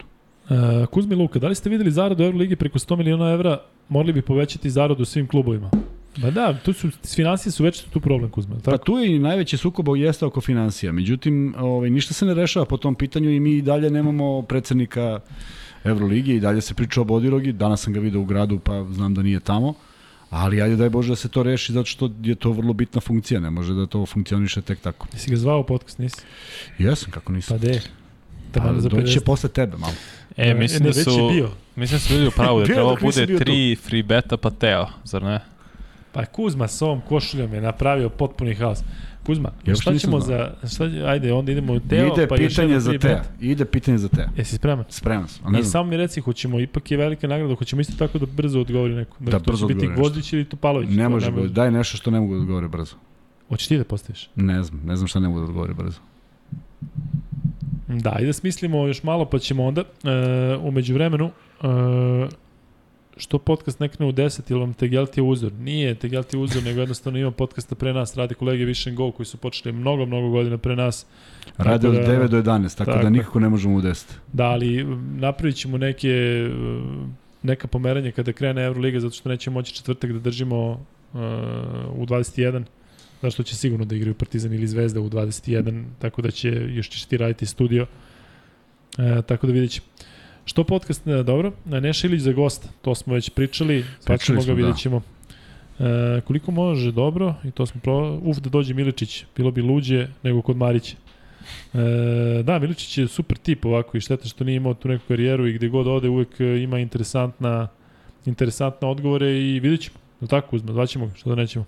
[0.50, 4.22] Uh, Kuzmi Luka, da li ste videli zaradu Euroligi preko 100 miliona evra, morali bi
[4.22, 5.70] povećati zaradu svim klubovima?
[6.18, 8.56] Ba da, tu su, financije su već tu problem, Kuzma.
[8.56, 8.86] Pa Tako?
[8.86, 10.92] tu je i najveći sukob jeste oko financija.
[10.92, 15.20] Međutim, ovaj, ništa se ne rešava po tom pitanju i mi i dalje nemamo predsednika
[15.84, 17.52] Euroligi i dalje se priča o Bodirogi.
[17.52, 19.74] Danas sam ga video u gradu pa znam da nije tamo.
[20.30, 23.40] Ali ajde daj Bože da se to reši zato što je to vrlo bitna funkcija.
[23.40, 25.08] Ne može da to funkcioniše tek tako.
[25.14, 26.22] Jesi ga zvao u podcast, nisi?
[26.78, 27.60] Jesam, kako nisam.
[27.60, 27.82] Pa de.
[28.54, 28.60] Pa,
[28.92, 29.26] će 50.
[29.26, 29.94] posle tebe malo.
[30.40, 31.30] E, Ne, mislim ne, da su...
[31.30, 31.50] bio.
[31.76, 33.44] Mislim da su bili u pravu da trebalo bude bio tu.
[33.44, 35.40] tri free beta pa Teo, zar ne?
[36.12, 38.80] Pa Kuzma s ovom košuljom je napravio potpuni haos.
[39.26, 40.38] Kuzma, Ja šta ćemo znao.
[40.64, 40.68] za...
[40.68, 43.08] Šta, ajde, onda idemo u Teo, Ide pa pitanje za free te.
[43.08, 43.22] bet.
[43.42, 44.28] Ide pitanje za te.
[44.38, 44.86] Jesi spreman?
[44.90, 45.52] Spreman sam.
[45.52, 48.62] Ne I samo mi reci, hoćemo, ipak je velika nagrada, hoćemo isto tako da brzo
[48.62, 49.16] odgovori neko.
[49.20, 50.02] Da to će brzo biti odgovori nešto.
[50.02, 50.90] Gvozdić ili Topalović.
[50.90, 52.96] Ne može, nema- daj nešto što ne mogu da odgovore brzo.
[53.50, 54.30] Hoćeš ti da postaviš?
[54.36, 56.00] Ne znam, ne znam šta ne mogu da odgovore brzo.
[57.90, 59.86] Da, i da smislimo još malo, pa ćemo onda e,
[60.62, 61.66] umeđu vremenu e,
[63.18, 65.54] što podcast ne krene u 10 ili vam Tegelti je uzor.
[65.54, 69.26] Nije Tegelti je uzor, nego jednostavno ima podcasta pre nas, radi kolege Vision Go koji
[69.26, 71.06] su počeli mnogo, mnogo godina pre nas.
[71.58, 74.06] Tako od da- 9 do 11, tako, tako da nikako ne možemo u 10.
[74.34, 76.48] Da, ali m, napravit ćemo neke,
[77.44, 81.18] neka pomeranja kada krene Euroliga, zato što nećemo moći četvrtak da držimo e,
[81.96, 82.64] u 21,
[83.22, 86.90] zato što će sigurno da igraju Partizan ili Zvezda u 21, tako da će, još
[86.90, 87.86] ćeš ti raditi studio.
[88.98, 89.86] E, tako da vidjet ćemo.
[90.46, 94.44] Što podcast, ne, dobro, Neša Ilić za gosta, to smo već pričali, pa ćemo ga
[94.44, 94.78] smo, vidjet da.
[94.78, 95.02] ćemo.
[95.80, 98.20] E, koliko može, dobro, i to smo pro...
[98.24, 100.96] Uf, da dođe Miličić, bilo bi luđe nego kod Marića.
[101.74, 105.48] E, da, Miličić je super tip ovako i šteta što nije imao tu neku karijeru
[105.48, 107.68] i gde god ode uvek e, ima interesantna,
[108.26, 109.98] interesantne odgovore i vidjet ćemo.
[110.22, 110.74] Li tako Kuzma?
[110.74, 111.66] Zvaćemo ga, što da nećemo.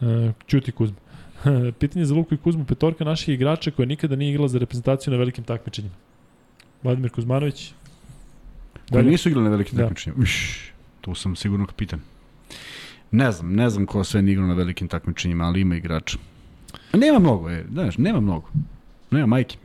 [0.00, 0.96] E, čuti Kuzma.
[1.80, 5.16] Pitanje za Luku i Kuzmu, petorka naših igrača koja nikada nije igrala za reprezentaciju na
[5.18, 5.94] velikim takmičenjima.
[6.82, 7.72] Vladimir Kuzmanović.
[8.92, 9.82] Koji nisu igrali na velikim Da.
[9.82, 10.22] takmičenjima.
[10.22, 10.62] Uš,
[11.00, 12.00] tu sam sigurno kapitan.
[13.10, 16.18] Ne znam, ne znam ko sve nije igrao na velikim takmičenjima, ali ima igrača.
[16.94, 18.48] Nema mnogo, je, znaš, nema mnogo.
[19.10, 19.56] Nema majke.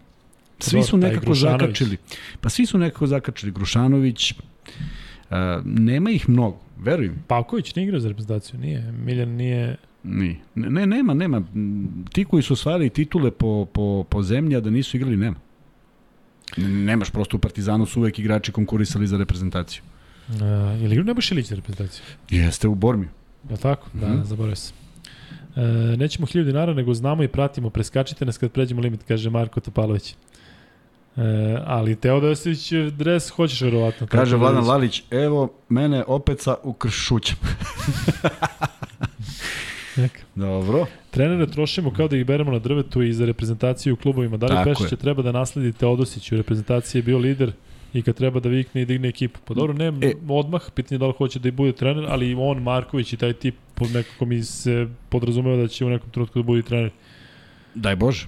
[0.60, 1.98] Svi su nekako zakačili.
[2.42, 3.52] Pa svi su nekako zakačili.
[3.52, 7.24] Grušanović, uh, nema ih mnogo, verujem.
[7.28, 8.92] Pavković nije igrao za reprezentaciju, nije.
[8.92, 9.76] Miljan nije...
[10.04, 10.40] Ni.
[10.56, 11.42] Ne, ne, nema, nema.
[12.14, 15.36] Ti koji su osvajali titule po, po, po zemlji, a da nisu igrali, nema.
[16.58, 19.82] Nemaš, prosto u Partizanu su uvek igrači konkurisali za reprezentaciju.
[20.30, 20.36] Uh,
[20.82, 22.04] je li igrao Nebojša Ilić za reprezentaciju?
[22.30, 23.10] Jeste u Bormiju.
[23.50, 23.88] Je li tako?
[23.94, 24.24] Da, Mhm.
[24.24, 24.76] zaboravio sam.
[25.56, 25.62] E,
[25.98, 27.70] nećemo 1000 dinara, nego znamo i pratimo.
[27.70, 30.12] Preskačite nas kad pređemo limit, kaže Marko Topalović.
[30.12, 30.16] E,
[31.66, 34.08] ali Teodosić dres hoćeš verovatno.
[34.08, 37.36] Kaže da Vladan Lalić, evo mene opet sa ukršućem.
[39.98, 40.20] Neka.
[40.36, 40.86] Dobro.
[41.12, 44.38] Trenere trošimo kao da ih beremo na drvetu i za reprezentaciju u klubovima.
[44.38, 44.98] Da li je.
[44.98, 46.32] treba da nasledi Teodosić?
[46.32, 47.52] U reprezentaciji je bio lider
[47.94, 49.40] i kad treba da vikne i digne ekipu.
[49.46, 50.14] Pa dobro, ne E.
[50.28, 53.18] odmah, pitanje je da li hoće da i bude trener, ali i on, Marković i
[53.18, 53.56] taj tip,
[53.94, 56.92] nekako mi se podrazumeva da će u nekom trenutku da bude trener.
[57.76, 58.28] Daj Bože.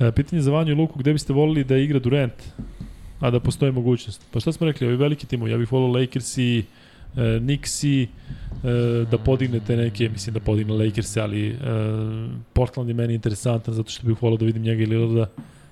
[0.00, 2.42] E, pitanje za Vanju i Luku, gde biste volili da igra Durant,
[3.20, 4.26] a da postoji mogućnost?
[4.30, 6.64] Pa šta smo rekli, ovi veliki timovi, ja bih volio Lakers i
[7.16, 8.08] e, Knicks i
[8.64, 11.56] e, da podignete neke, mislim da podigne Lakers, ali e,
[12.52, 15.26] Portland je meni interesantan zato što bih volio da vidim njega i Lillarda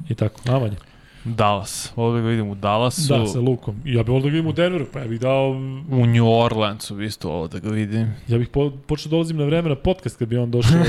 [0.09, 0.41] i tako.
[0.47, 0.77] A Vanja?
[1.25, 1.93] Dallas.
[1.97, 3.09] Volio bih ga vidim u Dallasu.
[3.09, 3.77] Da, sa Lukom.
[3.85, 5.51] Ja bih volio da ga vidim u Denveru, pa ja bih dao...
[5.91, 8.15] U New Orleansu isto volio da ga vidim.
[8.29, 10.81] Ja bih po, počeo da dolazim na vreme na podcast kad bi on došao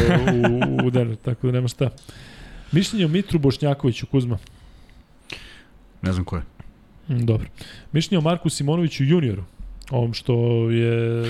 [0.82, 1.90] u, u Denver, tako da nema šta.
[2.72, 4.38] Mišljenje o Mitru Bošnjakoviću, Kuzma.
[6.02, 6.42] Ne znam ko je.
[7.10, 7.48] Mm, Dobro.
[7.92, 9.44] Mišljenje o Marku Simonoviću junioru.
[9.92, 10.36] Ovom što
[10.70, 11.26] je...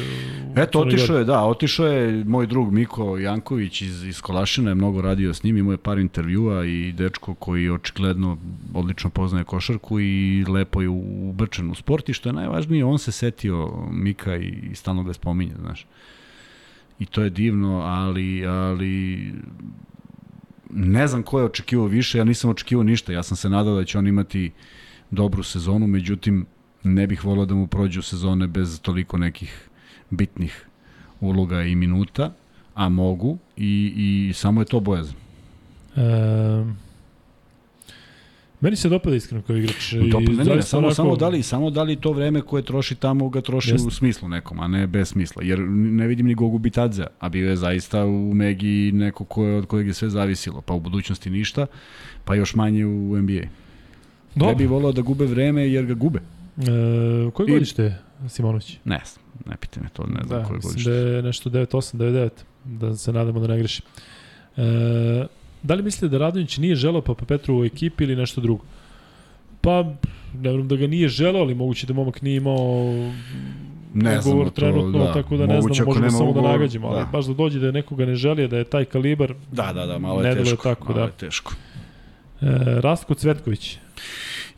[0.55, 5.01] Eto, otišao je, da, otišao je moj drug Miko Janković iz, iz Kolašina, je mnogo
[5.01, 8.37] radio s njim, imao je par intervjua i dečko koji očigledno
[8.73, 13.11] odlično poznaje košarku i lepo je ubrčen u sport i što je najvažnije, on se
[13.11, 15.85] setio Mika i, i stalno ga spominje, znaš.
[16.99, 19.33] I to je divno, ali, ali
[20.69, 23.85] ne znam ko je očekivao više, ja nisam očekivao ništa, ja sam se nadao da
[23.85, 24.51] će on imati
[25.11, 26.45] dobru sezonu, međutim
[26.83, 29.69] ne bih volao da mu prođu sezone bez toliko nekih
[30.09, 30.65] bitnih
[31.21, 32.33] uloga i minuta,
[32.73, 33.93] a mogu i,
[34.29, 35.15] i samo je to bojazan.
[35.95, 36.01] E,
[38.61, 39.93] meni se dopada iskreno kao igrač.
[39.93, 42.63] i Dopa, ne, ne, samo, onako- samo, da li, samo da li to vreme koje
[42.63, 43.87] troši tamo ga troši Jeste.
[43.87, 45.43] u smislu nekom, a ne bez smisla.
[45.43, 49.57] Jer ne vidim ni Gogu Bitadze, a bio je zaista u Megi neko ko je,
[49.57, 51.65] od kojeg je sve zavisilo, pa u budućnosti ništa,
[52.25, 53.41] pa još manje u NBA.
[54.35, 54.49] Dobro.
[54.49, 56.19] Ne bi volao da gube vreme jer ga gube.
[56.57, 56.63] E,
[57.31, 57.95] koje I- godište
[58.27, 58.77] Simonović?
[58.85, 60.89] Ne znam, ne pitaj me to, ne znam Da, koje godište.
[60.91, 62.29] da je nešto 9-8, 9-9,
[62.65, 63.85] da se nadamo da ne grešim.
[64.57, 65.25] E,
[65.63, 68.63] da li mislite da Radonjić nije želeo Papa Petru u ekipi ili nešto drugo?
[69.61, 69.93] Pa, ne
[70.35, 72.93] vjerujem da ga nije želeo, ali moguće da momak nije imao
[73.93, 75.13] Ne ugovor znamo to, trenutno, da.
[75.13, 77.05] tako da ne znam, možemo samo da ugovor, nagađamo, ali da.
[77.05, 79.85] baš da dođe da je nekoga ne želi, a da je taj kalibar, Da, da,
[79.85, 80.63] da, malo je teško.
[80.63, 81.05] tako, malo da.
[81.05, 81.53] je teško.
[82.41, 82.45] E,
[82.81, 83.77] Rastko Cvetković.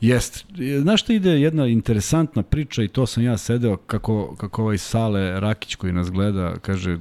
[0.04, 0.46] Jest.
[0.82, 5.40] Znaš što ide jedna interesantna priča i to sam ja sedeo kako, kako ovaj Sale
[5.40, 6.98] Rakić koji nas gleda kaže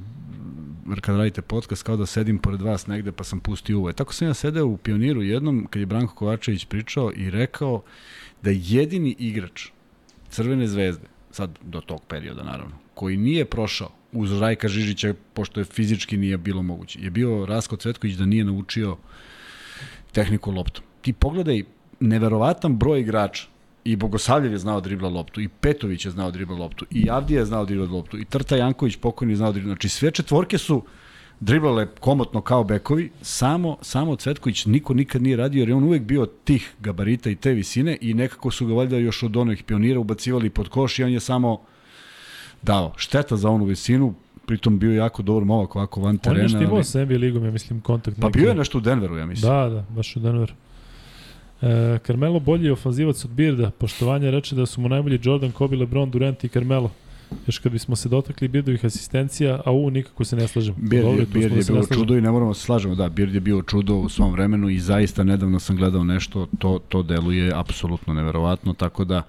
[1.01, 3.89] kad radite podcast kao da sedim pored vas negde pa sam pustio uvo.
[3.89, 7.81] E, Tako sam ja sedeo u Pioniru jednom kad je Branko Kovačević pričao i rekao
[8.41, 9.67] da jedini igrač
[10.29, 15.63] Crvene zvezde, sad do tog perioda naravno, koji nije prošao uz Rajka Žižića, pošto je
[15.65, 18.97] fizički nije bilo moguće, je bio Rasko Cvetković da nije naučio
[20.11, 20.83] tehniku loptom.
[21.01, 21.63] Ti pogledaj
[22.03, 23.47] neverovatan broj igrača
[23.85, 27.09] i Bogosavljev je znao da dribla loptu, i Petović je znao da dribla loptu, i
[27.09, 29.69] Avdija je znao da dribla loptu, i Trta Janković pokojni je znao dribla.
[29.69, 30.83] Znači sve četvorke su
[31.39, 36.01] driblale komotno kao bekovi, samo, samo Cvetković niko nikad nije radio jer je on uvek
[36.01, 39.99] bio tih gabarita i te visine i nekako su ga valjda još od onih pionira
[39.99, 41.61] ubacivali pod koš i on je samo
[42.61, 42.93] dao.
[42.97, 44.13] Šteta za onu visinu,
[44.45, 46.43] pritom bio jako dobar momak ovako van On je terena.
[46.43, 48.19] nešto imao ali- NBA ligom, ja mislim, kontakt.
[48.21, 48.39] Pa neki.
[48.39, 49.51] bio je nešto u Denveru, ja mislim.
[49.51, 50.53] Da, da, baš u Denveru.
[51.63, 53.71] E, Carmelo bolji ofanzivac od Birda.
[53.71, 56.91] Poštovanje reče da su mu najbolji Jordan, Kobe, LeBron, Durant i Carmelo.
[57.47, 60.75] Još kad bismo se dotakli Birdovih asistencija, a u nikako se ne slažem.
[60.77, 61.95] Bird tu Bird da je bilo slažemo.
[61.95, 64.69] čudo i ne moramo da se slažemo, da, Bird je bio čudo u svom vremenu
[64.69, 69.23] i zaista nedavno sam gledao nešto, to, to deluje apsolutno neverovatno, tako da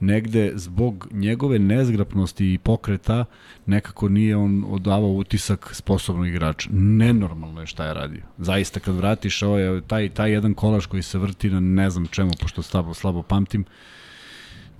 [0.00, 3.24] negde zbog njegove nezgrapnosti i pokreta
[3.66, 6.68] nekako nije on odavao utisak sposobnog igrača.
[6.72, 8.22] Nenormalno je šta je radio.
[8.38, 12.30] Zaista kad vratiš ovaj, taj, taj jedan kolaž koji se vrti na ne znam čemu,
[12.40, 13.64] pošto slabo, slabo pamtim,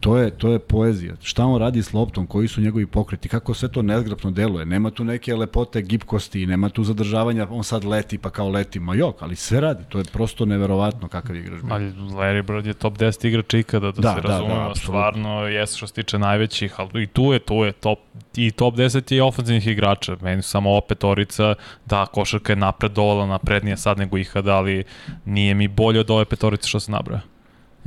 [0.01, 1.15] To je, to je poezija.
[1.23, 4.67] Šta on radi s loptom, koji su njegovi pokreti, kako sve to nezgrapno deluje.
[4.67, 8.81] Nema tu neke lepote gipkosti, nema tu zadržavanja, on sad leti pa kao leti.
[8.81, 9.85] Ma jok, ali sve radi.
[9.89, 11.61] To je prosto neverovatno kakav igrač.
[11.71, 14.83] Ali Larry Bird je top 10 igrač ikada, da, Da, se da, razumemo, da, apsolutno.
[14.83, 17.99] stvarno jeste što se tiče najvećih, ali i tu je, tu je top,
[18.37, 21.55] i top 10 je ofenzivnih igrača, meni su samo opet petorica,
[21.87, 24.85] da, košarka je napredovala, naprednija sad nego ikada, ali
[25.25, 27.21] nije mi bolje od ove petorice što se nabraja.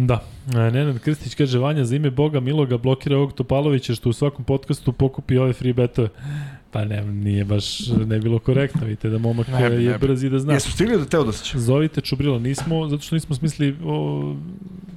[0.08, 0.24] Da.
[0.54, 4.46] E, Nenad Krstić kaže Vanja za ime Boga Miloga blokira ovog Topalovića što u svakom
[4.46, 6.10] podcastu pokupi ove free betove.
[6.72, 10.08] Pa ne, nije baš, ne bilo korektno, vidite da momak Ne bi, je ne bi.
[10.08, 10.54] brz i da zna.
[10.54, 11.60] Jesu stigli do Teodosića?
[11.60, 14.36] Zovite Čubrila, nismo, zato što nismo smislili o,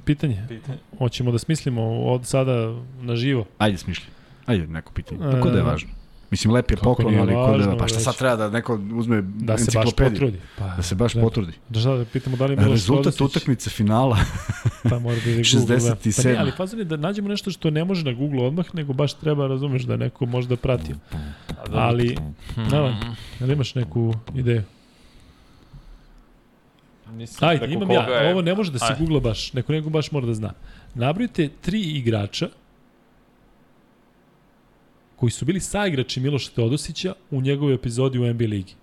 [0.05, 0.45] pitanje.
[0.49, 0.77] Pitanje.
[0.97, 3.45] Hoćemo da smislimo od sada na živo.
[3.57, 4.05] Ajde smišlji.
[4.45, 5.21] Ajde neko pitanje.
[5.31, 5.89] Tako da je E, važno.
[6.31, 9.65] Mislim, lep je poklon, ali kod, pa šta sad treba da neko uzme Da se
[9.65, 10.11] baš enciklopediju?
[10.11, 10.39] potrudi.
[10.57, 11.21] Pa, da se baš da.
[11.21, 11.53] potrudi.
[11.69, 14.17] Da šta da pitamo da li Miloš Rezultat Teodosić- utakmice finala.
[14.89, 15.77] Pa mora da ide Google.
[15.79, 15.95] Da.
[15.95, 16.25] Pa 67.
[16.25, 19.13] ne, ali fazon je da nađemo nešto što ne može na Google odmah, nego baš
[19.13, 20.95] treba, razumeš, da neko možda pratio.
[21.71, 22.17] Ali,
[22.71, 22.93] da,
[23.39, 24.63] ali imaš neku ideju?
[27.09, 28.99] Nisam Ajde, imam ja, je- ovo ne može da se Ajde.
[28.99, 30.53] googla baš, neko nego baš mora da zna.
[30.95, 32.49] Nabrojite tri igrača
[35.15, 38.73] koji su bili saigrači Miloša Teodosića u njegovoj epizodi u NBA ligi.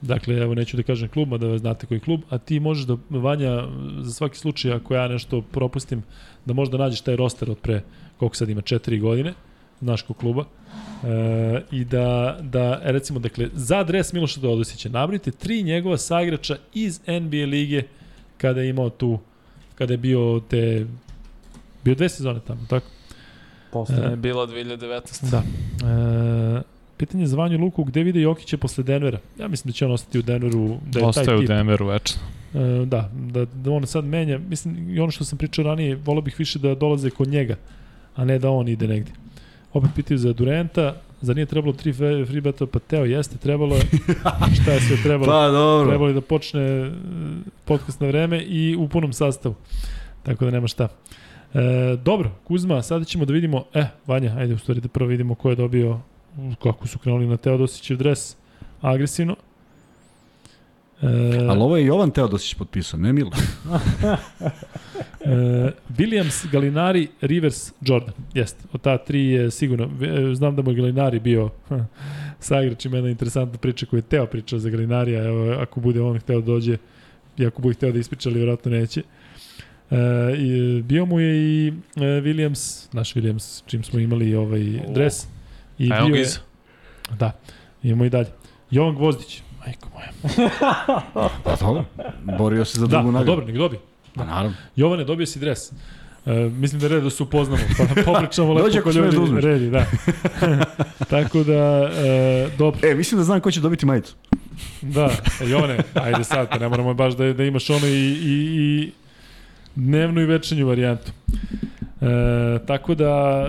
[0.00, 2.96] Dakle, evo neću da kažem klub, a da znate koji klub, a ti možeš da,
[3.10, 3.64] Vanja,
[4.00, 6.02] za svaki slučaj, ako ja nešto propustim,
[6.44, 7.82] da možda nađeš taj roster od pre,
[8.16, 9.34] koliko sad ima, četiri godine,
[9.80, 10.44] znaš kluba,
[11.04, 16.56] e, i da, da, e, recimo, dakle, za adres Miloša Teodosića, nabrojite tri njegova saigrača
[16.74, 17.82] iz NBA lige
[18.38, 19.18] kada je imao tu,
[19.74, 20.86] kada je bio te,
[21.84, 22.95] bio dve sezone tamo, tako?
[23.82, 25.30] Poslednja E, je bila 2019.
[25.30, 25.38] Da.
[25.38, 26.62] E,
[26.96, 29.18] pitanje za Vanju Luku, gde vide Jokića posle Denvera?
[29.38, 30.76] Ja mislim da će on ostati u Denveru.
[30.86, 31.48] Da je Ostaje taj u tip.
[31.48, 32.20] Denveru večno.
[32.54, 34.38] E, da, da, da on sad menja.
[34.38, 37.56] Mislim, i ono što sam pričao ranije, volao bih više da dolaze kod njega,
[38.16, 39.10] a ne da on ide negde.
[39.72, 43.82] Opet pitaju za Durenta, za nije trebalo tri free beta, pa teo jeste, trebalo je,
[44.62, 45.32] šta je sve trebalo?
[45.32, 45.88] Pa, dobro.
[45.88, 46.90] Trebalo je da počne e,
[47.64, 49.54] podcast na vreme i u punom sastavu.
[50.22, 50.88] Tako da nema šta.
[51.56, 55.34] E, dobro, Kuzma, sada ćemo da vidimo, e, Vanja, ajde u stvari da prvo vidimo
[55.34, 56.00] ko je dobio,
[56.62, 58.36] kako su krenuli na Teodosićev dres,
[58.80, 59.36] agresivno.
[61.02, 61.06] E,
[61.48, 63.30] Ali ovo je Jovan Teodosić potpisao, ne Milo.
[65.20, 65.30] e,
[65.98, 68.14] Williams, Galinari, Rivers, Jordan.
[68.34, 69.84] Jeste, od ta tri je sigurno.
[69.84, 71.50] E, Znam da mu je Galinari bio
[72.40, 75.24] sa igračima jedna interesantna priča koju je Teo pričao za Galinarija.
[75.24, 76.76] Evo, ako bude on hteo da dođe,
[77.38, 79.00] i ako bude hteo da ispriča, ali vjerojatno neće.
[79.00, 79.25] E,
[80.38, 85.26] i, bio mu je i e, Williams, naš Williams, čim smo imali ovaj dres.
[85.78, 86.26] I bio je,
[87.18, 87.32] da,
[87.82, 88.28] imamo i dalje.
[88.70, 90.08] Jovan Gvozdić, majko moja.
[91.44, 91.84] Pa dobro,
[92.38, 93.26] borio se za da, drugu pa nagradu.
[93.26, 93.78] dobro, nek dobi.
[94.14, 94.56] Pa naravno.
[94.76, 95.72] Jovane, dobio si dres.
[96.26, 99.16] Uh, mislim da je red da se upoznamo, pa da popričamo lepo kod smeš ljudi.
[99.16, 99.44] da uzmeš.
[99.44, 99.86] Redi, da.
[101.10, 102.88] Tako da, uh, dobro.
[102.88, 104.14] E, mislim da znam ko će dobiti majicu.
[104.82, 108.56] Da, e, Jovane, ajde sad, pa ne moramo baš da, da imaš ono i, i,
[108.56, 108.92] i
[109.76, 111.12] dnevnu i večernju varijantu.
[112.00, 113.46] E, tako da,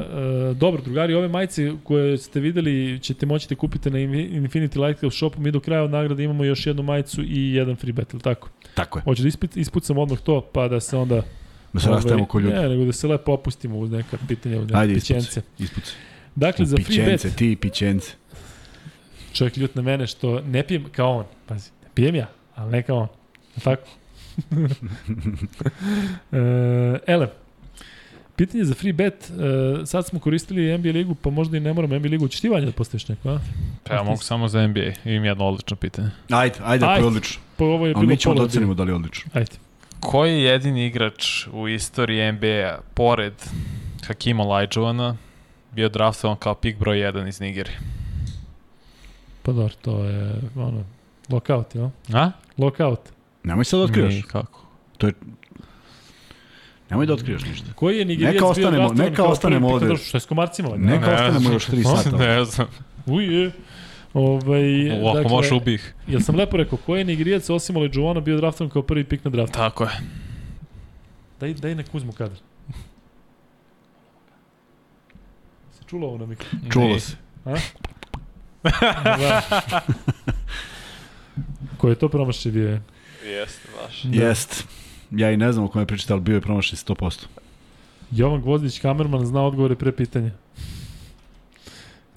[0.52, 5.18] e, dobro, drugari, ove majice koje ste videli ćete moći da kupite na Infinity Lighthouse
[5.18, 5.42] shopu.
[5.42, 8.50] Mi do kraja od nagrade imamo još jednu majicu i jedan free battle, tako?
[8.74, 9.04] Tako je.
[9.04, 11.22] Hoće da isput, ispucam odmah to, pa da se onda...
[11.74, 12.56] Da se rastavimo ko ljudi.
[12.56, 15.40] Ne, nego da se lepo opustimo uz neka pitanja, uz neke Ajde, pićence.
[15.40, 15.64] ispuci.
[15.64, 15.92] ispuci.
[16.36, 18.12] Dakle, za free pićence, bet, ti pićence.
[19.34, 21.26] čovjek ljut na mene što ne pijem kao on.
[21.46, 23.08] Pazi, ne pijem ja, ali ne kao on.
[23.64, 23.88] Tako?
[26.32, 27.30] e, ele,
[28.36, 32.00] pitanje za free bet, e, sad smo koristili NBA ligu, pa možda i ne moramo
[32.00, 32.28] NBA ligu.
[32.28, 33.40] Ćeš ti Vanja da postaviš neko, a?
[33.84, 34.92] Pa ja mogu samo za NBA.
[35.06, 36.10] Imam jedno odlično pitanje.
[36.30, 37.42] Ajde, ajde, je odlično.
[37.58, 39.32] Pa ovo je Ali bilo mi ćemo da ocenimo da li je odlično.
[39.34, 39.52] Ajde.
[40.00, 43.34] Koji je jedini igrač u istoriji NBA, pored
[44.08, 45.16] Hakima Olajuwona,
[45.72, 47.80] bio draftovan kao pik broj 1 iz Nigerije?
[49.44, 50.84] Pa dobro, to je ono,
[51.30, 51.90] lockout, jel?
[52.14, 52.32] A?
[52.58, 53.00] Lockout.
[53.48, 54.14] Nemoj sad da otkrivaš.
[54.14, 54.66] Nikako.
[54.98, 55.14] To je...
[56.90, 57.74] Nemoj da otkrivaš ništa.
[57.76, 59.88] Koji je Nigerijac Neka bio ostanemo, draftovan neka ostanemo ovde.
[59.88, 60.70] na Što je s komarcima?
[60.70, 60.86] valjda?
[60.86, 62.18] Neka Ne ostanemo još 3 sata.
[62.18, 62.68] Ne znam.
[63.06, 63.52] Uje.
[64.14, 65.94] Ovaj, U, ako možeš ubih.
[66.08, 69.32] Jel sam lepo rekao, koji je Nigerijac osim Olajuwona bio draftovan kao prvi pik na
[69.32, 69.54] draftu?
[69.54, 69.90] Tako je.
[71.40, 72.38] Daj, daj nek uzmu kadar.
[75.72, 76.48] Se čulo ovo na mikro?
[76.72, 77.16] Čulo se.
[77.46, 77.56] A?
[79.04, 79.42] da.
[81.78, 82.70] Ko je to promašaj bio?
[82.70, 82.82] je?
[83.28, 84.04] Jeste, baš.
[84.04, 84.26] Da.
[84.26, 84.68] Jest.
[85.12, 87.26] Ja i ne znam o kome pričate, ali bio je promašen 100%.
[88.12, 90.32] Jovan Gvozdić, kamerman, zna odgovore pre pitanja.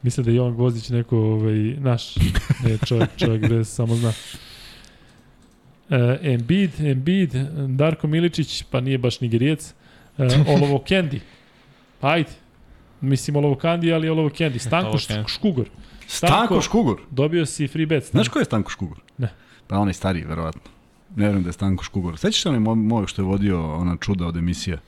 [0.02, 2.16] Mislim da je Jovan Gvozdić neko ovaj, naš,
[2.64, 4.12] ne čovjek, čovjek gde samo zna.
[5.90, 7.34] E, Embiid, Embiid,
[7.68, 9.74] Darko Miličić, pa nije baš Nigerijac.
[10.18, 11.20] E, Olovo Kendi.
[12.00, 12.30] Ajde.
[13.00, 14.58] Mislim Olovo Kandi, ali Olovo Kendi.
[14.68, 15.28] Stanko Kendi.
[15.28, 15.68] Škugor.
[16.06, 17.00] Stanko Škugor?
[17.10, 18.04] Dobio si free bet.
[18.04, 18.98] Znaš ko je Stanko Škugor?
[19.18, 19.28] Ne.
[19.66, 20.79] Pa onaj stariji, verovatno.
[21.10, 22.18] Ne verujem da je Stanko Škugor.
[22.18, 24.78] Sećaš se onaj mo- moj što je vodio ona čuda od emisija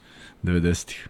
[0.43, 1.09] 90-ih?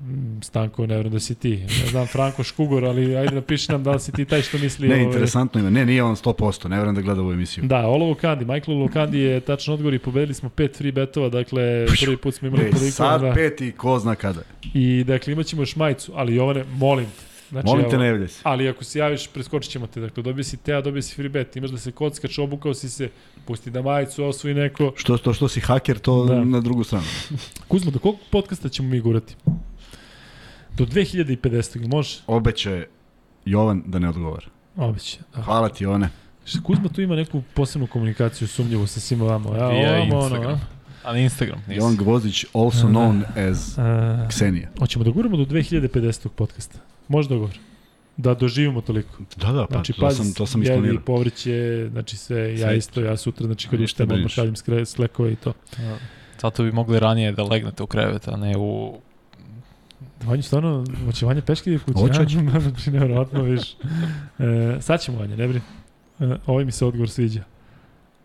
[0.00, 1.56] Mm, Stanko, ne vjerujem da si ti.
[1.56, 4.88] Ne znam Franko Škugor, ali ajde napiši nam da li si ti taj što misli...
[4.88, 5.70] Ne, ovaj, interesantno ime.
[5.70, 6.68] Ne, nije on 100%.
[6.68, 7.64] Ne verujem da gleda ovu emisiju.
[7.64, 11.28] Da, Olovo Kandi, Michael Olovo Kandi je tačan odgovor i pobedili smo pet free betova,
[11.28, 11.62] dakle
[12.00, 12.90] prvi put smo imali E, toliko.
[12.90, 13.32] sad da.
[13.32, 14.40] pet i ko zna kada.
[14.74, 17.25] I dakle imat ćemo još majicu, ali Jovane, molim te.
[17.50, 18.40] Znači, Molim te, ne javljaj se.
[18.42, 20.00] Ali ako se javiš, preskočit ćemo te.
[20.00, 23.10] Dakle, dobio si Teo, dobio si free bet, imaš da se kockač, obukao si se,
[23.44, 24.92] pusti da majicu osvoji neko.
[24.96, 26.44] Što, to što si haker, to Da.
[26.44, 27.04] na drugu stranu.
[27.68, 29.34] Kuzmo, do kog podcasta ćemo mi gurati?
[30.72, 31.86] Do 2050.
[31.86, 32.18] može?
[32.26, 32.86] Obeće
[33.44, 34.46] Jovan da ne odgovara.
[34.76, 35.18] Obeće.
[35.34, 35.42] Da.
[35.42, 36.08] Hvala ti, one.
[36.44, 39.56] Šta Kuzma tu ima neku posebnu komunikaciju sumnjivu sa svima vama.
[39.56, 40.44] Ja, Via ovamo, Instagram.
[40.44, 40.58] ono, a?
[41.04, 41.78] Ali Instagram, nisi.
[41.78, 44.68] Jovan Gvozdić, also known as A, Ksenija.
[44.78, 46.28] Hoćemo da guramo do 2050.
[46.28, 46.78] podcasta.
[47.08, 47.58] Može dogovor.
[48.16, 49.18] Da doživimo toliko.
[49.36, 51.04] Da, da, pa Znači, to sam, to sam jeli isplanirao.
[51.04, 52.76] povrće, znači sve, ja Sve.
[52.76, 55.52] isto, ja sutra, znači kad ištem, odmah šaljem skre- slekove i to.
[56.40, 58.98] Zato bi mogli ranije da legnete u krevet, a ne u...
[60.22, 62.00] Vanja, stvarno, hoće Vanja peške ide kući?
[62.00, 62.50] Hoće, ja?
[62.50, 62.60] hoće.
[62.60, 63.72] znači, nevjerojatno, viš.
[64.38, 65.64] E, sad ćemo, Vanja, ne brini.
[66.20, 67.42] E, ovaj mi se odgovor sviđa.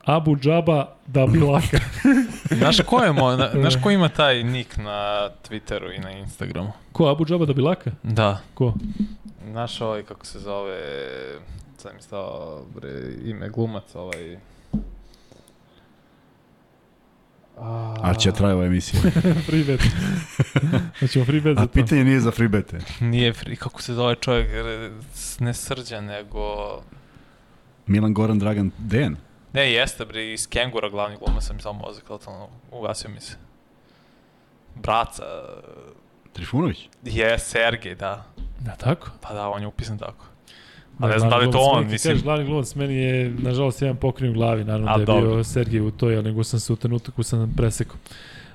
[0.05, 1.79] Abu Džaba da bi laka.
[2.57, 6.71] Znaš ko je moj, na- znaš ko ima taj nick na Twitteru i na Instagramu?
[6.91, 7.91] Ko, Abu Džaba da bi laka?
[8.03, 8.41] Da.
[8.53, 8.73] Ko?
[9.51, 10.79] Znaš ovaj, kako se zove,
[11.77, 12.89] sad mi stao bre,
[13.23, 14.37] ime glumac, ovaj...
[17.59, 19.01] A, A će traje ova emisija.
[19.47, 19.81] free bet.
[20.99, 22.79] Hoćemo free bet za A pitanje nije za free bete.
[22.99, 24.47] Nije free, kako se zove čovjek,
[25.39, 26.41] ne srđan, nego...
[27.87, 29.15] Milan Goran Dragan Dejan.
[29.53, 33.35] Ne, jeste bre, iz Kengura glavni glumac sam samo mozak, totalno ugasio mi se.
[34.75, 35.23] Braca,
[36.33, 36.89] Trifunović.
[37.03, 38.25] je Sergej, da.
[38.59, 39.09] Da, tako?
[39.21, 40.25] Pa da, on je upisan tako.
[40.99, 42.11] Da, A ne znam da li to on, mislim.
[42.11, 45.33] Kažeš, glavni glumac, meni je, nažalost, jedan pokren u glavi, naravno A, da je dobro.
[45.33, 47.97] bio Sergej u toj, ali nego sam se u trenutku sam presekao.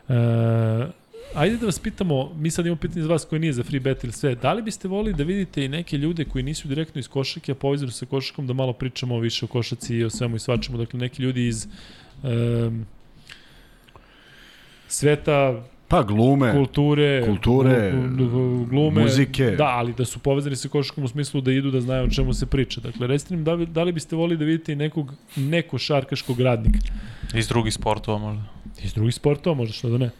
[0.08, 0.86] E,
[1.34, 4.04] ajde da vas pitamo, mi sad imamo pitanje za vas koje nije za free bet
[4.04, 7.08] ili sve, da li biste volili da vidite i neke ljude koji nisu direktno iz
[7.08, 10.36] košarke, a povezani su sa košarkom, da malo pričamo više o košaci i o svemu
[10.36, 11.68] i svačemu, dakle neki ljudi iz
[12.22, 12.86] um,
[14.88, 16.52] sveta Pa glume.
[16.52, 17.92] kulture, kulture,
[18.70, 19.50] glume, muzike.
[19.50, 22.32] Da, ali da su povezani sa košarkom u smislu da idu da znaju o čemu
[22.32, 22.80] se priča.
[22.80, 26.40] Dakle, recite nam da, bi, da li biste volili da vidite i nekog neko šarkaškog
[26.40, 26.78] radnika
[27.34, 28.44] Iz drugih sportova možda.
[28.82, 30.10] iz drugih sportova, možda što da ne.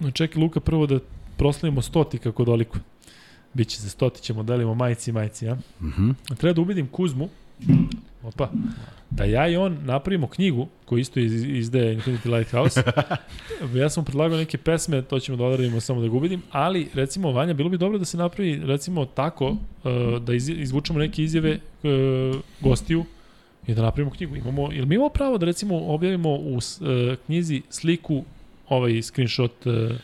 [0.00, 0.98] No, čekaj Luka prvo da
[1.36, 2.78] proslavimo stoti kako doliko.
[3.54, 5.56] Biće za stoti ćemo delimo majici i majici, ja?
[5.82, 6.10] Mhm.
[6.36, 7.28] Treba da ubedim Kuzmu,
[8.22, 8.50] opa,
[9.10, 12.82] da ja i on napravimo knjigu koju isto iz, izdaje Infinity Lighthouse.
[13.74, 17.32] ja sam predlagao neke pesme, to ćemo da odradimo samo da ga ubedim, ali recimo
[17.32, 19.56] Vanja, bilo bi dobro da se napravi recimo tako uh,
[20.22, 23.04] da iz, izvučemo neke izjave uh, gostiju
[23.66, 24.36] i da napravimo knjigu.
[24.36, 26.62] Imamo, ili mi imamo pravo da recimo objavimo u uh,
[27.26, 28.24] knjizi sliku
[28.68, 29.96] ovaj screenshot uh,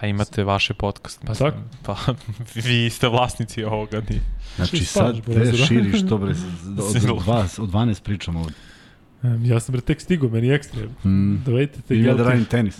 [0.00, 1.20] Pa imate vaše podcast.
[1.26, 1.56] Pa tako?
[1.82, 1.96] Pa
[2.64, 4.02] vi ste vlasnici ovoga.
[4.10, 4.20] Ni.
[4.56, 5.56] Znači sad te da?
[5.56, 6.30] širiš to bre,
[6.96, 8.54] od, od, vas, od 12 pričamo ovde.
[9.22, 10.82] Um, ja sam bre tek stigao, meni ekstra.
[11.04, 11.36] Mm.
[11.44, 12.78] Da vidite te Ima da radim tenis.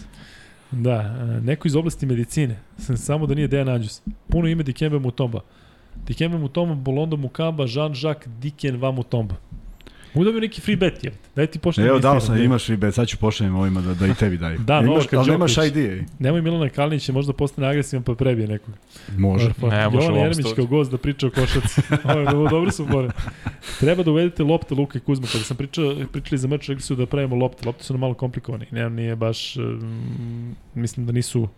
[0.70, 4.02] Da, e, neko iz oblasti medicine, sam samo da nije Dejan Anđus.
[4.28, 5.40] Puno ime Dikembe Mutomba.
[6.06, 9.34] Dikembe Mutomba, Bolondo Mukamba, Jean-Jacques Diken va Mutomba.
[10.16, 11.12] Mogu da bi neki free bet, je.
[11.36, 11.90] Daj ti pošaljem.
[11.90, 14.36] Evo, dao sam, da- imaš i bet, sad ću pošaljem ovima da, da i tebi
[14.38, 14.58] daju.
[14.66, 15.56] Da, imaš, Novak ali nemaš.
[15.56, 15.76] ID.
[15.76, 16.04] ej.
[16.18, 18.74] Nemoj Milana Kalinića, možda postane agresivan pa prebije nekog.
[19.18, 19.46] Može.
[19.46, 19.66] Orfa.
[19.66, 21.80] Ne, može Jovan Jeremić kao gost da priča o košaci.
[22.04, 23.08] Ovo je dobro, su bore.
[23.80, 25.26] Treba da uvedete lopte Luka i Kuzma.
[25.32, 27.66] Kada sam pričao, pričali za meč, rekli su da pravimo lopte.
[27.66, 28.66] Lopte su nam malo komplikovane.
[28.70, 31.48] Ne, nije baš, um, mislim da nisu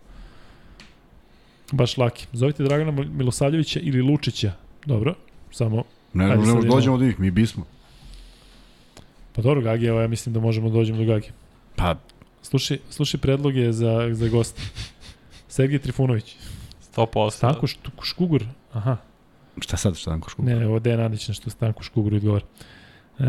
[1.71, 2.27] baš laki.
[2.33, 4.51] Zovite Dragana Milosavljevića ili Lučića.
[4.85, 5.15] Dobro,
[5.51, 7.65] samo Ne, ne, ne, dođemo do njih, mi bismo.
[9.33, 11.27] Pa dobro, Gagi, evo ja mislim da možemo da dođemo do Gagi.
[11.75, 11.95] Pa,
[12.41, 14.61] Slušaj, slušaj predloge za, za gosta.
[15.47, 16.35] Sergej Trifunović.
[16.95, 17.31] 100%.
[17.31, 18.43] Stanko Štu- Škugur.
[18.73, 18.97] Aha.
[19.61, 20.43] šta sad, šta nam košku?
[20.43, 22.45] Ne, ovo je Dejan Andić nešto Stanko Škugur odgovara.
[23.19, 23.23] E,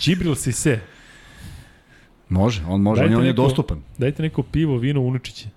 [0.00, 0.80] Džibril Sise.
[2.28, 3.82] Može, on može, on, Dajte je- on je neko- dostupan.
[3.98, 5.48] Dajte neko pivo, vino, unučiće.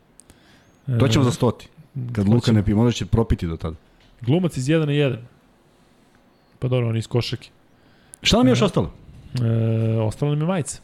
[0.87, 1.67] E, To ćemo za stoti.
[2.11, 2.55] Kad Luka ćemo.
[2.55, 3.75] ne pije, možda će propiti do tada.
[4.21, 5.17] Glumac iz 1 na 1.
[6.59, 7.49] Pa dobro, on je iz košake.
[8.21, 8.93] Šta nam je još ostalo?
[9.35, 10.81] E, ostalo nam je majica.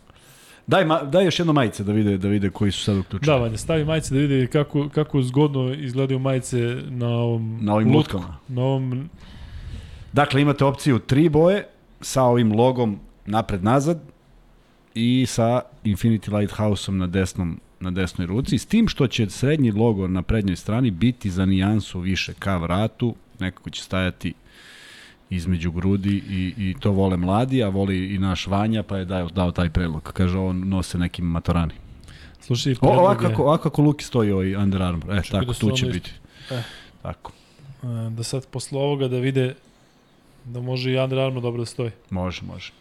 [0.67, 3.25] Daj, ma, daj još jedno majice da vide, da vide koji su sad uključeni.
[3.25, 6.57] Da, Vanja, stavi majice da vidi kako, kako zgodno izgledaju majice
[6.90, 8.17] na ovom Na ovim lutku.
[8.17, 8.38] lutkama.
[8.48, 9.09] Na ovom
[10.14, 11.67] Dakle, imate opciju tri boje
[12.01, 13.99] sa ovim logom napred-nazad
[14.95, 20.07] i sa Infinity Lighthouse-om na desnom na desnoj ruci, s tim što će srednji logo
[20.07, 24.33] na prednjoj strani biti za nijansu više ka vratu, nekako će stajati
[25.35, 29.30] između grudi i, i to vole mladi, a voli i naš Vanja, pa je dao,
[29.30, 30.03] dao taj predlog.
[30.05, 31.73] Kaže, on nose neki matorani.
[32.39, 35.11] Slušaj, O, ovako, je- ovako kako Luki stoji ovaj Under Armour.
[35.11, 36.11] E, Čekaj tako, da tu će biti.
[36.51, 36.61] E.
[37.01, 37.31] Tako,
[37.75, 39.55] E, da sad posle ovoga da vide
[40.45, 41.91] da može i Under Armour dobro da stoji.
[42.09, 42.72] može, može.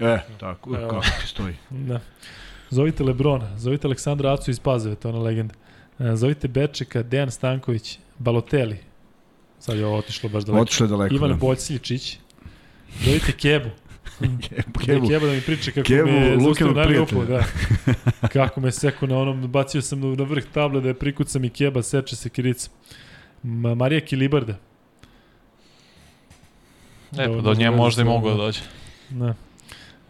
[0.00, 0.88] E, tako, Evo.
[0.90, 1.54] kako ti stoji.
[1.70, 2.00] Da.
[2.70, 5.54] Zovite Lebrona, zovite Aleksandra Acu iz Pazove, to je ona legenda.
[5.98, 8.78] E, Zovite Bečeka, Dejan Stanković, Balotelli.
[9.60, 10.62] Sad je ovo otišlo baš daleko.
[10.62, 11.36] Otišlo je daleko, Ivan da.
[11.36, 12.18] Boljsiljičić.
[13.04, 13.68] Zovite Kebu.
[14.18, 14.78] Kebu.
[14.84, 15.08] Kebu.
[15.08, 17.44] Kebu da mi priča kako Kebu, me zaustavio na grupu, da.
[18.32, 21.82] kako me seku na onom, bacio sam na vrh table da je prikucam i Keba,
[21.82, 22.70] seče se kirica.
[23.42, 24.58] Ma, Marija Kilibarda.
[27.18, 28.60] E, pa do nje možda i mogu da dođe.
[29.10, 29.34] Da.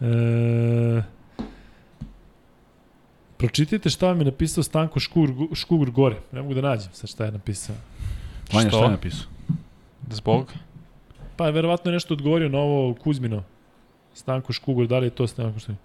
[0.01, 1.03] E,
[3.37, 6.15] pročitajte šta vam je napisao Stanko Škugur, Škugur gore.
[6.31, 7.75] Ne mogu da nađem sad šta je napisao.
[8.53, 9.38] Vanja, šta je napisao?
[10.09, 10.53] Zbog?
[11.35, 13.43] Pa je verovatno nešto odgovorio na ovo Kuzmino.
[14.13, 15.77] Stanko Škugur, da li je to Stanko Škugur?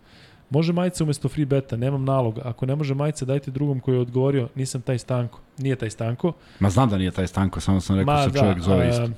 [0.51, 2.43] Može majica umesto free beta, nemam naloga.
[2.45, 5.41] Ako ne može majica, dajte drugom koji je odgovorio, nisam taj Stanko.
[5.59, 6.33] Nije taj Stanko.
[6.61, 9.09] Ma znam da nije taj Stanko, samo sam rekao Ma, se čovjek zove isto.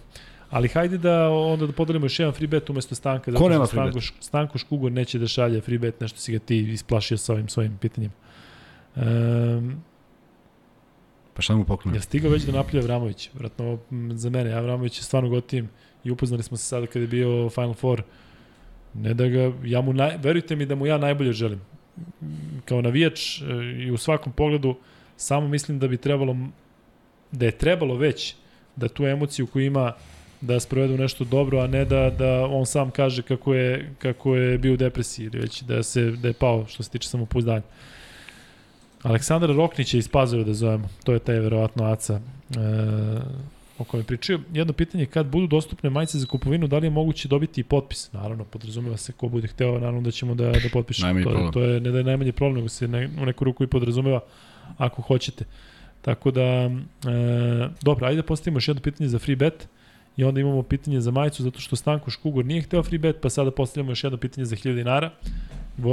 [0.51, 3.33] Ali hajde da onda da podelimo još jedan free bet umesto Stanka.
[3.35, 6.73] Ko nema free Stanko, Stanko Škugur neće da šalje free bet, nešto si ga ti
[6.73, 8.15] isplašio sa ovim svojim pitanjima.
[8.97, 9.83] Um,
[11.37, 11.99] Pa šta mu poklonio?
[11.99, 13.31] je stigao već da naplja Avramović?
[13.35, 13.79] Vratno
[14.13, 15.69] za mene, Avramović je stvarno gotivim
[16.05, 18.03] i upoznali smo se sada kada je bio Final Four.
[18.95, 21.61] Ne da ga, ja mu, naj, verujte mi da mu ja najbolje želim.
[22.65, 23.45] Kao navijač e,
[23.87, 24.77] i u svakom pogledu,
[25.17, 26.37] samo mislim da bi trebalo,
[27.33, 28.35] da je trebalo već
[28.77, 29.93] da tu emociju koju ima
[30.41, 34.37] da sprovede u nešto dobro, a ne da, da on sam kaže kako je, kako
[34.37, 37.63] je bio u depresiji, već da, se, da je pao što se tiče samopouzdanja.
[39.07, 42.21] Aleksandar Roknić je iz Pazova da zovemo, to je taj verovatno Aca e,
[43.79, 44.39] o kojem je pričao.
[44.53, 47.65] Jedno pitanje je kad budu dostupne majice za kupovinu, da li je moguće dobiti i
[47.65, 48.13] potpis?
[48.13, 51.07] Naravno, podrazumeva se ko bude hteo, naravno da ćemo da, da potpišemo.
[51.07, 51.53] Najmanji To, problem.
[51.53, 54.21] to je ne da je najmanji problem, nego se ne, u neku ruku i podrazumeva
[54.79, 55.45] ako hoćete.
[56.03, 56.71] Tako da, e,
[57.83, 59.69] dobro, ajde da postavimo još jedno pitanje za free bet
[60.17, 63.31] i onda imamo pitanje za majicu, zato što Stanko Škugur nije hteo free bet, pa
[63.31, 65.11] sada postavljamo još jedno pitanje za 1000 dinara.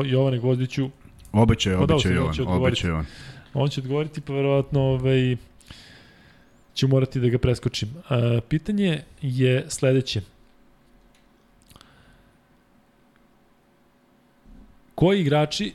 [0.06, 0.90] Jovane Gvozdiću,
[1.34, 2.16] Obećao je on je
[2.90, 3.06] Jovan.
[3.54, 5.36] On će odgovoriti, pa verovatno ovaj,
[6.76, 7.90] ću morati da ga preskočim.
[8.10, 10.22] A, pitanje je sledeće.
[14.96, 15.74] Koji igrači,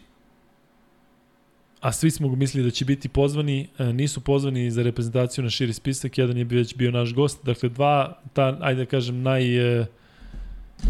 [1.81, 5.73] a svi smo mislili da će biti pozvani, e, nisu pozvani za reprezentaciju na širi
[5.73, 9.87] spisak, jedan je već bio naš gost, dakle dva, ta, ajde da kažem, naj, e,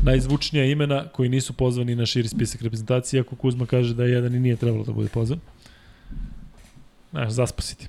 [0.02, 4.40] najzvučnija imena koji nisu pozvani na širi spisak reprezentacije, ako Kuzma kaže da jedan i
[4.40, 5.38] nije trebalo da bude pozvan.
[7.10, 7.88] Znaš, zaspasiti.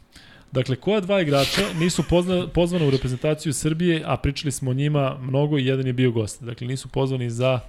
[0.51, 5.17] Dakle, koja dva igrača nisu pozna, pozvana u reprezentaciju Srbije, a pričali smo o njima
[5.21, 6.43] mnogo i jedan je bio gost.
[6.43, 7.59] Dakle, nisu pozvani za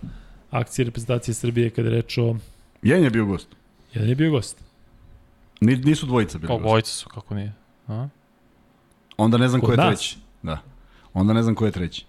[0.51, 2.37] akcije reprezentacije Srbije kada je reč o...
[2.83, 3.49] Jedan je bio gost.
[3.95, 4.59] Jedan je bio gost.
[5.61, 6.65] Ni, nisu dvojica bili gosti.
[6.67, 7.53] obojica su, kako nije.
[7.89, 8.09] A?
[9.17, 9.87] Onda ne znam Kod ko je nas?
[9.99, 10.17] treći.
[10.43, 10.63] Da.
[11.15, 12.05] Onda ne znam ko je treći.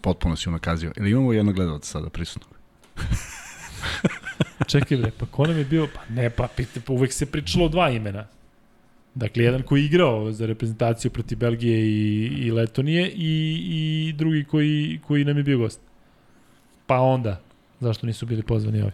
[0.00, 0.92] Potpuno si unakazio.
[0.96, 2.54] Ili imamo jednog gledalca sada prisutnog?
[4.70, 5.88] Čekaj bre, pa ko nam je bio?
[5.94, 8.26] Pa ne, pa, pite, pa uvek se pričalo dva imena.
[9.14, 14.44] Dakle, jedan koji je igrao za reprezentaciju protiv Belgije i, i Letonije i, i drugi
[14.44, 15.80] koji, koji nam je bio gost.
[16.86, 17.40] Pa onda,
[17.80, 18.92] zašto nisu bili pozvani ovi?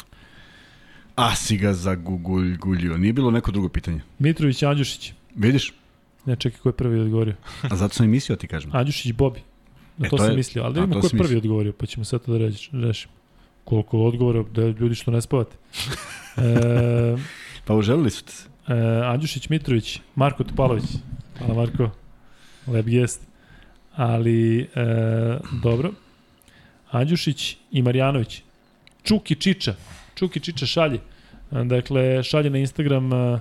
[1.16, 2.96] A si ga zaguguljio.
[2.96, 4.00] Nije bilo neko drugo pitanje.
[4.18, 5.12] Mitrović Andjušić.
[5.34, 5.72] Vidiš?
[6.24, 7.34] Ne, čekaj, ko je prvi odgovorio?
[7.62, 8.70] A zato sam i mislio ti kažem.
[8.74, 9.40] Andjušić Bobi.
[9.98, 11.38] Na E, to, to sam je- mislio, ali da vidimo ko je prvi mislio.
[11.38, 13.12] odgovorio, pa ćemo sve to da reći, rešimo.
[13.64, 15.56] Koliko odgovora, da ljudi što ne spavate.
[16.38, 17.16] E,
[17.64, 18.48] Pa uželili su te se.
[18.68, 18.72] e,
[19.04, 20.84] Andjušić Mitrović, Marko Topalović.
[21.38, 21.90] Hvala Marko,
[22.66, 23.20] lep gest.
[23.94, 24.66] Ali, e,
[25.62, 25.90] dobro.
[26.90, 28.42] Andjušić i Marjanović.
[29.02, 29.74] Čuki Čiča.
[30.14, 30.98] Čuki Čiča šalje.
[31.50, 33.40] Dakle, šalje na Instagram e,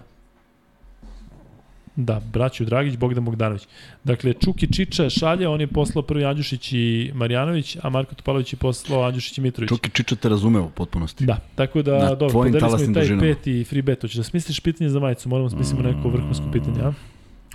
[1.96, 3.68] Da, braću Dragić, Bogdan Bogdanović.
[4.04, 8.58] Dakle, Čuki Čiča šalje, on je poslao prvi Andjušić i Marjanović, a Marko Topalović je
[8.58, 9.70] poslao Andjušić i Mitrović.
[9.70, 11.26] Čuki Čiča te razumeo u potpunosti.
[11.26, 13.22] Da, tako da, Na dobro, podelili smo i taj dužinama.
[13.22, 14.02] peti free bet.
[14.02, 16.94] Hoćeš da smisliš pitanje za majicu, moramo da smislimo neko vrhunsko pitanje, a?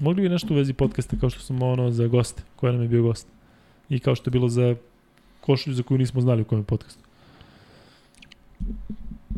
[0.01, 2.89] Mogli bi nešto u vezi podcasta kao što smo ono za goste, koja nam je
[2.89, 3.27] bio gost.
[3.89, 4.75] I kao što je bilo za
[5.41, 7.01] košulju za koju nismo znali u kojem je podcastu.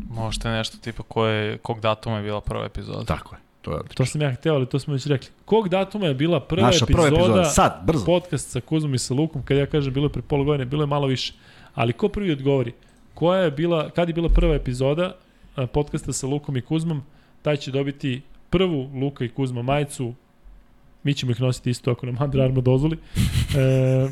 [0.09, 3.03] Možete nešto tipa koje, kog datuma je bila prva epizoda.
[3.05, 3.41] Tako je.
[3.63, 5.29] To je To sam ja hteo, ali to smo već rekli.
[5.45, 8.05] Kog datuma je bila prva Naša epizoda, prva epizoda, sad, brzo.
[8.05, 10.83] podcast sa Kuzmom i sa Lukom, kad ja kažem bilo je pre pola godine, bilo
[10.83, 11.33] je malo više.
[11.73, 12.73] Ali ko prvi odgovori?
[13.13, 15.15] Koja je bila, kad je bila prva epizoda
[15.73, 17.03] podcasta sa Lukom i Kuzmom,
[17.41, 20.13] taj će dobiti prvu Luka i Kuzma majicu,
[21.03, 22.97] mi ćemo ih nositi isto ako nam Under Armour dozvoli.
[23.57, 24.09] E,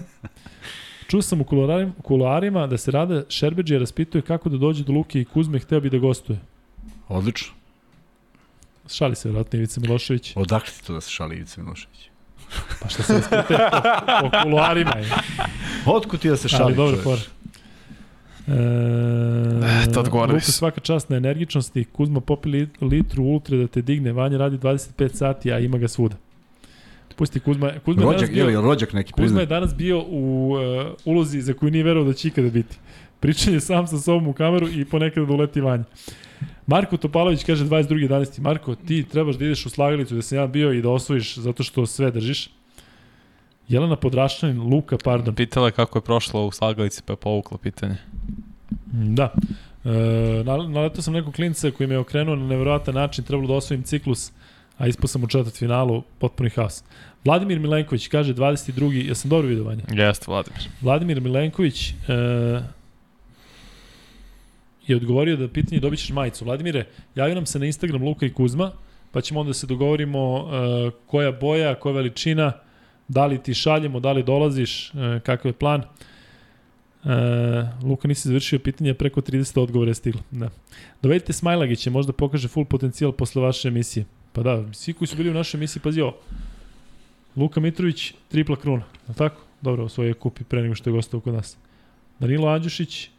[1.07, 5.21] čuo sam u kuloarima, kuloarima da se Rada Šerbeđija raspituje kako da dođe do Luke
[5.21, 6.39] i Kuzme, hteo bi da gostuje.
[7.07, 7.60] Odlično.
[8.91, 10.33] Šali se vjerojatno Ivica Milošević.
[10.35, 12.09] Odakle ti to da se šali Ivica Milošević?
[12.81, 13.77] Pa šta se raspituje po,
[14.21, 15.09] po kuloarima je.
[15.87, 17.17] Otkud ti da se šali Ali dobro, for.
[18.47, 18.51] E,
[19.83, 20.51] Eto, odgovorili Luka su.
[20.51, 24.87] svaka čast na energičnosti, Kuzma popi li- litru ultra da te digne, Vanja radi 25
[25.09, 26.15] sati, a ima ga svuda.
[27.15, 29.41] Pusti Kuzma, Kuzma je danas Rođak, bio, je rođak neki Kuzma priznat?
[29.41, 30.59] je danas bio u uh,
[31.05, 32.77] ulozi za koju nije verovao da će ikada biti.
[33.19, 35.83] Pričanje sam sa sobom u kameru i ponekad da uleti vanje.
[36.67, 38.41] Marko Topalović kaže 22.11.
[38.41, 41.63] Marko, ti trebaš da ideš u slagalicu gde sam ja bio i da osvojiš zato
[41.63, 42.49] što sve držiš.
[43.67, 45.35] Jelena Podraščanin, Luka, pardon.
[45.35, 47.97] Pitala je kako je prošlo u slagalici pa je povukla pitanje.
[48.91, 49.33] Da.
[49.85, 53.83] E, naletao sam nekog klinca koji me je okrenuo na nevjerojatan način, trebalo da osvojim
[53.83, 54.31] ciklus,
[54.77, 56.83] a ispao sam u četvrt finalu, potpuni haos.
[57.25, 59.07] Vladimir Milenković kaže 22.
[59.07, 59.83] Ja sam dobro vidio vanje.
[59.91, 60.61] Jeste, Vladimir.
[60.81, 61.93] Vladimir Milenković e,
[64.91, 66.45] je odgovorio da pitanje dobit ćeš majicu.
[66.45, 68.71] Vladimire, javio nam se na Instagram Luka i Kuzma,
[69.11, 72.51] pa ćemo onda se dogovorimo e, koja boja, koja veličina,
[73.07, 75.81] da li ti šaljemo, da li dolaziš, e, kakav je plan.
[75.81, 75.87] E,
[77.83, 80.21] Luka nisi završio pitanje, preko 30 odgovora je stiglo.
[80.31, 80.49] Da.
[81.01, 84.05] Dovedite Smajlagića, možda pokaže full potencijal posle vaše emisije.
[84.33, 86.17] Pa da, svi koji su bili u našoj emisiji, pazi ovo.
[87.35, 89.41] Luka Mitrović, tripla kruna, je tako?
[89.61, 91.57] Dobro, svoje kupi pre nego što je gostao kod nas.
[92.19, 93.09] Danilo Andjušić,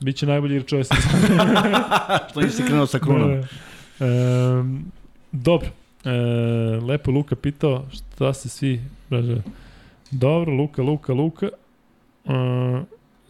[0.00, 1.42] Biće najbolji igrač ove sezone.
[2.30, 3.30] Što nisi krenuo sa krunom?
[3.30, 4.04] E, e,
[5.32, 5.68] dobro.
[6.04, 6.10] E,
[6.86, 8.80] lepo Luka pitao šta se svi...
[10.10, 11.46] Dobro, Luka, Luka, Luka.
[11.46, 12.30] E,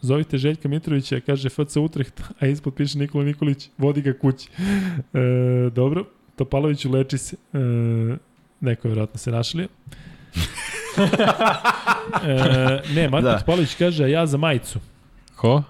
[0.01, 4.49] zovite Željka Mitrovića, kaže FC Utrecht, a ispod piše Nikola Nikolić, vodi ga kući.
[5.13, 6.05] E, dobro,
[6.35, 7.35] Topaloviću leči se.
[7.53, 7.57] E,
[8.61, 9.67] neko je vjerojatno se našalio.
[12.23, 13.39] e, ne, Marko da.
[13.39, 14.79] Topalović kaže, a ja za majicu.
[15.35, 15.63] Ko?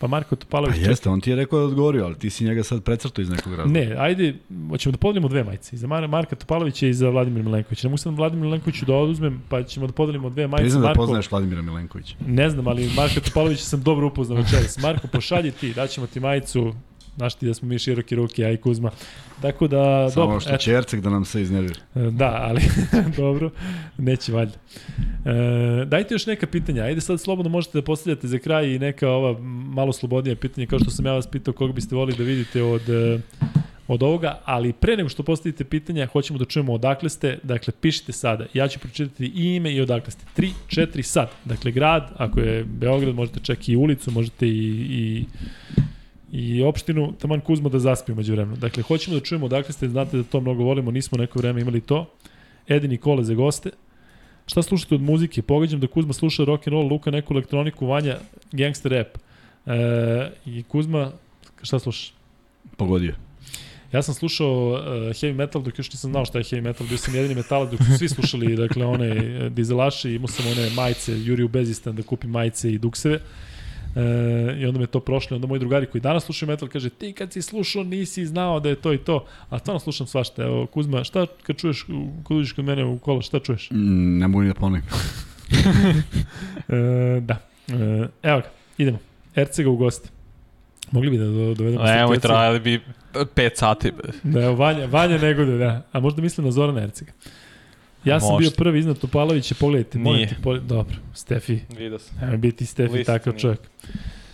[0.00, 0.76] Pa Marko Topalović...
[0.76, 3.30] Pa jeste, on ti je rekao da odgovorio, ali ti si njega sad precrto iz
[3.30, 3.80] nekog razloga.
[3.80, 4.34] Ne, ajde,
[4.70, 5.76] hoćemo da podelimo dve majice.
[5.76, 7.88] I za Mar Marka Topalovića i za Vladimir Milenkovića.
[7.88, 10.62] Ne mogu sam Vladimir Milenkoviću da oduzmem, pa ćemo da podelimo dve majice.
[10.62, 12.14] Priznam da Marko, poznaješ Vladimira Milenkovića.
[12.26, 14.78] Ne znam, ali Marka Topalovića sam dobro upoznao večeras.
[14.78, 16.74] Marko, pošalji ti, daćemo ti majicu,
[17.16, 18.90] Znaš ti da smo mi široki ruke, ja i Kuzma.
[19.42, 21.80] Tako da, Samo dobro, što će Erceg da nam se iznervira.
[21.94, 22.60] Da, ali
[23.16, 23.50] dobro,
[23.98, 24.54] neće valjda.
[25.24, 26.82] E, dajte još neka pitanja.
[26.82, 29.38] Ajde sad slobodno možete da postavljate za kraj i neka ova
[29.74, 32.82] malo slobodnija pitanja, kao što sam ja vas pitao koga biste volili da vidite od
[33.92, 38.12] od ovoga, ali pre nego što postavite pitanja, hoćemo da čujemo odakle ste, dakle pišite
[38.12, 38.46] sada.
[38.54, 40.24] Ja ću pročitati i ime i odakle ste.
[40.36, 41.30] 3, 4 sad.
[41.44, 45.24] Dakle, grad, ako je Beograd, možete čak i ulicu, možete i, i
[46.32, 48.56] i opštinu taman Kuzma da zaspi umeđu vremenu.
[48.56, 51.80] Dakle, hoćemo da čujemo odakle ste, znate da to mnogo volimo, nismo neko vreme imali
[51.80, 52.06] to.
[52.68, 53.70] Edi Nikole za goste.
[54.46, 55.42] Šta slušate od muzike?
[55.42, 58.18] Pogađam da Kuzma sluša rock and roll, Luka neku elektroniku, Vanja
[58.52, 59.18] gangster rap.
[59.66, 61.12] E, I Kuzma,
[61.62, 62.14] šta slušaš?
[62.76, 63.14] Pogodio.
[63.92, 64.80] Ja sam slušao uh,
[65.16, 67.80] heavy metal dok još nisam znao šta je heavy metal, bio sam jedini metalac dok
[67.80, 72.02] su svi slušali dakle one uh, dizelaše, imao sam one majice, Juri u Bezistan da
[72.02, 73.20] kupim majice i dukseve.
[73.96, 75.34] E, I onda me to prošlo.
[75.34, 78.68] Onda moji drugari koji danas slušaju metal kaže ti kad si slušao nisi znao da
[78.68, 79.26] je to i to.
[79.48, 80.42] A stvarno slušam svašta.
[80.42, 81.86] Evo Kuzma, šta kad čuješ,
[82.28, 83.70] kad uđeš kod mene u kola, šta čuješ?
[83.70, 84.82] Mm, ne mogu ni da ponovim.
[86.68, 87.36] e, da.
[87.68, 88.98] E, evo ga, idemo.
[89.34, 90.08] Ercega u goste.
[90.90, 92.80] Mogli bi da dovedemo Ne, moj trajali bi
[93.14, 93.92] 5 sati.
[94.22, 95.82] Da, evo, Vanja, Vanja negode, da.
[95.92, 97.12] A možda mislim na Zorana Ercega.
[98.04, 100.28] Ja sam bio prvi iznad Topalovića, pogledajte, Nije.
[100.28, 101.58] Ti, pogledajte, dobro, Stefi.
[101.78, 102.28] Vidio sam.
[102.28, 103.40] Evo biti Stefi Lista takav nije.
[103.40, 103.60] čovjek.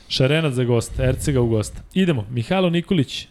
[0.09, 1.81] Šarenac za gosta, Ercega u gosta.
[1.95, 3.29] Idemo, Mihajlo Nikolić,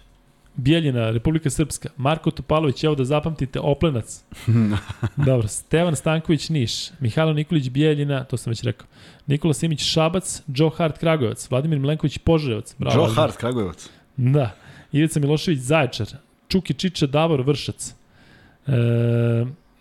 [0.56, 4.24] Bijeljina, Republika Srpska, Marko Topalović, evo da zapamtite, Oplenac.
[5.28, 8.88] Dobro, Stevan Stanković, Niš, Mihajlo Nikolić, Bijeljina, to sam već rekao.
[9.28, 12.76] Nikola Simić, Šabac, Joe Hart, Kragujevac, Vladimir Milenković, Požarevac.
[12.78, 13.22] Bravo, Joe Vladimir.
[13.22, 13.90] Hart, Kragujevac.
[14.18, 14.52] Da.
[14.92, 16.08] Ivica Milošević, Zaječar,
[16.48, 17.96] Čuki Čiča, Davor, Vršac.
[18.68, 18.72] E,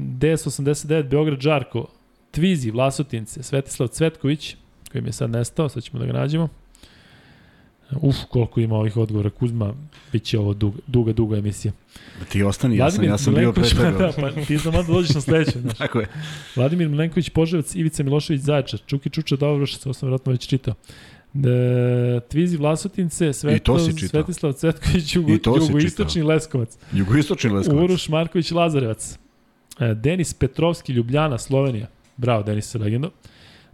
[0.05, 1.86] DS89, Beograd, Žarko,
[2.31, 4.57] Tvizi, Vlasotince, Svetislav Cvetković,
[4.92, 6.49] koji mi je sad nestao, sad ćemo da ga nađemo.
[7.91, 9.31] Uf, koliko ima ovih odgovora.
[9.31, 9.74] Kuzma,
[10.12, 11.73] bit će ovo duga, duga, duga emisija.
[12.18, 13.99] Da ti ostani, ja sam, ja sam bio pre tebe.
[13.99, 15.60] Da, pa ti znam da dođeš na sledeću.
[15.62, 15.78] Znaš.
[15.78, 16.08] Tako je.
[16.57, 20.74] Vladimir Milenković, Poževac, Ivica Milošević, Zaječar, Čuki Čuča, Dobro ovo sam vjerojatno već čitao.
[21.34, 23.78] E, Tvizi Vlasotince, Svetlo.
[24.08, 26.76] Svetislav Cvetković, Jugo, Jugoistočni Leskovac.
[26.92, 27.84] Jugoistočni Leskovac.
[27.84, 29.18] Uroš Marković Lazarevac.
[29.81, 31.86] E, Denis Petrovski Ljubljana Slovenija.
[32.17, 33.11] Bravo Denis legendo.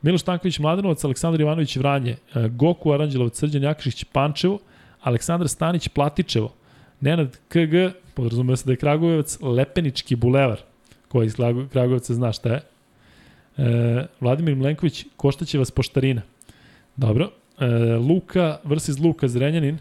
[0.02, 4.58] Miloš Tanković Mladenovac, Aleksandar Ivanović Vranje, e, Goku Aranđelovac, Srđan Jakšić Pančevo,
[5.00, 6.52] Aleksandar Stanić Platičevo,
[7.00, 10.60] Nenad KG, podrazumio se da je Kragujevac, Lepenički bulevar,
[11.08, 12.60] koji iz Kragu- Kragujevca zna šta je.
[13.56, 16.22] E, Vladimir Milenković, Koštaćevac Poštarina.
[16.96, 17.30] Dobro.
[17.58, 19.78] E, Luka, Vrsiz Luka Zrenjanin,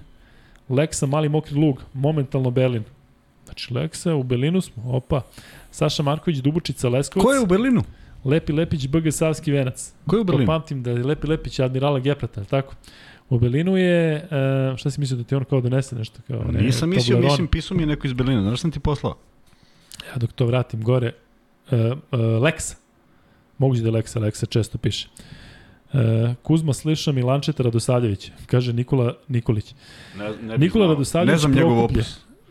[0.70, 2.84] Leksa Mali Mokri Lug, momentalno Berlin.
[3.50, 5.22] Znači Leksa, u Berlinu smo, opa.
[5.72, 7.26] Saša Marković, Dubučica, Leskovac.
[7.26, 7.84] Ko je u Berlinu?
[8.26, 9.94] Lepi Lepić, BG Savski venac.
[10.08, 10.46] Ko je u Berlinu?
[10.46, 12.76] To pamtim da je Lepi Lepić Admirala Geprata, tako?
[13.30, 16.20] U Berlinu je, e, šta si mislio da ti on kao donese nešto?
[16.28, 17.32] Kao, ne, Nisam mislio, Toblerone?
[17.32, 18.42] mislim, pisao mi je neko iz Berlina.
[18.42, 19.18] Znaš sam ti poslao?
[20.12, 21.12] Ja dok to vratim gore,
[21.72, 22.76] e, e, Lexa.
[23.58, 25.08] Moguće da je Lexa, Lexa često piše.
[25.94, 29.76] E, Kuzma sliša Milančeta Radosavljevića, kaže Nikola Nikolić.
[30.18, 32.04] Ne, ne Nikola Radosavljević Ne znam njegov Prokuplje.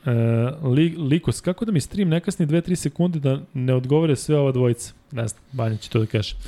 [0.08, 0.64] Opus.
[0.64, 4.38] E, li, Likos, kako da mi stream ne kasni 2-3 sekunde da ne odgovore sve
[4.38, 4.92] ova dvojica?
[5.12, 6.34] Ne znam, Banja će to da kaže.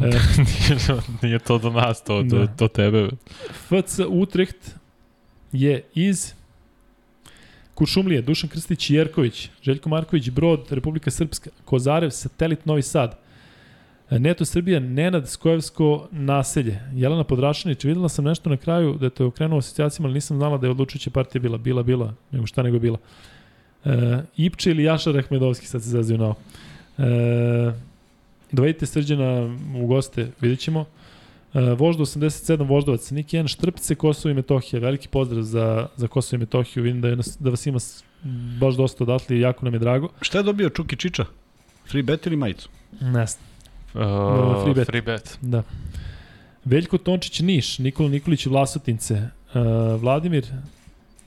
[0.00, 0.10] E,
[1.22, 3.08] nije, to do nas, to, to, to tebe.
[3.68, 4.74] FC Utrecht
[5.52, 6.32] je iz
[7.74, 13.18] Kuršumlije, Dušan Krstić i Jerković, Željko Marković, Brod, Republika Srpska, Kozarev, Satelit Novi Sad,
[14.10, 19.58] Neto Srbija, Nenad Skojevsko naselje, Jelena Podrašanić, videla sam nešto na kraju da te okrenuo
[19.58, 22.98] asocijacijama, ali nisam znala da je odlučujuća partija bila, bila, bila, nego šta nego bila.
[23.84, 26.34] E, Ipče ili Jaša Rahmedovski, sad se zazio na ovo.
[26.98, 27.72] E,
[28.52, 30.80] dovedite Srđana u goste, vidjet ćemo.
[31.54, 34.80] Uh, Vožda 87 Voždovac, Nik 1 Štrpce, Kosovo i Metohija.
[34.80, 36.84] Veliki pozdrav za, za Kosovo i Metohiju.
[36.84, 37.78] Vidim da, je da vas ima
[38.60, 40.08] baš dosta odatle i jako nam je drago.
[40.20, 41.24] Šta je dobio Čuki Čiča?
[41.90, 42.68] Free bet ili majicu?
[43.00, 43.49] Ne znam.
[43.94, 44.86] Uh, free bet.
[44.86, 45.38] Free bet.
[45.40, 45.62] Da.
[46.64, 50.46] Veljko Tončić Niš, Nikola Nikolić Vlasotince, uh, Vladimir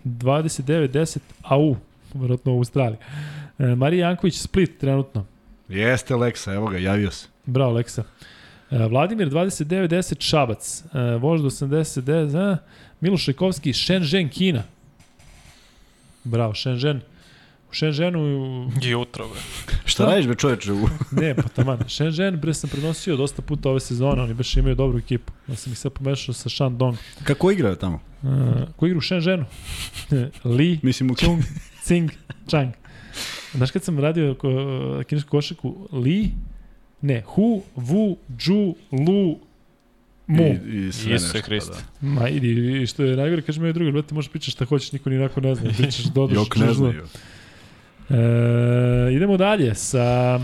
[0.06, 1.76] 29-10 AU,
[2.14, 2.98] vjerojatno u Australiji.
[3.58, 5.26] Uh, Marija Janković Split trenutno.
[5.70, 7.28] Jeste Leksa, evo ga, javio se.
[7.46, 8.04] Bravo, Leksa.
[8.74, 12.58] E, Vladimir 29-10 Šabac, e, Vožd 89, e,
[13.02, 14.64] Miloš Rekovski Shenzhen Kina.
[16.24, 17.02] Bravo, Shenzhen.
[17.74, 18.72] Shenzhenu...
[18.82, 19.40] Jutro, bre.
[19.92, 20.74] Šta radiš be čoveče?
[20.74, 20.88] U...
[21.22, 21.80] ne, pa taman.
[21.88, 25.34] Shenzhen, bre, sam prenosio dosta puta ove sezone, oni baš imaju dobru ekipu.
[25.48, 26.98] Ja sam ih sad pomešao sa Shandong.
[27.24, 28.00] Kako igraju tamo?
[28.22, 28.30] Uh,
[28.76, 29.46] ko igra u Shenzhenu?
[30.44, 31.44] Li, Mislim u Chung,
[31.84, 32.12] Tsing,
[32.48, 32.74] Chang.
[33.54, 34.50] Znaš kad sam radio ko,
[35.08, 35.88] kinesku košaku?
[35.92, 36.32] Li,
[37.02, 39.40] ne, Hu, Vu, Ju, Lu,
[40.28, 40.44] Mu.
[40.44, 41.42] I, i sve Isuse nešto.
[41.46, 41.78] Hriste.
[42.02, 42.08] Da.
[42.08, 45.10] Ma idi, i što je najgore, kaže moj drugar, brate, možeš pričati šta hoćeš, niko
[45.10, 45.70] ni onako ne zna.
[45.78, 46.36] Pričaš, dodaš.
[46.36, 46.94] Jok ne što zna.
[48.10, 48.16] E,
[49.12, 50.40] idemo dalje sa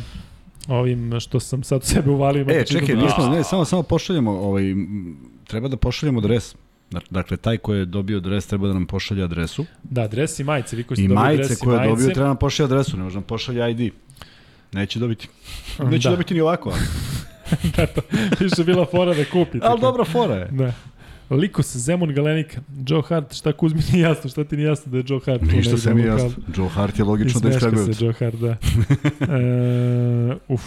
[0.68, 2.42] ovim što sam sad sebe uvalio.
[2.42, 4.64] E, da čekaj, da- nismo, ne, samo, samo pošaljemo, ovaj,
[5.44, 6.56] treba da pošaljemo dres.
[7.10, 9.66] Dakle, taj ko je dobio dres treba da nam pošalje adresu.
[9.84, 11.90] Da, dres i majice, vi koji ste I majice dres koje je majice.
[11.92, 13.94] dobio treba nam pošalje adresu, ne može nam pošalje ID.
[14.74, 15.28] Neće dobiti.
[15.82, 16.12] Neće Da.
[16.12, 16.70] dobiti ni ovako.
[16.70, 16.80] Ali,
[17.78, 18.02] da, to,
[18.40, 19.60] više bila fora da kupite.
[19.62, 20.48] ali dobra fora je.
[20.52, 20.74] Da.
[21.30, 25.04] Likos, Zemun, Galenika, Joe Hart, šta Kuzmi nije jasno, šta ti nije jasno da je
[25.08, 25.42] Joe Hart?
[25.42, 26.32] Ništa se mi jasno.
[26.58, 27.94] Joe Hart je logično da je Kragujevca.
[27.94, 28.48] se Joe Hart, da.
[29.36, 30.62] e, uf,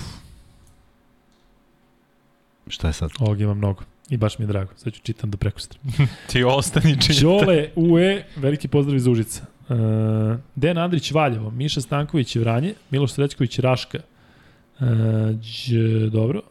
[2.67, 3.11] Šta je sad?
[3.19, 3.83] ovog ima mnogo.
[4.11, 4.73] I baš mi je drago.
[4.77, 5.79] Sad ću čitam do prekustra.
[6.31, 7.21] Ti ostani čitaj.
[7.23, 9.43] Đole UE, veliki pozdrav iz Užica.
[9.69, 9.77] Uh,
[10.55, 13.99] Dejan Andrić Valjevo, Miša Stanković Vranje, Miloš Srećković Raška.
[14.81, 14.87] Uh,
[15.31, 16.43] đ, dobro.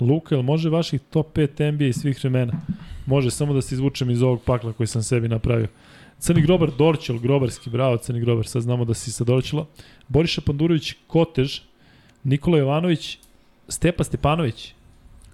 [0.00, 2.52] Luka, jel može vaših top 5 NBA iz svih vremena?
[3.06, 5.68] Može, samo da se izvučem iz ovog pakla koji sam sebi napravio.
[6.18, 9.66] Crni grobar Dorćol, grobarski, bravo Crni grobar, sad znamo da si sa Dorćola.
[10.08, 11.60] Boriša Pandurović Kotež,
[12.24, 13.18] Nikola Jovanović,
[13.68, 14.74] Stepa Stepanović.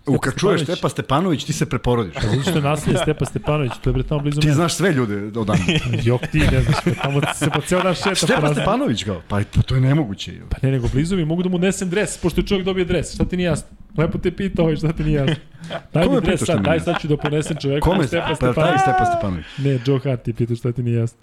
[0.07, 0.65] U, kad čuješ Stepanović.
[0.69, 2.15] Stepa Stepanović, ti se preporodiš.
[2.15, 4.55] Pa zato što je nasilje Stepa Stepanović, to je bre tamo blizu Ti mene.
[4.55, 5.59] znaš sve ljude od dana.
[6.05, 8.15] Jok ti ne znaš, pa tamo se po ceo dan šeta.
[8.15, 10.33] Stepa raznim- Stepanović kao, pa pa to je nemoguće.
[10.51, 13.15] Pa ne, nego blizu mi, mogu da mu nesem dres, pošto je čovjek dobio dres,
[13.15, 13.69] šta ti nije jasno?
[13.97, 15.35] Lepo te pita ovaj, šta ti nije jasno?
[15.95, 17.91] Daj mi dres sad, daj sad ću da ponesem čoveku.
[17.91, 18.07] Kome?
[18.07, 18.81] Stepa Pa taj Stepanović.
[18.81, 19.47] Stepa Stepanović.
[19.59, 21.19] Ne, Joe Hart ti pita šta ti nije jasno.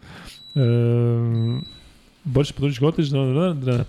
[0.55, 1.57] Ehm,
[2.23, 3.83] Boris Područić Gotež, da, da, da.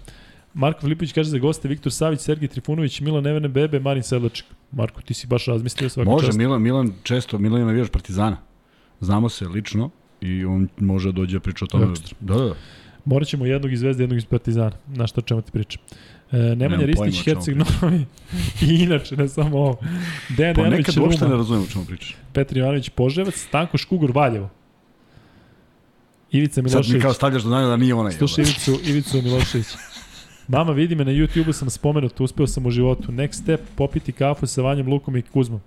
[0.54, 4.46] Marko Filipović kaže za goste Viktor Savić, Sergij Trifunović, Milan Nevene Bebe, Marin Sedlaček.
[4.72, 6.38] Marko, ti si baš razmislio svaka Može, čast.
[6.38, 8.36] Milan, Milan često, Milan je navijač Partizana.
[9.00, 9.90] Znamo se lično
[10.20, 11.90] i on može da dođe da priča o tome.
[11.90, 12.16] Ekstra.
[12.20, 12.54] Da, da, da.
[13.04, 14.72] Morat ćemo jednog iz Zvezde, jednog iz Partizana.
[14.86, 15.82] Na što čemu ti pričam.
[16.32, 18.06] E, Nemanja Ristić, Herceg Novi.
[18.68, 19.78] I inače, ne samo ovo.
[20.28, 22.16] Dejan Pa Dejanović, nekad uopšte ne razumijem o čemu pričaš.
[22.32, 24.50] Petar Ivanović, Poževac, Stanko Škugur, Valjevo.
[26.30, 27.02] Ivica Sad mi Milošević.
[27.02, 28.12] kao stavljaš do znanja da nije onaj.
[28.12, 29.66] Slušaj jel Ivicu, Ivicu Milošević.
[30.50, 33.12] Mama vidi me na YouTube-u sam spomenut, uspeo sam u životu.
[33.12, 35.60] Next step, popiti kafu sa Vanjom Lukom i Kuzmom.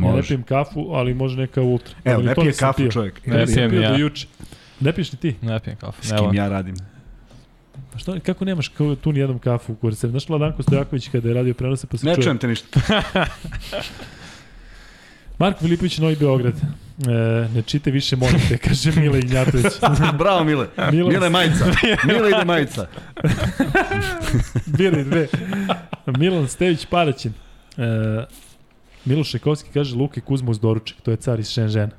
[0.00, 1.94] Ja ne pijem kafu, ali može neka ultra.
[2.04, 2.90] Evo, ne pije kafu pio.
[2.90, 3.26] čovjek.
[3.26, 3.98] Ne, Ne pijem pio ni do ja.
[3.98, 4.26] juče.
[4.80, 5.34] Ne piješ ni ti?
[5.42, 6.02] Ne pijem kafu.
[6.02, 6.36] S ne kim volim.
[6.36, 6.74] ja radim?
[7.92, 10.08] Pa što, kako nemaš kao tu ni jednom kafu u kurse?
[10.08, 12.22] Znaš Vladanko Stojaković kada je radio prenose pa se Ne čuje.
[12.24, 12.80] čujem te ništa.
[15.38, 16.54] Marko Filipović, Novi Beograd.
[16.54, 17.10] E,
[17.54, 19.66] ne čite više molite, kaže Mile Ignjatović.
[20.18, 20.66] Bravo, Mile.
[20.78, 21.64] Milan- Mile majica.
[22.06, 22.86] Mile ide majica.
[24.68, 25.28] Bili dve.
[26.08, 27.32] Milan Stević Paraćin.
[27.76, 28.24] E,
[29.04, 31.00] Miloš Šekovski kaže Luka i Kuzma uz doručak.
[31.00, 31.90] To je car iz Šenžena.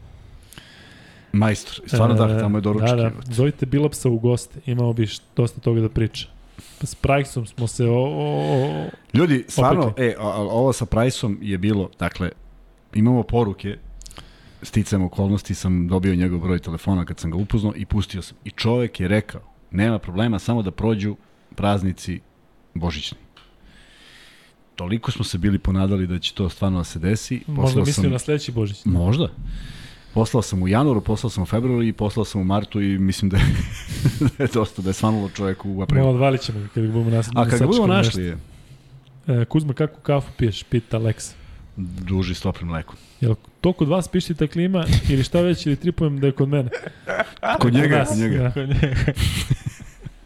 [1.31, 1.81] Majstor.
[1.87, 2.89] Stvarno da, tamo je doručak.
[2.89, 3.11] Da, da.
[3.25, 4.59] Zovite Bilapsa u goste.
[4.65, 6.27] Imamo bi dosta toga da priča.
[6.81, 8.39] S Prajksom smo se o, o,
[8.77, 10.05] o, Ljudi, stvarno, Opekli.
[10.05, 12.29] e, a- a- ovo sa Priceom je bilo, dakle,
[12.95, 13.77] imamo poruke,
[14.61, 18.37] sticam okolnosti sam dobio njegov broj telefona kad sam ga upoznao i pustio sam.
[18.43, 19.41] I čovek je rekao,
[19.71, 21.15] nema problema, samo da prođu
[21.55, 22.19] praznici
[22.73, 23.17] božićni.
[24.75, 27.41] toliko smo se bili ponadali da će to stvarno da se desi.
[27.47, 28.85] Možda Poslao mislio sam- na sledeći Božić.
[28.85, 29.29] Možda.
[30.13, 33.29] Poslao sam u januaru, poslao sam u februaru i poslao sam u martu i mislim
[33.29, 33.43] da je,
[34.37, 36.01] da je dosta, da je svanulo čovjek u aprilu.
[36.03, 38.37] Malo odvalit ćemo kada ga budemo nas, A kad ga budemo našli je.
[39.27, 40.63] E, Kuzma, kakvu kafu piješ?
[40.63, 41.33] Pita Alex.
[41.77, 42.95] Duži s toplim mlekom.
[43.21, 46.49] Jel to kod vas pišti ta klima ili šta već ili tripujem da je kod
[46.49, 46.69] mene?
[47.59, 48.37] Kod njega, nas, kod njega.
[48.37, 48.51] da.
[48.51, 48.95] Kod njega.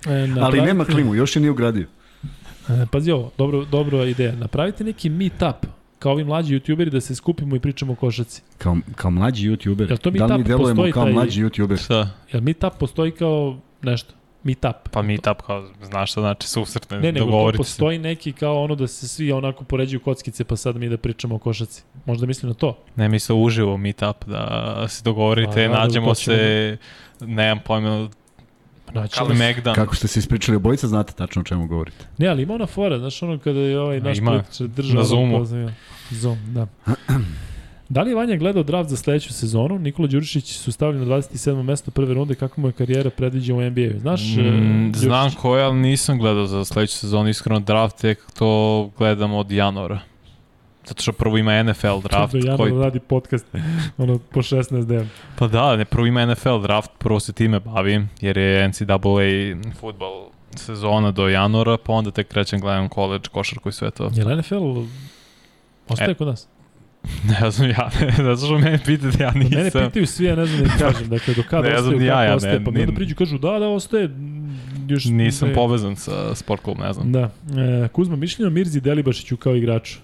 [0.06, 1.88] E, Ali napravite- nema klimu, još je nije ugradio.
[2.70, 4.36] E, Pazi ovo, dobro, dobro ideja.
[4.36, 5.66] Napravite neki meetup
[6.00, 8.42] kao ovi mlađi youtuberi da se skupimo i pričamo o košaci.
[8.58, 9.90] Kao, kao mlađi youtuber.
[9.90, 11.84] Jel to da li mi delujemo kao taj- mlađi youtuber?
[11.84, 12.10] Šta?
[12.34, 14.14] Jel meetup postoji kao nešto?
[14.44, 14.90] Meetup.
[14.92, 17.70] Pa meetup kao, znaš šta znači susret, ne, Ne, nego to dogovoriti se.
[17.70, 21.36] postoji neki kao ono da se svi onako poređuju kockice pa sad mi da pričamo
[21.36, 21.84] o košaci.
[22.06, 22.78] Možda mislim na to.
[22.96, 26.78] Ne, mi se uživo meetup da se dogovorite, Pa, da, nađemo ćemo se,
[27.22, 28.10] nemam pojma,
[28.94, 29.76] Naći Kali Megdan.
[29.76, 32.06] Kako ste se ispričali obojica, znate tačno o čemu govorite.
[32.18, 34.32] Ne, ali ima ona fora, znaš ono kada je ovaj naš Ima.
[34.32, 34.96] političar držao...
[34.96, 35.46] Na Zoomu.
[36.12, 36.68] Zoom, da.
[37.90, 39.80] Da li je Vanja gledao draft za sledeću sezonu?
[39.80, 41.64] Nikola Đurišić su stavili na 27.
[41.64, 42.36] mesto prve runde.
[42.36, 44.00] Kako mu je karijera predviđa u NBA-u?
[44.00, 44.40] Znaš, Mm,
[44.90, 45.40] e, znam Đurišić?
[45.42, 50.00] koje, ali nisam gledao za sledeću sezonu, iskreno draft tek to gledam od januara.
[50.86, 52.34] Zato što prvo ima NFL draft.
[52.34, 53.46] Januara koji, radi podcast
[53.98, 55.06] ono, po 16 dana.
[55.38, 58.98] pa da, ne, prvo ima NFL draft, prvo se time bavim, jer je NCAA
[59.80, 64.04] futbol sezona do januara, pa onda tek krećem gledam college, košarku i sve to.
[64.14, 64.80] Je NFL
[65.90, 66.48] ostaje E, kod nas?
[67.42, 69.58] Ne znam ja, ne, zato što mene pitate, ja nisam.
[69.58, 71.10] Mene pitaju svi, ja ne znam da im kažem.
[71.10, 72.60] Dakle, do kada Ne znam ostaje, ni ja, ja ostaje.
[72.60, 74.10] ne- pa mi onda priđu i kažu da, da, ostaje.
[74.88, 77.12] Još, Nisam ne- povezan sa sport klubom, ne znam.
[77.12, 77.32] Da.
[77.84, 79.98] E, Kuzma, mišljenje o Mirzi Delibašiću kao igraču?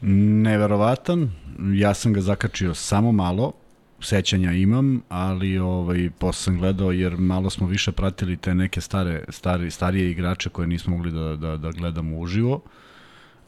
[0.00, 1.30] Neverovatan,
[1.74, 3.52] ja sam ga zakačio samo malo,
[4.00, 9.24] sećanja imam, ali ovaj posle sam gledao jer malo smo više pratili te neke stare
[9.28, 12.54] stari starije igrače koje nismo mogli da da da gledamo uživo.
[12.54, 12.60] A,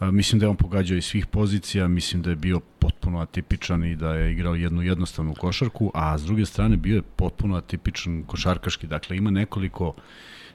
[0.01, 3.97] mislim da je on pogađao iz svih pozicija, mislim da je bio potpuno atipičan i
[3.97, 8.87] da je igrao jednu jednostavnu košarku, a s druge strane bio je potpuno atipičan košarkaški.
[8.87, 9.95] Dakle, ima nekoliko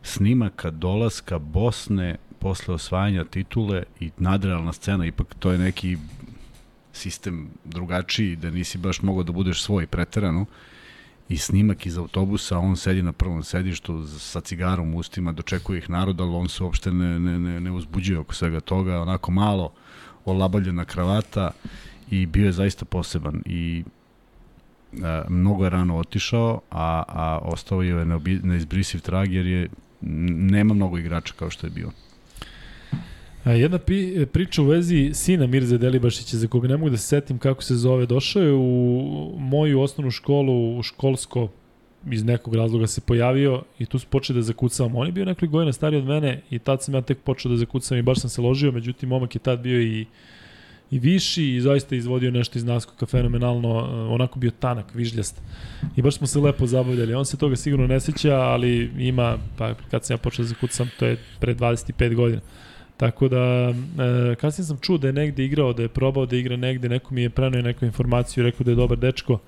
[0.03, 5.97] snimaka dolaska Bosne posle osvajanja titule i nadrealna scena, ipak to je neki
[6.93, 10.45] sistem drugačiji, da nisi baš mogao da budeš svoj preterano
[11.29, 15.89] i snimak iz autobusa, on sedi na prvom sedištu sa cigarom u ustima, dočekuje ih
[15.89, 19.71] narod, ali on se uopšte ne, ne, ne, ne uzbuđuje oko svega toga, onako malo
[20.25, 21.51] olabavljena kravata
[22.11, 23.83] i bio je zaista poseban i
[25.03, 28.05] a, mnogo je rano otišao, a, a ostao je
[28.43, 29.69] neizbrisiv trag jer je
[30.01, 31.91] nema mnogo igrača kao što je bio.
[33.45, 37.07] A, jedna pi, priča u vezi sina Mirze Delibašića, za koga ne mogu da se
[37.07, 41.47] setim kako se zove, došao je u moju osnovnu školu, u školsko,
[42.11, 44.99] iz nekog razloga se pojavio i tu su počeli da zakucavamo.
[44.99, 47.57] On je bio nekoliko godina stariji od mene i tad sam ja tek počeo da
[47.57, 50.05] zakucam i baš sam se ložio, međutim momak je tad bio i
[50.91, 55.41] i viši i zaista izvodio nešto iz naskoka fenomenalno, eh, onako bio tanak, vižljast.
[55.95, 57.13] I baš smo se lepo zabavljali.
[57.13, 60.89] On se toga sigurno ne seća, ali ima, pa kad sam ja počeo da zakucam,
[60.99, 62.41] to je pre 25 godina.
[62.97, 66.55] Tako da, e, kasnije sam čuo da je negde igrao, da je probao da igra
[66.55, 69.39] negde, neko mi je prenio neku informaciju, rekao da je dobar dečko,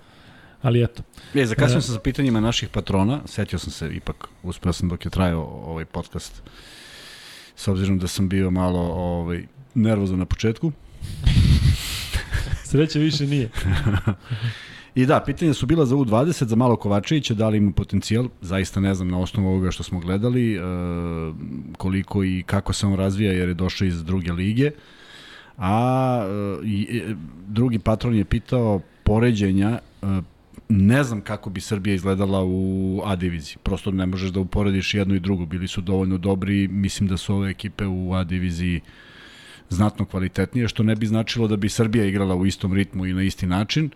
[0.62, 1.04] ali eto.
[1.36, 5.06] E, zakasnio E, sam sa pitanjima naših patrona, setio sam se ipak, uspeo sam dok
[5.06, 6.42] je trajao ovaj podcast,
[7.56, 9.44] s obzirom da sam bio malo ovaj,
[9.74, 10.72] nervozan na početku.
[12.70, 13.50] Sreće više nije.
[14.98, 18.80] I da, pitanja su bila za U20, za Malo Kovačevića, da li ima potencijal, zaista
[18.80, 20.60] ne znam na osnovu ovoga što smo gledali, e,
[21.78, 24.72] koliko i kako se on razvija jer je došao iz druge lige.
[25.58, 26.26] A
[26.64, 27.16] e, e,
[27.48, 30.08] drugi patron je pitao poređenja, e,
[30.70, 33.58] ne znam kako bi Srbija izgledala u A diviziji.
[33.64, 35.46] Prosto ne možeš da uporediš jedno i drugo.
[35.46, 38.82] Bili su dovoljno dobri, mislim da su ove ekipe u A diviziji
[39.70, 43.24] znatno kvalitetnije, što ne bi značilo da bi Srbija igrala u istom ritmu i na
[43.24, 43.90] isti način.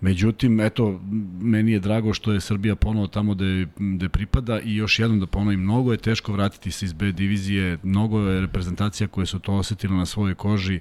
[0.00, 1.00] Međutim, eto,
[1.40, 5.26] meni je drago što je Srbija ponovo tamo gde, gde pripada i još jednom da
[5.26, 9.54] ponovim, mnogo je teško vratiti se iz B divizije, mnogo je reprezentacija koje su to
[9.54, 10.80] osetile na svojoj koži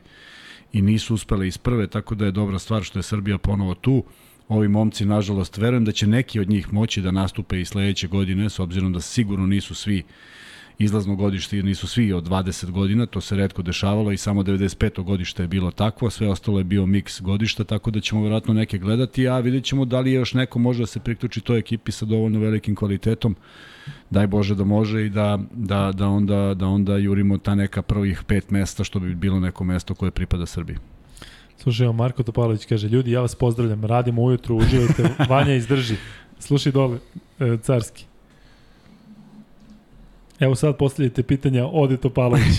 [0.74, 4.04] i nisu uspele iz prve, tako da je dobra stvar što je Srbija ponovo tu.
[4.48, 8.50] Ovi momci, nažalost, verujem da će neki od njih moći da nastupe i sledeće godine,
[8.50, 10.04] s obzirom da sigurno nisu svi
[10.80, 15.04] izlazno godište nisu svi od 20 godina, to se redko dešavalo i samo 95.
[15.04, 18.78] godište je bilo takvo, sve ostalo je bio miks godišta, tako da ćemo verovatno neke
[18.78, 21.92] gledati, a vidjet ćemo da li je još neko može da se priključi toj ekipi
[21.92, 23.36] sa dovoljno velikim kvalitetom,
[24.10, 28.24] daj Bože da može i da, da, da, onda, da onda jurimo ta neka prvih
[28.28, 30.78] pet mesta, što bi bilo neko mesto koje pripada Srbiji.
[31.58, 35.96] Slušaj, Marko Topalović kaže, ljudi, ja vas pozdravljam, radimo ujutru, uživajte, Vanja izdrži.
[36.40, 36.98] Slušaj dole,
[37.40, 38.09] e, carski.
[40.40, 42.56] Evo sad postavljate pitanja Ode Topalović.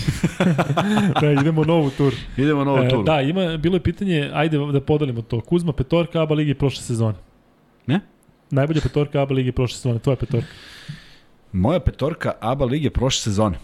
[1.21, 2.13] da, idemo novu tur.
[2.37, 2.99] Idemo novu tur.
[2.99, 5.41] E, da, ima, bilo je pitanje, ajde da podelimo to.
[5.41, 7.17] Kuzma petorka ABA ligi prošle sezone.
[7.87, 7.99] Ne?
[8.51, 10.47] Najbolja petorka ABA lige prošle sezone, tvoja petorka.
[11.51, 13.57] Moja petorka ABA lige prošle sezone.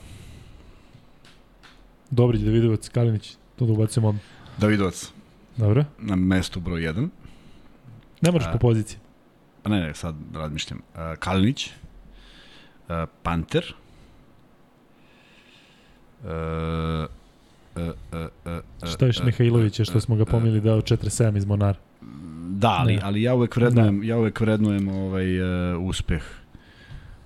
[2.09, 4.23] Dobrić, Davidovac, Kalinić, to da ubacimo odmah.
[4.57, 5.11] Davidovac.
[5.57, 5.85] Dobro.
[5.99, 7.09] Na mestu broj 1.
[8.21, 8.99] Ne moraš po poziciji.
[9.63, 10.81] Pa ne, ne, sad razmišljam.
[11.19, 11.69] Kalinić,
[13.23, 13.73] Panter,
[18.93, 21.79] Šta još Mihajlovića što smo ga pomili dao 47 iz Monara?
[22.49, 26.23] Da, ali, ali ja uvek vrednujem, ja uvek vrednujem ovaj uh, uspeh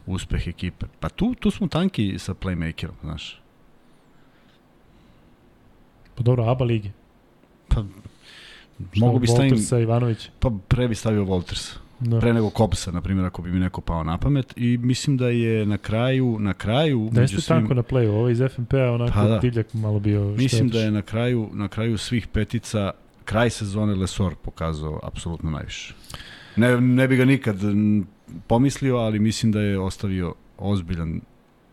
[0.05, 0.85] uspeh ekipe.
[0.99, 3.41] Pa tu tu smo tanki sa playmakerom, znaš.
[6.15, 6.89] Pa dobro, ABA lige.
[7.67, 7.83] Pa
[8.95, 10.29] mogu bi stavim Voltersa, Ivanović.
[10.39, 11.75] Pa pre bi stavio Volters.
[12.01, 12.19] Da.
[12.19, 14.53] Pre nego Kopsa, na primjer, ako bi mi neko pao na pamet.
[14.55, 17.09] I mislim da je na kraju, na kraju...
[17.11, 19.37] Da jeste tanko na playu, ovo iz FNP-a onako Pa da.
[19.39, 20.23] divljak malo bio.
[20.23, 22.91] Mislim da je na kraju, na kraju svih petica
[23.25, 25.93] kraj sezone Lesor pokazao apsolutno najviše.
[26.55, 27.57] Ne, ne bi ga nikad
[28.47, 31.21] pomislio, ali mislim da je ostavio ozbiljan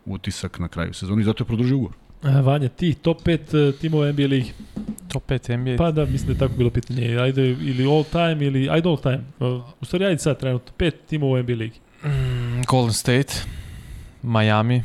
[0.05, 1.95] utisak na kraju sezone i zato je produžio ugovor.
[2.23, 4.53] A, Vanja, ti, top 5 uh, timova NBA ligi.
[5.09, 5.77] Top 5 NBA.
[5.77, 7.19] Pa da, mislim da je tako bilo pitanje.
[7.19, 9.21] Ajde, ili all time, ili ajde all time.
[9.41, 10.73] Uh, u stvari, ajde sad trenutno.
[10.77, 11.81] Pet timova u NBA ligi.
[12.05, 13.33] Mm, Golden State,
[14.23, 14.83] Miami,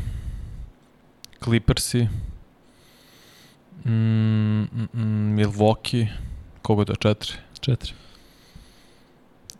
[1.43, 2.07] Clippersi,
[3.85, 6.07] mm, mm, mm, Milwaukee,
[6.61, 7.33] kogo da četiri?
[7.59, 7.91] Četiri.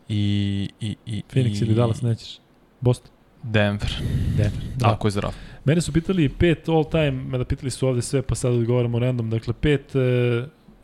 [0.10, 2.40] I, i, i, Phoenix i, ili Dallas nećeš.
[2.82, 3.12] Boston.
[3.44, 4.02] Denver.
[4.38, 4.62] Denver.
[4.76, 4.92] Da.
[4.92, 5.34] Ako je zdrav.
[5.66, 9.30] Mene su pitali pet all time, mada pitali su ovde sve, pa sad odgovaramo random.
[9.30, 10.02] Dakle, pet uh,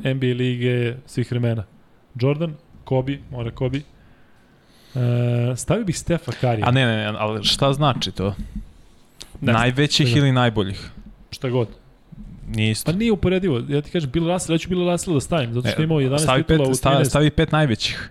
[0.05, 1.63] NBA lige svih vremena.
[2.15, 3.81] Jordan, Kobe, mora Kobe.
[4.93, 5.01] Uh,
[5.57, 6.67] stavio bih Stefa Karija.
[6.67, 8.35] A ne, ne, ne, ali šta znači to?
[9.41, 9.53] Ne.
[9.53, 10.89] Najvećih Ne ili najboljih?
[11.31, 11.67] Šta god.
[12.47, 12.91] Nije isto.
[12.91, 13.61] Pa nije uporedivo.
[13.69, 15.97] Ja ti kažem, Bill Russell, ja ću Bill Russell da stavim, zato što je imao
[15.97, 17.05] 11 E, stavi titula pet, u stavi, 13.
[17.05, 18.09] stavi pet najvećih.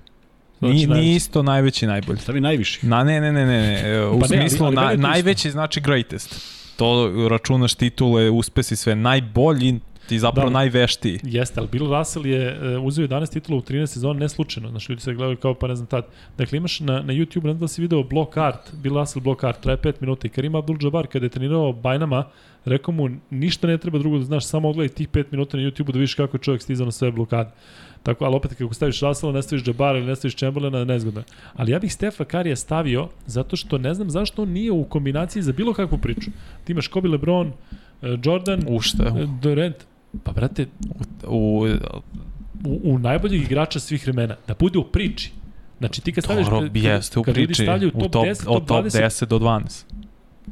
[0.58, 1.04] Znači Nije, najveći.
[1.04, 2.18] nije isto najveći i najbolji.
[2.18, 2.86] Stavi najviši.
[2.86, 3.80] Na, ne, ne, ne, ne, ne.
[3.84, 6.57] e, U Pa ne, ali- smislu, ali na, najveći znači greatest.
[6.78, 8.94] To računaš titule, uspesi, sve.
[8.96, 10.52] Najbolji ti zapravo Da.
[10.52, 11.20] najveštiji.
[11.22, 14.70] Jeste, ali Bill Russell je uh, uzeo 11 titula u 13 sezona ne slučajno.
[14.70, 16.06] Znaš, ljudi se gledaju kao pa ne znam tad.
[16.38, 19.44] Dakle, imaš na, na YouTube, ne znam da si video block art, Bill Russell block
[19.44, 22.24] art, traje 5 minuta i Karim Abdul-Jabbar kada je trenirao Bajnama,
[22.64, 25.92] rekao mu ništa ne treba drugo da znaš, samo odgledaj tih 5 minuta na YouTube
[25.92, 27.50] da vidiš kako je čovjek stizao na sve blokade.
[28.02, 31.22] Tako, ali opet kako staviš Russella, ne staviš Jabara ili ne staviš Chamberlaina, nezgodno.
[31.54, 35.42] Ali ja bih Stefa Karija stavio zato što ne znam zašto on nije u kombinaciji
[35.42, 36.30] za bilo kakvu priču.
[36.64, 37.46] Ti imaš Kobe LeBron,
[38.02, 39.04] eh, Jordan, U šta?
[39.04, 39.76] eh, Durant,
[40.24, 40.66] pa brate,
[41.26, 41.66] U,
[42.64, 45.32] u, u najboljeg igrača svih vremena, da bude u priči.
[45.78, 46.46] Znači ti kad staviš...
[46.46, 47.62] dobro, jeste u priči.
[47.62, 49.84] stavljaju U top, top, 10, od top 20, 10 do 12.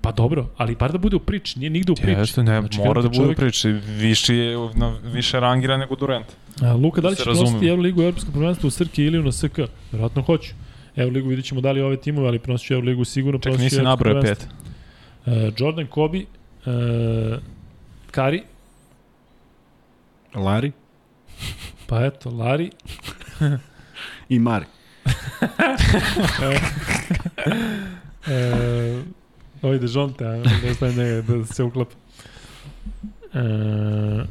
[0.02, 2.10] Pa dobro, ali bar da bude u priči, nije nigde u priči.
[2.10, 3.68] Jeste, ne, Znači, mora da bude u čovjek- priči.
[3.68, 6.26] Viši je, na, više rangira nego Durant.
[6.62, 7.70] A, Luka, da li Da se će nositi razumemo.
[7.70, 9.58] Euroligu i Evropsko prvenstvo u Srki ili na SK?
[9.92, 10.54] Vjerojatno hoću.
[10.96, 13.40] Euroligu vidit ćemo da li ove timove, ali prenosit ću Euroligu sigurno.
[13.40, 14.46] Ček, nisi nabrao pet.
[15.26, 16.24] Uh, Jordan, Kobe, uh,
[18.10, 18.42] Kari,
[20.34, 20.72] Lari
[21.86, 22.70] pa eto, Lari,
[24.28, 24.64] i Mari.
[28.26, 29.02] e,
[29.66, 31.94] ovaj Dejonte, a da ostaje njega, da se uklapa.
[33.34, 34.24] E,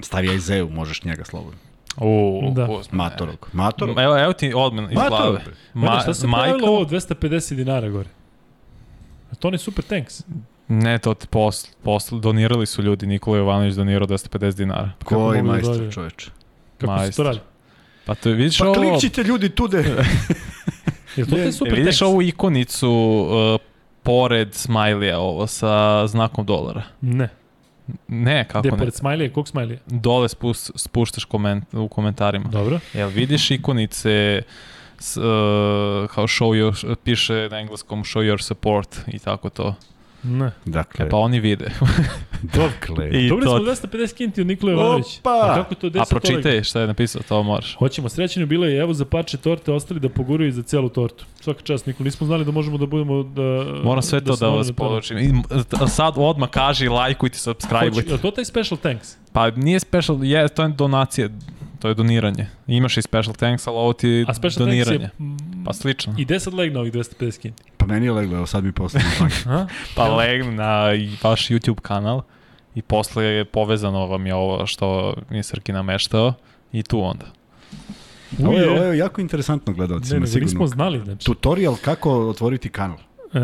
[0.00, 1.58] Stavi Izeu, možeš njega slobodno.
[1.96, 2.66] U, Da.
[2.66, 3.48] uzme, Matorog.
[3.52, 3.98] Matorog?
[3.98, 5.44] Evo, evo ti odmen iz Matorog, glave.
[5.74, 8.08] Ma, šta se Michael- pravilo ovo 250 dinara gore?
[9.30, 10.22] A to ne super tanks.
[10.68, 14.90] Ne, to ti posl, posl, donirali su ljudi, Nikola Jovanović donirao 250 dinara.
[15.04, 16.30] Koji da majstor, čoveče?
[16.78, 17.40] Kako se to radi?
[18.04, 18.74] Pa to vidiš Pa ovo...
[18.74, 19.78] klikćite ljudi tude.
[21.16, 22.02] Je to taj super E, vidiš tanks?
[22.02, 22.90] ovu ikonicu
[23.54, 23.60] uh,
[24.02, 26.82] pored smajlija ovo sa znakom dolara?
[27.00, 27.28] Ne.
[28.08, 28.78] Ne, kako Gde, ne?
[28.78, 29.78] pored smajlija, kog smajlija?
[29.86, 32.48] Dole spus, spuštaš koment, u komentarima.
[32.48, 32.80] Dobro.
[32.94, 34.42] Jel vidiš ikonice
[34.98, 35.22] s, uh,
[36.14, 39.74] kao show your, piše na engleskom show your support i tako to.
[40.22, 40.50] Ne.
[40.64, 41.70] Dakle, E, pa oni vide.
[42.42, 43.10] dakle.
[43.10, 45.18] I Dobro to, smo 250 kinti od Nikola Jovanović.
[45.18, 45.30] Opa!
[45.30, 47.76] A kako to a deset pročitaj šta je napisao, to moraš.
[47.76, 51.24] Hoćemo, srećeno bilo je evo za parče torte, ostali da poguraju za celu tortu.
[51.40, 53.42] Svaka čast, Nikola, nismo znali da možemo da budemo da...
[53.84, 55.18] Moram sve to se da moramo vas podučim.
[55.18, 55.32] I,
[55.88, 58.12] sad odmah kaži, lajkujte, subscribeujte.
[58.12, 59.16] je to taj special thanks?
[59.32, 61.28] Pa nije special, je, to je donacija,
[61.82, 62.46] to je doniranje.
[62.66, 64.98] Imaš i special thanks, ali ovo ti je A special doniranje.
[64.98, 65.24] thanks je...
[65.54, 66.14] mm, Pa slično.
[66.18, 67.62] I 10 leg na ovih 250 kinti.
[67.76, 68.72] Pa meni je leglo, evo sad mi
[69.18, 69.32] tank.
[69.48, 69.66] A?
[69.94, 72.22] Pa legnu na i vaš YouTube kanal
[72.74, 76.34] i posle je povezano vam je ovo što je Srki nameštao
[76.72, 77.26] i tu onda.
[78.40, 80.66] Ovo je, ovo je jako interesantno Ne, gledalcima, nego nismo sigurno.
[80.66, 81.26] znali, znači.
[81.26, 82.96] Tutorial kako otvoriti kanal.
[83.34, 83.38] E,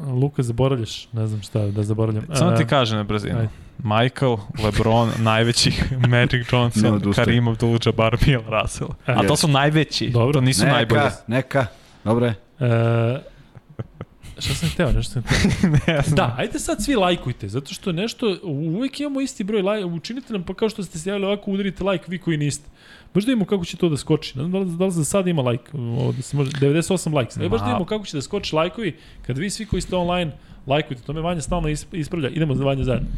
[0.00, 2.24] Luka, zaboravljaš, ne znam šta da zaboravljam.
[2.34, 3.38] Samo ti E, kažem na brzinu.
[3.38, 3.48] ajde.
[3.78, 5.72] Michael, LeBron, najveći,
[6.08, 7.26] Magic Johnson, odustajem.
[7.26, 8.90] Karim Abdul-Jabbar, Bill Russell.
[9.06, 10.32] A to su najveći, Dobro.
[10.32, 11.00] to nisu neka, najbolji.
[11.26, 11.66] Neka,
[12.04, 12.34] dobre.
[12.60, 13.20] E,
[14.38, 15.70] šta sam hteo, nešto sam hteo.
[15.86, 16.16] ne znam.
[16.16, 20.42] Da, ajde sad svi lajkujte, zato što nešto, uvek imamo isti broj lajka, učinite nam
[20.42, 22.68] pa kao što ste se javili ovako, udarite lajk vi koji niste.
[23.16, 24.38] Možda vidimo kako će to da skoči.
[24.38, 27.14] Ne znam da li, da li za sad ima lajk, ovo da se može, 98
[27.14, 27.36] lajks.
[27.36, 30.32] E, baš da vidimo kako će da skoči lajkovi, kad vi svi koji ste online
[30.66, 32.28] lajkujte, to me Vanja stalno is- ispravlja.
[32.28, 33.08] Idemo za Vanja zajedno.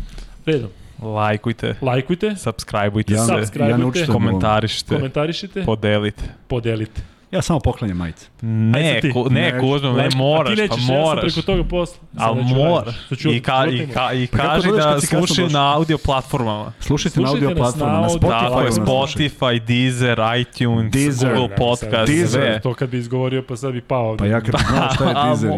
[0.46, 0.70] Redom.
[1.02, 6.24] Lajkujte, Lajkujte, subscribeujte Ja- se, subscribeujte, ja ne komentarišite, komentarišite, podelite.
[6.48, 7.02] podelite.
[7.30, 8.26] Ja samo poklanjam majice.
[8.42, 9.12] Ne, ti.
[9.12, 11.22] ku, ne, Ne, Kuzma, ne moraš, a ti nećeš, pa Ja sam moraš.
[11.24, 11.96] preko toga posla.
[12.16, 12.94] Ali moraš.
[13.18, 15.60] ću I, ka, i, ka, i Pa kaži da slušaju došao?
[15.62, 16.72] na audio platformama.
[16.80, 18.28] Slušajte na audio nas na Spotify.
[18.30, 19.34] Tako je, nas slušajte.
[19.36, 21.28] Spotify, Deezer, iTunes, Deezer.
[21.30, 22.60] Google Podcast, sad- sve.
[22.60, 24.16] To kad bi izgovorio, pa sad bi pao.
[24.16, 25.50] Pa ja kad bi znao šta je Deezer,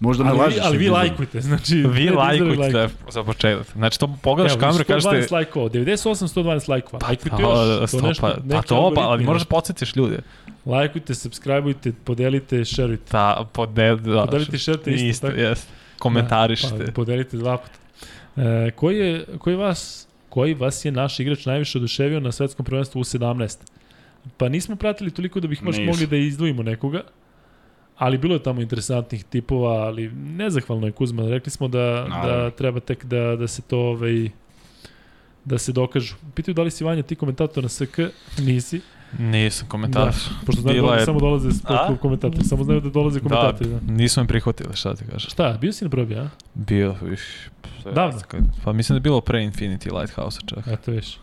[0.00, 0.58] možda me lažeš.
[0.62, 1.74] ali vi lajkujte, znači...
[1.76, 3.66] Vi Deezer, lajkujte za početak.
[3.72, 5.16] Znači, to pogledaš kameru i kažete...
[5.16, 7.06] 112 lajkova, 98, 112 lajkova.
[7.06, 7.88] Lajkujte Pa, još.
[7.88, 9.50] sto, To nešto, pa, pa to, pa, ali možeš nešto.
[9.50, 10.18] podsjetiš ljude.
[10.68, 13.10] Lajkujte, subscribeujte, podelite, šerujte.
[13.10, 15.40] Ta, podel, da, Podelite i šerite isto, isto, tako?
[15.40, 15.68] jest.
[15.98, 16.86] Komentarišite.
[16.86, 17.78] Pa, podelite dva puta.
[18.36, 23.00] E, koji, je, koji, vas, koji vas je naš igrač najviše oduševio na svetskom prvenstvu
[23.00, 23.56] u 17?
[24.36, 27.02] Pa nismo pratili toliko da bih baš mogli da izdvojimo nekoga.
[27.96, 31.28] Ali bilo je tamo interesantnih tipova, ali nezahvalno je Kuzma.
[31.28, 32.50] Rekli smo da, da Naravno.
[32.50, 34.28] treba tek da, da se to ovaj,
[35.44, 36.14] da se dokažu.
[36.34, 37.98] Pitaju da li si Vanja ti komentator na SK?
[38.38, 38.80] Nisi.
[39.18, 40.04] Nisam komentar.
[40.04, 40.12] Da,
[40.46, 41.96] pošto znaju da je- samo dolaze A?
[41.96, 42.44] komentatori.
[42.44, 43.70] Samo znaju da dolaze komentatori.
[43.70, 45.32] Da, Da, nisu me prihvatili, šta ti kažeš.
[45.32, 46.28] Šta, bio si na probi, a?
[46.54, 47.20] Bio, viš.
[47.94, 48.20] Davno?
[48.64, 50.66] Pa mislim da je bilo pre Infinity Lighthouse čak.
[50.66, 51.18] Eto viš.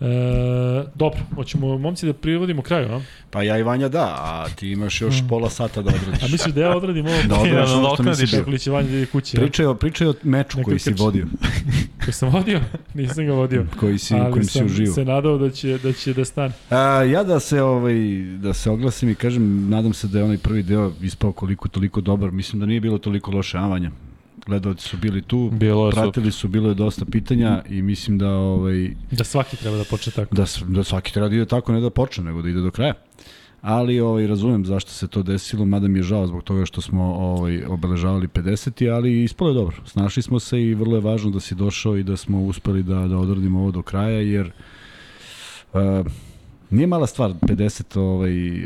[0.00, 3.00] E, dobro, hoćemo momci da privodimo kraju, a?
[3.30, 6.22] Pa ja i Vanja da, a ti imaš još pola sata da odradiš.
[6.24, 7.16] A misliš da ja odradim ovo?
[7.28, 8.44] Da odradiš ono što nisi bio.
[8.44, 9.36] Kako će Vanja da ide kući?
[9.36, 11.26] Pričaj o, pričaj o meču koji si vodio.
[12.04, 12.60] Koji sam vodio?
[12.94, 13.66] Nisam ga vodio.
[13.80, 14.94] Koji si, Ali kojim si sam uživo.
[14.94, 16.52] se nadao da će da, će da stane.
[16.70, 17.94] A, ja da se ovaj
[18.38, 22.00] da se oglasim i kažem, nadam se da je onaj prvi deo ispao koliko toliko
[22.00, 22.30] dobar.
[22.30, 23.90] Mislim da nije bilo toliko loše avanja.
[24.46, 28.90] Gledaoci su bili tu, Bilo pratili su, bilo je dosta pitanja i mislim da ovaj
[29.10, 30.34] Da svaki treba da počne tako.
[30.34, 32.94] da, da svaki treba da ide tako, ne da počne, nego da ide do kraja.
[33.62, 37.02] Ali ovaj, razumem zašto se to desilo, mada mi je žao zbog toga što smo
[37.14, 38.94] ovaj, obeležavali 50.
[38.94, 39.76] ali ispalo je dobro.
[39.84, 43.06] Snašli smo se i vrlo je važno da si došao i da smo uspeli da,
[43.06, 44.52] da odradimo ovo do kraja, jer
[45.72, 45.80] uh,
[46.70, 48.64] nije mala stvar 50 ovaj, eh,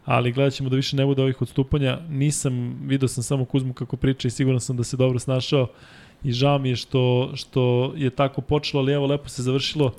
[0.05, 1.99] ali gledat ćemo da više ne bude ovih odstupanja.
[2.09, 5.67] Nisam, video sam samo Kuzmu kako priča i siguran sam da se dobro snašao
[6.23, 9.93] i žao mi je što, što je tako počelo, ali evo lepo se završilo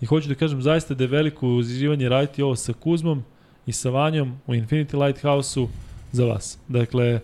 [0.00, 3.24] i hoću da kažem zaista da je veliko uzivanje raditi ovo sa Kuzmom
[3.66, 5.68] i sa Vanjom u Infinity Lighthouse-u
[6.12, 6.58] za vas.
[6.68, 7.20] Dakle,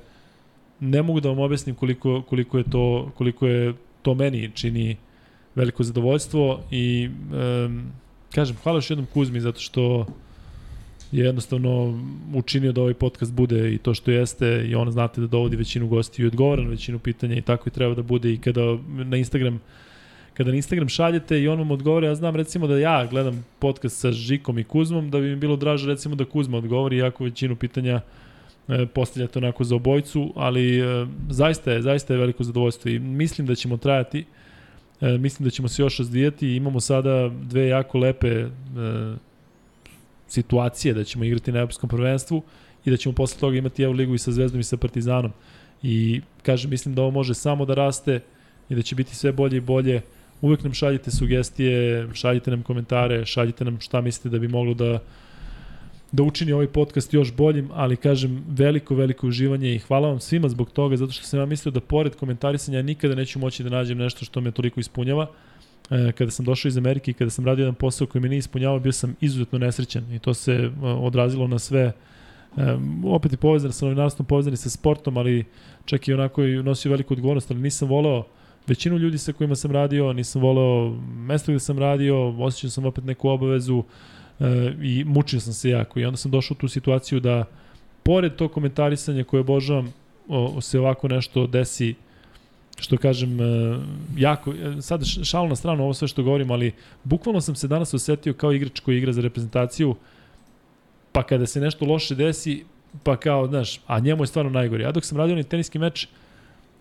[0.81, 4.97] ne mogu da vam objasnim koliko, koliko, je to, koliko je to meni čini
[5.55, 7.83] veliko zadovoljstvo i um,
[8.35, 10.07] kažem, hvala još jednom Kuzmi zato što
[11.13, 12.03] je jednostavno
[12.35, 15.89] učinio da ovaj podcast bude i to što jeste i on znate da dovodi većinu
[15.89, 19.17] gostiju i odgovara na većinu pitanja i tako i treba da bude i kada na
[19.17, 19.61] Instagram
[20.35, 24.01] kada na Instagram šaljete i on vam odgovori, ja znam recimo da ja gledam podcast
[24.01, 27.57] sa Žikom i Kuzmom, da bi mi bilo draže recimo da Kuzma odgovori, iako većinu
[27.57, 28.24] pitanja e,
[28.95, 33.55] postavljate onako za obojcu, ali e, zaista je, zaista je veliko zadovoljstvo i mislim da
[33.55, 34.25] ćemo trajati,
[35.01, 38.49] e, mislim da ćemo se još razvijati, imamo sada dve jako lepe e,
[40.29, 42.43] situacije da ćemo igrati na evropskom prvenstvu
[42.85, 45.33] i da ćemo posle toga imati Euroligu i sa Zvezdom i sa Partizanom.
[45.83, 48.21] I kažem, mislim da ovo može samo da raste
[48.69, 50.01] i da će biti sve bolje i bolje.
[50.41, 54.99] Uvek nam šaljite sugestije, šaljite nam komentare, šaljite nam šta mislite da bi moglo da
[56.15, 60.49] da učini ovaj podcast još boljim, ali kažem veliko, veliko uživanje i hvala vam svima
[60.49, 63.99] zbog toga, zato što sam ja mislio da pored komentarisanja nikada neću moći da nađem
[63.99, 65.27] nešto što me toliko ispunjava.
[65.91, 68.39] E, kada sam došao iz Amerike i kada sam radio jedan posao koji me nije
[68.39, 71.93] ispunjavao, bio sam izuzetno nesrećan i to se e, odrazilo na sve
[72.57, 75.45] Um, opet je povezan sa novinarstvom, povezan i sa sportom, ali
[75.85, 78.25] čak i onako i nosio veliku odgovornost, ali nisam voleo
[78.67, 83.05] većinu ljudi sa kojima sam radio, nisam voleo mesto gde sam radio, osjećao sam opet
[83.05, 83.85] neku obavezu e,
[84.83, 86.01] i mučio sam se jako.
[86.01, 87.45] I onda sam došao u tu situaciju da,
[88.03, 89.93] pored tog komentarisanja koje obožavam,
[90.61, 91.95] se ovako nešto desi
[92.79, 93.79] što kažem, e,
[94.17, 96.73] jako, e, sad šal na stranu ovo sve što govorim, ali
[97.05, 99.95] bukvalno sam se danas osetio kao igrač koji igra za reprezentaciju,
[101.13, 102.65] pa kada se nešto loše desi,
[103.03, 104.85] pa kao, znaš, a njemu je stvarno najgore.
[104.85, 106.09] Ja dok sam radio onaj teniski meč,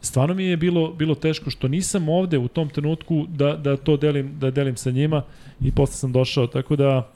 [0.01, 3.97] stvarno mi je bilo bilo teško što nisam ovde u tom trenutku da, da to
[3.97, 5.23] delim, da delim sa njima
[5.61, 7.12] i posle sam došao, tako da e,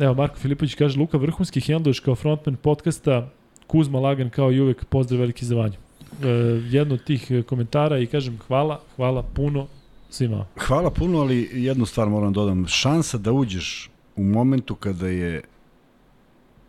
[0.00, 3.30] evo Marko Filipović kaže Luka vrhunski handluješ kao frontman podcasta
[3.66, 5.76] Kuzma Lagan kao i uvek pozdrav veliki za vanju
[6.22, 6.28] e,
[6.70, 9.66] jedno od tih komentara i kažem hvala, hvala puno
[10.10, 10.46] svima.
[10.58, 12.66] Hvala puno, ali jednu stvar moram da dodam.
[12.66, 15.42] Šansa da uđeš u momentu kada je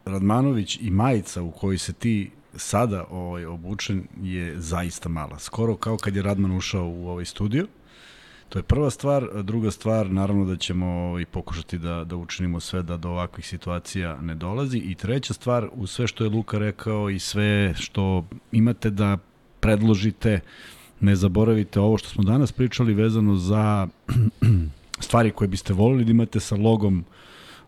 [0.06, 5.40] Radmanović i majica u kojoj se ti sada ovaj, obučen je zaista mala.
[5.40, 7.68] Skoro kao kad je Radman ušao u ovaj studio.
[8.50, 9.28] To je prva stvar.
[9.44, 14.22] Druga stvar, naravno da ćemo i pokušati da, da učinimo sve da do ovakvih situacija
[14.22, 14.78] ne dolazi.
[14.78, 19.18] I treća stvar, u sve što je Luka rekao i sve što imate da
[19.60, 20.40] predložite,
[21.00, 23.88] ne zaboravite ovo što smo danas pričali vezano za
[25.06, 27.19] stvari koje biste volili da imate sa logom uh,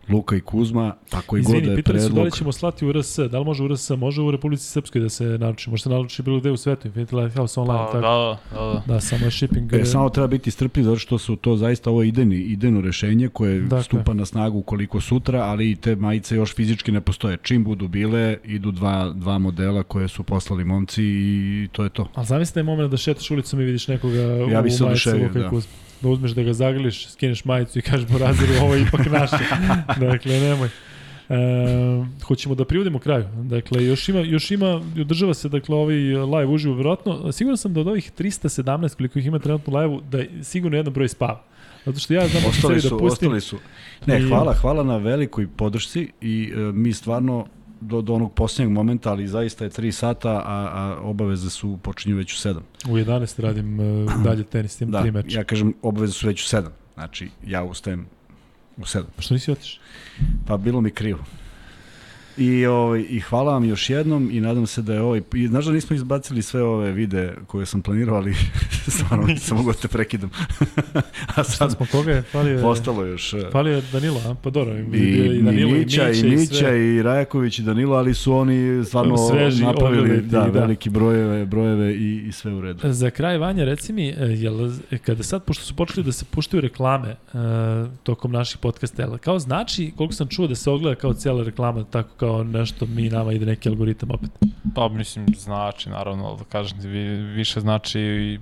[0.08, 2.10] Luka i Kuzma, tako i Izvini, god da je pitali predlog.
[2.10, 4.64] su da li ćemo slati u RS, da li može u RS, može u Republici
[4.64, 7.92] Srpskoj da se naruči, može se naruči bilo gde u svetu, Infinity Lighthouse online, Pa,
[7.92, 8.00] tako.
[8.00, 8.94] da, da, da.
[8.94, 9.72] Da, samo je shipping.
[9.72, 13.60] E, samo treba biti strpljiv zato što su to zaista ovo ideni, ideno rešenje koje
[13.60, 13.82] Dakle.
[13.82, 17.36] stupa na snagu koliko sutra, ali i te majice još fizički ne postoje.
[17.42, 22.08] Čim budu bile, idu dva, dva modela koje su poslali momci i to je to.
[22.14, 25.42] A zamisli taj moment da šetaš ulicom i vidiš nekoga Ja u oduševio, Luka i
[25.42, 25.48] da.
[25.48, 25.72] Kuzma.
[26.02, 29.36] Da uzmeš da ga zagrliš, skineš majicu i kažeš Boraziru, ovo je ipak naše.
[30.10, 30.68] dakle, nemoj.
[31.28, 31.34] E,
[32.24, 33.24] hoćemo da privodimo kraju.
[33.42, 37.32] Dakle, još ima, još ima, održava se dakle, ovaj live uživo, verovatno.
[37.32, 40.76] Siguran sam da od ovih 317 koliko ih ima trenutno u live-u, da je sigurno
[40.76, 41.42] jedan broj spava.
[41.86, 43.28] Zato što ja znam Ostali sebi su, da pustim.
[43.28, 43.58] ostali su.
[44.06, 47.46] Ne, I- hvala, hvala na velikoj podršci i e, mi stvarno
[47.82, 52.16] do, do onog posljednjeg momenta, ali zaista je 3 sata, a, a obaveze su počinju
[52.16, 52.60] već u 7.
[52.88, 53.84] U 11 radim e,
[54.24, 55.38] dalje tenis, imam Da, tri meča.
[55.38, 56.68] ja kažem obaveze su već u 7.
[56.94, 58.06] Znači, ja ustajem
[58.76, 59.02] u 7.
[59.16, 59.82] Pa što nisi otišao?
[60.46, 61.18] Pa bilo mi krivo.
[62.36, 65.20] I, ovaj, I hvala vam još jednom i nadam se da je ovaj...
[65.34, 68.34] I, znaš da nismo izbacili sve ove vide koje sam planirao, ali
[68.96, 70.30] stvarno nisam mogao da te prekidam.
[71.36, 72.22] A sad smo koga je?
[72.22, 73.34] Falio je- Ostalo još...
[73.34, 74.34] e, Falio je Danilo, a?
[74.42, 76.28] Pa dobro, i, I, i Danilo, i Mića, i sve.
[76.28, 80.60] Mića, i Rajaković, i Danilo, ali su oni stvarno Sveži, napravili ogledati, da, da.
[80.60, 82.92] veliki brojeve, brojeve i, i sve u redu.
[82.92, 84.70] Za kraj, Vanja, reci mi, e, jel,
[85.04, 87.40] kada sad, pošto su počeli da se puštaju reklame uh,
[88.02, 92.21] tokom naših podcasta, kao znači, koliko sam čuo da se ogleda kao cijela reklama, tako
[92.22, 94.30] kao nešto mi nama ide neki algoritam opet.
[94.74, 98.38] Pa mislim znači naravno, da kažem ti, vi- više znači i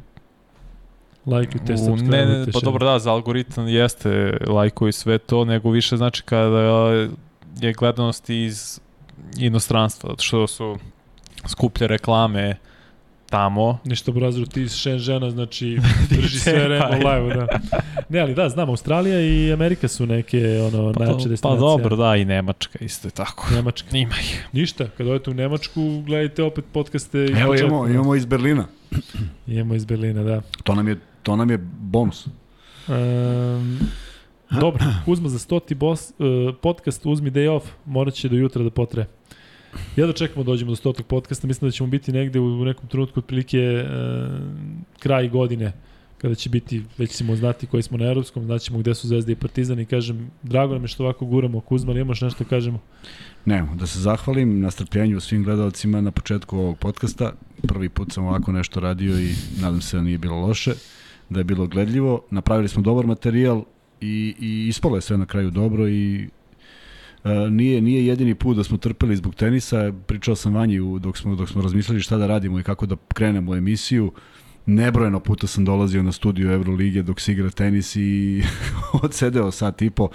[1.26, 5.44] Lajkujte, u, subscribe-ujte, ne, ne, pa dobro da, za algoritam jeste lajkovi i sve to,
[5.44, 6.60] nego više znači kada
[7.60, 8.80] je gledanost iz
[9.38, 10.76] inostranstva, zato što su
[11.46, 12.56] skuplje reklame
[13.30, 13.78] tamo.
[13.84, 15.78] Ništa Brazilu, ti iz Shenzhena, znači
[16.10, 17.46] drži sve u live da.
[18.08, 21.60] Ne, ali da, znam, Australija i Amerika su neke ono, Pa, najjače pa destinacije.
[21.60, 23.54] dobro, da, i Nemačka isto je tako.
[23.54, 23.96] Nemačka.
[23.96, 24.48] Ima ih.
[24.52, 27.24] Ništa, kad odete u Nemačku, gledajte opet podcaste.
[27.24, 28.64] iz Evo imamo, imamo iz Berlina.
[29.46, 30.40] Imamo iz Berlina, da.
[30.62, 32.26] To nam je, to nam je bonus.
[32.88, 33.78] Um,
[34.60, 38.70] dobro, Kuzma za stoti boss, uh, podcast Uzmi day off, morat će do jutra da
[38.70, 39.06] potre.
[39.96, 42.88] Ja da čekamo da dođemo do stotog podcasta, mislim da ćemo biti negde u nekom
[42.88, 44.40] trenutku otprilike uh,
[44.98, 45.72] kraj godine,
[46.18, 49.36] kada će biti, već ćemo znati koji smo na evropskom, znaćemo gde su Zvezda i
[49.36, 52.80] Partizan i kažem, drago nam je što ovako guramo Kuzma, ali imaš nešto da kažemo?
[53.44, 57.32] Ne, da se zahvalim na strpljenju svim gledalcima na početku ovog podcasta.
[57.68, 60.72] Prvi put sam ovako nešto radio i nadam se da nije bilo loše,
[61.28, 62.22] da je bilo gledljivo.
[62.30, 63.64] Napravili smo dobar materijal
[64.00, 66.28] i, i ispalo je sve na kraju dobro i
[67.50, 69.92] nije, nije jedini put da smo trpeli zbog tenisa.
[70.06, 72.96] Pričao sam Vanji u, dok, smo, dok smo razmišljali šta da radimo i kako da
[73.14, 74.12] krenemo emisiju.
[74.66, 78.42] Nebrojeno puta sam dolazio na studiju Evrolige dok se igra tenis i
[79.02, 80.08] odsedeo sat i po.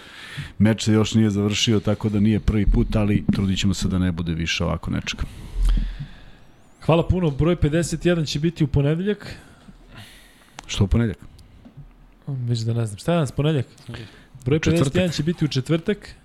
[0.58, 4.00] Meč se još nije završio, tako da nije prvi put, ali trudit ćemo se da
[4.00, 5.24] ne bude više ovako nečega.
[6.82, 9.36] Hvala puno, broj 51 će biti u ponedeljak.
[10.68, 11.20] Što u ponedjeljak?
[12.28, 12.98] Već da ne znam.
[12.98, 13.68] Šta je danas ponedeljak?
[14.46, 14.94] Broj Četvrtak.
[14.94, 16.16] 51 će biti u četvrtak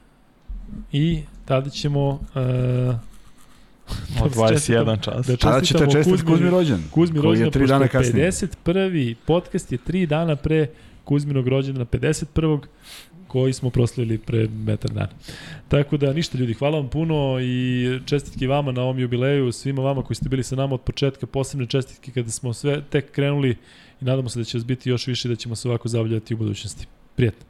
[0.92, 2.94] i tada ćemo uh,
[4.24, 5.26] Od 21 čas.
[5.26, 8.32] Da Tada ćete čestiti Kuzmi rođendan, Kuzmi koji je rođendan, tri pošto dana kasnije.
[8.32, 9.14] 51.
[9.26, 10.66] podcast je tri dana pre
[11.04, 12.60] Kuzminog rođendana, 51.
[13.26, 15.08] koji smo proslavili pre metar dana.
[15.68, 20.02] Tako da ništa ljudi, hvala vam puno i čestitke vama na ovom jubileju, svima vama
[20.02, 23.56] koji ste bili sa nama od početka, posebne čestitke kada smo sve tek krenuli
[24.00, 26.34] i nadamo se da će vas biti još više i da ćemo se ovako zavljati
[26.34, 26.86] u budućnosti.
[27.16, 27.46] Prijatno.